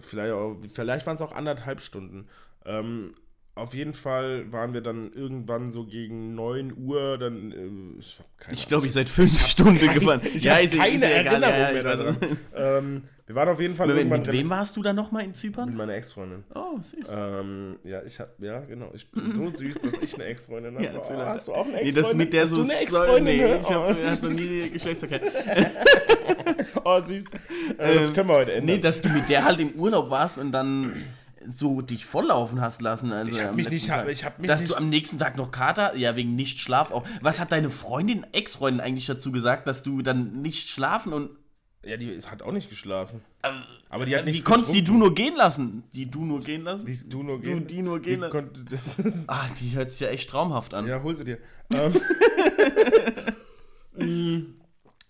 Vielleicht, 0.00 0.32
auch- 0.32 0.56
vielleicht 0.72 1.06
waren 1.06 1.14
es 1.16 1.20
auch 1.22 1.32
anderthalb 1.32 1.80
Stunden. 1.80 2.26
Ähm, 2.64 3.14
auf 3.54 3.74
jeden 3.74 3.92
Fall 3.94 4.50
waren 4.50 4.72
wir 4.72 4.80
dann 4.80 5.10
irgendwann 5.12 5.70
so 5.70 5.84
gegen 5.84 6.34
9 6.34 6.74
Uhr. 6.76 7.18
Dann, 7.18 7.52
äh, 7.52 8.00
ich 8.00 8.18
keine 8.38 8.56
Ich 8.56 8.66
glaube, 8.66 8.86
ich 8.86 8.92
seid 8.92 9.08
fünf 9.08 9.38
Stunden 9.46 9.78
gefahren. 9.92 10.22
Ich 10.34 10.48
habe 10.48 10.62
ist- 10.62 10.76
keine 10.76 10.94
ist 10.96 11.02
ja 11.02 11.20
egal. 11.20 11.42
Erinnerung 11.42 11.54
Ja, 11.54 11.66
ja, 11.68 11.72
mehr 11.72 11.82
daran. 11.82 12.16
ähm, 12.56 13.02
wir 13.26 13.34
waren 13.36 13.48
auf 13.50 13.60
jeden 13.60 13.74
Fall 13.76 13.86
Mit, 13.86 13.96
irgendwann 13.98 14.20
mit 14.22 14.32
wem 14.32 14.50
warst 14.50 14.76
du 14.76 14.82
da 14.82 14.92
nochmal 14.92 15.24
in 15.24 15.32
Zypern? 15.34 15.68
mit 15.68 15.76
meiner 15.78 15.94
Ex-Freundin. 15.94 16.44
Oh, 16.54 16.78
süß. 16.80 17.08
Ähm, 17.10 17.78
ja, 17.84 18.02
ich 18.02 18.18
hab, 18.20 18.30
ja, 18.42 18.60
genau. 18.60 18.90
Ich 18.94 19.10
bin 19.10 19.32
so 19.50 19.56
süß, 19.56 19.80
dass 19.82 19.92
ich 20.02 20.14
eine 20.14 20.24
Ex-Freundin 20.24 20.74
habe. 20.74 20.84
Ja, 20.84 20.92
oh, 20.96 21.16
hast 21.18 21.48
du 21.48 21.52
auch 21.54 21.64
eine 21.66 21.74
Nee, 21.76 21.80
Ex-Freundin? 21.88 22.02
das 22.04 22.14
mit 22.14 22.32
der 22.32 22.42
hast 22.44 22.54
so 22.54 22.62
eine 22.62 22.74
Ex-Freundin? 22.80 23.24
Nee, 23.24 23.36
ne? 23.42 23.60
ich 23.62 23.70
habe 23.70 23.96
hab 24.10 24.22
noch 24.22 24.30
nie 24.30 24.70
Geschlechtsverkehr. 24.70 25.20
oh, 26.76 26.80
oh, 26.84 27.00
süß. 27.00 27.26
Äh, 27.78 27.94
das 27.94 28.08
Ähm, 28.08 28.14
können 28.14 28.28
wir 28.28 28.34
heute 28.36 28.52
ändern. 28.52 28.76
Nee, 28.76 28.80
dass 28.82 29.00
du 29.00 29.08
mit 29.08 29.28
der 29.28 29.44
halt 29.44 29.60
im 29.60 29.70
Urlaub 29.72 30.10
warst 30.10 30.38
und 30.38 30.52
dann 30.52 31.04
so 31.48 31.80
dich 31.80 32.04
volllaufen 32.06 32.60
hast 32.60 32.82
lassen. 32.82 33.12
Also 33.12 33.30
Ich 33.32 33.40
hab 33.40 33.50
am 33.50 33.56
mich 33.56 33.68
nicht- 33.70 33.88
Tag. 33.88 34.08
ich 34.08 34.24
hab 34.24 34.38
mich 34.38 34.48
Dass 34.48 34.60
nicht- 34.60 34.72
du 34.72 34.76
am 34.76 34.88
nächsten 34.90 35.18
Tag 35.18 35.36
noch 35.36 35.50
Kater, 35.50 35.96
ja, 35.96 36.16
wegen 36.16 36.34
nicht 36.36 36.60
Schlaf 36.60 36.90
auch. 36.90 37.04
Was 37.20 37.40
hat 37.40 37.52
deine 37.52 37.70
Freundin, 37.70 38.24
Ex-Freundin 38.32 38.80
eigentlich 38.80 39.06
dazu 39.06 39.32
gesagt, 39.32 39.66
dass 39.66 39.82
du 39.82 40.02
dann 40.02 40.42
nicht 40.42 40.68
schlafen 40.68 41.12
und. 41.12 41.30
ja, 41.84 41.96
die 41.96 42.16
hat 42.18 42.42
auch 42.42 42.52
nicht 42.52 42.70
geschlafen. 42.70 43.20
Aber 43.90 44.06
die 44.06 44.14
hat 44.16 44.24
Wie 44.26 44.30
nichts 44.30 44.44
konntest 44.44 44.72
die 44.72 44.84
du 44.84 44.94
nur 44.94 45.14
gehen 45.14 45.34
lassen? 45.34 45.82
Die 45.94 46.06
du 46.08 46.24
nur 46.24 46.40
gehen 46.40 46.62
lassen? 46.62 46.86
Die 46.86 46.96
du 47.08 47.22
nur 47.24 47.38
Du, 47.38 47.42
gehen. 47.42 47.66
die 47.66 47.82
nur 47.82 48.00
gehen 48.00 48.20
lassen? 48.20 49.24
Ah, 49.26 49.46
die 49.60 49.74
hört 49.74 49.90
sich 49.90 49.98
ja 50.00 50.08
echt 50.08 50.30
traumhaft 50.30 50.74
an. 50.74 50.86
ja, 50.86 51.02
hol 51.02 51.16
sie 51.16 51.24
dir. 51.24 51.38
Ähm, 51.74 51.92
mm, 53.96 54.54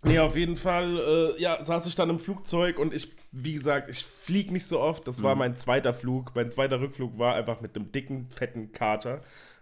Nee, 0.05 0.19
auf 0.19 0.37
jeden 0.37 0.57
Fall, 0.57 0.99
äh, 0.99 1.41
ja, 1.41 1.63
saß 1.63 1.87
ich 1.87 1.95
dann 1.95 2.11
im 2.11 2.19
Flugzeug 2.19 2.79
und 2.79 2.93
ich, 2.93 3.13
wie 3.31 3.53
gesagt, 3.53 3.89
ich 3.89 4.05
fliege 4.05 4.53
nicht 4.53 4.67
so 4.67 4.81
oft. 4.81 5.07
Das 5.07 5.23
war 5.23 5.37
mein 5.37 5.55
zweiter 5.55 5.95
Flug. 5.95 6.33
Mein 6.35 6.51
zweiter 6.51 6.81
Rückflug 6.81 7.19
war 7.19 7.37
einfach 7.37 7.61
mit 7.61 7.77
einem 7.77 7.93
dicken, 7.93 8.27
fetten 8.31 8.73
Kater. 8.73 9.21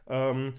Ähm, 0.09 0.55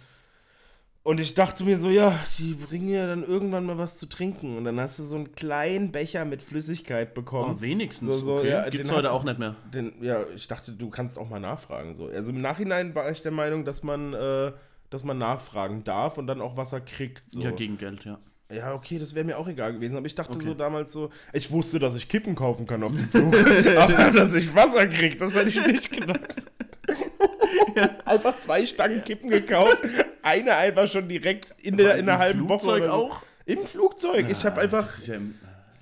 und 1.04 1.20
ich 1.20 1.34
dachte 1.34 1.64
mir 1.64 1.80
so, 1.80 1.90
ja, 1.90 2.14
die 2.38 2.54
bringen 2.54 2.90
ja 2.90 3.08
dann 3.08 3.24
irgendwann 3.24 3.66
mal 3.66 3.80
was 3.80 3.98
zu 3.98 4.08
trinken. 4.08 4.56
Und 4.56 4.66
dann 4.66 4.80
hast 4.80 5.00
du 5.00 5.04
so 5.04 5.16
einen 5.16 5.32
kleinen 5.34 5.92
Becher 5.92 6.26
mit 6.26 6.44
Flüssigkeit 6.44 7.16
bekommen. 7.16 7.56
Oh, 7.58 7.62
wenigstens. 7.62 8.08
So, 8.08 8.18
so, 8.20 8.36
okay. 8.36 8.50
ja, 8.50 8.70
Gibt's 8.70 8.92
heute 8.92 9.12
auch 9.12 9.24
nicht 9.24 9.40
mehr. 9.40 9.56
Den, 9.74 9.94
ja, 10.04 10.24
ich 10.36 10.48
dachte, 10.48 10.74
du 10.74 10.92
kannst 10.92 11.18
auch 11.18 11.28
mal 11.28 11.40
nachfragen. 11.40 11.96
So. 11.96 12.06
Also 12.06 12.32
im 12.32 12.40
Nachhinein 12.40 12.94
war 12.94 13.10
ich 13.10 13.24
der 13.24 13.32
Meinung, 13.32 13.66
dass 13.66 13.82
man, 13.82 14.14
äh, 14.14 14.52
dass 14.92 15.04
man 15.04 15.18
nachfragen 15.18 15.84
darf 15.84 16.20
und 16.20 16.28
dann 16.28 16.40
auch 16.40 16.56
Wasser 16.56 16.82
kriegt. 16.82 17.24
So. 17.30 17.42
Ja, 17.42 17.50
gegen 17.50 17.80
Geld, 17.80 18.06
ja. 18.06 18.20
Ja, 18.54 18.74
okay, 18.74 19.00
das 19.00 19.14
wäre 19.16 19.26
mir 19.26 19.38
auch 19.38 19.48
egal 19.48 19.74
gewesen. 19.74 19.98
Aber 19.98 20.06
ich 20.06 20.16
dachte 20.16 20.34
Okay. 20.36 20.46
so 20.46 20.54
damals 20.54 20.92
so, 20.94 21.10
ich 21.34 21.50
wusste, 21.52 21.80
dass 21.80 21.96
ich 21.96 22.08
Kippen 22.08 22.36
kaufen 22.36 22.66
kann 22.68 22.84
auf 22.84 22.92
dem 22.92 23.08
Flug. 23.10 23.36
aber 23.78 24.12
dass 24.12 24.34
ich 24.36 24.54
Wasser 24.54 24.86
kriege, 24.88 25.16
das 25.18 25.34
hätte 25.36 25.50
ich 25.50 25.66
nicht 25.66 25.92
gedacht. 25.92 26.22
Einfach 28.06 28.38
zwei 28.40 28.66
Stangen 28.66 29.04
Kippen 29.04 29.30
gekauft. 29.30 29.78
Eine 30.24 30.56
einfach 30.56 30.88
schon 30.88 31.08
direkt 31.08 31.54
in 31.62 31.78
der, 31.78 31.96
in 31.96 32.06
der 32.06 32.16
Im 32.16 32.22
halben 32.22 32.50
Woche. 32.50 32.60
Flugzeug 32.60 32.84
oder 32.84 32.88
so. 32.88 32.94
auch? 32.94 33.24
Im 33.46 33.66
Flugzeug. 33.66 34.26
Ich 34.30 34.46
habe 34.46 34.62
einfach, 34.62 34.84
Das 34.86 34.98
ist 35.00 35.08
ja 35.08 35.16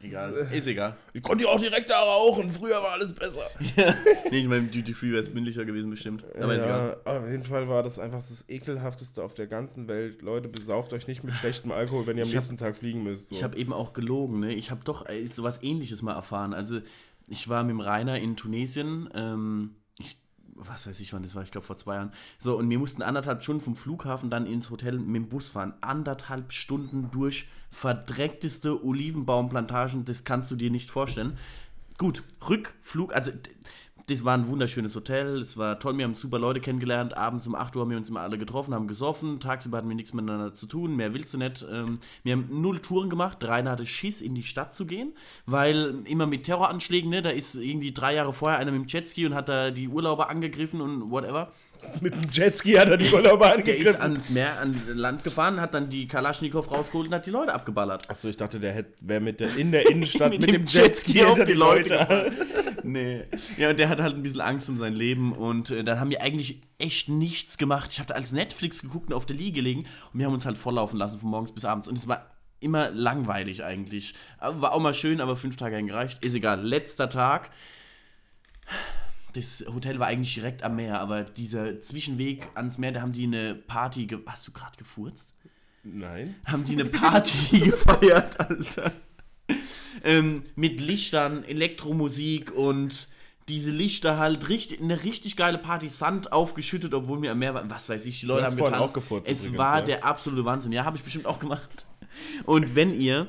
egal. 0.03 0.33
Ist 0.53 0.67
egal. 0.67 0.95
ich 1.13 1.21
konnte 1.21 1.43
ja 1.45 1.49
auch 1.49 1.59
direkt 1.59 1.89
da 1.89 1.99
rauchen. 2.01 2.49
Früher 2.51 2.81
war 2.81 2.91
alles 2.93 3.13
besser. 3.13 3.41
nee, 4.31 4.37
ich 4.39 4.47
meine, 4.47 4.67
Duty 4.67 4.93
Free 4.93 5.09
wäre 5.11 5.21
es 5.21 5.33
mündlicher 5.33 5.65
gewesen 5.65 5.89
bestimmt. 5.89 6.23
Aber 6.35 6.53
ist 6.55 6.63
egal. 6.63 6.97
ja, 7.05 7.19
auf 7.19 7.29
jeden 7.29 7.43
Fall 7.43 7.67
war 7.69 7.83
das 7.83 7.99
einfach 7.99 8.17
das 8.19 8.45
ekelhafteste 8.49 9.23
auf 9.23 9.33
der 9.33 9.47
ganzen 9.47 9.87
Welt. 9.87 10.21
Leute, 10.21 10.47
besauft 10.47 10.93
euch 10.93 11.07
nicht 11.07 11.23
mit 11.23 11.35
schlechtem 11.35 11.71
Alkohol, 11.71 12.07
wenn 12.07 12.17
ihr 12.17 12.23
am 12.23 12.29
Ich 12.29 12.35
hab- 12.35 12.41
nächsten 12.41 12.57
Tag 12.57 12.75
fliegen 12.77 13.03
müsst. 13.03 13.29
So. 13.29 13.35
Ich 13.35 13.43
habe 13.43 13.57
eben 13.57 13.73
auch 13.73 13.93
gelogen, 13.93 14.39
ne? 14.39 14.53
Ich 14.53 14.71
habe 14.71 14.81
doch 14.83 15.07
äh, 15.07 15.25
sowas 15.27 15.59
ähnliches 15.63 16.01
mal 16.01 16.13
erfahren. 16.13 16.53
Also, 16.53 16.79
ich 17.27 17.47
war 17.47 17.63
mit 17.63 17.71
dem 17.71 17.79
Rainer 17.81 18.19
in 18.19 18.35
Tunesien, 18.35 19.09
ähm, 19.13 19.75
was 20.79 20.87
weiß 20.87 20.99
ich 20.99 21.13
wann 21.13 21.23
das 21.23 21.35
war, 21.35 21.43
ich 21.43 21.51
glaube 21.51 21.67
vor 21.67 21.77
zwei 21.77 21.95
Jahren. 21.95 22.11
So, 22.37 22.57
und 22.57 22.69
wir 22.69 22.79
mussten 22.79 23.01
anderthalb 23.01 23.43
Stunden 23.43 23.61
vom 23.61 23.75
Flughafen 23.75 24.29
dann 24.29 24.45
ins 24.45 24.69
Hotel 24.69 24.97
mit 24.99 25.15
dem 25.15 25.29
Bus 25.29 25.49
fahren. 25.49 25.73
Anderthalb 25.81 26.53
Stunden 26.53 27.11
durch 27.11 27.47
verdreckteste 27.71 28.83
Olivenbaumplantagen, 28.83 30.05
das 30.05 30.23
kannst 30.23 30.49
du 30.51 30.55
dir 30.55 30.71
nicht 30.71 30.89
vorstellen. 30.89 31.37
Gut, 31.97 32.23
Rückflug, 32.49 33.13
also 33.13 33.31
das 34.09 34.25
war 34.25 34.33
ein 34.33 34.47
wunderschönes 34.47 34.95
Hotel, 34.95 35.39
es 35.39 35.55
war 35.55 35.79
toll, 35.79 35.97
wir 35.97 36.05
haben 36.05 36.15
super 36.15 36.39
Leute 36.39 36.59
kennengelernt, 36.59 37.15
abends 37.15 37.45
um 37.45 37.53
8 37.53 37.75
Uhr 37.75 37.83
haben 37.83 37.91
wir 37.91 37.97
uns 37.97 38.09
immer 38.09 38.21
alle 38.21 38.37
getroffen, 38.37 38.73
haben 38.73 38.87
gesoffen, 38.87 39.39
tagsüber 39.39 39.77
hatten 39.77 39.87
wir 39.87 39.95
nichts 39.95 40.13
miteinander 40.13 40.53
zu 40.53 40.65
tun, 40.65 40.95
mehr 40.95 41.13
willst 41.13 41.33
du 41.33 41.37
nicht. 41.37 41.65
Ähm, 41.71 41.99
wir 42.23 42.33
haben 42.33 42.47
null 42.49 42.79
Touren 42.79 43.09
gemacht, 43.09 43.43
Rainer 43.43 43.71
hatte 43.71 43.85
Schiss, 43.85 44.21
in 44.21 44.33
die 44.33 44.43
Stadt 44.43 44.73
zu 44.73 44.85
gehen, 44.85 45.13
weil 45.45 46.03
immer 46.05 46.25
mit 46.25 46.43
Terroranschlägen, 46.43 47.09
ne, 47.09 47.21
da 47.21 47.29
ist 47.29 47.55
irgendwie 47.55 47.93
drei 47.93 48.15
Jahre 48.15 48.33
vorher 48.33 48.59
einer 48.59 48.71
mit 48.71 48.81
dem 48.81 48.87
Jetski 48.87 49.25
und 49.25 49.35
hat 49.35 49.49
da 49.49 49.69
die 49.69 49.87
Urlauber 49.87 50.29
angegriffen 50.29 50.81
und 50.81 51.11
whatever. 51.11 51.51
Mit 52.01 52.13
dem 52.13 52.29
Jetski 52.31 52.73
hat 52.73 52.89
er 52.89 52.97
die 52.97 53.09
Urlauber 53.13 53.45
Der 53.47 53.55
angegriffen. 53.55 53.87
ist 53.87 54.01
ans 54.01 54.29
Meer, 54.29 54.59
an 54.59 54.79
Land 54.93 55.23
gefahren, 55.23 55.59
hat 55.59 55.73
dann 55.73 55.89
die 55.89 56.07
Kalaschnikow 56.07 56.69
rausgeholt 56.71 57.07
und 57.07 57.13
hat 57.13 57.25
die 57.25 57.31
Leute 57.31 57.53
abgeballert. 57.53 58.09
Achso, 58.09 58.27
ich 58.29 58.37
dachte, 58.37 58.59
der 58.59 58.85
wäre 59.01 59.21
mit 59.21 59.39
der 59.39 59.55
in 59.55 59.71
der 59.71 59.89
Innenstadt 59.89 60.29
mit, 60.31 60.41
Mit 60.41 60.49
dem 60.51 60.65
dem 60.65 60.65
Jetski 60.65 61.13
Jetski 61.13 61.23
auf 61.23 61.29
hinter 61.37 61.45
die 61.45 61.51
die 61.53 61.57
Leute. 61.57 61.93
Leute 61.95 62.31
Nee. 62.83 63.23
Ja, 63.57 63.69
und 63.71 63.77
der 63.79 63.89
hat 63.89 63.99
halt 64.01 64.15
ein 64.15 64.23
bisschen 64.23 64.41
Angst 64.41 64.69
um 64.69 64.77
sein 64.77 64.93
Leben 64.93 65.33
und 65.33 65.69
äh, 65.69 65.83
dann 65.83 65.99
haben 65.99 66.09
wir 66.09 66.21
eigentlich 66.21 66.61
echt 66.77 67.09
nichts 67.09 67.57
gemacht. 67.57 67.91
Ich 67.91 67.99
habe 67.99 68.07
da 68.07 68.15
als 68.15 68.31
Netflix 68.31 68.81
geguckt 68.81 69.09
und 69.09 69.13
auf 69.15 69.25
der 69.25 69.35
Liege 69.35 69.51
gelegen 69.57 69.85
und 70.13 70.19
wir 70.19 70.25
haben 70.25 70.33
uns 70.33 70.45
halt 70.45 70.57
volllaufen 70.57 70.97
lassen 70.97 71.19
von 71.19 71.29
morgens 71.29 71.51
bis 71.51 71.65
abends 71.65 71.87
und 71.89 71.97
es 71.97 72.07
war 72.07 72.29
immer 72.61 72.89
langweilig 72.91 73.63
eigentlich. 73.63 74.13
Aber 74.37 74.61
War 74.61 74.71
auch 74.73 74.79
mal 74.79 74.93
schön, 74.93 75.19
aber 75.21 75.35
fünf 75.37 75.55
Tage 75.57 75.81
gereicht. 75.83 76.23
Ist 76.23 76.33
egal. 76.35 76.61
Letzter 76.65 77.09
Tag. 77.09 77.51
Das 79.33 79.63
Hotel 79.71 79.99
war 79.99 80.07
eigentlich 80.07 80.33
direkt 80.33 80.63
am 80.63 80.75
Meer, 80.75 80.99
aber 80.99 81.23
dieser 81.23 81.81
Zwischenweg 81.81 82.47
ans 82.55 82.77
Meer, 82.77 82.93
da 82.93 83.01
haben 83.01 83.11
die 83.11 83.25
eine 83.25 83.55
Party. 83.55 84.07
Ge 84.07 84.19
Hast 84.25 84.47
du 84.47 84.51
gerade 84.51 84.77
gefurzt? 84.77 85.35
Nein. 85.83 86.35
haben 86.45 86.65
die 86.65 86.73
eine 86.73 86.85
Party 86.85 87.59
gefeiert, 87.59 88.39
Alter. 88.39 88.91
Ähm, 90.03 90.43
mit 90.55 90.81
Lichtern, 90.81 91.43
Elektromusik 91.43 92.51
und 92.51 93.07
diese 93.49 93.71
Lichter 93.71 94.17
halt 94.17 94.47
richtig, 94.49 94.81
eine 94.81 95.03
richtig 95.03 95.35
geile 95.35 95.57
Party, 95.57 95.89
Sand 95.89 96.31
aufgeschüttet, 96.31 96.93
obwohl 96.93 97.21
wir 97.21 97.31
am 97.31 97.39
Meer 97.39 97.55
waren. 97.55 97.69
Was 97.69 97.89
weiß 97.89 98.05
ich, 98.05 98.19
die 98.19 98.27
Leute 98.27 98.45
haben 98.45 98.55
getanzt. 98.55 98.79
auch 98.79 98.93
gefurzt 98.93 99.29
Es 99.29 99.41
übrigens, 99.41 99.57
war 99.57 99.79
ja. 99.79 99.85
der 99.85 100.05
absolute 100.05 100.45
Wahnsinn. 100.45 100.71
Ja, 100.71 100.85
habe 100.85 100.97
ich 100.97 101.03
bestimmt 101.03 101.25
auch 101.25 101.39
gemacht. 101.39 101.85
Und 102.45 102.75
wenn 102.75 102.99
ihr 102.99 103.27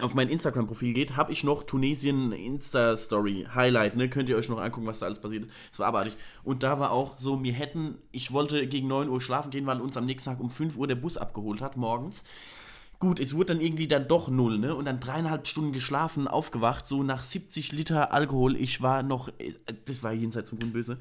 auf 0.00 0.14
mein 0.14 0.28
Instagram-Profil 0.28 0.92
geht, 0.92 1.16
habe 1.16 1.32
ich 1.32 1.44
noch 1.44 1.62
Tunesien 1.62 2.32
Insta-Story 2.32 3.46
Highlight, 3.54 3.96
ne? 3.96 4.08
Könnt 4.08 4.28
ihr 4.28 4.36
euch 4.36 4.48
noch 4.48 4.60
angucken, 4.60 4.86
was 4.86 4.98
da 4.98 5.06
alles 5.06 5.20
passiert 5.20 5.44
ist. 5.44 5.52
Das 5.70 5.78
war 5.78 5.86
abartig. 5.88 6.16
Und 6.42 6.62
da 6.62 6.80
war 6.80 6.90
auch 6.90 7.16
so, 7.16 7.42
wir 7.42 7.52
hätten, 7.52 7.98
ich 8.10 8.32
wollte 8.32 8.66
gegen 8.66 8.88
9 8.88 9.08
Uhr 9.08 9.20
schlafen 9.20 9.50
gehen, 9.50 9.66
weil 9.66 9.80
uns 9.80 9.96
am 9.96 10.06
nächsten 10.06 10.30
Tag 10.30 10.40
um 10.40 10.50
5 10.50 10.76
Uhr 10.76 10.88
der 10.88 10.96
Bus 10.96 11.16
abgeholt 11.16 11.62
hat, 11.62 11.76
morgens. 11.76 12.24
Gut, 12.98 13.20
es 13.20 13.34
wurde 13.34 13.54
dann 13.54 13.60
irgendwie 13.60 13.86
dann 13.86 14.08
doch 14.08 14.28
null, 14.28 14.58
ne? 14.58 14.74
Und 14.74 14.86
dann 14.86 14.98
dreieinhalb 14.98 15.46
Stunden 15.46 15.72
geschlafen, 15.72 16.26
aufgewacht, 16.26 16.88
so 16.88 17.02
nach 17.02 17.22
70 17.22 17.72
Liter 17.72 18.12
Alkohol. 18.12 18.56
Ich 18.56 18.82
war 18.82 19.02
noch, 19.02 19.28
äh, 19.38 19.52
das 19.84 20.02
war 20.02 20.12
jenseits 20.12 20.50
von 20.50 20.58
Gut 20.58 20.66
und 20.66 20.72
Böse. 20.72 20.98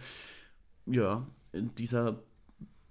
Ja, 0.86 1.26
dieser 1.54 2.20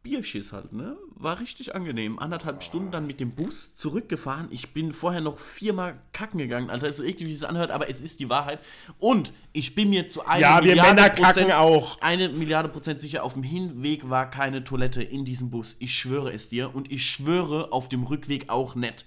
Bierschiss 0.03 0.53
halt, 0.53 0.73
ne? 0.73 0.97
War 1.15 1.39
richtig 1.39 1.75
angenehm. 1.75 2.19
Anderthalb 2.19 2.63
Stunden 2.63 2.91
dann 2.91 3.07
mit 3.07 3.21
dem 3.21 3.33
Bus 3.37 3.75
zurückgefahren. 3.77 4.49
Ich 4.51 4.73
bin 4.75 4.93
vorher 4.93 5.21
noch 5.21 5.39
viermal 5.39 6.01
kacken 6.13 6.39
gegangen, 6.39 6.71
Alter. 6.71 6.93
So 6.93 7.05
irgendwie, 7.05 7.29
wie 7.29 7.33
es 7.33 7.45
anhört, 7.45 7.71
aber 7.71 7.89
es 7.89 8.01
ist 8.01 8.19
die 8.19 8.29
Wahrheit. 8.29 8.59
Und 8.99 9.33
ich 9.53 9.75
bin 9.77 9.91
mir 9.91 10.09
zu 10.09 10.25
einer 10.27 10.41
Ja, 10.41 10.65
wir 10.65 10.75
Männer 10.75 11.11
kacken 11.11 11.53
auch. 11.53 12.01
eine 12.01 12.31
Milliarde 12.31 12.69
Prozent 12.69 12.99
sicher, 13.01 13.23
auf 13.23 13.35
dem 13.35 13.45
Hinweg 13.45 14.11
war 14.11 14.29
keine 14.29 14.65
Toilette 14.65 15.03
in 15.03 15.25
diesem 15.25 15.51
Bus. 15.51 15.77
Ich 15.79 15.95
schwöre 15.95 16.33
es 16.33 16.49
dir. 16.49 16.75
Und 16.75 16.91
ich 16.91 17.07
schwöre 17.07 17.73
auf 17.73 17.89
dem 17.89 18.03
Rückweg 18.03 18.49
auch 18.49 18.75
nicht. 18.75 19.07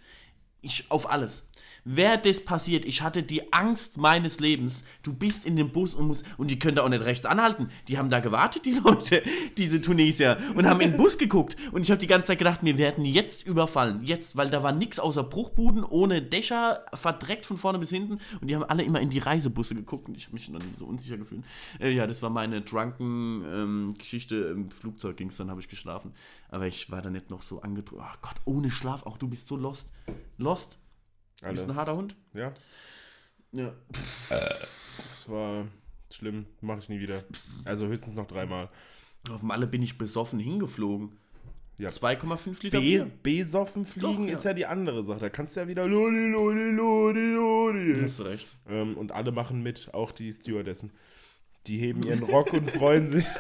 Ich, 0.62 0.90
auf 0.90 1.10
alles. 1.10 1.48
Wäre 1.88 2.18
das 2.18 2.44
passiert, 2.44 2.84
ich 2.84 3.04
hatte 3.04 3.22
die 3.22 3.54
Angst 3.54 3.98
meines 3.98 4.40
Lebens. 4.40 4.84
Du 5.04 5.14
bist 5.14 5.46
in 5.46 5.56
dem 5.56 5.70
Bus 5.70 5.94
und 5.94 6.08
musst, 6.08 6.26
und 6.36 6.50
die 6.50 6.58
können 6.58 6.76
da 6.76 6.82
auch 6.82 6.90
nicht 6.90 7.06
rechts 7.06 7.28
anhalten. 7.28 7.70
Die 7.88 8.00
haben 8.00 8.10
da 8.10 8.22
gewartet, 8.22 8.66
die 8.66 8.72
Leute, 8.84 9.22
diese 9.56 9.80
Tunesier, 9.80 10.40
und 10.56 10.68
haben 10.68 10.82
in 10.82 10.92
den 10.92 10.98
Bus 10.98 11.20
geguckt. 11.20 11.56
Und 11.72 11.84
ich 11.84 11.92
habe 11.92 12.00
die 12.00 12.08
ganze 12.08 12.28
Zeit 12.28 12.40
gedacht, 12.40 12.62
wir 12.64 12.80
werden 12.80 13.06
jetzt 13.06 13.46
überfallen. 13.46 14.04
Jetzt, 14.04 14.36
weil 14.36 14.50
da 14.50 14.64
war 14.64 14.72
nichts 14.72 14.98
außer 14.98 15.22
Bruchbuden, 15.22 15.84
ohne 15.84 16.24
Dächer, 16.24 16.84
verdreckt 16.92 17.46
von 17.46 17.58
vorne 17.58 17.78
bis 17.78 17.92
hinten. 17.92 18.20
Und 18.42 18.48
die 18.48 18.56
haben 18.56 18.64
alle 18.64 18.82
immer 18.82 19.00
in 19.00 19.12
die 19.12 19.20
Reisebusse 19.20 19.76
geguckt. 19.76 20.10
Und 20.10 20.18
ich 20.18 20.26
habe 20.26 20.34
mich 20.34 20.50
noch 20.50 20.64
nie 20.64 20.74
so 20.76 20.86
unsicher 20.86 21.18
gefühlt. 21.18 21.44
Äh, 21.80 21.92
ja, 21.92 22.08
das 22.08 22.24
war 22.24 22.32
meine 22.32 22.62
drunken 22.62 23.46
ähm. 23.46 23.96
Im 24.32 24.72
Flugzeug 24.72 25.18
ging 25.18 25.28
es, 25.28 25.38
dann 25.38 25.52
habe 25.52 25.60
ich 25.60 25.68
geschlafen. 25.68 26.14
Aber 26.50 26.66
ich 26.66 26.90
war 26.90 27.04
da 27.04 27.12
nicht 27.12 27.30
noch 27.30 27.44
so 27.44 27.62
angedrückt. 27.62 28.02
Oh 28.04 28.18
Gott, 28.24 28.36
ohne 28.46 28.72
Schlaf. 28.72 29.06
Auch 29.06 29.18
du 29.18 29.28
bist 29.28 29.48
so 29.48 29.56
lost. 29.56 29.92
Lost? 30.38 30.80
Du 31.42 31.50
bist 31.52 31.64
ein 31.70 31.76
harter 31.76 31.96
Hund? 31.96 32.16
Ja, 32.34 32.54
Ja. 33.52 33.74
das 34.30 35.30
war 35.30 35.66
schlimm. 36.12 36.46
Mache 36.62 36.80
ich 36.80 36.90
nie 36.90 37.00
wieder. 37.00 37.24
Also 37.66 37.88
höchstens 37.88 38.16
noch 38.16 38.28
dreimal. 38.28 38.70
Auf 39.30 39.42
Malle 39.42 39.68
bin 39.68 39.82
ich 39.82 39.98
besoffen 39.98 40.40
hingeflogen. 40.40 41.18
Ja. 41.78 41.90
2,5 41.90 42.64
Liter 42.64 42.80
B, 42.80 42.86
Bier. 43.00 43.12
besoffen 43.22 43.86
fliegen 43.86 44.08
Doch, 44.24 44.26
ja. 44.28 44.34
ist 44.34 44.46
ja 44.46 44.54
die 44.54 44.66
andere 44.66 45.04
Sache. 45.04 45.20
Da 45.20 45.30
kannst 45.30 45.56
du 45.56 45.60
ja 45.60 45.68
wieder 45.68 45.86
Lodi, 45.88 46.28
Lodi, 46.30 46.70
Lodi, 46.72 47.34
Lodi. 47.34 48.02
Hast 48.02 48.20
du 48.20 48.24
recht. 48.24 48.48
Ähm, 48.70 48.96
und 48.96 49.12
alle 49.12 49.32
machen 49.34 49.62
mit, 49.62 49.94
auch 49.94 50.12
die 50.12 50.32
Stewardessen. 50.32 50.92
Die 51.68 51.78
heben 51.78 52.02
ihren 52.04 52.24
Rock 52.24 52.54
und 52.54 52.70
freuen 52.72 53.10
sich. 53.10 53.26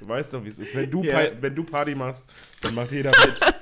Du 0.00 0.08
weißt 0.08 0.32
doch, 0.32 0.42
wie 0.42 0.48
es 0.48 0.58
ist. 0.58 0.74
Wenn 0.74 0.90
du. 0.90 1.02
Pa- 1.02 1.30
wenn 1.42 1.54
du 1.54 1.62
Party 1.62 1.94
machst, 1.94 2.24
dann 2.62 2.74
macht 2.74 2.90
jeder 2.90 3.10
mit. 3.10 3.54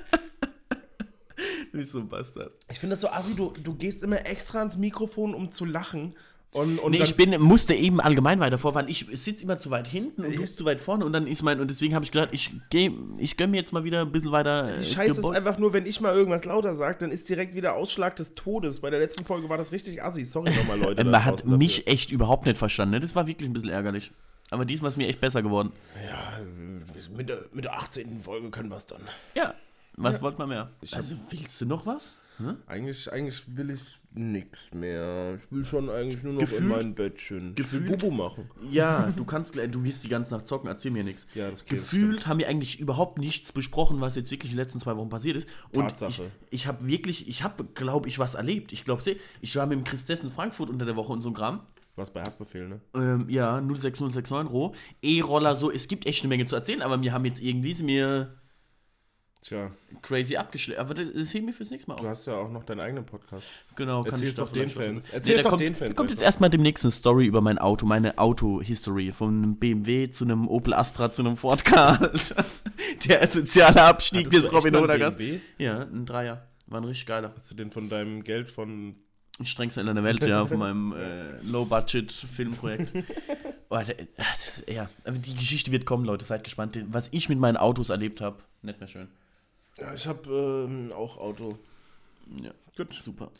Bist 1.71 1.91
so 1.91 1.99
ein 1.99 2.09
Bastard. 2.09 2.51
Ich 2.71 2.79
finde 2.79 2.93
das 2.93 3.01
so 3.01 3.09
assi, 3.09 3.35
du, 3.35 3.53
du 3.63 3.75
gehst 3.75 4.03
immer 4.03 4.25
extra 4.25 4.59
ans 4.59 4.77
Mikrofon, 4.77 5.33
um 5.33 5.49
zu 5.49 5.65
lachen. 5.65 6.13
Und, 6.51 6.79
und 6.79 6.91
Nee, 6.93 7.03
ich 7.03 7.15
bin, 7.15 7.39
musste 7.39 7.75
eben 7.75 8.01
allgemein 8.01 8.39
weiter 8.39 8.57
vor, 8.57 8.73
weil 8.73 8.89
ich 8.89 9.05
sitze 9.13 9.43
immer 9.43 9.59
zu 9.59 9.69
weit 9.69 9.87
hinten 9.87 10.25
und 10.25 10.35
du 10.35 10.41
bist 10.41 10.57
zu 10.57 10.65
weit 10.65 10.81
vorne 10.81 11.05
und 11.05 11.13
dann 11.13 11.27
ist 11.27 11.43
mein, 11.43 11.59
und 11.59 11.69
deswegen 11.69 11.93
habe 11.93 12.03
ich 12.03 12.11
gedacht, 12.11 12.29
ich 12.31 12.51
gehe, 12.71 12.91
ich 13.19 13.37
gönn 13.37 13.51
mir 13.51 13.57
jetzt 13.57 13.71
mal 13.71 13.83
wieder 13.83 14.01
ein 14.01 14.11
bisschen 14.11 14.31
weiter. 14.31 14.73
die 14.73 14.81
äh, 14.81 14.83
Scheiße 14.83 15.21
ist 15.21 15.29
einfach 15.29 15.59
nur, 15.59 15.73
wenn 15.73 15.85
ich 15.85 16.01
mal 16.01 16.15
irgendwas 16.15 16.45
lauter 16.45 16.73
sage, 16.73 16.97
dann 17.01 17.11
ist 17.11 17.29
direkt 17.29 17.53
wieder 17.53 17.75
Ausschlag 17.75 18.15
des 18.15 18.33
Todes. 18.33 18.79
Bei 18.79 18.89
der 18.89 18.99
letzten 18.99 19.25
Folge 19.25 19.47
war 19.47 19.59
das 19.59 19.71
richtig 19.71 20.01
assi. 20.01 20.25
Sorry 20.25 20.49
nochmal, 20.49 20.79
Leute. 20.81 21.03
Man 21.03 21.23
hat 21.23 21.45
mich 21.45 21.85
echt 21.85 22.11
überhaupt 22.11 22.47
nicht 22.47 22.57
verstanden. 22.57 22.95
Ne? 22.95 22.99
Das 22.99 23.15
war 23.15 23.27
wirklich 23.27 23.47
ein 23.47 23.53
bisschen 23.53 23.69
ärgerlich. 23.69 24.11
Aber 24.49 24.65
diesmal 24.65 24.89
ist 24.89 24.97
mir 24.97 25.07
echt 25.07 25.21
besser 25.21 25.43
geworden. 25.43 25.69
Ja, 26.03 26.39
mit 27.15 27.29
der, 27.29 27.45
mit 27.53 27.65
der 27.65 27.75
18. 27.75 28.19
Folge 28.19 28.49
können 28.49 28.69
wir 28.69 28.77
es 28.77 28.87
dann. 28.87 29.01
Ja. 29.35 29.53
Was 29.95 30.21
wollt 30.21 30.37
man 30.39 30.49
mehr? 30.49 30.71
hab- 30.81 30.97
also 30.97 31.15
willst 31.29 31.59
du 31.61 31.65
noch 31.65 31.85
was? 31.85 32.17
Eigentlich, 32.67 33.11
eigentlich 33.11 33.43
will 33.57 33.71
ich 33.71 33.81
nichts 34.13 34.73
mehr. 34.73 35.39
Ich 35.43 35.51
will 35.51 35.65
schon 35.65 35.89
eigentlich 35.89 36.23
nur 36.23 36.31
noch 36.33 36.39
Gefühlt- 36.39 36.61
in 36.61 36.67
mein 36.69 36.95
Bettchen. 36.95 37.53
Ich 37.57 37.69
will 37.73 37.81
gefühlt- 37.81 37.99
Bubu 37.99 38.11
machen. 38.11 38.49
Ja, 38.71 39.11
du 39.13 39.25
kannst, 39.25 39.51
gleich- 39.51 39.69
du 39.69 39.83
wirst 39.83 40.05
die 40.05 40.07
ganze 40.07 40.33
Nacht 40.35 40.47
zocken, 40.47 40.69
erzähl 40.69 40.91
mir 40.91 41.03
nichts. 41.03 41.27
Ja, 41.35 41.49
das 41.49 41.65
geht, 41.65 41.79
Gefühlt 41.81 42.27
haben 42.27 42.39
wir 42.39 42.47
eigentlich 42.47 42.79
überhaupt 42.79 43.17
nichts 43.17 43.51
besprochen, 43.51 43.99
was 43.99 44.15
jetzt 44.15 44.31
wirklich 44.31 44.53
in 44.53 44.57
den 44.57 44.63
letzten 44.63 44.79
zwei 44.79 44.95
Wochen 44.95 45.09
passiert 45.09 45.35
ist. 45.35 45.49
Und 45.75 45.81
Tatsache. 45.89 46.31
ich, 46.49 46.61
ich 46.61 46.67
habe 46.67 46.87
wirklich, 46.87 47.27
ich 47.27 47.43
habe, 47.43 47.65
glaube 47.75 48.07
ich, 48.07 48.19
was 48.19 48.35
erlebt. 48.35 48.71
Ich 48.71 48.85
glaube, 48.85 49.03
ich 49.41 49.55
war 49.57 49.65
mit 49.65 49.77
dem 49.77 49.83
Christes 49.83 50.21
in 50.21 50.31
Frankfurt 50.31 50.69
unter 50.69 50.85
der 50.85 50.95
Woche 50.95 51.11
und 51.11 51.21
so 51.21 51.29
ein 51.31 51.33
Kram. 51.33 51.63
Was 51.97 52.09
bei 52.13 52.21
Haftbefehl, 52.21 52.69
ne? 52.69 52.79
Ähm, 52.95 53.25
ja, 53.29 53.59
06069 53.59 54.49
Roh. 54.53 54.73
E-Roller, 55.01 55.57
so, 55.57 55.69
es 55.69 55.89
gibt 55.89 56.05
echt 56.05 56.23
eine 56.23 56.29
Menge 56.29 56.45
zu 56.45 56.55
erzählen, 56.55 56.81
aber 56.81 57.01
wir 57.01 57.11
haben 57.11 57.25
jetzt 57.25 57.41
irgendwie, 57.41 57.83
mir 57.83 58.38
Tja, 59.41 59.71
crazy 60.01 60.35
abgeschleppt. 60.35 60.81
Aber 60.81 60.93
das, 60.93 61.33
heben 61.33 61.47
wir 61.47 61.53
fürs 61.53 61.69
nächste 61.69 61.89
Mal 61.89 61.95
du 61.95 62.03
auf. 62.03 62.09
hast 62.09 62.25
ja 62.25 62.35
auch 62.35 62.51
noch 62.51 62.63
deinen 62.65 62.81
eigenen 62.81 63.05
Podcast. 63.05 63.47
Genau, 63.75 64.03
Erzähl's 64.03 64.35
da 64.35 64.43
doch 64.43 64.51
den 64.51 64.69
Fans. 64.69 65.09
Erzähl's 65.09 65.37
da 65.37 65.43
doch 65.43 65.49
kommt, 65.51 65.61
den 65.61 65.75
Fans 65.75 65.95
Da 65.95 65.95
kommt 65.95 66.11
jetzt 66.11 66.21
erstmal 66.21 66.49
demnächst 66.49 66.83
eine 66.83 66.91
Story 66.91 67.25
über 67.25 67.39
mein 67.39 67.57
Auto, 67.57 67.85
meine 67.85 68.17
Auto-History. 68.17 69.13
Von 69.13 69.29
einem 69.29 69.55
BMW 69.55 70.09
zu 70.09 70.25
einem 70.25 70.49
Opel 70.49 70.73
Astra 70.73 71.09
zu 71.09 71.21
einem 71.21 71.37
Ford 71.37 71.63
Ka. 71.63 71.95
Alter. 71.95 72.45
Der 73.07 73.29
soziale 73.29 73.81
Abstieg 73.81 74.25
du 74.25 74.41
des 74.41 74.51
Robin 74.51 74.73
mal 74.73 74.81
Hood 74.81 74.89
einen 74.89 74.99
Gast. 74.99 75.17
BMW? 75.17 75.39
Ja, 75.57 75.83
ein 75.83 76.05
Dreier. 76.05 76.45
War 76.67 76.81
ein 76.81 76.85
richtig 76.85 77.05
geiler. 77.05 77.31
Hast 77.33 77.49
du 77.49 77.55
den 77.55 77.71
von 77.71 77.87
deinem 77.87 78.23
Geld 78.23 78.51
von. 78.51 78.95
Strengster 79.41 79.79
in 79.79 79.95
der 79.95 80.03
Welt, 80.03 80.21
ja, 80.27 80.45
von 80.45 80.59
meinem 80.59 80.91
äh, 80.91 81.41
Low-Budget-Filmprojekt. 81.49 82.93
Oh, 83.71 83.79
ja, 84.67 84.89
aber 85.05 85.17
die 85.19 85.35
Geschichte 85.35 85.71
wird 85.71 85.85
kommen, 85.85 86.03
Leute, 86.03 86.25
seid 86.25 86.43
gespannt. 86.43 86.79
Was 86.89 87.09
ich 87.11 87.29
mit 87.29 87.37
meinen 87.37 87.55
Autos 87.55 87.89
erlebt 87.89 88.19
habe, 88.19 88.37
nicht 88.63 88.79
mehr 88.79 88.87
schön. 88.87 89.09
Ja, 89.79 89.93
ich 89.93 90.07
habe 90.07 90.67
ähm, 90.67 90.91
auch 90.93 91.17
Auto. 91.17 91.57
Ja, 92.41 92.51
Gut. 92.75 92.93
super. 92.93 93.31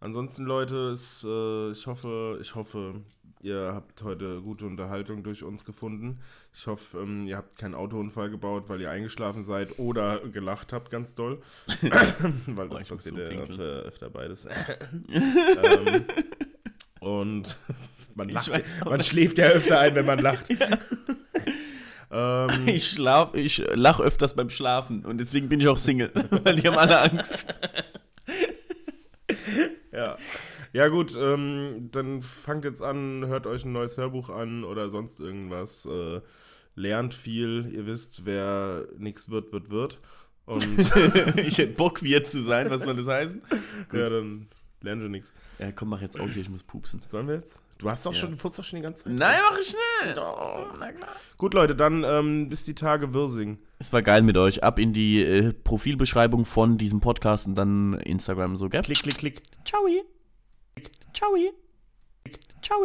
Ansonsten, 0.00 0.44
Leute, 0.44 0.92
ist, 0.92 1.24
äh, 1.24 1.72
ich 1.72 1.86
hoffe, 1.86 2.38
ich 2.40 2.54
hoffe, 2.54 3.02
ihr 3.42 3.72
habt 3.74 4.02
heute 4.02 4.40
gute 4.40 4.64
Unterhaltung 4.66 5.22
durch 5.22 5.42
uns 5.42 5.64
gefunden. 5.64 6.20
Ich 6.54 6.66
hoffe, 6.66 7.00
ähm, 7.00 7.26
ihr 7.26 7.36
habt 7.36 7.58
keinen 7.58 7.74
Autounfall 7.74 8.30
gebaut, 8.30 8.68
weil 8.68 8.80
ihr 8.80 8.90
eingeschlafen 8.90 9.42
seid 9.42 9.78
oder 9.78 10.20
gelacht 10.20 10.72
habt, 10.72 10.90
ganz 10.90 11.14
doll. 11.14 11.42
weil 12.46 12.68
das 12.68 12.80
muss 12.80 12.88
passiert 12.88 13.16
so 13.16 13.20
ja 13.20 13.40
öfter, 13.40 13.62
öfter 13.62 14.10
beides. 14.10 14.46
ähm, 15.08 16.04
und 17.00 17.58
man, 18.14 18.28
lacht, 18.28 18.50
man 18.84 19.02
schläft 19.02 19.38
ja 19.38 19.46
öfter 19.48 19.80
ein, 19.80 19.94
wenn 19.94 20.06
man 20.06 20.18
lacht. 20.18 20.46
Ähm, 22.10 22.50
Ich 22.66 22.88
schlaf, 22.88 23.34
ich 23.34 23.62
lach 23.74 24.00
öfters 24.00 24.34
beim 24.34 24.50
Schlafen 24.50 25.04
und 25.04 25.18
deswegen 25.18 25.48
bin 25.48 25.60
ich 25.60 25.68
auch 25.68 25.78
Single, 25.78 26.10
weil 26.30 26.56
die 26.56 26.68
haben 26.68 26.78
alle 26.78 27.00
Angst. 27.00 27.46
Ja. 29.92 30.16
Ja 30.72 30.86
gut, 30.86 31.16
ähm, 31.18 31.88
dann 31.90 32.22
fangt 32.22 32.64
jetzt 32.64 32.80
an, 32.80 33.26
hört 33.26 33.46
euch 33.48 33.64
ein 33.64 33.72
neues 33.72 33.96
Hörbuch 33.96 34.30
an 34.30 34.62
oder 34.62 34.88
sonst 34.88 35.18
irgendwas. 35.18 35.84
Äh, 35.86 36.20
lernt 36.76 37.12
viel. 37.12 37.70
Ihr 37.74 37.86
wisst, 37.86 38.24
wer 38.24 38.86
nichts 38.96 39.30
wird, 39.30 39.52
wird, 39.52 39.70
wird. 39.70 40.00
Und 40.46 40.78
ich 41.36 41.58
hätte 41.58 41.74
Bock, 41.74 42.02
wir 42.02 42.22
zu 42.22 42.40
sein, 42.42 42.70
was 42.70 42.84
soll 42.84 42.96
das 42.96 43.08
heißen? 43.08 43.42
ja, 43.92 44.08
dann 44.08 44.48
lernt 44.80 45.02
ihr 45.02 45.08
nichts. 45.08 45.34
Ja, 45.58 45.72
komm, 45.72 45.88
mach 45.88 46.02
jetzt 46.02 46.18
aus 46.18 46.32
hier, 46.32 46.42
ich 46.42 46.50
muss 46.50 46.62
pupsen. 46.62 47.02
Sollen 47.02 47.26
wir 47.26 47.34
jetzt? 47.34 47.58
Du 47.80 47.88
hast 47.90 48.04
doch 48.04 48.12
Ja. 48.12 48.20
schon, 48.20 48.30
du 48.32 48.36
doch 48.58 48.64
schon 48.64 48.76
die 48.76 48.82
ganze 48.82 49.04
Zeit. 49.04 49.12
Nein, 49.14 49.40
mach 49.50 49.58
ich 49.58 49.68
schnell. 49.68 50.14
Na 50.78 50.92
klar. 50.92 51.08
Gut, 51.38 51.54
Leute, 51.54 51.74
dann 51.74 52.04
ähm, 52.04 52.48
bis 52.50 52.64
die 52.64 52.74
Tage 52.74 53.14
Wirsing. 53.14 53.58
Es 53.78 53.90
war 53.92 54.02
geil 54.02 54.20
mit 54.20 54.36
euch. 54.36 54.62
Ab 54.62 54.78
in 54.78 54.92
die 54.92 55.22
äh, 55.22 55.54
Profilbeschreibung 55.54 56.44
von 56.44 56.76
diesem 56.76 57.00
Podcast 57.00 57.46
und 57.46 57.54
dann 57.54 57.94
Instagram 57.94 58.56
so, 58.58 58.68
gell? 58.68 58.82
Klick, 58.82 59.02
klick, 59.02 59.16
klick. 59.16 59.42
Ciao. 59.64 59.80
Ciao. 61.14 61.34
Ciao. 62.62 62.84